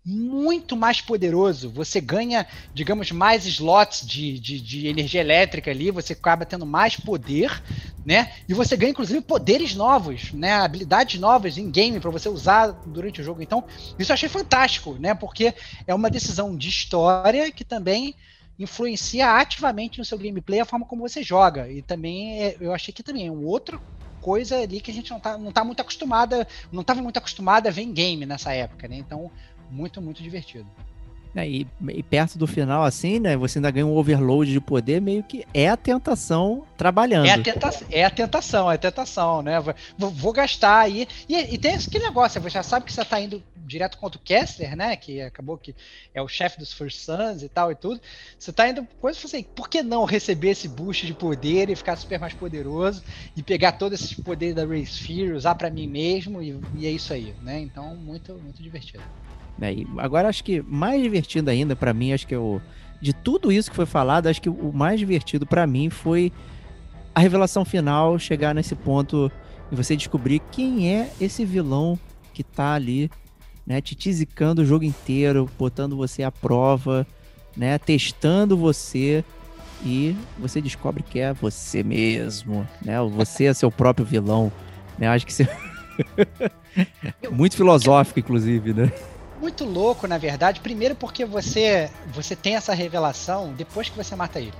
muito 0.04 0.76
mais 0.76 1.00
poderoso. 1.00 1.70
Você 1.70 2.00
ganha, 2.00 2.46
digamos, 2.72 3.10
mais 3.10 3.44
slots 3.46 4.06
de, 4.06 4.38
de, 4.38 4.60
de, 4.60 4.86
energia 4.86 5.20
elétrica 5.20 5.70
ali, 5.70 5.90
você 5.90 6.12
acaba 6.14 6.46
tendo 6.46 6.64
mais 6.64 6.96
poder, 6.96 7.62
né? 8.04 8.32
E 8.48 8.54
você 8.54 8.76
ganha, 8.76 8.92
inclusive, 8.92 9.20
poderes 9.20 9.74
novos, 9.74 10.32
né? 10.32 10.52
Habilidades 10.54 11.20
novas 11.20 11.58
em 11.58 11.70
game 11.70 12.00
para 12.00 12.10
você 12.10 12.28
usar 12.28 12.68
durante 12.86 13.20
o 13.20 13.24
jogo. 13.24 13.42
Então, 13.42 13.64
isso 13.98 14.10
eu 14.10 14.14
achei 14.14 14.28
fantástico, 14.28 14.94
né? 14.98 15.14
Porque 15.14 15.52
é 15.86 15.94
uma 15.94 16.10
decisão 16.10 16.56
de 16.56 16.68
história 16.68 17.50
que 17.50 17.64
também 17.64 18.14
influencia 18.60 19.36
ativamente 19.36 19.98
no 19.98 20.04
seu 20.04 20.18
gameplay 20.18 20.60
a 20.60 20.66
forma 20.66 20.86
como 20.86 21.08
você 21.08 21.22
joga. 21.22 21.70
E 21.70 21.82
também 21.82 22.42
é, 22.42 22.56
eu 22.60 22.72
achei 22.72 22.92
que 22.92 23.02
também 23.02 23.26
é 23.26 23.30
um 23.30 23.44
outro 23.44 23.80
coisa 24.20 24.58
ali 24.60 24.80
que 24.80 24.90
a 24.90 24.94
gente 24.94 25.10
não 25.10 25.18
tá, 25.18 25.38
não 25.38 25.50
tá 25.50 25.64
muito 25.64 25.80
acostumada, 25.80 26.46
não 26.70 26.82
estava 26.82 27.00
muito 27.00 27.16
acostumada 27.16 27.70
a 27.70 27.72
ver 27.72 27.82
em 27.82 27.92
game 27.92 28.26
nessa 28.26 28.52
época, 28.52 28.86
né? 28.86 28.96
Então, 28.96 29.30
muito, 29.70 30.02
muito 30.02 30.22
divertido. 30.22 30.68
É, 31.34 31.48
e, 31.48 31.66
e, 31.90 32.02
perto 32.02 32.36
do 32.36 32.46
final, 32.46 32.82
assim, 32.82 33.20
né? 33.20 33.36
Você 33.36 33.58
ainda 33.58 33.70
ganha 33.70 33.86
um 33.86 33.96
overload 33.96 34.50
de 34.50 34.60
poder, 34.60 35.00
meio 35.00 35.22
que 35.22 35.46
é 35.54 35.68
a 35.68 35.76
tentação 35.76 36.64
trabalhando. 36.76 37.26
É 37.26 37.32
a, 37.32 37.42
tenta 37.42 37.70
é 37.90 38.04
a 38.04 38.10
tentação, 38.10 38.70
é 38.70 38.74
a 38.74 38.78
tentação, 38.78 39.40
né? 39.40 39.60
Vou, 39.96 40.10
vou 40.10 40.32
gastar 40.32 40.80
aí. 40.80 41.06
E, 41.28 41.36
e, 41.36 41.58
tem 41.58 41.74
aquele 41.74 42.04
negócio, 42.04 42.40
você 42.40 42.50
já 42.50 42.64
sabe 42.64 42.84
que 42.84 42.92
você 42.92 43.04
tá 43.04 43.20
indo 43.20 43.42
direto 43.54 43.96
contra 43.98 44.18
o 44.18 44.22
Kessler, 44.22 44.74
né? 44.74 44.96
Que 44.96 45.20
acabou 45.20 45.56
que 45.56 45.74
é 46.12 46.20
o 46.20 46.26
chefe 46.26 46.58
dos 46.58 46.72
First 46.72 46.98
Sons 46.98 47.42
e 47.44 47.48
tal 47.48 47.70
e 47.70 47.76
tudo. 47.76 48.00
Você 48.36 48.52
tá 48.52 48.68
indo 48.68 48.84
coisa 49.00 49.18
assim, 49.24 49.44
por 49.44 49.68
que 49.68 49.84
não 49.84 50.04
receber 50.04 50.50
esse 50.50 50.66
boost 50.66 51.06
de 51.06 51.14
poder 51.14 51.70
e 51.70 51.76
ficar 51.76 51.94
super 51.94 52.18
mais 52.18 52.34
poderoso 52.34 53.04
e 53.36 53.42
pegar 53.42 53.72
todos 53.72 54.00
esses 54.00 54.14
poderes 54.14 54.56
da 54.56 54.66
Race 54.66 55.00
Fear, 55.00 55.36
usar 55.36 55.54
para 55.54 55.70
mim 55.70 55.86
mesmo 55.86 56.42
e, 56.42 56.60
e 56.74 56.86
é 56.86 56.90
isso 56.90 57.12
aí, 57.12 57.32
né? 57.42 57.60
Então, 57.60 57.94
muito, 57.94 58.34
muito 58.34 58.60
divertido. 58.60 59.04
Né? 59.60 59.74
E 59.74 59.86
agora 59.98 60.28
acho 60.28 60.42
que 60.42 60.62
mais 60.62 61.02
divertido 61.02 61.50
ainda 61.50 61.76
para 61.76 61.92
mim, 61.92 62.12
acho 62.12 62.26
que 62.26 62.34
o 62.34 62.60
de 63.00 63.12
tudo 63.12 63.52
isso 63.52 63.70
que 63.70 63.76
foi 63.76 63.86
falado, 63.86 64.26
acho 64.26 64.42
que 64.42 64.48
o 64.48 64.72
mais 64.72 64.98
divertido 64.98 65.46
para 65.46 65.66
mim 65.66 65.88
foi 65.88 66.32
a 67.14 67.20
revelação 67.20 67.64
final, 67.64 68.18
chegar 68.18 68.54
nesse 68.54 68.74
ponto 68.74 69.30
e 69.70 69.76
você 69.76 69.96
descobrir 69.96 70.40
quem 70.50 70.92
é 70.92 71.10
esse 71.20 71.44
vilão 71.44 71.98
que 72.32 72.42
tá 72.42 72.74
ali, 72.74 73.10
né, 73.66 73.80
te 73.80 73.94
tisicando 73.94 74.62
o 74.62 74.64
jogo 74.64 74.84
inteiro, 74.84 75.48
botando 75.58 75.96
você 75.96 76.22
à 76.22 76.30
prova, 76.30 77.06
né, 77.56 77.78
testando 77.78 78.56
você 78.56 79.24
e 79.84 80.14
você 80.38 80.60
descobre 80.60 81.02
que 81.02 81.18
é 81.18 81.32
você 81.32 81.82
mesmo, 81.82 82.66
né? 82.84 83.00
Você 83.16 83.44
é 83.44 83.54
seu 83.54 83.70
próprio 83.70 84.04
vilão, 84.04 84.52
né? 84.98 85.08
Acho 85.08 85.26
que 85.26 85.32
você 85.32 85.48
muito 87.32 87.56
filosófico 87.56 88.20
inclusive, 88.20 88.74
né? 88.74 88.92
Muito 89.40 89.64
louco, 89.64 90.06
na 90.06 90.18
verdade. 90.18 90.60
Primeiro 90.60 90.94
porque 90.94 91.24
você 91.24 91.90
você 92.06 92.36
tem 92.36 92.56
essa 92.56 92.74
revelação 92.74 93.52
depois 93.52 93.88
que 93.88 93.96
você 93.96 94.14
mata 94.14 94.38
ele. 94.38 94.52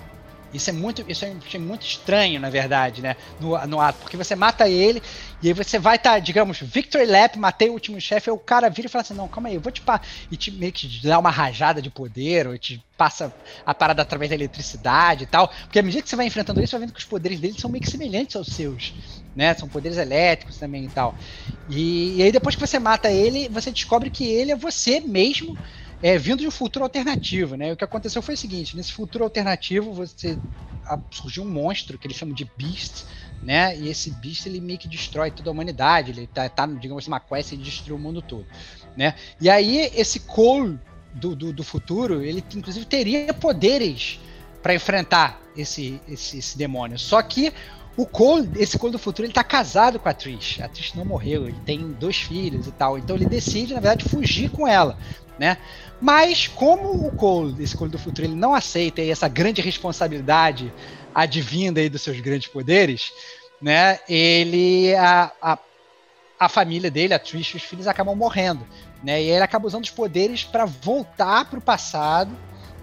Isso 0.52 0.68
é 0.68 0.72
muito, 0.72 1.04
isso 1.08 1.24
é 1.24 1.58
muito 1.58 1.86
estranho, 1.86 2.40
na 2.40 2.50
verdade, 2.50 3.00
né? 3.00 3.16
No, 3.38 3.56
no 3.66 3.80
ato, 3.80 4.00
porque 4.00 4.16
você 4.16 4.34
mata 4.34 4.68
ele 4.68 5.00
e 5.40 5.48
aí 5.48 5.54
você 5.54 5.78
vai 5.78 5.96
estar, 5.96 6.14
tá, 6.14 6.18
digamos, 6.18 6.58
Victory 6.58 7.06
Lap, 7.06 7.36
matei 7.36 7.70
o 7.70 7.72
último 7.72 8.00
chefe, 8.00 8.28
aí 8.28 8.34
o 8.34 8.38
cara 8.38 8.68
vira 8.68 8.86
e 8.86 8.90
fala 8.90 9.02
assim: 9.02 9.14
não, 9.14 9.28
calma 9.28 9.48
aí, 9.48 9.54
eu 9.54 9.60
vou 9.60 9.70
te 9.70 9.80
pá. 9.80 10.00
E 10.30 10.36
te 10.36 10.50
meio 10.50 10.72
que 10.72 11.00
dá 11.06 11.18
uma 11.18 11.30
rajada 11.30 11.80
de 11.80 11.88
poder, 11.88 12.48
ou 12.48 12.58
te 12.58 12.82
passa 12.96 13.32
a 13.64 13.72
parada 13.72 14.02
através 14.02 14.28
da 14.28 14.34
eletricidade 14.34 15.24
e 15.24 15.26
tal. 15.26 15.48
Porque 15.48 15.78
à 15.78 15.82
medida 15.82 16.02
que 16.02 16.08
você 16.08 16.16
vai 16.16 16.26
enfrentando 16.26 16.60
isso, 16.60 16.70
você 16.70 16.78
vai 16.78 16.86
vendo 16.86 16.94
que 16.94 17.00
os 17.00 17.06
poderes 17.06 17.38
dele 17.38 17.58
são 17.58 17.70
meio 17.70 17.82
que 17.84 17.90
semelhantes 17.90 18.34
aos 18.34 18.48
seus 18.48 18.92
né? 19.34 19.54
São 19.54 19.68
poderes 19.68 19.98
elétricos 19.98 20.58
também 20.58 20.84
e 20.84 20.88
tal. 20.88 21.14
E, 21.68 22.16
e 22.16 22.22
aí 22.22 22.32
depois 22.32 22.54
que 22.54 22.66
você 22.66 22.78
mata 22.78 23.10
ele, 23.10 23.48
você 23.48 23.70
descobre 23.70 24.10
que 24.10 24.24
ele 24.24 24.52
é 24.52 24.56
você 24.56 25.00
mesmo, 25.00 25.56
é, 26.02 26.16
vindo 26.18 26.40
de 26.40 26.46
um 26.46 26.50
futuro 26.50 26.84
alternativo, 26.84 27.56
né? 27.56 27.72
O 27.72 27.76
que 27.76 27.84
aconteceu 27.84 28.22
foi 28.22 28.34
o 28.34 28.38
seguinte: 28.38 28.76
nesse 28.76 28.92
futuro 28.92 29.24
alternativo, 29.24 29.92
você 29.92 30.38
surgiu 31.10 31.44
um 31.44 31.50
monstro 31.50 31.98
que 31.98 32.06
eles 32.06 32.16
chamam 32.16 32.34
de 32.34 32.50
Beast, 32.56 33.04
né? 33.42 33.76
E 33.78 33.88
esse 33.88 34.10
Beast 34.10 34.46
ele 34.46 34.60
meio 34.60 34.78
que 34.78 34.88
destrói 34.88 35.30
toda 35.30 35.50
a 35.50 35.52
humanidade. 35.52 36.10
Ele 36.10 36.26
tá, 36.26 36.48
tá 36.48 36.66
digamos 36.66 37.04
assim, 37.04 37.10
uma 37.10 37.20
quest 37.20 37.52
e 37.52 37.56
destruiu 37.56 37.96
o 37.96 37.98
mundo 37.98 38.22
todo, 38.22 38.46
né? 38.96 39.14
E 39.40 39.48
aí 39.48 39.90
esse 39.94 40.20
Cole 40.20 40.78
do, 41.14 41.34
do, 41.34 41.52
do 41.52 41.64
futuro, 41.64 42.22
ele 42.22 42.42
inclusive 42.54 42.86
teria 42.86 43.32
poderes 43.34 44.20
para 44.62 44.74
enfrentar 44.74 45.40
esse, 45.56 46.00
esse, 46.08 46.38
esse 46.38 46.58
demônio. 46.58 46.98
Só 46.98 47.20
que 47.22 47.52
O 48.00 48.06
Cole, 48.06 48.50
esse 48.56 48.78
Cole 48.78 48.92
do 48.92 48.98
futuro, 48.98 49.26
ele 49.26 49.34
tá 49.34 49.44
casado 49.44 49.98
com 49.98 50.08
a 50.08 50.14
Trish. 50.14 50.58
A 50.62 50.68
Trish 50.70 50.94
não 50.94 51.04
morreu, 51.04 51.46
ele 51.46 51.60
tem 51.66 51.92
dois 51.92 52.16
filhos 52.16 52.66
e 52.66 52.72
tal. 52.72 52.96
Então 52.96 53.14
ele 53.14 53.26
decide, 53.26 53.74
na 53.74 53.80
verdade, 53.80 54.08
fugir 54.08 54.48
com 54.48 54.66
ela, 54.66 54.96
né? 55.38 55.58
Mas 56.00 56.48
como 56.48 57.06
o 57.06 57.10
Cole, 57.10 57.62
esse 57.62 57.76
Cole 57.76 57.90
do 57.90 57.98
futuro, 57.98 58.26
ele 58.26 58.34
não 58.34 58.54
aceita 58.54 59.02
essa 59.02 59.28
grande 59.28 59.60
responsabilidade 59.60 60.72
advinda 61.14 61.78
aí 61.78 61.90
dos 61.90 62.00
seus 62.00 62.18
grandes 62.20 62.48
poderes, 62.48 63.12
né? 63.60 63.98
Ele 64.08 64.94
a, 64.94 65.30
a, 65.42 65.58
a 66.38 66.48
família 66.48 66.90
dele, 66.90 67.12
a 67.12 67.18
Trish, 67.18 67.54
os 67.54 67.62
filhos 67.62 67.86
acabam 67.86 68.16
morrendo, 68.16 68.66
né? 69.04 69.22
E 69.22 69.28
ele 69.28 69.44
acaba 69.44 69.66
usando 69.66 69.84
os 69.84 69.90
poderes 69.90 70.42
para 70.42 70.64
voltar 70.64 71.44
para 71.50 71.58
o 71.58 71.62
passado 71.62 72.34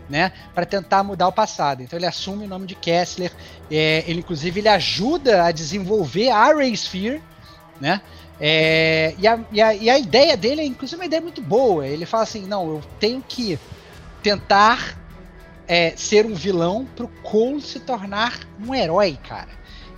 né, 0.10 0.32
para 0.54 0.66
tentar 0.66 1.04
mudar 1.04 1.28
o 1.28 1.32
passado. 1.32 1.84
Então 1.84 1.98
ele 1.98 2.06
assume 2.06 2.46
o 2.46 2.48
nome 2.48 2.66
de 2.66 2.76
Kessler. 2.76 3.32
É, 3.70 4.04
ele 4.08 4.20
inclusive 4.20 4.60
ele 4.60 4.70
ajuda 4.70 5.44
a 5.44 5.52
desenvolver 5.52 6.30
a 6.30 6.54
Ray 6.54 6.74
Sphere, 6.76 7.22
né? 7.80 8.02
É, 8.40 9.16
e, 9.18 9.28
a, 9.28 9.40
e, 9.52 9.62
a, 9.62 9.74
e, 9.74 9.90
a, 9.90 9.98
ideia 9.98 10.38
dele 10.38 10.62
é 10.62 10.66
inclusive 10.66 11.00
uma 11.00 11.06
ideia 11.06 11.22
muito 11.22 11.42
boa. 11.42 11.88
Ele 11.88 12.06
fala 12.06 12.24
assim, 12.24 12.46
não, 12.46 12.68
eu 12.70 12.84
tenho 13.00 13.24
que 13.28 13.58
tentar 14.22 14.98
é, 15.68 15.94
ser 15.96 16.26
um 16.26 16.36
vilão 16.36 16.88
para 16.96 17.06
o 17.06 17.10
Cole 17.24 17.62
se 17.62 17.80
tornar 17.80 18.40
um 18.60 18.74
herói, 18.74 19.18
cara. 19.28 19.50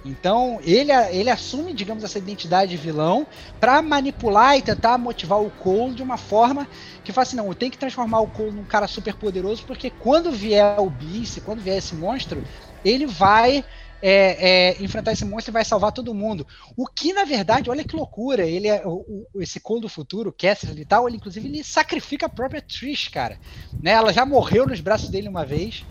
Então 0.03 0.59
ele, 0.63 0.91
ele 1.11 1.29
assume, 1.29 1.73
digamos, 1.73 2.03
essa 2.03 2.17
identidade 2.17 2.71
de 2.71 2.77
vilão 2.77 3.27
para 3.59 3.81
manipular 3.81 4.57
e 4.57 4.61
tentar 4.61 4.97
motivar 4.97 5.41
o 5.41 5.49
Cole 5.49 5.95
de 5.95 6.03
uma 6.03 6.17
forma 6.17 6.67
que 7.03 7.11
fala 7.11 7.23
assim: 7.23 7.35
não, 7.35 7.47
eu 7.47 7.55
tenho 7.55 7.71
que 7.71 7.77
transformar 7.77 8.21
o 8.21 8.27
Cole 8.27 8.51
num 8.51 8.63
cara 8.63 8.87
super 8.87 9.15
poderoso, 9.15 9.63
porque 9.65 9.89
quando 9.89 10.31
vier 10.31 10.79
o 10.79 10.89
Beast, 10.89 11.41
quando 11.41 11.61
vier 11.61 11.77
esse 11.77 11.95
monstro, 11.95 12.43
ele 12.83 13.05
vai 13.05 13.63
é, 14.01 14.71
é, 14.71 14.83
enfrentar 14.83 15.11
esse 15.11 15.25
monstro 15.25 15.51
e 15.51 15.53
vai 15.53 15.65
salvar 15.65 15.91
todo 15.91 16.13
mundo. 16.13 16.47
O 16.75 16.87
que, 16.87 17.13
na 17.13 17.25
verdade, 17.25 17.69
olha 17.69 17.83
que 17.83 17.95
loucura, 17.95 18.45
ele 18.45 18.67
é 18.67 18.81
o, 18.85 19.25
o, 19.33 19.41
esse 19.41 19.59
Cole 19.59 19.81
do 19.81 19.89
futuro, 19.89 20.33
Cassidy 20.35 20.81
e 20.81 20.85
tal, 20.85 21.07
ele 21.07 21.17
inclusive 21.17 21.47
ele 21.47 21.63
sacrifica 21.63 22.25
a 22.25 22.29
própria 22.29 22.61
Trish, 22.61 23.09
cara. 23.09 23.37
Né? 23.81 23.91
Ela 23.91 24.13
já 24.13 24.25
morreu 24.25 24.65
nos 24.65 24.79
braços 24.79 25.09
dele 25.09 25.27
uma 25.27 25.45
vez. 25.45 25.83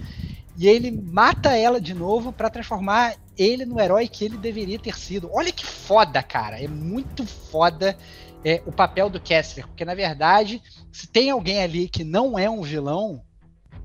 E 0.59 0.67
ele 0.67 0.91
mata 0.91 1.57
ela 1.57 1.81
de 1.81 1.95
novo 1.95 2.33
para 2.33 2.51
transformar 2.51 3.15
ele 3.37 3.65
no 3.65 3.81
herói 3.81 4.09
que 4.09 4.25
ele 4.25 4.37
deveria 4.37 4.77
ter 4.77 4.99
sido. 4.99 5.31
Olha 5.33 5.53
que 5.53 5.65
foda, 5.65 6.21
cara. 6.21 6.61
É 6.61 6.67
muito 6.67 7.25
foda 7.25 7.97
é, 8.45 8.61
o 8.67 8.73
papel 8.73 9.09
do 9.09 9.21
Kessler. 9.21 9.69
Porque, 9.69 9.85
na 9.85 9.95
verdade, 9.95 10.61
se 10.91 11.07
tem 11.07 11.31
alguém 11.31 11.63
ali 11.63 11.89
que 11.89 12.03
não 12.03 12.37
é 12.37 12.51
um 12.51 12.63
vilão, 12.63 13.23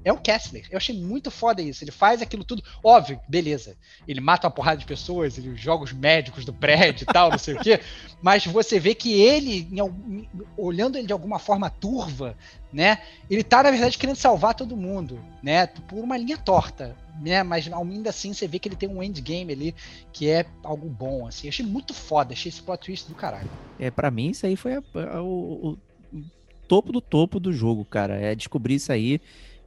é 0.04 0.12
o 0.12 0.18
Kessler. 0.18 0.66
Eu 0.70 0.78
achei 0.78 0.96
muito 0.96 1.32
foda 1.32 1.62
isso. 1.62 1.84
Ele 1.84 1.92
faz 1.92 2.22
aquilo 2.22 2.44
tudo. 2.44 2.64
Óbvio, 2.84 3.20
beleza. 3.28 3.76
Ele 4.08 4.20
mata 4.20 4.48
uma 4.48 4.54
porrada 4.54 4.78
de 4.78 4.86
pessoas, 4.86 5.38
ele 5.38 5.56
joga 5.56 5.84
os 5.84 5.94
médicos 5.94 6.44
do 6.44 6.54
prédio 6.54 7.04
e 7.04 7.14
tal, 7.14 7.32
não 7.32 7.38
sei 7.38 7.56
o 7.56 7.60
quê. 7.60 7.80
Mas 8.22 8.46
você 8.46 8.80
vê 8.80 8.94
que 8.94 9.14
ele, 9.14 9.68
em, 9.72 10.28
olhando 10.58 10.98
ele 10.98 11.08
de 11.08 11.14
alguma 11.14 11.40
forma 11.40 11.70
turva, 11.70 12.38
né? 12.72 13.00
Ele 13.30 13.44
tá, 13.44 13.64
na 13.64 13.72
verdade, 13.72 13.98
querendo 13.98 14.16
salvar 14.16 14.56
todo 14.56 14.76
mundo, 14.76 15.20
né? 15.42 15.68
Por 15.68 16.04
uma 16.04 16.18
linha 16.18 16.38
torta. 16.38 16.96
Né, 17.22 17.44
mas 17.44 17.72
ainda 17.72 18.10
assim 18.10 18.34
você 18.34 18.48
vê 18.48 18.58
que 18.58 18.68
ele 18.68 18.76
tem 18.76 18.90
um 18.90 19.02
endgame 19.02 19.54
ali 19.54 19.76
que 20.12 20.28
é 20.28 20.48
algo 20.64 20.90
bom, 20.90 21.28
assim. 21.28 21.46
Eu 21.46 21.50
achei 21.50 21.64
muito 21.64 21.94
foda, 21.94 22.34
achei 22.34 22.50
esse 22.50 22.60
plot 22.60 22.84
twist 22.84 23.08
do 23.08 23.14
caralho. 23.14 23.50
É, 23.78 23.92
para 23.92 24.10
mim 24.10 24.32
isso 24.32 24.48
aí 24.48 24.56
foi 24.56 24.74
a, 24.74 24.84
a, 25.12 25.22
o, 25.22 25.78
o 26.12 26.24
topo 26.68 26.92
do 26.92 27.00
topo 27.00 27.40
do 27.40 27.54
jogo, 27.54 27.86
cara. 27.86 28.16
É 28.16 28.34
descobrir 28.34 28.76
isso 28.76 28.92
aí 28.92 29.22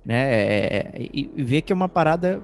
né? 0.07 0.33
É, 0.33 0.77
é, 0.77 1.11
e, 1.12 1.28
ver 1.37 1.62
que 1.62 1.73
é 1.73 1.77
uma 1.77 1.89
parada 1.89 2.41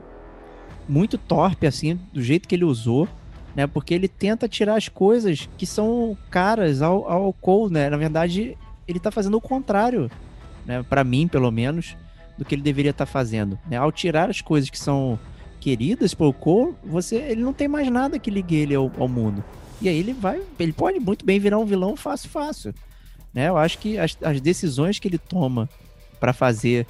muito 0.88 1.16
torpe, 1.16 1.64
assim, 1.64 1.98
do 2.12 2.20
jeito 2.20 2.48
que 2.48 2.56
ele 2.56 2.64
usou, 2.64 3.08
né? 3.54 3.68
Porque 3.68 3.94
ele 3.94 4.08
tenta 4.08 4.48
tirar 4.48 4.76
as 4.76 4.88
coisas 4.88 5.48
que 5.56 5.64
são 5.64 6.18
caras 6.28 6.82
ao, 6.82 7.08
ao 7.08 7.32
Cole, 7.32 7.72
né? 7.72 7.88
Na 7.88 7.96
verdade, 7.96 8.58
ele 8.88 8.98
tá 8.98 9.12
fazendo 9.12 9.36
o 9.36 9.40
contrário, 9.40 10.10
né? 10.66 10.82
Para 10.82 11.04
mim, 11.04 11.28
pelo 11.28 11.52
menos, 11.52 11.96
do 12.36 12.44
que 12.44 12.56
ele 12.56 12.62
deveria 12.62 12.90
estar 12.90 13.06
tá 13.06 13.10
fazendo. 13.12 13.56
Né? 13.70 13.76
Ao 13.76 13.92
tirar 13.92 14.28
as 14.28 14.40
coisas 14.40 14.68
que 14.68 14.78
são 14.78 15.16
queridas 15.60 16.12
pro 16.12 16.32
Cole, 16.32 16.74
você, 16.84 17.16
ele 17.16 17.42
não 17.42 17.52
tem 17.52 17.68
mais 17.68 17.88
nada 17.88 18.18
que 18.18 18.30
ligue 18.30 18.56
ele 18.56 18.74
ao, 18.74 18.90
ao 18.98 19.06
mundo. 19.06 19.44
E 19.80 19.88
aí 19.88 19.96
ele 19.96 20.12
vai, 20.12 20.40
ele 20.58 20.72
pode 20.72 20.98
muito 20.98 21.24
bem 21.24 21.38
virar 21.38 21.58
um 21.58 21.64
vilão 21.64 21.96
fácil, 21.96 22.28
fácil. 22.28 22.74
Né? 23.32 23.48
Eu 23.48 23.56
acho 23.56 23.78
que 23.78 23.98
as, 23.98 24.16
as 24.22 24.40
decisões 24.40 24.98
que 24.98 25.06
ele 25.06 25.18
toma 25.18 25.68
para 26.18 26.32
fazer 26.32 26.86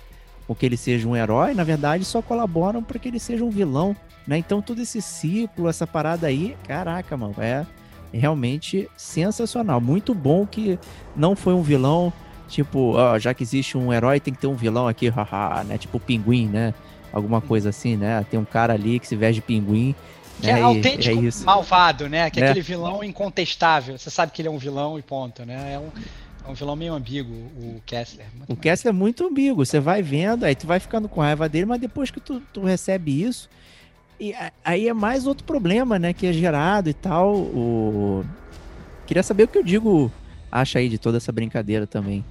com 0.53 0.59
que 0.59 0.66
ele 0.66 0.77
seja 0.77 1.09
um 1.09 1.16
herói, 1.16 1.55
na 1.55 1.65
verdade, 1.65 2.05
só 2.05 2.20
colaboram 2.20 2.83
para 2.83 2.99
que 2.99 3.09
ele 3.09 3.19
seja 3.19 3.45
um 3.45 3.51
vilão, 3.51 3.97
né? 4.27 4.37
Então 4.37 4.61
todo 4.61 4.81
esse 4.81 5.01
ciclo, 5.01 5.69
essa 5.69 5.87
parada 5.87 6.27
aí, 6.27 6.57
caraca, 6.66 7.16
mano, 7.16 7.35
é 7.39 7.66
realmente 8.12 8.89
sensacional. 8.97 9.81
Muito 9.81 10.15
bom 10.15 10.47
que 10.47 10.79
não 11.16 11.35
foi 11.35 11.55
um 11.55 11.62
vilão, 11.62 12.12
tipo, 12.49 12.97
ó, 12.97 13.19
já 13.19 13.33
que 13.33 13.43
existe 13.43 13.79
um 13.79 13.93
herói, 13.93 14.20
tem 14.20 14.35
que 14.35 14.41
ter 14.41 14.47
um 14.47 14.55
vilão 14.55 14.87
aqui, 14.87 15.09
haha, 15.09 15.65
né? 15.65 15.79
Tipo 15.79 15.97
o 15.97 16.01
pinguim, 16.01 16.47
né? 16.47 16.74
Alguma 17.12 17.41
coisa 17.41 17.70
assim, 17.70 17.97
né? 17.97 18.24
Tem 18.31 18.39
um 18.39 18.45
cara 18.45 18.74
ali 18.74 18.99
que 18.99 19.07
se 19.07 19.16
veste 19.16 19.37
de 19.37 19.43
pinguim. 19.43 19.95
Que 20.41 20.51
é, 20.51 20.59
é 20.59 20.62
autêntico 20.62 21.19
é 21.19 21.45
malvado, 21.45 22.09
né? 22.09 22.29
Que 22.29 22.41
é, 22.41 22.45
é 22.45 22.51
aquele 22.51 22.62
vilão 22.62 23.03
incontestável. 23.03 23.97
Você 23.97 24.11
sabe 24.11 24.33
que 24.33 24.43
ele 24.43 24.49
é 24.49 24.51
um 24.51 24.59
vilão 24.59 24.99
e 24.99 25.03
ponto, 25.03 25.45
né? 25.45 25.74
É 25.74 25.79
um, 25.79 25.91
é 26.47 26.51
um 26.51 26.55
vilão 26.55 26.77
meio 26.77 26.94
ambíguo, 26.94 27.35
o 27.35 27.82
Kessler. 27.86 28.27
O 28.48 28.56
Kessler 28.56 28.94
é 28.94 28.97
muito 28.97 29.24
ambíguo. 29.24 29.64
Você 29.64 29.78
vai 29.78 30.02
vendo, 30.02 30.44
aí 30.44 30.55
tu 30.55 30.66
vai 30.66 30.81
ficando 30.81 31.09
com 31.09 31.20
raiva 31.20 31.48
dele, 31.48 31.66
mas 31.66 31.81
depois 31.81 32.10
que 32.10 32.20
tu, 32.20 32.40
tu 32.52 32.62
recebe 32.62 33.23
isso, 33.23 33.48
e 34.19 34.35
aí 34.64 34.89
é 34.89 34.93
mais 34.93 35.27
outro 35.27 35.44
problema, 35.44 35.98
né? 35.98 36.12
Que 36.12 36.27
é 36.27 36.32
gerado 36.32 36.89
e 36.89 36.94
tal. 36.94 37.35
O... 37.35 38.24
Queria 39.06 39.23
saber 39.23 39.44
o 39.44 39.48
que 39.48 39.59
eu 39.59 39.64
digo 39.64 40.12
acha 40.52 40.78
aí 40.78 40.89
de 40.89 40.98
toda 40.98 41.16
essa 41.16 41.32
brincadeira 41.32 41.86
também. 41.86 42.24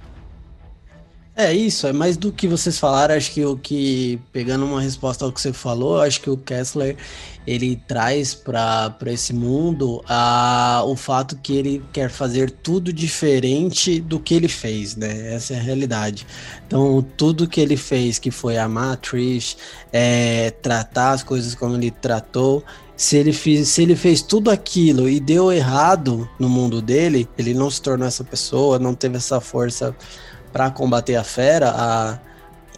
É 1.34 1.50
isso, 1.50 1.86
é 1.86 1.94
mais 1.94 2.18
do 2.18 2.30
que 2.30 2.46
vocês 2.46 2.78
falaram, 2.78 3.14
acho 3.14 3.32
que 3.32 3.42
o 3.42 3.56
que, 3.56 4.20
pegando 4.30 4.66
uma 4.66 4.82
resposta 4.82 5.24
ao 5.24 5.32
que 5.32 5.40
você 5.40 5.50
falou, 5.50 5.98
acho 6.02 6.20
que 6.20 6.28
o 6.28 6.36
Kessler, 6.36 6.94
ele 7.46 7.76
traz 7.88 8.34
para 8.34 8.94
esse 9.06 9.32
mundo 9.32 10.04
a, 10.06 10.82
o 10.84 10.94
fato 10.94 11.34
que 11.36 11.56
ele 11.56 11.82
quer 11.90 12.10
fazer 12.10 12.50
tudo 12.50 12.92
diferente 12.92 13.98
do 13.98 14.20
que 14.20 14.34
ele 14.34 14.46
fez, 14.46 14.94
né? 14.94 15.32
Essa 15.32 15.54
é 15.54 15.58
a 15.58 15.62
realidade. 15.62 16.26
Então, 16.66 17.02
tudo 17.16 17.48
que 17.48 17.62
ele 17.62 17.78
fez, 17.78 18.18
que 18.18 18.30
foi 18.30 18.58
amar 18.58 18.92
a 18.92 18.96
Trish, 18.96 19.56
é, 19.90 20.50
tratar 20.50 21.12
as 21.12 21.22
coisas 21.22 21.54
como 21.54 21.76
ele 21.76 21.90
tratou, 21.90 22.62
se 22.94 23.16
ele, 23.16 23.32
fez, 23.32 23.68
se 23.68 23.82
ele 23.82 23.96
fez 23.96 24.20
tudo 24.20 24.50
aquilo 24.50 25.08
e 25.08 25.18
deu 25.18 25.50
errado 25.50 26.28
no 26.38 26.48
mundo 26.48 26.82
dele, 26.82 27.26
ele 27.38 27.54
não 27.54 27.70
se 27.70 27.80
tornou 27.80 28.06
essa 28.06 28.22
pessoa, 28.22 28.78
não 28.78 28.94
teve 28.94 29.16
essa 29.16 29.40
força 29.40 29.96
para 30.52 30.70
combater 30.70 31.16
a 31.16 31.24
fera, 31.24 31.72
a 31.74 32.18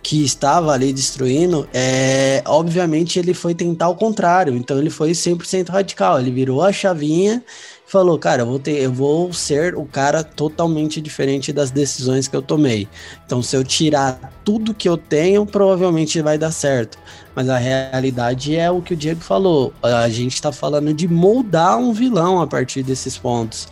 que 0.04 0.22
estava 0.22 0.70
ali 0.70 0.92
destruindo, 0.92 1.66
é, 1.72 2.42
obviamente 2.44 3.18
ele 3.18 3.32
foi 3.32 3.54
tentar 3.54 3.88
o 3.88 3.96
contrário, 3.96 4.54
então 4.54 4.78
ele 4.78 4.90
foi 4.90 5.12
100% 5.12 5.70
radical, 5.70 6.20
ele 6.20 6.30
virou 6.30 6.62
a 6.62 6.70
chavinha 6.70 7.42
e 7.88 7.90
falou, 7.90 8.18
cara, 8.18 8.42
eu 8.42 8.46
vou, 8.46 8.58
ter, 8.58 8.82
eu 8.82 8.92
vou 8.92 9.32
ser 9.32 9.74
o 9.74 9.86
cara 9.86 10.22
totalmente 10.22 11.00
diferente 11.00 11.54
das 11.54 11.70
decisões 11.70 12.28
que 12.28 12.36
eu 12.36 12.42
tomei. 12.42 12.86
Então 13.24 13.42
se 13.42 13.56
eu 13.56 13.64
tirar 13.64 14.30
tudo 14.44 14.74
que 14.74 14.86
eu 14.86 14.98
tenho, 14.98 15.46
provavelmente 15.46 16.20
vai 16.20 16.36
dar 16.36 16.52
certo. 16.52 16.98
Mas 17.34 17.48
a 17.48 17.56
realidade 17.56 18.54
é 18.54 18.70
o 18.70 18.82
que 18.82 18.92
o 18.92 18.96
Diego 18.96 19.22
falou, 19.22 19.72
a 19.82 20.08
gente 20.10 20.34
está 20.34 20.52
falando 20.52 20.92
de 20.92 21.08
moldar 21.08 21.78
um 21.78 21.94
vilão 21.94 22.42
a 22.42 22.46
partir 22.46 22.82
desses 22.82 23.16
pontos. 23.16 23.68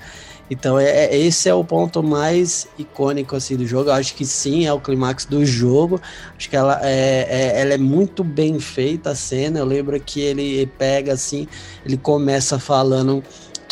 Então 0.51 0.79
é, 0.79 1.07
é, 1.07 1.17
esse 1.17 1.49
é 1.49 1.55
o 1.55 1.65
ponto 1.65 2.03
mais 2.03 2.69
icônico 2.79 3.35
assim 3.37 3.57
do 3.57 3.67
jogo. 3.67 3.91
Eu 3.91 3.95
acho 3.95 4.15
que 4.15 4.25
sim, 4.25 4.67
é 4.67 4.73
o 4.73 4.81
clímax 4.81 5.25
do 5.25 5.45
jogo. 5.45 6.01
Acho 6.37 6.51
que 6.51 6.57
ela 6.57 6.79
é, 6.83 7.27
é, 7.29 7.61
ela 7.61 7.75
é 7.75 7.79
muito 7.79 8.23
bem 8.23 8.61
feita 8.61 9.11
a 9.11 9.15
cena. 9.15 9.59
Eu 9.59 9.65
lembro 9.65 9.99
que 10.01 10.21
ele 10.21 10.67
pega 10.79 11.15
assim, 11.15 11.49
ele 11.85 11.97
começa 11.97 12.59
falando 12.59 13.23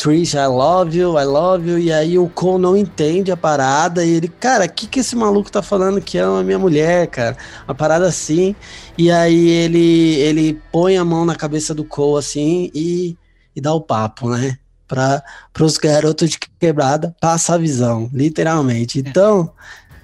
Trish, 0.01 0.33
I 0.33 0.47
love 0.47 0.97
you, 0.97 1.15
I 1.15 1.25
love 1.25 1.69
you, 1.69 1.77
e 1.77 1.93
aí 1.93 2.17
o 2.17 2.27
Cole 2.27 2.59
não 2.59 2.75
entende 2.75 3.31
a 3.31 3.37
parada, 3.37 4.03
e 4.03 4.15
ele, 4.15 4.27
cara, 4.27 4.65
o 4.65 4.69
que 4.69 4.87
que 4.87 4.99
esse 4.99 5.15
maluco 5.15 5.51
tá 5.51 5.61
falando 5.61 6.01
que 6.01 6.17
ama 6.17 6.39
a 6.39 6.43
minha 6.43 6.57
mulher, 6.57 7.05
cara? 7.05 7.37
Uma 7.67 7.75
parada 7.75 8.07
assim, 8.07 8.55
e 8.97 9.11
aí 9.11 9.47
ele, 9.47 10.15
ele 10.15 10.61
põe 10.71 10.97
a 10.97 11.05
mão 11.05 11.23
na 11.23 11.35
cabeça 11.35 11.75
do 11.75 11.85
Cole 11.85 12.17
assim 12.17 12.71
e, 12.73 13.15
e 13.55 13.61
dá 13.61 13.75
o 13.75 13.81
papo, 13.81 14.27
né? 14.31 14.57
Para 14.91 15.23
os 15.61 15.77
garotos 15.77 16.31
de 16.31 16.37
quebrada 16.59 17.15
passar 17.21 17.55
a 17.55 17.57
visão, 17.57 18.09
literalmente. 18.13 18.99
É. 18.99 19.01
Então, 19.01 19.51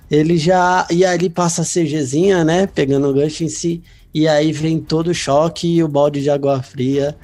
ele 0.09 0.37
já. 0.37 0.87
E 0.89 1.03
aí 1.03 1.17
ele 1.17 1.29
passa 1.29 1.61
a 1.61 1.65
CGzinha, 1.65 2.45
né? 2.45 2.65
Pegando 2.65 3.09
o 3.09 3.13
gancho 3.13 3.43
em 3.43 3.49
si. 3.49 3.83
E 4.13 4.27
aí 4.27 4.53
vem 4.53 4.79
todo 4.79 5.09
o 5.09 5.13
choque 5.13 5.67
e 5.67 5.83
o 5.83 5.87
balde 5.87 6.21
de 6.21 6.29
água 6.29 6.63
fria. 6.63 7.17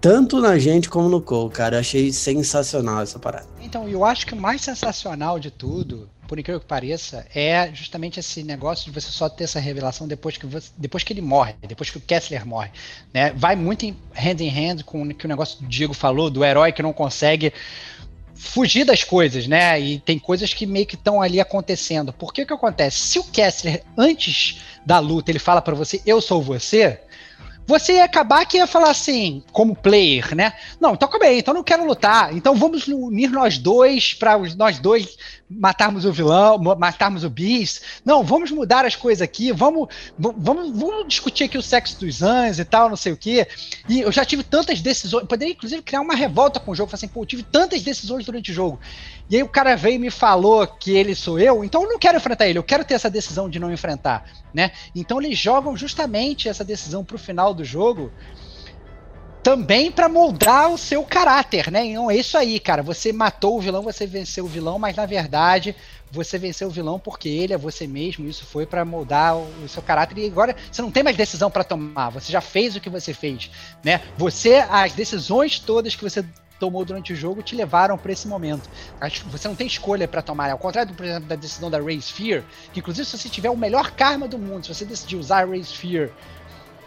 Tanto 0.00 0.40
na 0.40 0.56
gente 0.58 0.88
como 0.88 1.08
no 1.08 1.20
Cole, 1.20 1.50
cara. 1.50 1.76
Eu 1.76 1.80
achei 1.80 2.12
sensacional 2.12 3.02
essa 3.02 3.18
parada. 3.18 3.46
Então, 3.60 3.88
eu 3.88 4.04
acho 4.04 4.24
que 4.24 4.32
o 4.32 4.40
mais 4.40 4.62
sensacional 4.62 5.38
de 5.38 5.50
tudo, 5.50 6.08
por 6.30 6.38
incrível 6.38 6.60
que 6.60 6.66
pareça, 6.66 7.26
é 7.34 7.72
justamente 7.74 8.20
esse 8.20 8.44
negócio 8.44 8.84
de 8.84 8.92
você 8.92 9.10
só 9.10 9.28
ter 9.28 9.42
essa 9.42 9.58
revelação 9.58 10.06
depois 10.06 10.36
que, 10.36 10.46
você, 10.46 10.70
depois 10.76 11.02
que 11.02 11.12
ele 11.12 11.20
morre, 11.20 11.56
depois 11.66 11.90
que 11.90 11.98
o 11.98 12.00
Kessler 12.00 12.46
morre. 12.46 12.70
Né? 13.12 13.32
Vai 13.34 13.56
muito 13.56 13.84
em 13.84 13.96
hand 14.14 14.40
in 14.40 14.48
hand 14.48 14.84
com 14.84 15.02
o 15.02 15.12
que 15.12 15.24
o 15.24 15.28
negócio 15.28 15.60
do 15.60 15.66
Diego 15.66 15.92
falou, 15.92 16.30
do 16.30 16.44
herói 16.44 16.70
que 16.70 16.84
não 16.84 16.92
consegue 16.92 17.52
fugir 18.32 18.84
das 18.84 19.02
coisas, 19.02 19.48
né? 19.48 19.80
E 19.80 19.98
tem 19.98 20.20
coisas 20.20 20.54
que 20.54 20.66
meio 20.66 20.86
que 20.86 20.94
estão 20.94 21.20
ali 21.20 21.40
acontecendo. 21.40 22.12
Por 22.12 22.32
que 22.32 22.46
que 22.46 22.52
acontece? 22.52 22.96
Se 22.96 23.18
o 23.18 23.24
Kessler, 23.24 23.82
antes 23.98 24.60
da 24.86 25.00
luta, 25.00 25.32
ele 25.32 25.40
fala 25.40 25.60
para 25.60 25.74
você, 25.74 26.00
eu 26.06 26.20
sou 26.20 26.40
você, 26.40 27.00
você 27.66 27.94
ia 27.94 28.04
acabar 28.04 28.44
que 28.46 28.56
ia 28.56 28.66
falar 28.66 28.90
assim, 28.90 29.42
como 29.52 29.76
player, 29.76 30.34
né? 30.34 30.52
Não, 30.80 30.94
então 30.94 31.08
calma 31.08 31.26
aí, 31.26 31.38
então 31.38 31.54
não 31.54 31.62
quero 31.62 31.84
lutar. 31.86 32.34
Então 32.36 32.54
vamos 32.54 32.86
unir 32.88 33.30
nós 33.30 33.58
dois 33.58 34.12
para 34.14 34.36
nós 34.56 34.78
dois 34.78 35.16
matarmos 35.50 36.04
o 36.04 36.12
vilão, 36.12 36.58
matarmos 36.58 37.24
o 37.24 37.30
Beast. 37.30 37.82
Não, 38.04 38.22
vamos 38.22 38.50
mudar 38.50 38.84
as 38.84 38.94
coisas 38.94 39.22
aqui, 39.22 39.52
vamos, 39.52 39.88
vamos, 40.18 40.70
vamos 40.70 41.08
discutir 41.08 41.44
aqui 41.44 41.58
o 41.58 41.62
sexo 41.62 41.98
dos 41.98 42.22
anjos 42.22 42.60
e 42.60 42.64
tal, 42.64 42.88
não 42.88 42.96
sei 42.96 43.12
o 43.12 43.16
quê. 43.16 43.46
E 43.88 44.00
eu 44.00 44.12
já 44.12 44.24
tive 44.24 44.42
tantas 44.42 44.80
decisões, 44.80 45.26
poderia 45.26 45.52
inclusive 45.52 45.82
criar 45.82 46.00
uma 46.00 46.14
revolta 46.14 46.60
com 46.60 46.70
o 46.70 46.74
jogo, 46.74 46.90
falar 46.90 46.98
assim, 46.98 47.08
pô, 47.08 47.22
eu 47.22 47.26
tive 47.26 47.42
tantas 47.42 47.82
decisões 47.82 48.24
durante 48.24 48.50
o 48.50 48.54
jogo. 48.54 48.78
E 49.30 49.36
aí 49.36 49.42
o 49.44 49.48
cara 49.48 49.76
veio 49.76 49.94
e 49.94 49.98
me 49.98 50.10
falou 50.10 50.66
que 50.66 50.90
ele 50.90 51.14
sou 51.14 51.38
eu, 51.38 51.62
então 51.62 51.84
eu 51.84 51.88
não 51.88 52.00
quero 52.00 52.18
enfrentar 52.18 52.48
ele, 52.48 52.58
eu 52.58 52.64
quero 52.64 52.84
ter 52.84 52.94
essa 52.94 53.08
decisão 53.08 53.48
de 53.48 53.60
não 53.60 53.72
enfrentar, 53.72 54.24
né? 54.52 54.72
Então 54.92 55.22
eles 55.22 55.38
jogam 55.38 55.76
justamente 55.76 56.48
essa 56.48 56.64
decisão 56.64 57.04
pro 57.04 57.16
final 57.16 57.54
do 57.54 57.64
jogo 57.64 58.10
também 59.42 59.90
para 59.90 60.08
moldar 60.08 60.70
o 60.70 60.76
seu 60.76 61.02
caráter, 61.02 61.70
né? 61.70 61.84
Então 61.86 62.10
é 62.10 62.16
isso 62.16 62.36
aí, 62.36 62.60
cara. 62.60 62.82
Você 62.82 63.12
matou 63.12 63.56
o 63.56 63.60
vilão, 63.60 63.82
você 63.82 64.06
venceu 64.06 64.44
o 64.44 64.48
vilão, 64.48 64.78
mas 64.78 64.96
na 64.96 65.06
verdade 65.06 65.74
você 66.10 66.36
venceu 66.38 66.68
o 66.68 66.70
vilão 66.70 66.98
porque 66.98 67.28
ele 67.28 67.52
é 67.52 67.58
você 67.58 67.86
mesmo. 67.86 68.28
Isso 68.28 68.44
foi 68.44 68.66
para 68.66 68.84
moldar 68.84 69.36
o, 69.36 69.68
seu 69.68 69.82
caráter 69.82 70.18
e 70.18 70.26
agora 70.26 70.56
você 70.70 70.82
não 70.82 70.90
tem 70.90 71.02
mais 71.02 71.16
decisão 71.16 71.50
para 71.50 71.64
tomar. 71.64 72.10
Você 72.10 72.32
já 72.32 72.40
fez 72.40 72.76
o 72.76 72.80
que 72.80 72.90
você 72.90 73.14
fez, 73.14 73.50
né? 73.82 74.00
Você 74.18 74.56
as 74.68 74.92
decisões 74.92 75.58
todas 75.58 75.94
que 75.94 76.02
você 76.02 76.24
tomou 76.60 76.84
durante 76.84 77.12
o 77.12 77.16
jogo 77.16 77.42
te 77.42 77.56
levaram 77.56 77.96
para 77.96 78.12
esse 78.12 78.28
momento. 78.28 78.68
Você 79.26 79.48
não 79.48 79.56
tem 79.56 79.66
escolha 79.66 80.06
para 80.06 80.20
tomar. 80.20 80.50
Ao 80.50 80.58
contrário, 80.58 80.94
por 80.94 81.04
exemplo, 81.04 81.28
da 81.28 81.34
decisão 81.34 81.70
da 81.70 81.80
Raise 81.80 82.12
Fear, 82.12 82.44
que 82.72 82.78
inclusive 82.78 83.06
se 83.06 83.18
você 83.18 83.28
tiver 83.28 83.50
o 83.50 83.56
melhor 83.56 83.90
karma 83.92 84.28
do 84.28 84.38
mundo, 84.38 84.66
se 84.66 84.74
você 84.74 84.84
decidir 84.84 85.16
usar 85.16 85.42
a 85.42 85.46
Raise 85.46 85.74
Fear 85.74 86.10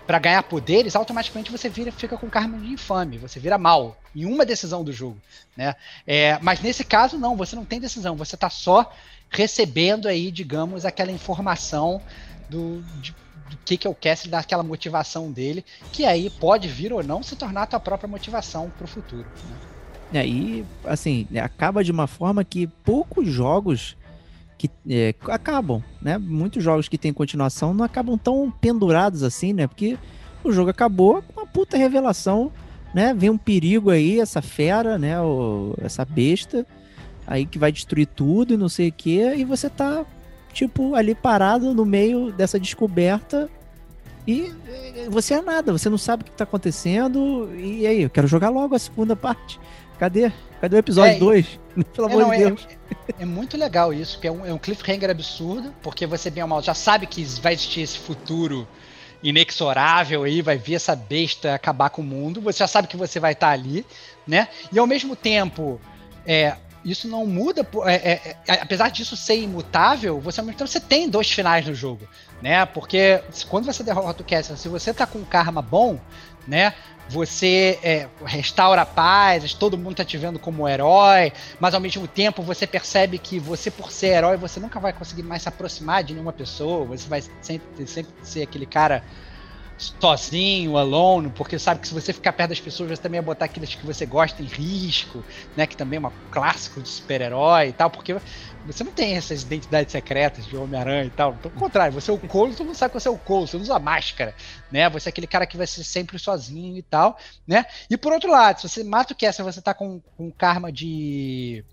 para 0.06 0.20
ganhar 0.20 0.44
poderes, 0.44 0.96
automaticamente 0.96 1.52
você 1.52 1.70
vira, 1.70 1.92
fica 1.92 2.18
com 2.18 2.30
karma 2.30 2.58
de 2.60 2.74
infame, 2.74 3.18
você 3.18 3.40
vira 3.40 3.58
mal 3.58 3.98
em 4.16 4.26
uma 4.26 4.46
decisão 4.46 4.84
do 4.84 4.92
jogo, 4.92 5.18
né? 5.56 5.76
É, 6.06 6.38
mas 6.42 6.60
nesse 6.60 6.84
caso 6.84 7.18
não, 7.18 7.36
você 7.38 7.56
não 7.56 7.66
tem 7.66 7.80
decisão, 7.80 8.16
você 8.16 8.36
está 8.36 8.50
só 8.50 8.94
recebendo 9.30 10.08
aí, 10.08 10.30
digamos, 10.30 10.86
aquela 10.86 11.12
informação 11.12 12.02
do, 12.50 12.84
de, 13.02 13.16
do 13.50 13.58
que, 13.66 13.78
que 13.78 13.88
é 13.88 13.90
o 13.90 13.96
Castle, 13.96 14.32
daquela 14.32 14.64
motivação 14.64 15.32
dele, 15.32 15.64
que 15.92 16.06
aí 16.06 16.30
pode 16.30 16.68
vir 16.68 16.94
ou 16.94 17.04
não 17.04 17.22
se 17.22 17.36
tornar 17.36 17.64
a 17.64 17.68
tua 17.68 17.80
própria 17.80 18.08
motivação 18.08 18.72
para 18.78 18.86
o 18.86 18.88
futuro. 18.88 19.26
Né? 20.12 20.28
É, 20.28 20.64
assim, 20.90 21.28
acaba 21.42 21.84
de 21.84 21.92
uma 21.92 22.08
forma 22.08 22.44
que 22.44 22.68
poucos 22.68 23.28
jogos 23.28 23.98
que 24.58 24.70
é, 24.90 25.14
acabam, 25.28 25.84
né? 26.02 26.18
Muitos 26.18 26.64
jogos 26.64 26.88
que 26.88 26.98
têm 26.98 27.12
continuação 27.12 27.74
não 27.74 27.84
acabam 27.84 28.18
tão 28.18 28.50
pendurados 28.50 29.24
assim, 29.24 29.52
né? 29.52 29.68
Porque 29.68 29.98
o 30.44 30.52
jogo 30.52 30.70
acabou 30.70 31.22
com 31.22 31.42
uma 31.42 31.48
puta 31.48 31.76
revelação, 31.76 32.52
né? 32.94 33.14
Vem 33.14 33.30
um 33.30 33.38
perigo 33.38 33.90
aí, 33.90 34.20
essa 34.20 34.42
fera, 34.42 34.98
né? 34.98 35.20
O, 35.20 35.76
essa 35.82 36.06
besta 36.06 36.66
aí 37.26 37.46
que 37.46 37.58
vai 37.58 37.72
destruir 37.72 38.08
tudo 38.08 38.54
e 38.54 38.58
não 38.58 38.70
sei 38.70 38.90
o 38.90 38.94
que, 38.94 39.36
e 39.36 39.44
você 39.44 39.70
tá 39.70 40.06
tipo, 40.54 40.96
ali 40.96 41.16
parado 41.16 41.74
no 41.74 41.86
meio 41.86 42.32
dessa 42.32 42.60
descoberta 42.60 43.50
e 44.28 44.54
você 45.10 45.34
é 45.34 45.42
nada, 45.42 45.72
você 45.74 45.90
não 45.90 45.98
sabe 45.98 46.22
o 46.22 46.26
que 46.26 46.32
tá 46.32 46.46
acontecendo. 46.46 47.50
E 47.58 47.86
aí, 47.86 48.04
eu 48.04 48.10
quero 48.10 48.28
jogar 48.28 48.50
logo 48.50 48.74
a 48.74 48.80
segunda 48.80 49.16
parte. 49.16 49.60
Cadê? 50.00 50.32
Cadê 50.62 50.78
o 50.78 50.80
episódio 50.80 51.20
2? 51.20 51.60
É, 51.78 51.84
Pelo 51.94 52.10
é, 52.10 52.14
amor 52.14 52.22
não, 52.24 52.30
de 52.30 52.36
é, 52.36 52.46
Deus. 52.46 52.68
É, 53.20 53.24
é, 53.24 53.26
muito 53.26 53.58
legal 53.58 53.94
isso, 53.94 54.20
que 54.20 54.28
é 54.28 54.32
um, 54.32 54.46
é 54.46 54.54
um 54.54 54.58
cliffhanger 54.58 55.10
absurdo, 55.10 55.74
porque 55.82 56.08
você 56.08 56.30
bem 56.30 56.44
ou 56.44 56.50
mal 56.50 56.62
já 56.62 56.74
sabe 56.74 57.06
que 57.06 57.24
vai 57.42 57.54
existir 57.54 57.82
esse 57.82 57.98
futuro 57.98 58.68
inexorável 59.22 60.24
aí, 60.24 60.42
vai 60.42 60.58
vir 60.58 60.76
essa 60.76 60.96
besta 60.96 61.54
acabar 61.54 61.90
com 61.90 62.02
o 62.02 62.06
mundo, 62.06 62.42
você 62.42 62.60
já 62.60 62.68
sabe 62.68 62.88
que 62.88 62.98
você 62.98 63.20
vai 63.20 63.34
estar 63.34 63.48
tá 63.48 63.54
ali, 63.54 63.86
né? 64.28 64.50
E 64.72 64.80
ao 64.80 64.88
mesmo 64.88 65.16
tempo, 65.16 65.80
é, 66.26 66.56
isso 66.84 67.08
não 67.08 67.26
muda, 67.26 67.66
é, 67.86 67.94
é, 67.94 68.38
é, 68.48 68.54
apesar 68.62 68.90
disso 68.90 69.16
ser 69.16 69.38
imutável, 69.38 70.20
você 70.20 70.42
então 70.42 70.68
você 70.68 70.80
tem 70.80 71.10
dois 71.10 71.32
finais 71.32 71.66
no 71.66 71.74
jogo, 71.74 72.08
né? 72.42 72.66
Porque 72.66 73.22
quando 73.50 73.66
você 73.66 73.84
derrota 73.84 74.22
o 74.22 74.26
Cassian, 74.26 74.56
se 74.58 74.68
você 74.68 74.94
tá 74.94 75.08
com 75.08 75.20
um 75.20 75.26
karma 75.26 75.62
bom, 75.62 76.00
né? 76.48 76.74
Você 77.10 77.80
é, 77.84 78.08
restaura 78.26 78.82
a 78.82 78.86
paz, 78.86 79.54
todo 79.54 79.78
mundo 79.78 79.96
tá 79.96 80.06
te 80.06 80.18
vendo 80.18 80.40
como 80.40 80.68
herói, 80.68 81.34
mas 81.60 81.74
ao 81.74 81.82
mesmo 81.82 82.08
tempo 82.08 82.42
você 82.42 82.66
percebe 82.66 83.18
que 83.18 83.40
você, 83.40 83.70
por 83.70 83.92
ser 83.92 84.08
herói, 84.08 84.38
você 84.38 84.60
nunca 84.60 84.80
vai 84.80 84.94
conseguir 84.94 85.24
mais 85.24 85.42
se 85.42 85.50
aproximar 85.50 86.04
de 86.04 86.14
nenhuma 86.14 86.32
pessoa, 86.32 86.86
você 86.86 87.08
vai 87.08 87.22
sempre, 87.42 87.88
sempre 87.88 88.14
ser 88.24 88.44
aquele 88.44 88.66
cara 88.66 89.04
sozinho, 89.78 90.78
alone, 90.78 91.32
porque 91.32 91.58
sabe 91.60 91.82
que 91.82 91.88
se 91.88 91.94
você 91.94 92.14
ficar 92.14 92.34
perto 92.34 92.50
das 92.50 92.60
pessoas, 92.60 92.90
você 92.90 93.02
também 93.02 93.20
vai 93.20 93.26
botar 93.26 93.46
aqueles 93.46 93.76
que 93.76 93.86
você 93.86 94.06
gosta 94.06 94.42
em 94.42 94.46
risco, 94.46 95.26
né? 95.56 95.68
Que 95.68 95.76
também 95.76 95.98
é 96.02 96.08
um 96.08 96.12
clássico 96.30 96.82
de 96.82 96.90
super-herói 96.90 97.70
e 97.70 97.74
tal, 97.74 97.90
porque 97.90 98.16
você 98.64 98.84
não 98.84 98.94
tem 98.94 99.16
essas 99.16 99.42
identidades 99.42 99.92
secretas 99.92 100.46
de 100.46 100.56
Homem-Aranha 100.56 101.06
e 101.06 101.12
tal. 101.12 101.38
Pelo 101.38 101.54
contrário, 101.54 101.94
você 101.94 102.12
é 102.12 102.14
o 102.14 102.20
Cole, 102.20 102.56
todo 102.56 102.68
mundo 102.68 102.76
sabe 102.76 102.94
que 102.94 103.00
você 103.00 103.08
é 103.08 103.12
o 103.12 103.20
Cole, 103.20 103.48
você 103.48 103.58
não 103.58 103.64
usa 103.64 103.80
máscara, 103.80 104.36
né? 104.72 104.90
Você 104.90 105.10
é 105.10 105.12
aquele 105.12 105.28
cara 105.28 105.48
que 105.48 105.58
vai 105.58 105.68
ser 105.68 105.84
sempre 105.84 106.18
sozinho 106.20 106.78
e 106.78 106.84
tal, 106.84 107.18
né? 107.48 107.66
E 107.90 107.98
por 107.98 108.14
outro 108.14 108.30
lado, 108.32 108.62
se 108.62 108.70
você 108.70 108.84
mata 108.84 109.14
o 109.14 109.16
Kessler, 109.16 109.52
você 109.52 109.62
tá 109.62 109.74
com, 109.74 110.00
com 110.16 110.32
karma 110.32 110.72
de 110.72 111.66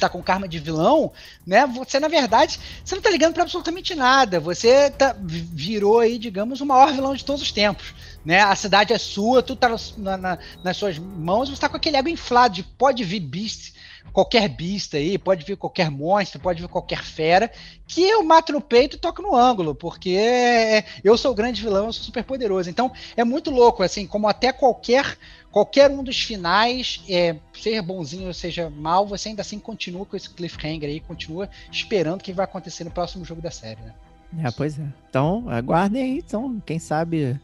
tá 0.00 0.08
com 0.08 0.22
karma 0.22 0.48
de 0.48 0.58
vilão, 0.58 1.12
né? 1.46 1.66
Você, 1.66 2.00
na 2.00 2.08
verdade, 2.08 2.58
você 2.84 2.94
não 2.94 3.02
tá 3.02 3.10
ligando 3.10 3.34
para 3.34 3.42
absolutamente 3.42 3.94
nada. 3.94 4.40
Você 4.40 4.90
tá, 4.90 5.14
virou 5.18 6.00
aí, 6.00 6.18
digamos, 6.18 6.60
o 6.60 6.66
maior 6.66 6.92
vilão 6.92 7.14
de 7.14 7.24
todos 7.24 7.42
os 7.42 7.52
tempos. 7.52 7.94
Né? 8.24 8.40
A 8.40 8.56
cidade 8.56 8.92
é 8.92 8.98
sua, 8.98 9.42
tudo 9.42 9.58
tá 9.58 9.68
na, 9.98 10.16
na, 10.16 10.38
nas 10.62 10.76
suas 10.76 10.98
mãos, 10.98 11.50
você 11.50 11.60
tá 11.60 11.68
com 11.68 11.76
aquele 11.76 11.96
ego 11.96 12.08
inflado 12.08 12.54
de 12.54 12.62
pode 12.62 13.04
vir 13.04 13.20
beast, 13.20 13.74
qualquer 14.12 14.48
bista 14.48 14.96
aí, 14.96 15.18
pode 15.18 15.44
vir 15.44 15.56
qualquer 15.56 15.90
monstro, 15.90 16.40
pode 16.40 16.62
vir 16.62 16.68
qualquer 16.68 17.02
fera, 17.02 17.50
que 17.86 18.02
eu 18.02 18.22
mato 18.22 18.52
no 18.52 18.60
peito 18.60 18.96
e 18.96 18.98
toco 18.98 19.20
no 19.20 19.34
ângulo, 19.34 19.74
porque 19.74 20.84
eu 21.02 21.18
sou 21.18 21.32
o 21.32 21.34
grande 21.34 21.60
vilão, 21.60 21.86
eu 21.86 21.92
sou 21.92 22.04
super 22.04 22.24
poderoso. 22.24 22.70
Então 22.70 22.92
é 23.16 23.24
muito 23.24 23.50
louco, 23.50 23.82
assim, 23.82 24.06
como 24.06 24.28
até 24.28 24.52
qualquer 24.52 25.18
qualquer 25.54 25.88
um 25.88 26.02
dos 26.02 26.20
finais, 26.20 27.00
é, 27.08 27.36
seja 27.52 27.80
bonzinho 27.80 28.26
ou 28.26 28.34
seja 28.34 28.68
mal, 28.68 29.06
você 29.06 29.28
ainda 29.28 29.42
assim 29.42 29.60
continua 29.60 30.04
com 30.04 30.16
esse 30.16 30.28
cliffhanger 30.28 30.90
aí, 30.90 30.98
continua 30.98 31.48
esperando 31.70 32.18
o 32.20 32.24
que 32.24 32.32
vai 32.32 32.44
acontecer 32.44 32.82
no 32.82 32.90
próximo 32.90 33.24
jogo 33.24 33.40
da 33.40 33.52
série, 33.52 33.80
né? 33.80 33.94
É, 34.42 34.50
pois 34.50 34.76
é. 34.80 34.82
Então, 35.08 35.48
aguardem 35.48 36.02
aí, 36.02 36.18
então, 36.18 36.60
quem 36.66 36.80
sabe 36.80 37.38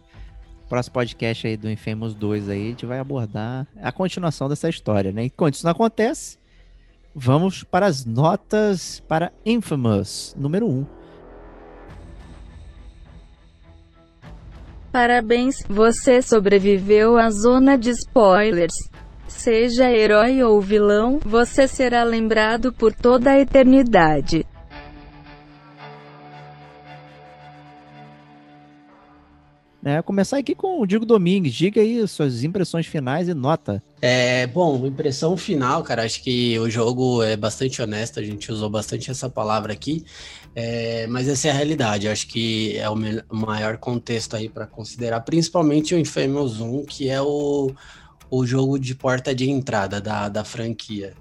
próximo 0.69 0.95
podcast 0.95 1.47
aí 1.47 1.57
do 1.57 1.71
Infamous 1.71 2.13
2 2.13 2.49
aí, 2.49 2.67
a 2.67 2.71
gente 2.71 2.85
vai 2.85 2.99
abordar 2.99 3.65
a 3.81 3.93
continuação 3.93 4.49
dessa 4.49 4.69
história, 4.69 5.13
né? 5.13 5.27
Enquanto 5.27 5.55
isso 5.55 5.65
não 5.65 5.71
acontece, 5.71 6.37
vamos 7.15 7.63
para 7.63 7.87
as 7.87 8.05
notas 8.05 8.99
para 9.07 9.33
Infamous, 9.47 10.35
número 10.37 10.69
1. 10.69 11.00
Parabéns, 14.93 15.63
você 15.69 16.21
sobreviveu 16.21 17.17
à 17.17 17.31
zona 17.31 17.79
de 17.79 17.91
spoilers. 17.91 18.75
Seja 19.29 19.89
herói 19.89 20.43
ou 20.43 20.61
vilão, 20.61 21.21
você 21.25 21.69
será 21.69 22.03
lembrado 22.03 22.73
por 22.73 22.93
toda 22.93 23.31
a 23.31 23.39
eternidade. 23.39 24.45
É, 29.83 30.03
começar 30.03 30.37
aqui 30.37 30.55
com 30.55 30.81
o 30.81 30.87
Diego 30.87 31.07
Domingues. 31.07 31.55
Diga 31.55 31.81
aí 31.81 32.07
suas 32.07 32.43
impressões 32.45 32.87
finais 32.87 33.29
e 33.29 33.35
nota. 33.35 33.83
É, 34.03 34.47
bom, 34.47 34.87
impressão 34.87 35.37
final, 35.37 35.83
cara. 35.83 36.05
Acho 36.05 36.23
que 36.23 36.59
o 36.59 36.71
jogo 36.71 37.23
é 37.23 37.37
bastante 37.37 37.83
honesto. 37.83 38.19
A 38.19 38.23
gente 38.23 38.51
usou 38.51 38.71
bastante 38.71 39.11
essa 39.11 39.29
palavra 39.29 39.73
aqui. 39.73 40.05
É, 40.55 41.07
mas 41.07 41.29
essa 41.29 41.49
é 41.49 41.51
a 41.51 41.55
realidade. 41.55 42.09
Acho 42.09 42.27
que 42.27 42.77
é 42.79 42.89
o 42.89 42.97
maior 43.31 43.77
contexto 43.77 44.37
aí 44.37 44.49
para 44.49 44.67
considerar, 44.67 45.21
principalmente 45.21 45.95
o 45.95 45.99
Infamous 45.99 46.61
1, 46.61 46.85
que 46.87 47.09
é 47.11 47.21
o, 47.21 47.73
o 48.31 48.47
jogo 48.47 48.79
de 48.79 48.95
porta 48.95 49.35
de 49.35 49.51
entrada 49.51 50.01
da, 50.01 50.29
da 50.29 50.45
franquia. 50.45 51.15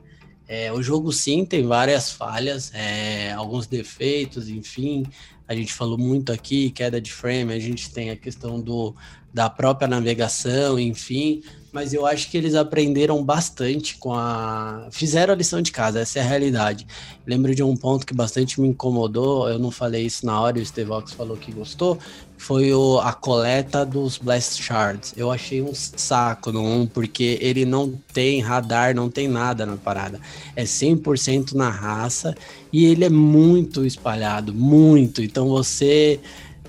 É, 0.48 0.72
o 0.72 0.82
jogo 0.82 1.12
sim 1.12 1.46
tem 1.46 1.68
várias 1.68 2.12
falhas, 2.12 2.72
é, 2.74 3.32
alguns 3.34 3.68
defeitos, 3.68 4.50
enfim. 4.50 5.06
A 5.48 5.54
gente 5.54 5.74
falou 5.74 5.98
muito 5.98 6.32
aqui, 6.32 6.72
queda 6.72 7.00
de 7.02 7.12
frame, 7.12 7.54
a 7.54 7.60
gente 7.60 7.92
tem 7.92 8.10
a 8.10 8.16
questão 8.16 8.60
do, 8.60 8.96
da 9.34 9.50
própria 9.50 9.88
navegação, 9.88 10.80
enfim. 10.80 11.44
Mas 11.72 11.94
eu 11.94 12.06
acho 12.06 12.30
que 12.30 12.38
eles 12.38 12.56
aprenderam 12.56 13.24
bastante 13.24 13.98
com 13.98 14.14
a. 14.14 14.88
Fizeram 14.92 15.34
a 15.34 15.38
lição 15.38 15.62
de 15.62 15.72
casa, 15.72 16.00
essa 16.00 16.20
é 16.20 16.22
a 16.22 16.26
realidade. 16.26 16.88
Lembro 17.26 17.54
de 17.54 17.62
um 17.62 17.76
ponto 17.76 18.06
que 18.06 18.14
bastante 18.14 18.60
me 18.60 18.68
incomodou, 18.68 19.48
eu 19.50 19.60
não 19.60 19.70
falei 19.70 20.06
isso 20.06 20.26
na 20.26 20.40
hora 20.40 20.60
o 20.60 20.66
Stevox 20.66 21.14
falou 21.14 21.38
que 21.38 21.52
gostou, 21.52 22.00
foi 22.38 22.74
o, 22.74 23.00
a 23.00 23.14
coleta 23.14 23.86
dos 23.86 24.18
Blast 24.18 24.62
Shards. 24.64 25.14
Eu 25.16 25.30
achei 25.30 25.62
um 25.62 25.74
saco 25.76 26.52
no 26.52 26.64
1, 26.64 26.88
porque 26.88 27.38
ele 27.42 27.66
não 27.66 27.94
tem 28.14 28.40
radar, 28.40 28.96
não 28.96 29.10
tem 29.10 29.28
nada 29.28 29.66
na 29.66 29.76
parada. 29.76 30.20
É 30.56 30.64
100% 30.64 31.54
na 31.54 31.70
raça 31.70 32.34
e 32.72 32.86
ele 32.86 33.04
é 33.04 33.10
muito 33.10 33.86
espalhado, 33.86 34.54
muito. 34.54 35.22
Então 35.22 35.50
você 35.50 36.20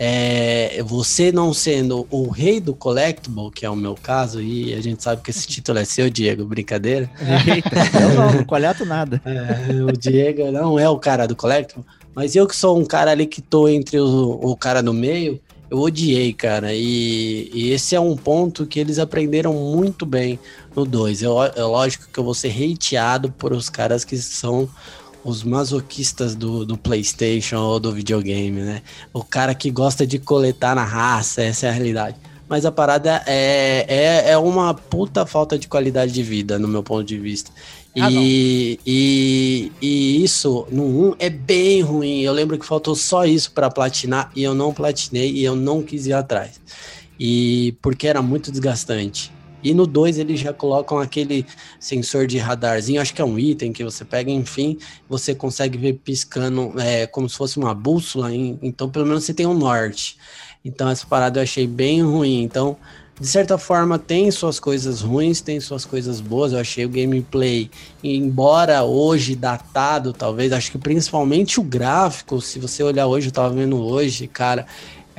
é, 0.02 0.82
você 0.82 1.30
não 1.30 1.52
sendo 1.52 2.06
o 2.10 2.30
rei 2.30 2.58
do 2.58 2.74
collectible, 2.74 3.50
que 3.54 3.66
é 3.66 3.70
o 3.70 3.76
meu 3.76 3.94
caso, 3.94 4.40
e 4.40 4.72
a 4.72 4.80
gente 4.80 5.02
sabe 5.02 5.20
que 5.20 5.30
esse 5.30 5.44
título 5.46 5.78
é 5.78 5.84
seu, 5.84 6.08
Diego, 6.08 6.46
brincadeira. 6.46 7.10
Eita, 7.46 7.68
eu 8.00 8.14
não, 8.14 8.32
não 8.32 8.44
coleto 8.44 8.86
nada. 8.86 9.20
É, 9.26 9.82
o 9.82 9.92
Diego 9.92 10.50
não 10.50 10.78
é 10.78 10.88
o 10.88 10.98
cara 10.98 11.28
do 11.28 11.36
collectible, 11.36 11.84
mas 12.14 12.34
eu 12.34 12.46
que 12.46 12.56
sou 12.56 12.80
um 12.80 12.84
cara 12.86 13.10
ali 13.10 13.26
que 13.26 13.42
tô 13.42 13.68
entre 13.68 14.00
o, 14.00 14.40
o 14.42 14.56
cara 14.56 14.80
no 14.80 14.94
meio, 14.94 15.38
eu 15.70 15.78
odiei, 15.78 16.32
cara. 16.32 16.72
E, 16.72 17.50
e, 17.52 17.70
esse 17.70 17.94
é 17.94 18.00
um 18.00 18.16
ponto 18.16 18.64
que 18.64 18.80
eles 18.80 18.98
aprenderam 18.98 19.52
muito 19.52 20.06
bem 20.06 20.38
no 20.74 20.86
2. 20.86 21.22
É, 21.22 21.26
é 21.26 21.62
lógico 21.62 22.08
que 22.10 22.18
eu 22.18 22.24
vou 22.24 22.34
ser 22.34 22.48
hateado 22.48 23.30
por 23.32 23.52
os 23.52 23.68
caras 23.68 24.02
que 24.02 24.16
são 24.16 24.66
os 25.24 25.42
masoquistas 25.42 26.34
do, 26.34 26.64
do 26.64 26.76
PlayStation 26.76 27.58
ou 27.58 27.80
do 27.80 27.92
videogame, 27.92 28.60
né? 28.60 28.82
O 29.12 29.22
cara 29.22 29.54
que 29.54 29.70
gosta 29.70 30.06
de 30.06 30.18
coletar 30.18 30.74
na 30.74 30.84
raça, 30.84 31.42
essa 31.42 31.66
é 31.66 31.68
a 31.68 31.72
realidade. 31.72 32.16
Mas 32.48 32.66
a 32.66 32.72
parada 32.72 33.22
é, 33.26 33.84
é, 33.88 34.30
é 34.32 34.38
uma 34.38 34.74
puta 34.74 35.24
falta 35.24 35.56
de 35.56 35.68
qualidade 35.68 36.12
de 36.12 36.22
vida, 36.22 36.58
no 36.58 36.66
meu 36.66 36.82
ponto 36.82 37.04
de 37.04 37.16
vista. 37.16 37.50
E, 37.94 38.00
ah, 38.00 38.08
e, 38.10 39.72
e, 39.80 40.24
isso 40.24 40.66
no 40.70 41.10
1 41.10 41.14
é 41.18 41.30
bem 41.30 41.80
ruim. 41.80 42.20
Eu 42.20 42.32
lembro 42.32 42.58
que 42.58 42.66
faltou 42.66 42.94
só 42.94 43.24
isso 43.24 43.52
para 43.52 43.70
platinar 43.70 44.32
e 44.34 44.42
eu 44.42 44.54
não 44.54 44.72
platinei 44.72 45.30
e 45.30 45.44
eu 45.44 45.54
não 45.54 45.82
quis 45.82 46.06
ir 46.06 46.12
atrás. 46.12 46.60
E 47.18 47.76
porque 47.82 48.08
era 48.08 48.22
muito 48.22 48.50
desgastante. 48.50 49.32
E 49.62 49.74
no 49.74 49.86
2 49.86 50.18
eles 50.18 50.40
já 50.40 50.52
colocam 50.52 50.98
aquele 50.98 51.46
sensor 51.78 52.26
de 52.26 52.38
radarzinho, 52.38 53.00
acho 53.00 53.14
que 53.14 53.22
é 53.22 53.24
um 53.24 53.38
item 53.38 53.72
que 53.72 53.84
você 53.84 54.04
pega, 54.04 54.30
enfim, 54.30 54.78
você 55.08 55.34
consegue 55.34 55.78
ver 55.78 55.94
piscando 55.94 56.72
é, 56.80 57.06
como 57.06 57.28
se 57.28 57.36
fosse 57.36 57.58
uma 57.58 57.74
bússola, 57.74 58.32
hein? 58.32 58.58
então 58.62 58.88
pelo 58.88 59.06
menos 59.06 59.24
você 59.24 59.34
tem 59.34 59.46
um 59.46 59.54
norte. 59.54 60.16
Então 60.64 60.88
essa 60.88 61.06
parada 61.06 61.38
eu 61.38 61.42
achei 61.42 61.66
bem 61.66 62.02
ruim. 62.02 62.42
Então, 62.42 62.76
de 63.20 63.26
certa 63.26 63.58
forma, 63.58 63.98
tem 63.98 64.30
suas 64.30 64.58
coisas 64.58 65.02
ruins, 65.02 65.42
tem 65.42 65.60
suas 65.60 65.84
coisas 65.84 66.20
boas. 66.20 66.54
Eu 66.54 66.58
achei 66.58 66.86
o 66.86 66.88
gameplay, 66.88 67.70
embora 68.02 68.82
hoje 68.82 69.36
datado, 69.36 70.14
talvez, 70.14 70.54
acho 70.54 70.72
que 70.72 70.78
principalmente 70.78 71.60
o 71.60 71.62
gráfico, 71.62 72.40
se 72.40 72.58
você 72.58 72.82
olhar 72.82 73.06
hoje, 73.06 73.28
eu 73.28 73.32
tava 73.32 73.50
vendo 73.54 73.78
hoje, 73.78 74.26
cara, 74.26 74.66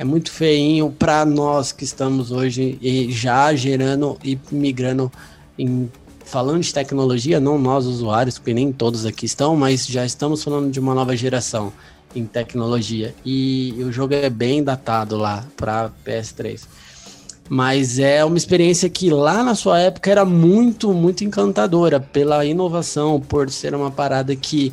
é 0.02 0.04
muito 0.04 0.32
feinho 0.32 0.90
para 0.90 1.24
nós 1.24 1.70
que 1.70 1.84
estamos 1.84 2.32
hoje 2.32 2.76
já 3.10 3.54
gerando 3.54 4.18
e 4.24 4.36
migrando 4.50 5.12
em 5.56 5.88
falando 6.24 6.60
de 6.60 6.74
tecnologia, 6.74 7.38
não 7.38 7.56
nós 7.56 7.86
usuários, 7.86 8.36
porque 8.36 8.52
nem 8.52 8.72
todos 8.72 9.06
aqui 9.06 9.26
estão, 9.26 9.54
mas 9.54 9.86
já 9.86 10.04
estamos 10.04 10.42
falando 10.42 10.72
de 10.72 10.80
uma 10.80 10.92
nova 10.92 11.16
geração 11.16 11.72
em 12.16 12.24
tecnologia 12.24 13.14
e 13.24 13.76
o 13.78 13.92
jogo 13.92 14.12
é 14.12 14.28
bem 14.28 14.64
datado 14.64 15.16
lá 15.16 15.46
para 15.56 15.92
PS3. 16.04 16.62
Mas 17.48 18.00
é 18.00 18.24
uma 18.24 18.36
experiência 18.36 18.90
que 18.90 19.08
lá 19.08 19.44
na 19.44 19.54
sua 19.54 19.78
época 19.78 20.10
era 20.10 20.24
muito, 20.24 20.92
muito 20.92 21.22
encantadora 21.22 22.00
pela 22.00 22.44
inovação, 22.44 23.20
por 23.20 23.48
ser 23.50 23.72
uma 23.72 23.90
parada 23.90 24.34
que 24.34 24.72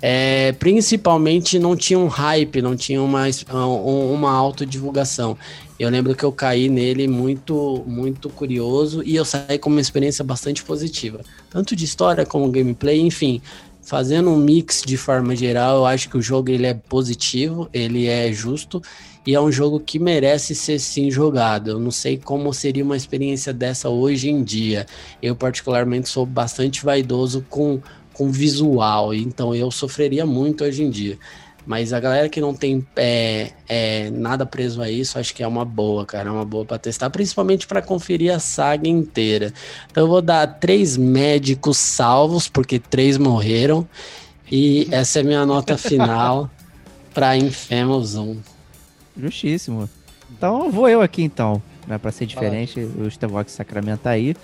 é, 0.00 0.52
principalmente 0.52 1.58
não 1.58 1.76
tinha 1.76 1.98
um 1.98 2.06
hype, 2.06 2.62
não 2.62 2.76
tinha 2.76 3.02
uma, 3.02 3.24
uma 3.52 4.30
autodivulgação. 4.30 5.36
Eu 5.78 5.90
lembro 5.90 6.14
que 6.14 6.24
eu 6.24 6.32
caí 6.32 6.68
nele 6.68 7.06
muito, 7.06 7.84
muito 7.86 8.28
curioso 8.28 9.02
e 9.04 9.14
eu 9.14 9.24
saí 9.24 9.58
com 9.58 9.70
uma 9.70 9.80
experiência 9.80 10.24
bastante 10.24 10.64
positiva, 10.64 11.20
tanto 11.50 11.76
de 11.76 11.84
história 11.84 12.26
como 12.26 12.50
gameplay, 12.50 13.00
enfim. 13.00 13.40
Fazendo 13.80 14.28
um 14.28 14.36
mix 14.36 14.82
de 14.84 14.98
forma 14.98 15.34
geral, 15.34 15.78
eu 15.78 15.86
acho 15.86 16.10
que 16.10 16.18
o 16.18 16.22
jogo 16.22 16.50
ele 16.50 16.66
é 16.66 16.74
positivo, 16.74 17.70
ele 17.72 18.06
é 18.06 18.30
justo 18.30 18.82
e 19.26 19.34
é 19.34 19.40
um 19.40 19.50
jogo 19.50 19.80
que 19.80 19.98
merece 19.98 20.54
ser 20.54 20.78
sim 20.78 21.10
jogado. 21.10 21.70
Eu 21.70 21.78
não 21.78 21.90
sei 21.90 22.18
como 22.18 22.52
seria 22.52 22.84
uma 22.84 22.96
experiência 22.96 23.52
dessa 23.52 23.88
hoje 23.88 24.28
em 24.28 24.42
dia. 24.42 24.86
Eu 25.22 25.34
particularmente 25.34 26.08
sou 26.08 26.26
bastante 26.26 26.84
vaidoso 26.84 27.44
com 27.48 27.80
com 28.18 28.32
visual, 28.32 29.14
então 29.14 29.54
eu 29.54 29.70
sofreria 29.70 30.26
muito 30.26 30.64
hoje 30.64 30.82
em 30.82 30.90
dia. 30.90 31.16
Mas 31.64 31.92
a 31.92 32.00
galera 32.00 32.28
que 32.28 32.40
não 32.40 32.54
tem 32.54 32.84
é, 32.96 33.52
é, 33.68 34.10
nada 34.10 34.44
preso 34.44 34.82
a 34.82 34.90
isso, 34.90 35.18
acho 35.18 35.34
que 35.34 35.42
é 35.42 35.46
uma 35.46 35.66
boa, 35.66 36.06
cara. 36.06 36.30
É 36.30 36.32
uma 36.32 36.44
boa 36.44 36.64
para 36.64 36.78
testar, 36.78 37.10
principalmente 37.10 37.66
para 37.66 37.82
conferir 37.82 38.34
a 38.34 38.38
saga 38.38 38.88
inteira. 38.88 39.52
Então 39.90 40.04
eu 40.04 40.08
vou 40.08 40.22
dar 40.22 40.46
três 40.46 40.96
médicos 40.96 41.76
salvos, 41.76 42.48
porque 42.48 42.78
três 42.78 43.18
morreram. 43.18 43.86
E 44.50 44.88
essa 44.90 45.20
é 45.20 45.22
minha 45.22 45.44
nota 45.44 45.76
final 45.76 46.50
para 47.12 47.36
Infamous 47.36 48.16
1. 48.16 48.38
Justíssimo. 49.20 49.90
Então 50.32 50.72
vou 50.72 50.88
eu 50.88 51.02
aqui 51.02 51.22
então, 51.22 51.62
né, 51.86 51.98
para 51.98 52.10
ser 52.10 52.24
diferente. 52.24 52.80
O 52.80 53.10
Stevox 53.10 53.52
sacramenta 53.52 54.08
aí. 54.08 54.34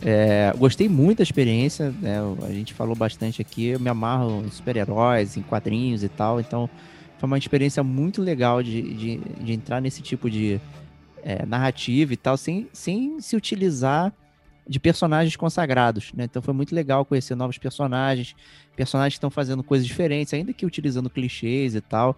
É, 0.00 0.52
gostei 0.56 0.88
muito 0.88 1.18
da 1.18 1.22
experiência, 1.24 1.90
né? 1.90 2.18
a 2.46 2.52
gente 2.52 2.72
falou 2.72 2.94
bastante 2.94 3.42
aqui, 3.42 3.66
eu 3.66 3.80
me 3.80 3.88
amarro 3.88 4.44
em 4.46 4.50
super-heróis, 4.50 5.36
em 5.36 5.42
quadrinhos 5.42 6.04
e 6.04 6.08
tal, 6.08 6.38
então 6.38 6.70
foi 7.18 7.26
uma 7.26 7.38
experiência 7.38 7.82
muito 7.82 8.22
legal 8.22 8.62
de, 8.62 8.80
de, 8.94 9.16
de 9.18 9.52
entrar 9.52 9.80
nesse 9.80 10.00
tipo 10.00 10.30
de 10.30 10.60
é, 11.22 11.44
narrativa 11.44 12.12
e 12.12 12.16
tal, 12.16 12.36
sem, 12.36 12.68
sem 12.72 13.20
se 13.20 13.34
utilizar 13.34 14.12
de 14.68 14.78
personagens 14.78 15.34
consagrados, 15.34 16.12
né? 16.12 16.24
Então 16.24 16.42
foi 16.42 16.52
muito 16.52 16.74
legal 16.74 17.04
conhecer 17.04 17.34
novos 17.34 17.56
personagens, 17.56 18.36
personagens 18.76 19.14
que 19.14 19.18
estão 19.18 19.30
fazendo 19.30 19.62
coisas 19.62 19.86
diferentes, 19.86 20.32
ainda 20.34 20.52
que 20.52 20.66
utilizando 20.66 21.08
clichês 21.08 21.74
e 21.74 21.80
tal. 21.80 22.16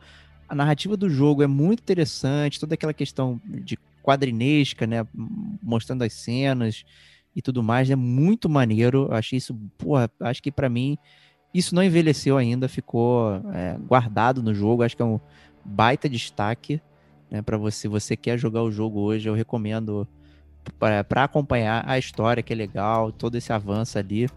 A 0.48 0.54
narrativa 0.54 0.96
do 0.96 1.08
jogo 1.08 1.44
é 1.44 1.46
muito 1.46 1.80
interessante, 1.80 2.58
toda 2.58 2.74
aquela 2.74 2.92
questão 2.92 3.40
de 3.46 3.78
quadrinesca, 4.02 4.86
né? 4.86 5.06
Mostrando 5.62 6.02
as 6.02 6.12
cenas, 6.12 6.84
e 7.34 7.40
tudo 7.40 7.62
mais, 7.62 7.90
é 7.90 7.96
muito 7.96 8.48
maneiro. 8.48 9.08
Eu 9.10 9.14
achei 9.14 9.36
isso, 9.36 9.54
porra, 9.78 10.10
acho 10.20 10.42
que 10.42 10.50
para 10.50 10.68
mim 10.68 10.98
isso 11.52 11.74
não 11.74 11.82
envelheceu 11.82 12.36
ainda, 12.36 12.68
ficou 12.68 13.34
é, 13.52 13.76
guardado 13.86 14.42
no 14.42 14.54
jogo. 14.54 14.82
Acho 14.82 14.96
que 14.96 15.02
é 15.02 15.04
um 15.04 15.20
baita 15.64 16.08
destaque 16.08 16.80
né, 17.30 17.42
para 17.42 17.56
você. 17.56 17.88
Você 17.88 18.16
quer 18.16 18.38
jogar 18.38 18.62
o 18.62 18.70
jogo 18.70 19.00
hoje, 19.00 19.28
eu 19.28 19.34
recomendo 19.34 20.06
para 20.78 21.24
acompanhar 21.24 21.84
a 21.88 21.98
história, 21.98 22.42
que 22.42 22.52
é 22.52 22.56
legal, 22.56 23.10
todo 23.10 23.36
esse 23.36 23.52
avanço 23.52 23.98
ali. 23.98 24.28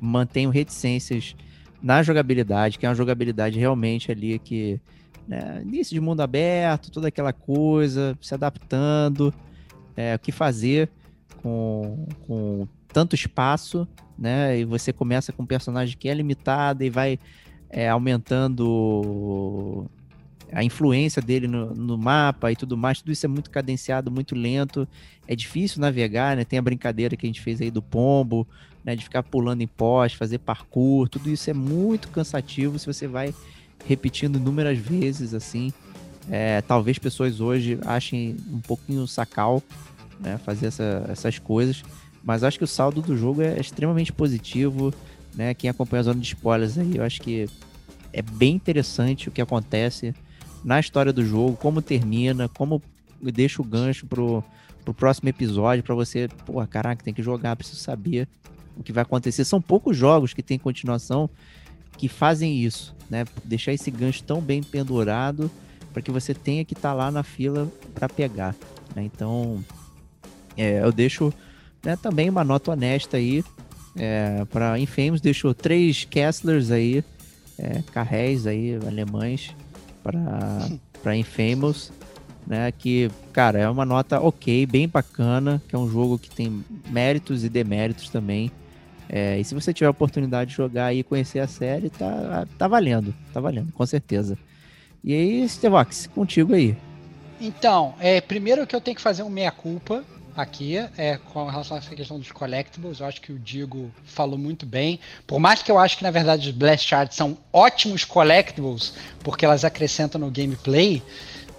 Mantenho 0.00 0.50
reticências 0.50 1.36
na 1.82 2.02
jogabilidade, 2.02 2.78
que 2.78 2.86
é 2.86 2.88
uma 2.88 2.94
jogabilidade 2.94 3.58
realmente 3.58 4.10
ali 4.10 4.38
que. 4.38 4.80
Né, 5.28 5.62
início 5.62 5.94
de 5.94 6.00
mundo 6.00 6.22
aberto, 6.22 6.90
toda 6.90 7.06
aquela 7.06 7.32
coisa, 7.32 8.18
se 8.20 8.34
adaptando, 8.34 9.32
é, 9.96 10.16
o 10.16 10.18
que 10.18 10.32
fazer 10.32 10.90
com, 11.42 12.06
com 12.26 12.68
tanto 12.92 13.14
espaço, 13.14 13.86
né? 14.18 14.58
E 14.58 14.64
você 14.64 14.92
começa 14.92 15.32
com 15.32 15.42
um 15.42 15.46
personagem 15.46 15.96
que 15.96 16.08
é 16.08 16.14
limitado 16.14 16.84
e 16.84 16.90
vai 16.90 17.18
é, 17.68 17.88
aumentando 17.88 19.86
a 20.52 20.64
influência 20.64 21.22
dele 21.22 21.46
no, 21.46 21.74
no, 21.74 21.96
mapa 21.96 22.50
e 22.50 22.56
tudo 22.56 22.76
mais. 22.76 22.98
Tudo 23.00 23.12
isso 23.12 23.24
é 23.24 23.28
muito 23.28 23.50
cadenciado, 23.50 24.10
muito 24.10 24.34
lento. 24.34 24.86
É 25.26 25.36
difícil 25.36 25.80
navegar, 25.80 26.36
né? 26.36 26.44
Tem 26.44 26.58
a 26.58 26.62
brincadeira 26.62 27.16
que 27.16 27.26
a 27.26 27.28
gente 27.28 27.40
fez 27.40 27.60
aí 27.60 27.70
do 27.70 27.80
pombo, 27.80 28.46
né? 28.84 28.96
De 28.96 29.04
ficar 29.04 29.22
pulando 29.22 29.62
em 29.62 29.66
pós, 29.66 30.12
fazer 30.12 30.38
parkour. 30.38 31.08
Tudo 31.08 31.30
isso 31.30 31.48
é 31.48 31.54
muito 31.54 32.08
cansativo 32.08 32.78
se 32.78 32.86
você 32.86 33.06
vai 33.06 33.34
repetindo 33.86 34.36
inúmeras 34.36 34.78
vezes, 34.78 35.32
assim. 35.32 35.72
É, 36.28 36.60
talvez 36.60 36.98
pessoas 36.98 37.40
hoje 37.40 37.78
achem 37.86 38.36
um 38.52 38.60
pouquinho 38.60 39.06
sacal, 39.06 39.62
né, 40.20 40.38
fazer 40.38 40.66
essa, 40.66 41.04
essas 41.08 41.38
coisas. 41.38 41.82
Mas 42.22 42.44
acho 42.44 42.58
que 42.58 42.64
o 42.64 42.68
saldo 42.68 43.00
do 43.00 43.16
jogo 43.16 43.42
é 43.42 43.58
extremamente 43.58 44.12
positivo. 44.12 44.92
Né? 45.34 45.54
Quem 45.54 45.70
acompanha 45.70 46.00
a 46.00 46.04
zona 46.04 46.20
de 46.20 46.26
spoilers 46.26 46.78
aí, 46.78 46.96
eu 46.96 47.04
acho 47.04 47.20
que 47.20 47.48
é 48.12 48.22
bem 48.22 48.54
interessante 48.54 49.28
o 49.28 49.32
que 49.32 49.40
acontece 49.40 50.14
na 50.64 50.78
história 50.78 51.12
do 51.12 51.24
jogo, 51.24 51.56
como 51.56 51.80
termina, 51.80 52.48
como 52.48 52.82
deixa 53.22 53.62
o 53.62 53.64
gancho 53.64 54.06
pro, 54.06 54.44
pro 54.84 54.92
próximo 54.92 55.28
episódio, 55.28 55.82
para 55.82 55.94
você, 55.94 56.28
pô, 56.44 56.64
caraca, 56.66 57.02
tem 57.02 57.14
que 57.14 57.22
jogar, 57.22 57.56
preciso 57.56 57.80
saber 57.80 58.28
o 58.76 58.82
que 58.82 58.92
vai 58.92 59.02
acontecer. 59.02 59.44
São 59.44 59.60
poucos 59.60 59.96
jogos 59.96 60.34
que 60.34 60.42
tem 60.42 60.58
continuação 60.58 61.30
que 61.96 62.08
fazem 62.08 62.62
isso, 62.62 62.94
né? 63.08 63.24
Deixar 63.44 63.72
esse 63.72 63.90
gancho 63.90 64.22
tão 64.22 64.40
bem 64.40 64.62
pendurado 64.62 65.50
para 65.92 66.02
que 66.02 66.10
você 66.10 66.32
tenha 66.32 66.64
que 66.64 66.74
estar 66.74 66.90
tá 66.90 66.94
lá 66.94 67.10
na 67.10 67.22
fila 67.22 67.70
para 67.94 68.08
pegar. 68.08 68.54
Né? 68.94 69.02
Então, 69.04 69.62
é, 70.56 70.82
eu 70.82 70.92
deixo 70.92 71.32
Né? 71.84 71.96
Também 71.96 72.28
uma 72.28 72.44
nota 72.44 72.72
honesta 72.72 73.16
aí. 73.16 73.44
É, 73.96 74.44
para 74.50 74.78
Infamous 74.78 75.20
deixou 75.20 75.52
três 75.52 76.04
Kesslers 76.04 76.70
aí, 76.70 77.02
é, 77.58 77.82
carréis 77.92 78.46
aí, 78.46 78.78
alemães, 78.86 79.54
para 80.02 81.16
Infamous. 81.16 81.92
Né, 82.46 82.72
que, 82.72 83.10
cara, 83.32 83.60
é 83.60 83.68
uma 83.68 83.84
nota 83.84 84.18
ok, 84.18 84.66
bem 84.66 84.88
bacana, 84.88 85.62
que 85.68 85.76
é 85.76 85.78
um 85.78 85.88
jogo 85.88 86.18
que 86.18 86.30
tem 86.30 86.64
méritos 86.88 87.44
e 87.44 87.48
deméritos 87.48 88.08
também. 88.08 88.50
É, 89.08 89.38
e 89.38 89.44
se 89.44 89.54
você 89.54 89.72
tiver 89.72 89.86
a 89.86 89.90
oportunidade 89.90 90.50
de 90.50 90.56
jogar 90.56 90.94
e 90.94 91.02
conhecer 91.02 91.38
a 91.40 91.46
série, 91.46 91.90
tá, 91.90 92.46
tá 92.58 92.66
valendo, 92.66 93.14
tá 93.32 93.40
valendo, 93.40 93.70
com 93.72 93.84
certeza. 93.84 94.38
E 95.04 95.12
aí, 95.12 95.48
Stevox, 95.48 96.08
contigo 96.08 96.54
aí. 96.54 96.76
Então, 97.40 97.94
é, 98.00 98.20
primeiro 98.20 98.66
que 98.66 98.74
eu 98.74 98.80
tenho 98.80 98.96
que 98.96 99.02
fazer 99.02 99.22
um 99.22 99.28
meia-culpa 99.28 100.04
aqui, 100.36 100.76
é, 100.96 101.18
com 101.32 101.46
relação 101.46 101.76
a 101.76 101.80
essa 101.80 101.94
questão 101.94 102.18
dos 102.18 102.30
collectibles, 102.32 103.00
eu 103.00 103.06
acho 103.06 103.20
que 103.20 103.32
o 103.32 103.38
Digo 103.38 103.90
falou 104.04 104.38
muito 104.38 104.64
bem. 104.64 105.00
Por 105.26 105.38
mais 105.38 105.62
que 105.62 105.70
eu 105.70 105.78
acho 105.78 105.96
que, 105.96 106.02
na 106.02 106.10
verdade, 106.10 106.48
os 106.48 106.54
Blast 106.54 106.88
Shards 106.88 107.16
são 107.16 107.36
ótimos 107.52 108.04
collectibles, 108.04 108.94
porque 109.22 109.44
elas 109.44 109.64
acrescentam 109.64 110.20
no 110.20 110.30
gameplay, 110.30 111.02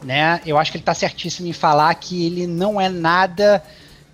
né? 0.04 0.42
Eu 0.46 0.58
acho 0.58 0.72
que 0.72 0.78
ele 0.78 0.82
está 0.82 0.94
certíssimo 0.94 1.48
em 1.48 1.54
falar 1.54 1.94
que 1.96 2.26
ele 2.26 2.48
não 2.48 2.80
é 2.80 2.90
nada 2.90 3.64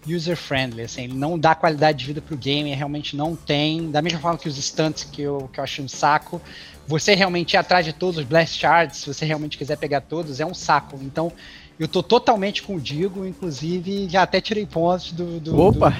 user-friendly, 0.07 0.83
assim, 0.83 1.03
ele 1.03 1.13
não 1.13 1.37
dá 1.37 1.53
qualidade 1.53 1.99
de 1.99 2.05
vida 2.05 2.21
para 2.21 2.33
o 2.33 2.37
game, 2.37 2.73
realmente 2.73 3.15
não 3.15 3.35
tem, 3.35 3.91
da 3.91 4.01
mesma 4.01 4.19
forma 4.19 4.37
que 4.37 4.47
os 4.47 4.57
stunts 4.57 5.03
que 5.03 5.21
eu, 5.21 5.49
que 5.51 5.59
eu 5.59 5.63
achei 5.63 5.83
um 5.83 5.87
saco, 5.87 6.41
você 6.87 7.13
realmente 7.13 7.53
ir 7.53 7.57
atrás 7.57 7.85
de 7.85 7.91
todos 7.91 8.17
os 8.17 8.23
Blast 8.23 8.57
Shards, 8.57 8.99
se 8.99 9.07
você 9.13 9.25
realmente 9.25 9.57
quiser 9.57 9.77
pegar 9.77 10.01
todos, 10.01 10.39
é 10.39 10.45
um 10.45 10.53
saco. 10.53 10.97
Então, 11.01 11.33
eu 11.79 11.87
tô 11.87 12.01
totalmente 12.01 12.63
com 12.63 12.75
o 12.75 12.81
Digo, 12.81 13.25
inclusive 13.25 14.09
já 14.09 14.23
até 14.23 14.41
tirei 14.41 14.65
pontos 14.65 15.11
do, 15.11 15.39
do, 15.39 15.59
Opa. 15.59 15.91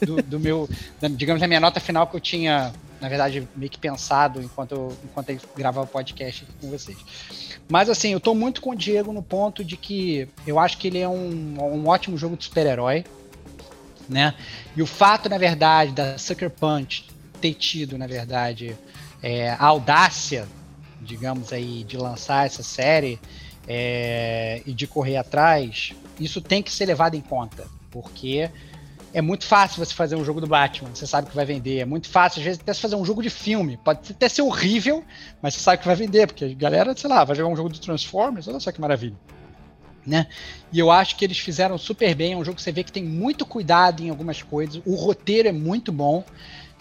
do, 0.00 0.06
do, 0.06 0.22
do 0.22 0.40
meu, 0.40 0.68
da, 1.00 1.08
digamos, 1.08 1.40
da 1.40 1.48
minha 1.48 1.60
nota 1.60 1.80
final 1.80 2.06
que 2.06 2.14
eu 2.14 2.20
tinha, 2.20 2.72
na 3.00 3.08
verdade, 3.08 3.48
meio 3.56 3.70
que 3.70 3.78
pensado 3.78 4.42
enquanto 4.42 4.72
eu, 4.72 4.96
enquanto 5.04 5.30
eu 5.30 5.38
gravava 5.56 5.86
o 5.86 5.90
podcast 5.90 6.44
aqui 6.44 6.52
com 6.60 6.70
vocês. 6.70 6.98
Mas 7.68 7.88
assim, 7.88 8.12
eu 8.12 8.20
tô 8.20 8.34
muito 8.34 8.60
com 8.60 8.70
o 8.70 8.76
Diego 8.76 9.12
no 9.12 9.22
ponto 9.22 9.64
de 9.64 9.76
que 9.76 10.28
eu 10.46 10.58
acho 10.58 10.76
que 10.76 10.88
ele 10.88 10.98
é 10.98 11.08
um, 11.08 11.56
um 11.58 11.88
ótimo 11.88 12.18
jogo 12.18 12.36
de 12.36 12.44
super-herói, 12.44 13.04
né? 14.08 14.34
E 14.76 14.82
o 14.82 14.86
fato, 14.86 15.28
na 15.30 15.38
verdade, 15.38 15.92
da 15.92 16.18
Sucker 16.18 16.50
Punch 16.50 17.08
ter 17.40 17.54
tido, 17.54 17.96
na 17.96 18.06
verdade, 18.06 18.76
é, 19.22 19.50
a 19.50 19.64
audácia, 19.64 20.46
digamos 21.00 21.52
aí, 21.52 21.84
de 21.84 21.96
lançar 21.96 22.44
essa 22.44 22.62
série 22.62 23.18
é, 23.66 24.62
e 24.66 24.72
de 24.72 24.86
correr 24.86 25.16
atrás, 25.16 25.92
isso 26.18 26.40
tem 26.40 26.62
que 26.62 26.72
ser 26.72 26.86
levado 26.86 27.14
em 27.14 27.20
conta, 27.20 27.66
porque 27.90 28.50
é 29.14 29.20
muito 29.20 29.44
fácil 29.44 29.84
você 29.84 29.92
fazer 29.92 30.16
um 30.16 30.24
jogo 30.24 30.40
do 30.40 30.46
Batman, 30.46 30.90
você 30.94 31.06
sabe 31.06 31.28
que 31.28 31.36
vai 31.36 31.44
vender. 31.44 31.80
É 31.80 31.84
muito 31.84 32.08
fácil, 32.08 32.40
às 32.40 32.44
vezes, 32.44 32.60
até 32.60 32.72
fazer 32.72 32.96
um 32.96 33.04
jogo 33.04 33.22
de 33.22 33.28
filme. 33.28 33.76
Pode 33.76 34.00
até 34.10 34.28
ser 34.28 34.42
horrível, 34.42 35.04
mas 35.40 35.54
você 35.54 35.60
sabe 35.60 35.78
que 35.78 35.86
vai 35.86 35.96
vender, 35.96 36.26
porque 36.26 36.44
a 36.44 36.54
galera, 36.54 36.96
sei 36.96 37.10
lá, 37.10 37.22
vai 37.22 37.36
jogar 37.36 37.50
um 37.50 37.56
jogo 37.56 37.68
do 37.68 37.78
Transformers, 37.78 38.48
olha 38.48 38.58
só 38.58 38.72
que 38.72 38.80
maravilha. 38.80 39.16
Né? 40.04 40.26
E 40.72 40.78
eu 40.78 40.90
acho 40.90 41.16
que 41.16 41.24
eles 41.24 41.38
fizeram 41.38 41.78
super 41.78 42.12
bem. 42.14 42.32
É 42.32 42.36
um 42.36 42.44
jogo 42.44 42.56
que 42.56 42.62
você 42.62 42.72
vê 42.72 42.82
que 42.82 42.90
tem 42.90 43.04
muito 43.04 43.46
cuidado 43.46 44.02
em 44.02 44.10
algumas 44.10 44.42
coisas. 44.42 44.82
O 44.84 44.96
roteiro 44.96 45.48
é 45.48 45.52
muito 45.52 45.92
bom. 45.92 46.24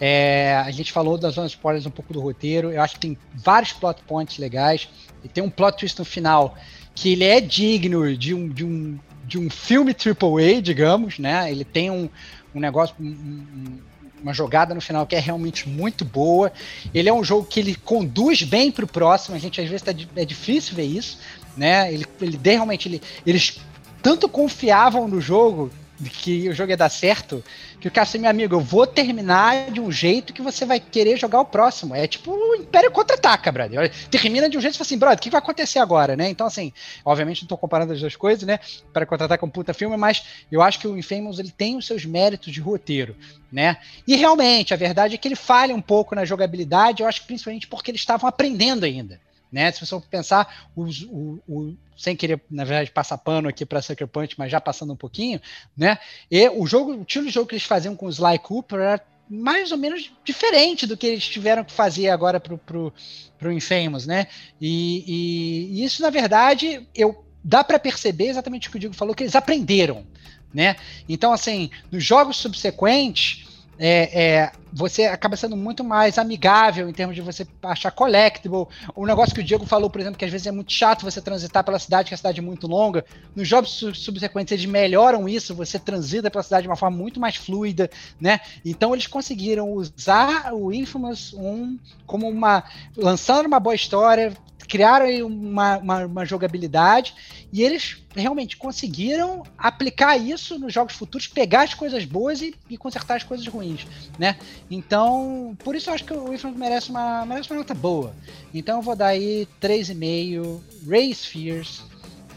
É, 0.03 0.55
a 0.65 0.71
gente 0.71 0.91
falou 0.91 1.15
das 1.15 1.35
zonas 1.35 1.51
spoilers 1.51 1.85
um 1.85 1.91
pouco 1.91 2.11
do 2.11 2.19
roteiro. 2.19 2.71
Eu 2.71 2.81
acho 2.81 2.95
que 2.95 3.01
tem 3.01 3.17
vários 3.35 3.71
plot 3.71 4.01
points 4.07 4.39
legais. 4.39 4.89
E 5.23 5.29
tem 5.29 5.43
um 5.43 5.49
plot 5.49 5.77
twist 5.77 5.99
no 5.99 6.03
final 6.03 6.57
que 6.95 7.11
ele 7.11 7.23
é 7.23 7.39
digno 7.39 8.17
de 8.17 8.33
um, 8.33 8.49
de 8.49 8.65
um, 8.65 8.99
de 9.27 9.37
um 9.37 9.47
filme 9.47 9.93
AAA, 9.93 10.59
digamos, 10.59 11.19
né? 11.19 11.51
Ele 11.51 11.63
tem 11.63 11.91
um, 11.91 12.09
um 12.53 12.59
negócio, 12.59 12.95
um, 12.99 13.77
uma 14.23 14.33
jogada 14.33 14.73
no 14.73 14.81
final 14.81 15.05
que 15.05 15.15
é 15.15 15.19
realmente 15.19 15.69
muito 15.69 16.03
boa. 16.03 16.51
Ele 16.91 17.07
é 17.07 17.13
um 17.13 17.23
jogo 17.23 17.45
que 17.45 17.59
ele 17.59 17.75
conduz 17.75 18.41
bem 18.41 18.71
para 18.71 18.85
o 18.85 18.87
próximo. 18.87 19.35
A 19.35 19.39
gente 19.39 19.61
às 19.61 19.69
vezes 19.69 19.83
tá, 19.83 19.93
é 20.15 20.25
difícil 20.25 20.75
ver 20.75 20.85
isso, 20.85 21.19
né? 21.55 21.93
Ele, 21.93 22.07
ele 22.19 22.39
realmente 22.43 22.87
ele, 22.87 23.01
eles 23.23 23.61
tanto 24.01 24.27
confiavam 24.27 25.07
no 25.07 25.21
jogo 25.21 25.71
que 26.09 26.49
o 26.49 26.53
jogo 26.53 26.71
ia 26.71 26.77
dar 26.77 26.89
certo, 26.89 27.43
que 27.79 27.87
o 27.87 27.91
cara 27.91 28.03
assim, 28.03 28.17
meu 28.17 28.29
amigo, 28.29 28.55
eu 28.55 28.59
vou 28.59 28.87
terminar 28.87 29.71
de 29.71 29.79
um 29.79 29.91
jeito 29.91 30.33
que 30.33 30.41
você 30.41 30.65
vai 30.65 30.79
querer 30.79 31.17
jogar 31.17 31.39
o 31.41 31.45
próximo. 31.45 31.95
É 31.95 32.07
tipo 32.07 32.31
o 32.31 32.55
Império 32.55 32.91
Contra-Ataca, 32.91 33.51
brother. 33.51 33.91
Termina 34.09 34.49
de 34.49 34.57
um 34.57 34.61
jeito 34.61 34.75
e 34.75 34.77
fala 34.77 34.85
assim, 34.85 34.97
brother, 34.97 35.17
o 35.17 35.21
que 35.21 35.29
vai 35.29 35.39
acontecer 35.39 35.79
agora, 35.79 36.15
né? 36.15 36.29
Então, 36.29 36.47
assim, 36.47 36.71
obviamente 37.03 37.41
não 37.41 37.47
tô 37.47 37.57
comparando 37.57 37.93
as 37.93 37.99
duas 37.99 38.15
coisas, 38.15 38.43
né? 38.43 38.59
Império 38.89 39.07
Contra-Ataca 39.07 39.45
é 39.45 39.47
um 39.47 39.51
puta 39.51 39.73
filme, 39.73 39.97
mas 39.97 40.23
eu 40.51 40.61
acho 40.61 40.79
que 40.79 40.87
o 40.87 40.97
Infamous, 40.97 41.39
ele 41.39 41.51
tem 41.51 41.77
os 41.77 41.85
seus 41.85 42.05
méritos 42.05 42.51
de 42.51 42.61
roteiro, 42.61 43.15
né? 43.51 43.77
E 44.07 44.15
realmente, 44.15 44.73
a 44.73 44.77
verdade 44.77 45.15
é 45.15 45.17
que 45.17 45.27
ele 45.27 45.35
falha 45.35 45.75
um 45.75 45.81
pouco 45.81 46.15
na 46.15 46.25
jogabilidade, 46.25 47.01
eu 47.01 47.07
acho 47.07 47.21
que 47.21 47.27
principalmente 47.27 47.67
porque 47.67 47.91
eles 47.91 48.01
estavam 48.01 48.27
aprendendo 48.27 48.85
ainda. 48.85 49.19
Né? 49.51 49.69
Se 49.71 49.85
você 49.85 49.99
pensar, 50.09 50.69
os, 50.75 51.01
o, 51.03 51.75
sem 52.01 52.15
querer, 52.15 52.41
na 52.49 52.63
verdade, 52.63 52.89
passar 52.89 53.17
pano 53.19 53.47
aqui 53.47 53.63
para 53.63 53.81
Sucker 53.81 54.07
Punch, 54.07 54.33
mas 54.35 54.51
já 54.51 54.59
passando 54.59 54.93
um 54.93 54.95
pouquinho, 54.95 55.39
né? 55.77 55.99
E 56.31 56.49
o 56.49 56.65
jogo, 56.65 56.93
o 56.93 57.01
estilo 57.01 57.27
de 57.27 57.31
jogo 57.31 57.47
que 57.47 57.53
eles 57.53 57.63
faziam 57.63 57.95
com 57.95 58.07
o 58.07 58.09
Sly 58.09 58.39
Cooper 58.39 58.79
era 58.79 59.05
mais 59.29 59.71
ou 59.71 59.77
menos 59.77 60.11
diferente 60.25 60.87
do 60.87 60.97
que 60.97 61.05
eles 61.05 61.27
tiveram 61.27 61.63
que 61.63 61.71
fazer 61.71 62.09
agora 62.09 62.39
pro, 62.39 62.57
pro, 62.57 62.91
pro 63.37 63.51
Infamous, 63.51 64.07
né? 64.07 64.25
E, 64.59 65.03
e, 65.07 65.79
e 65.79 65.85
isso, 65.85 66.01
na 66.01 66.09
verdade, 66.09 66.87
eu 66.95 67.23
dá 67.43 67.63
para 67.63 67.77
perceber 67.77 68.29
exatamente 68.29 68.67
o 68.67 68.71
que 68.71 68.77
o 68.77 68.79
Diego 68.79 68.95
falou, 68.95 69.13
que 69.13 69.21
eles 69.21 69.35
aprenderam, 69.35 70.05
né? 70.51 70.75
Então, 71.07 71.31
assim, 71.31 71.69
nos 71.91 72.03
jogos 72.03 72.37
subsequentes, 72.37 73.45
é, 73.83 74.23
é, 74.23 74.51
você 74.71 75.05
acaba 75.05 75.35
sendo 75.35 75.57
muito 75.57 75.83
mais 75.83 76.19
amigável 76.19 76.87
em 76.87 76.93
termos 76.93 77.15
de 77.15 77.21
você 77.21 77.47
achar 77.63 77.89
collectible. 77.89 78.67
O 78.95 79.07
negócio 79.07 79.33
que 79.33 79.41
o 79.41 79.43
Diego 79.43 79.65
falou, 79.65 79.89
por 79.89 79.99
exemplo, 79.99 80.19
que 80.19 80.23
às 80.23 80.31
vezes 80.31 80.45
é 80.45 80.51
muito 80.51 80.71
chato 80.71 81.01
você 81.01 81.19
transitar 81.19 81.63
pela 81.63 81.79
cidade, 81.79 82.09
que 82.09 82.13
a 82.13 82.17
cidade 82.17 82.39
é 82.39 82.43
muito 82.43 82.67
longa. 82.67 83.03
Nos 83.35 83.47
jogos 83.47 83.71
subsequentes 83.95 84.51
eles 84.51 84.65
melhoram 84.65 85.27
isso, 85.27 85.55
você 85.55 85.79
transita 85.79 86.29
pela 86.29 86.43
cidade 86.43 86.61
de 86.61 86.69
uma 86.69 86.75
forma 86.75 86.95
muito 86.95 87.19
mais 87.19 87.37
fluida, 87.37 87.89
né? 88.19 88.39
Então 88.63 88.93
eles 88.93 89.07
conseguiram 89.07 89.71
usar 89.71 90.53
o 90.53 90.71
Infamous 90.71 91.33
1 91.33 91.79
como 92.05 92.29
uma 92.29 92.63
lançando 92.95 93.47
uma 93.47 93.59
boa 93.59 93.73
história, 93.73 94.31
criaram 94.71 95.27
uma, 95.27 95.77
uma, 95.79 96.05
uma, 96.05 96.25
jogabilidade 96.25 97.13
e 97.51 97.61
eles 97.61 97.97
realmente 98.15 98.55
conseguiram 98.55 99.43
aplicar 99.57 100.15
isso 100.15 100.57
nos 100.57 100.73
jogos 100.73 100.93
futuros, 100.93 101.27
pegar 101.27 101.63
as 101.63 101.73
coisas 101.73 102.05
boas 102.05 102.41
e, 102.41 102.55
e 102.69 102.77
consertar 102.77 103.17
as 103.17 103.23
coisas 103.23 103.45
ruins, 103.45 103.85
né? 104.17 104.37
Então, 104.69 105.57
por 105.61 105.75
isso 105.75 105.89
eu 105.89 105.93
acho 105.93 106.05
que 106.05 106.13
o 106.13 106.33
Infamous 106.33 106.57
merece 106.57 106.89
uma, 106.89 107.25
merece 107.25 107.51
uma 107.51 107.57
nota 107.57 107.73
boa. 107.73 108.15
Então 108.53 108.77
eu 108.77 108.81
vou 108.81 108.95
dar 108.95 109.07
aí 109.07 109.45
3,5 109.61 110.61
Ray 110.87 111.13
Spheres, 111.13 111.83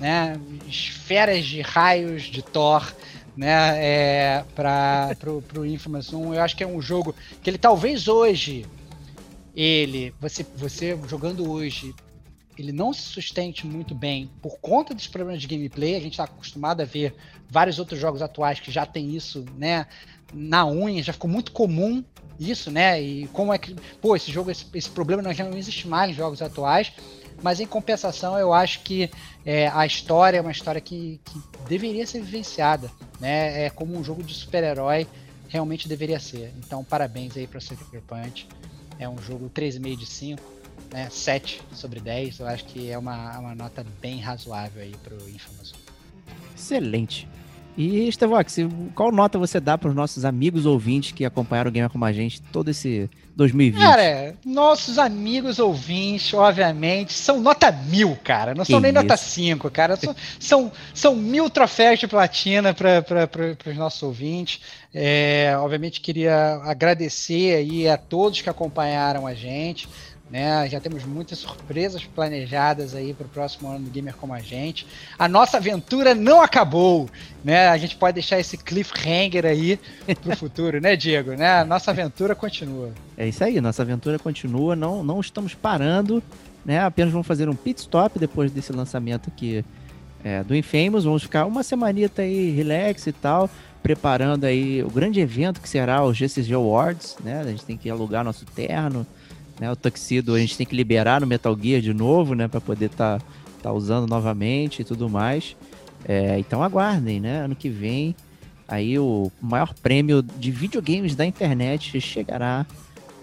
né? 0.01 0.37
Esferas 0.67 1.45
de 1.45 1.61
raios 1.61 2.25
de 2.25 2.43
Thor, 2.43 2.93
né? 3.37 3.77
É, 3.77 4.45
para 4.57 5.15
pro, 5.21 5.41
pro 5.41 5.65
Infamous 5.65 6.13
1. 6.13 6.35
Eu 6.35 6.43
acho 6.43 6.57
que 6.57 6.65
é 6.65 6.67
um 6.67 6.83
jogo 6.83 7.15
que 7.41 7.49
ele 7.49 7.59
talvez 7.59 8.09
hoje 8.09 8.67
ele, 9.55 10.13
você, 10.21 10.45
você 10.57 10.99
jogando 11.09 11.49
hoje, 11.49 11.95
ele 12.57 12.73
não 12.73 12.93
se 12.93 13.03
sustente 13.03 13.67
muito 13.67 13.95
bem 13.95 14.31
por 14.41 14.59
conta 14.59 14.95
dos 14.95 15.07
problemas 15.07 15.43
de 15.43 15.49
gameplay. 15.49 15.97
A 15.97 16.01
gente 16.01 16.13
está 16.13 16.25
acostumado 16.25 16.81
a 16.81 16.85
ver 16.85 17.15
vários 17.49 17.79
outros 17.79 17.99
jogos 17.99 18.23
atuais 18.23 18.61
que 18.61 18.71
já 18.71 18.87
tem 18.87 19.15
isso, 19.15 19.45
né? 19.57 19.87
Na 20.33 20.67
unha, 20.67 21.03
já 21.03 21.13
ficou 21.13 21.29
muito 21.29 21.53
comum 21.53 22.05
isso, 22.39 22.71
né? 22.71 23.01
E 23.01 23.27
como 23.29 23.53
é 23.53 23.59
que. 23.59 23.75
Pô, 24.01 24.15
esse 24.17 24.31
jogo, 24.31 24.51
esse, 24.51 24.67
esse 24.75 24.91
problema 24.91 25.33
já 25.35 25.45
não 25.45 25.57
existe 25.57 25.89
mais 25.89 26.11
em 26.11 26.15
jogos 26.15 26.43
atuais. 26.43 26.93
Mas 27.43 27.61
em 27.61 27.67
compensação, 27.67 28.39
eu 28.39 28.53
acho 28.53 28.81
que 28.81 29.11
é, 29.45 29.69
a 29.69 29.85
história 29.85 30.39
é 30.39 30.41
uma 30.41 30.53
história 30.53 30.81
que, 30.81 31.21
que 31.25 31.43
deveria 31.69 32.07
ser 32.07 32.23
vivenciada, 32.23 32.91
né? 33.21 33.65
É 33.65 33.71
como 33.71 33.99
um 33.99 34.05
jogo 34.05 34.23
de 34.23 34.33
super-herói 34.33 35.07
realmente 35.49 35.89
deveria 35.89 36.19
ser. 36.19 36.53
Então, 36.59 36.83
parabéns 36.83 37.37
aí 37.37 37.47
para 37.47 37.61
Sucker 37.61 38.03
Punch. 38.03 38.49
É 38.99 39.09
um 39.09 39.19
jogo 39.19 39.51
3,5 39.51 39.97
de 39.97 40.07
5 40.07 40.43
né, 40.93 41.09
7 41.11 41.61
sobre 41.73 42.01
10, 42.01 42.41
eu 42.41 42.47
acho 42.47 42.65
que 42.65 42.91
é 42.91 42.99
uma, 42.99 43.39
uma 43.39 43.55
nota 43.55 43.85
bem 44.01 44.21
razoável 44.21 44.83
aí 44.83 44.95
pro 45.03 45.17
Infamous. 45.29 45.75
Excelente. 46.57 47.29
E, 47.77 48.09
Estevox, 48.09 48.57
qual 48.95 49.11
nota 49.11 49.37
você 49.37 49.59
dá 49.59 49.77
para 49.77 49.89
os 49.89 49.97
nossos 49.97 50.25
amigos 50.25 50.65
ouvintes 50.65 51.11
que 51.11 51.25
acompanharam 51.25 51.71
o 51.71 51.73
Gamer 51.73 51.91
como 51.91 52.05
a 52.05 52.13
gente 52.13 52.41
todo 52.41 52.71
esse 52.71 53.11
2020? 53.35 53.83
Cara, 53.83 54.37
nossos 54.45 54.97
amigos 54.97 55.59
ouvintes, 55.59 56.33
obviamente, 56.35 57.13
são 57.13 57.41
nota 57.41 57.73
mil, 57.73 58.17
cara. 58.23 58.55
Não 58.55 58.65
que 58.65 58.71
são 58.71 58.79
nem 58.79 58.93
isso? 58.93 59.03
nota 59.03 59.17
5, 59.17 59.71
cara. 59.73 59.97
São, 59.97 60.15
são, 60.39 60.73
são 60.95 61.17
mil 61.17 61.51
troféus 61.51 61.99
de 61.99 62.07
platina 62.07 62.73
para 62.73 63.69
os 63.69 63.77
nossos 63.77 64.03
ouvintes. 64.05 64.61
É, 64.95 65.57
obviamente, 65.59 66.01
queria 66.01 66.61
agradecer 66.63 67.57
aí 67.57 67.89
a 67.89 67.97
todos 67.97 68.41
que 68.41 68.49
acompanharam 68.49 69.27
a 69.27 69.35
gente 69.35 69.89
Né? 70.35 70.69
Já 70.69 70.81
temos 70.81 71.05
muitas 71.05 71.39
surpresas 71.39 72.03
planejadas 72.03 72.93
aí 72.93 73.15
para 73.15 73.25
o 73.25 73.29
próximo 73.29 73.71
ano 73.71 73.85
do 73.85 73.91
Gamer 73.93 74.17
Como 74.17 74.35
a 74.35 74.41
Gente. 74.41 74.85
A 75.17 75.29
nossa 75.29 75.59
aventura 75.59 76.13
não 76.13 76.43
acabou, 76.43 77.09
né? 77.45 77.69
A 77.69 77.79
gente 77.79 77.95
pode 77.95 78.15
deixar 78.15 78.41
esse 78.41 78.59
cliffhanger 78.59 79.47
aí 79.47 79.79
para 80.21 80.33
o 80.33 80.35
futuro, 80.37 80.81
né, 80.81 80.97
Diego? 80.97 81.35
Né? 81.35 81.61
A 81.61 81.65
nossa 81.65 81.93
aventura 81.93 82.35
continua. 82.35 82.91
É 83.17 83.29
isso 83.29 83.45
aí, 83.45 83.61
nossa 83.61 83.83
aventura 83.83 84.19
continua, 84.19 84.75
não, 84.75 85.05
não 85.05 85.21
estamos 85.21 85.55
parando, 85.55 86.21
né? 86.65 86.81
Apenas 86.81 87.13
vamos 87.13 87.29
fazer 87.29 87.49
um 87.49 87.55
pit 87.55 87.83
stop 87.83 88.19
depois 88.19 88.51
desse 88.51 88.73
lançamento 88.73 89.29
aqui 89.29 89.65
é, 90.25 90.43
do 90.43 90.57
Infamous. 90.57 91.05
Vamos 91.05 91.23
ficar 91.23 91.47
uma 91.47 91.63
semanita 91.63 92.23
aí 92.23 92.51
relax 92.51 93.07
e 93.07 93.13
tal, 93.13 93.49
preparando 93.85 94.47
aí 94.47 94.83
o 94.83 94.91
grande 94.91 95.21
evento 95.21 95.61
que 95.61 95.69
será 95.69 96.03
o 96.03 96.13
GCG 96.13 96.55
Awards, 96.55 97.19
né? 97.23 97.41
A 97.41 97.45
gente 97.45 97.65
tem 97.65 97.77
que 97.77 97.89
alugar 97.89 98.25
nosso 98.25 98.45
terno, 98.45 99.07
né? 99.61 99.71
O 99.71 99.77
tuxedo 99.77 100.35
a 100.35 100.39
gente 100.39 100.57
tem 100.57 100.67
que 100.67 100.75
liberar 100.75 101.21
no 101.21 101.27
Metal 101.27 101.57
Gear 101.61 101.81
de 101.81 101.95
novo, 101.95 102.35
né? 102.35 102.49
Para 102.49 102.61
poder 102.61 102.87
estar 102.87 103.19
tá, 103.19 103.27
tá 103.63 103.73
usando 103.73 104.09
novamente 104.09 104.83
e 104.83 104.85
tudo 104.85 105.09
mais. 105.09 105.57
É, 106.07 106.39
então 106.39 106.63
aguardem, 106.63 107.21
né? 107.21 107.41
Ano 107.45 107.55
que 107.55 107.69
vem 107.69 108.15
aí 108.67 108.99
o 108.99 109.31
maior 109.41 109.75
prêmio 109.75 110.23
de 110.23 110.51
videogames 110.51 111.15
da 111.15 111.25
internet 111.25 112.01
chegará 112.01 112.67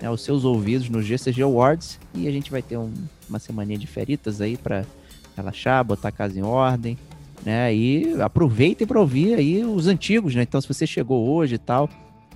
né, 0.02 0.08
aos 0.08 0.22
seus 0.22 0.46
ouvidos 0.46 0.90
no 0.90 1.02
GCG 1.02 1.42
Awards 1.42 2.00
e 2.14 2.28
a 2.28 2.32
gente 2.32 2.52
vai 2.52 2.62
ter 2.62 2.78
um, 2.78 2.92
uma 3.30 3.40
semaninha 3.40 3.78
de 3.78 3.88
feritas 3.88 4.42
aí 4.42 4.58
para 4.58 4.86
relaxar, 5.36 5.84
botar 5.84 6.10
a 6.10 6.12
casa 6.12 6.38
em 6.38 6.42
ordem, 6.42 6.98
né? 7.46 7.74
E 7.74 8.22
aproveitem 8.22 8.86
para 8.86 9.00
ouvir 9.00 9.36
aí 9.36 9.64
os 9.64 9.88
antigos, 9.88 10.36
né? 10.36 10.44
Então 10.44 10.60
se 10.60 10.68
você 10.68 10.86
chegou 10.86 11.28
hoje 11.30 11.56
e 11.56 11.60
tal, 11.60 11.90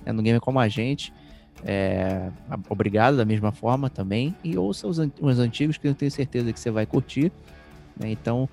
né, 0.04 0.12
no 0.12 0.22
game 0.22 0.40
como 0.40 0.58
a 0.58 0.68
gente, 0.68 1.12
é, 1.64 2.30
obrigado 2.68 3.16
da 3.16 3.24
mesma 3.24 3.52
forma 3.52 3.88
também. 3.88 4.34
E 4.42 4.56
ouça 4.56 4.86
os, 4.86 4.98
os 4.98 5.38
antigos 5.38 5.76
que 5.76 5.86
eu 5.86 5.94
tenho 5.94 6.10
certeza 6.10 6.52
que 6.52 6.60
você 6.60 6.70
vai 6.70 6.86
curtir. 6.86 7.32
Né? 7.98 8.10
Então, 8.10 8.48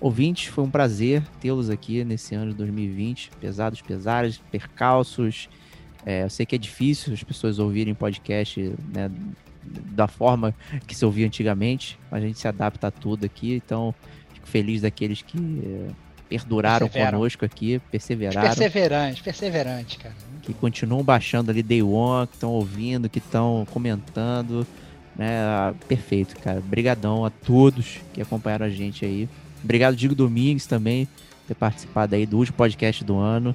ouvintes, 0.00 0.46
foi 0.46 0.64
um 0.64 0.70
prazer 0.70 1.22
tê-los 1.40 1.70
aqui 1.70 2.04
nesse 2.04 2.34
ano 2.34 2.50
de 2.50 2.56
2020. 2.56 3.30
Pesados, 3.40 3.80
pesares, 3.80 4.38
percalços. 4.50 5.48
É, 6.04 6.24
eu 6.24 6.30
sei 6.30 6.46
que 6.46 6.54
é 6.54 6.58
difícil 6.58 7.12
as 7.12 7.22
pessoas 7.22 7.58
ouvirem 7.58 7.94
podcast 7.94 8.60
né, 8.94 9.10
da 9.64 10.08
forma 10.08 10.54
que 10.86 10.94
se 10.94 11.04
ouvia 11.04 11.26
antigamente, 11.26 11.98
mas 12.10 12.22
a 12.22 12.26
gente 12.26 12.38
se 12.38 12.48
adapta 12.48 12.88
a 12.88 12.90
tudo 12.90 13.24
aqui. 13.24 13.54
Então, 13.54 13.94
fico 14.32 14.48
feliz 14.48 14.82
daqueles 14.82 15.22
que 15.22 15.38
é, 15.64 15.90
perduraram 16.28 16.86
Perseveram. 16.86 17.18
conosco 17.18 17.44
aqui, 17.44 17.80
perseveraram. 17.90 18.48
Perseverante, 18.48 19.22
perseverante, 19.22 19.98
cara 19.98 20.27
que 20.48 20.54
continuam 20.54 21.02
baixando 21.02 21.50
ali 21.50 21.62
Day 21.62 21.82
One, 21.82 22.26
que 22.26 22.34
estão 22.34 22.50
ouvindo, 22.52 23.08
que 23.08 23.18
estão 23.18 23.66
comentando. 23.70 24.66
Né? 25.14 25.74
Perfeito, 25.86 26.34
cara. 26.40 26.58
Obrigadão 26.58 27.24
a 27.24 27.30
todos 27.30 27.98
que 28.14 28.22
acompanharam 28.22 28.64
a 28.64 28.70
gente 28.70 29.04
aí. 29.04 29.28
Obrigado, 29.62 29.94
Diego 29.94 30.14
Domingues, 30.14 30.66
também, 30.66 31.04
por 31.04 31.48
ter 31.48 31.54
participado 31.54 32.14
aí 32.14 32.24
do 32.24 32.38
último 32.38 32.56
podcast 32.56 33.04
do 33.04 33.18
ano. 33.18 33.54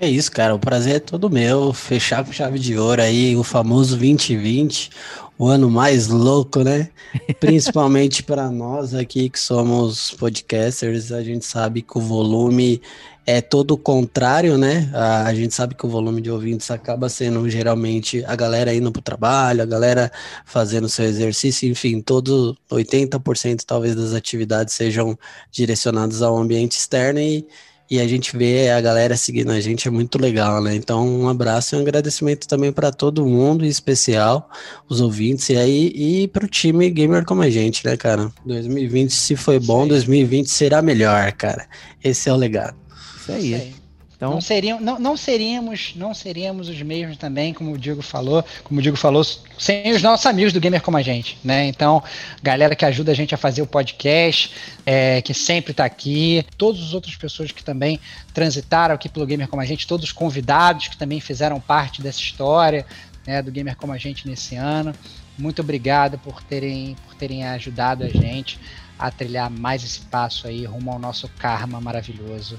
É 0.00 0.08
isso, 0.08 0.32
cara. 0.32 0.52
O 0.52 0.58
prazer 0.58 0.96
é 0.96 0.98
todo 0.98 1.30
meu. 1.30 1.72
Fechar 1.72 2.24
com 2.24 2.32
chave 2.32 2.58
de 2.58 2.76
ouro 2.76 3.00
aí, 3.00 3.36
o 3.36 3.44
famoso 3.44 3.90
2020, 3.90 4.90
o 5.38 5.46
ano 5.46 5.70
mais 5.70 6.08
louco, 6.08 6.64
né? 6.64 6.88
Principalmente 7.38 8.24
para 8.24 8.50
nós 8.50 8.92
aqui 8.92 9.28
que 9.28 9.38
somos 9.38 10.10
podcasters, 10.12 11.12
a 11.12 11.22
gente 11.22 11.44
sabe 11.44 11.82
que 11.82 11.96
o 11.96 12.00
volume 12.00 12.82
é 13.26 13.40
todo 13.40 13.72
o 13.72 13.78
contrário, 13.78 14.58
né? 14.58 14.90
A, 14.92 15.26
a, 15.26 15.34
gente 15.34 15.54
sabe 15.54 15.74
que 15.74 15.86
o 15.86 15.88
volume 15.88 16.20
de 16.20 16.30
ouvintes 16.30 16.70
acaba 16.70 17.08
sendo 17.08 17.48
geralmente 17.48 18.24
a 18.24 18.34
galera 18.34 18.74
indo 18.74 18.90
para 18.90 19.00
o 19.00 19.02
trabalho, 19.02 19.62
a 19.62 19.66
galera 19.66 20.10
fazendo 20.44 20.88
seu 20.88 21.04
exercício, 21.04 21.68
enfim, 21.68 22.00
todo 22.00 22.56
80% 22.70 23.62
talvez 23.64 23.94
das 23.94 24.12
atividades 24.12 24.74
sejam 24.74 25.16
direcionadas 25.50 26.20
ao 26.22 26.36
ambiente 26.36 26.72
externo 26.72 27.20
e, 27.20 27.46
e 27.88 28.00
a 28.00 28.08
gente 28.08 28.36
vê 28.36 28.70
a 28.70 28.80
galera 28.80 29.16
seguindo 29.16 29.52
a 29.52 29.60
gente, 29.60 29.86
é 29.86 29.90
muito 29.90 30.18
legal, 30.18 30.60
né? 30.60 30.74
Então, 30.74 31.06
um 31.06 31.28
abraço 31.28 31.76
e 31.76 31.78
um 31.78 31.82
agradecimento 31.82 32.48
também 32.48 32.72
para 32.72 32.90
todo 32.90 33.24
mundo, 33.24 33.64
em 33.64 33.68
especial 33.68 34.50
os 34.88 35.00
ouvintes 35.00 35.48
e 35.50 35.56
aí 35.56 35.92
e 35.94 36.28
para 36.28 36.44
o 36.44 36.48
time 36.48 36.90
gamer 36.90 37.24
como 37.24 37.42
a 37.42 37.50
gente, 37.50 37.84
né, 37.86 37.96
cara? 37.96 38.32
2020 38.44 39.10
se 39.10 39.36
foi 39.36 39.60
bom, 39.60 39.86
2020 39.86 40.48
será 40.50 40.82
melhor, 40.82 41.30
cara. 41.32 41.68
Esse 42.02 42.28
é 42.28 42.32
o 42.32 42.36
legado. 42.36 42.81
Isso 43.22 43.32
aí. 43.32 43.52
Isso 43.52 43.62
aí. 43.62 43.82
Então... 44.22 44.34
Não, 44.34 44.40
seriam, 44.40 44.80
não, 44.80 45.00
não, 45.00 45.16
seríamos, 45.16 45.94
não 45.96 46.14
seríamos 46.14 46.68
os 46.68 46.80
mesmos 46.80 47.16
também, 47.16 47.52
como 47.52 47.72
o 47.72 47.78
Diego 47.78 48.00
falou, 48.02 48.44
como 48.62 48.78
o 48.78 48.82
Diego 48.82 48.96
falou, 48.96 49.24
sem 49.58 49.90
os 49.90 50.00
nossos 50.00 50.24
amigos 50.26 50.52
do 50.52 50.60
Gamer 50.60 50.80
como 50.80 50.96
a 50.96 51.02
gente, 51.02 51.36
né? 51.42 51.66
Então, 51.66 52.00
galera 52.40 52.76
que 52.76 52.84
ajuda 52.84 53.10
a 53.10 53.14
gente 53.16 53.34
a 53.34 53.36
fazer 53.36 53.62
o 53.62 53.66
podcast, 53.66 54.54
é, 54.86 55.20
que 55.22 55.34
sempre 55.34 55.72
está 55.72 55.84
aqui, 55.84 56.46
todas 56.56 56.80
as 56.80 56.94
outras 56.94 57.16
pessoas 57.16 57.50
que 57.50 57.64
também 57.64 57.98
transitaram 58.32 58.94
aqui 58.94 59.08
pelo 59.08 59.26
Gamer 59.26 59.48
como 59.48 59.60
a 59.60 59.64
gente, 59.64 59.88
todos 59.88 60.06
os 60.06 60.12
convidados 60.12 60.86
que 60.86 60.96
também 60.96 61.18
fizeram 61.18 61.60
parte 61.60 62.00
dessa 62.00 62.20
história, 62.20 62.86
né, 63.26 63.42
do 63.42 63.50
Gamer 63.50 63.74
como 63.76 63.92
a 63.92 63.98
gente 63.98 64.28
nesse 64.28 64.54
ano. 64.54 64.94
Muito 65.36 65.62
obrigado 65.62 66.16
por 66.18 66.40
terem, 66.44 66.96
por 67.08 67.16
terem 67.16 67.44
ajudado 67.44 68.04
a 68.04 68.08
gente 68.08 68.60
a 68.96 69.10
trilhar 69.10 69.50
mais 69.50 69.82
esse 69.82 69.98
passo 70.02 70.46
aí 70.46 70.64
rumo 70.64 70.92
ao 70.92 70.98
nosso 71.00 71.28
karma 71.40 71.80
maravilhoso 71.80 72.56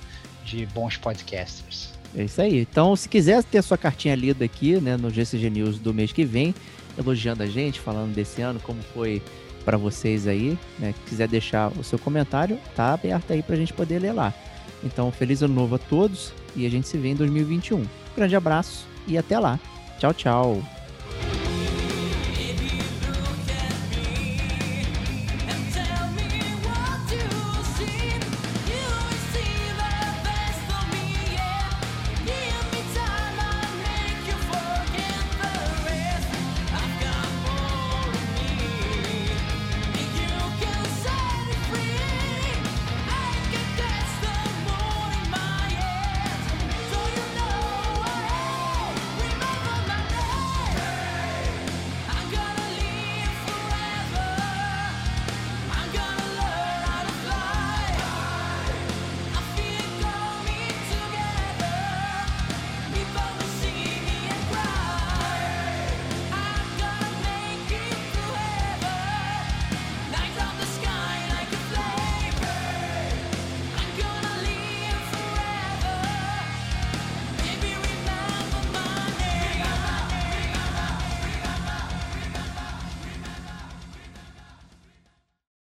de 0.53 0.65
bons 0.67 0.97
podcasters. 0.97 1.89
É 2.15 2.23
isso 2.23 2.41
aí. 2.41 2.59
Então, 2.59 2.95
se 2.95 3.09
quiser 3.09 3.43
ter 3.43 3.57
a 3.57 3.61
sua 3.61 3.77
cartinha 3.77 4.15
lida 4.15 4.45
aqui, 4.45 4.79
né, 4.79 4.95
no 4.95 5.09
GCG 5.09 5.49
News 5.49 5.79
do 5.79 5.93
mês 5.93 6.11
que 6.11 6.23
vem, 6.23 6.53
elogiando 6.97 7.41
a 7.41 7.47
gente, 7.47 7.79
falando 7.79 8.13
desse 8.13 8.41
ano, 8.41 8.59
como 8.59 8.79
foi 8.93 9.21
para 9.65 9.77
vocês 9.77 10.27
aí, 10.27 10.57
né, 10.77 10.93
quiser 11.07 11.27
deixar 11.27 11.71
o 11.77 11.83
seu 11.83 11.97
comentário, 11.97 12.59
tá 12.75 12.93
aberto 12.93 13.31
aí 13.31 13.41
pra 13.41 13.55
gente 13.55 13.73
poder 13.73 13.99
ler 13.99 14.13
lá. 14.13 14.33
Então, 14.83 15.11
feliz 15.11 15.41
ano 15.41 15.53
novo 15.53 15.75
a 15.75 15.79
todos 15.79 16.33
e 16.55 16.65
a 16.65 16.69
gente 16.69 16.87
se 16.87 16.97
vê 16.97 17.09
em 17.09 17.15
2021. 17.15 17.85
Grande 18.15 18.35
abraço 18.35 18.85
e 19.07 19.17
até 19.17 19.39
lá. 19.39 19.59
Tchau, 19.97 20.13
tchau. 20.13 20.63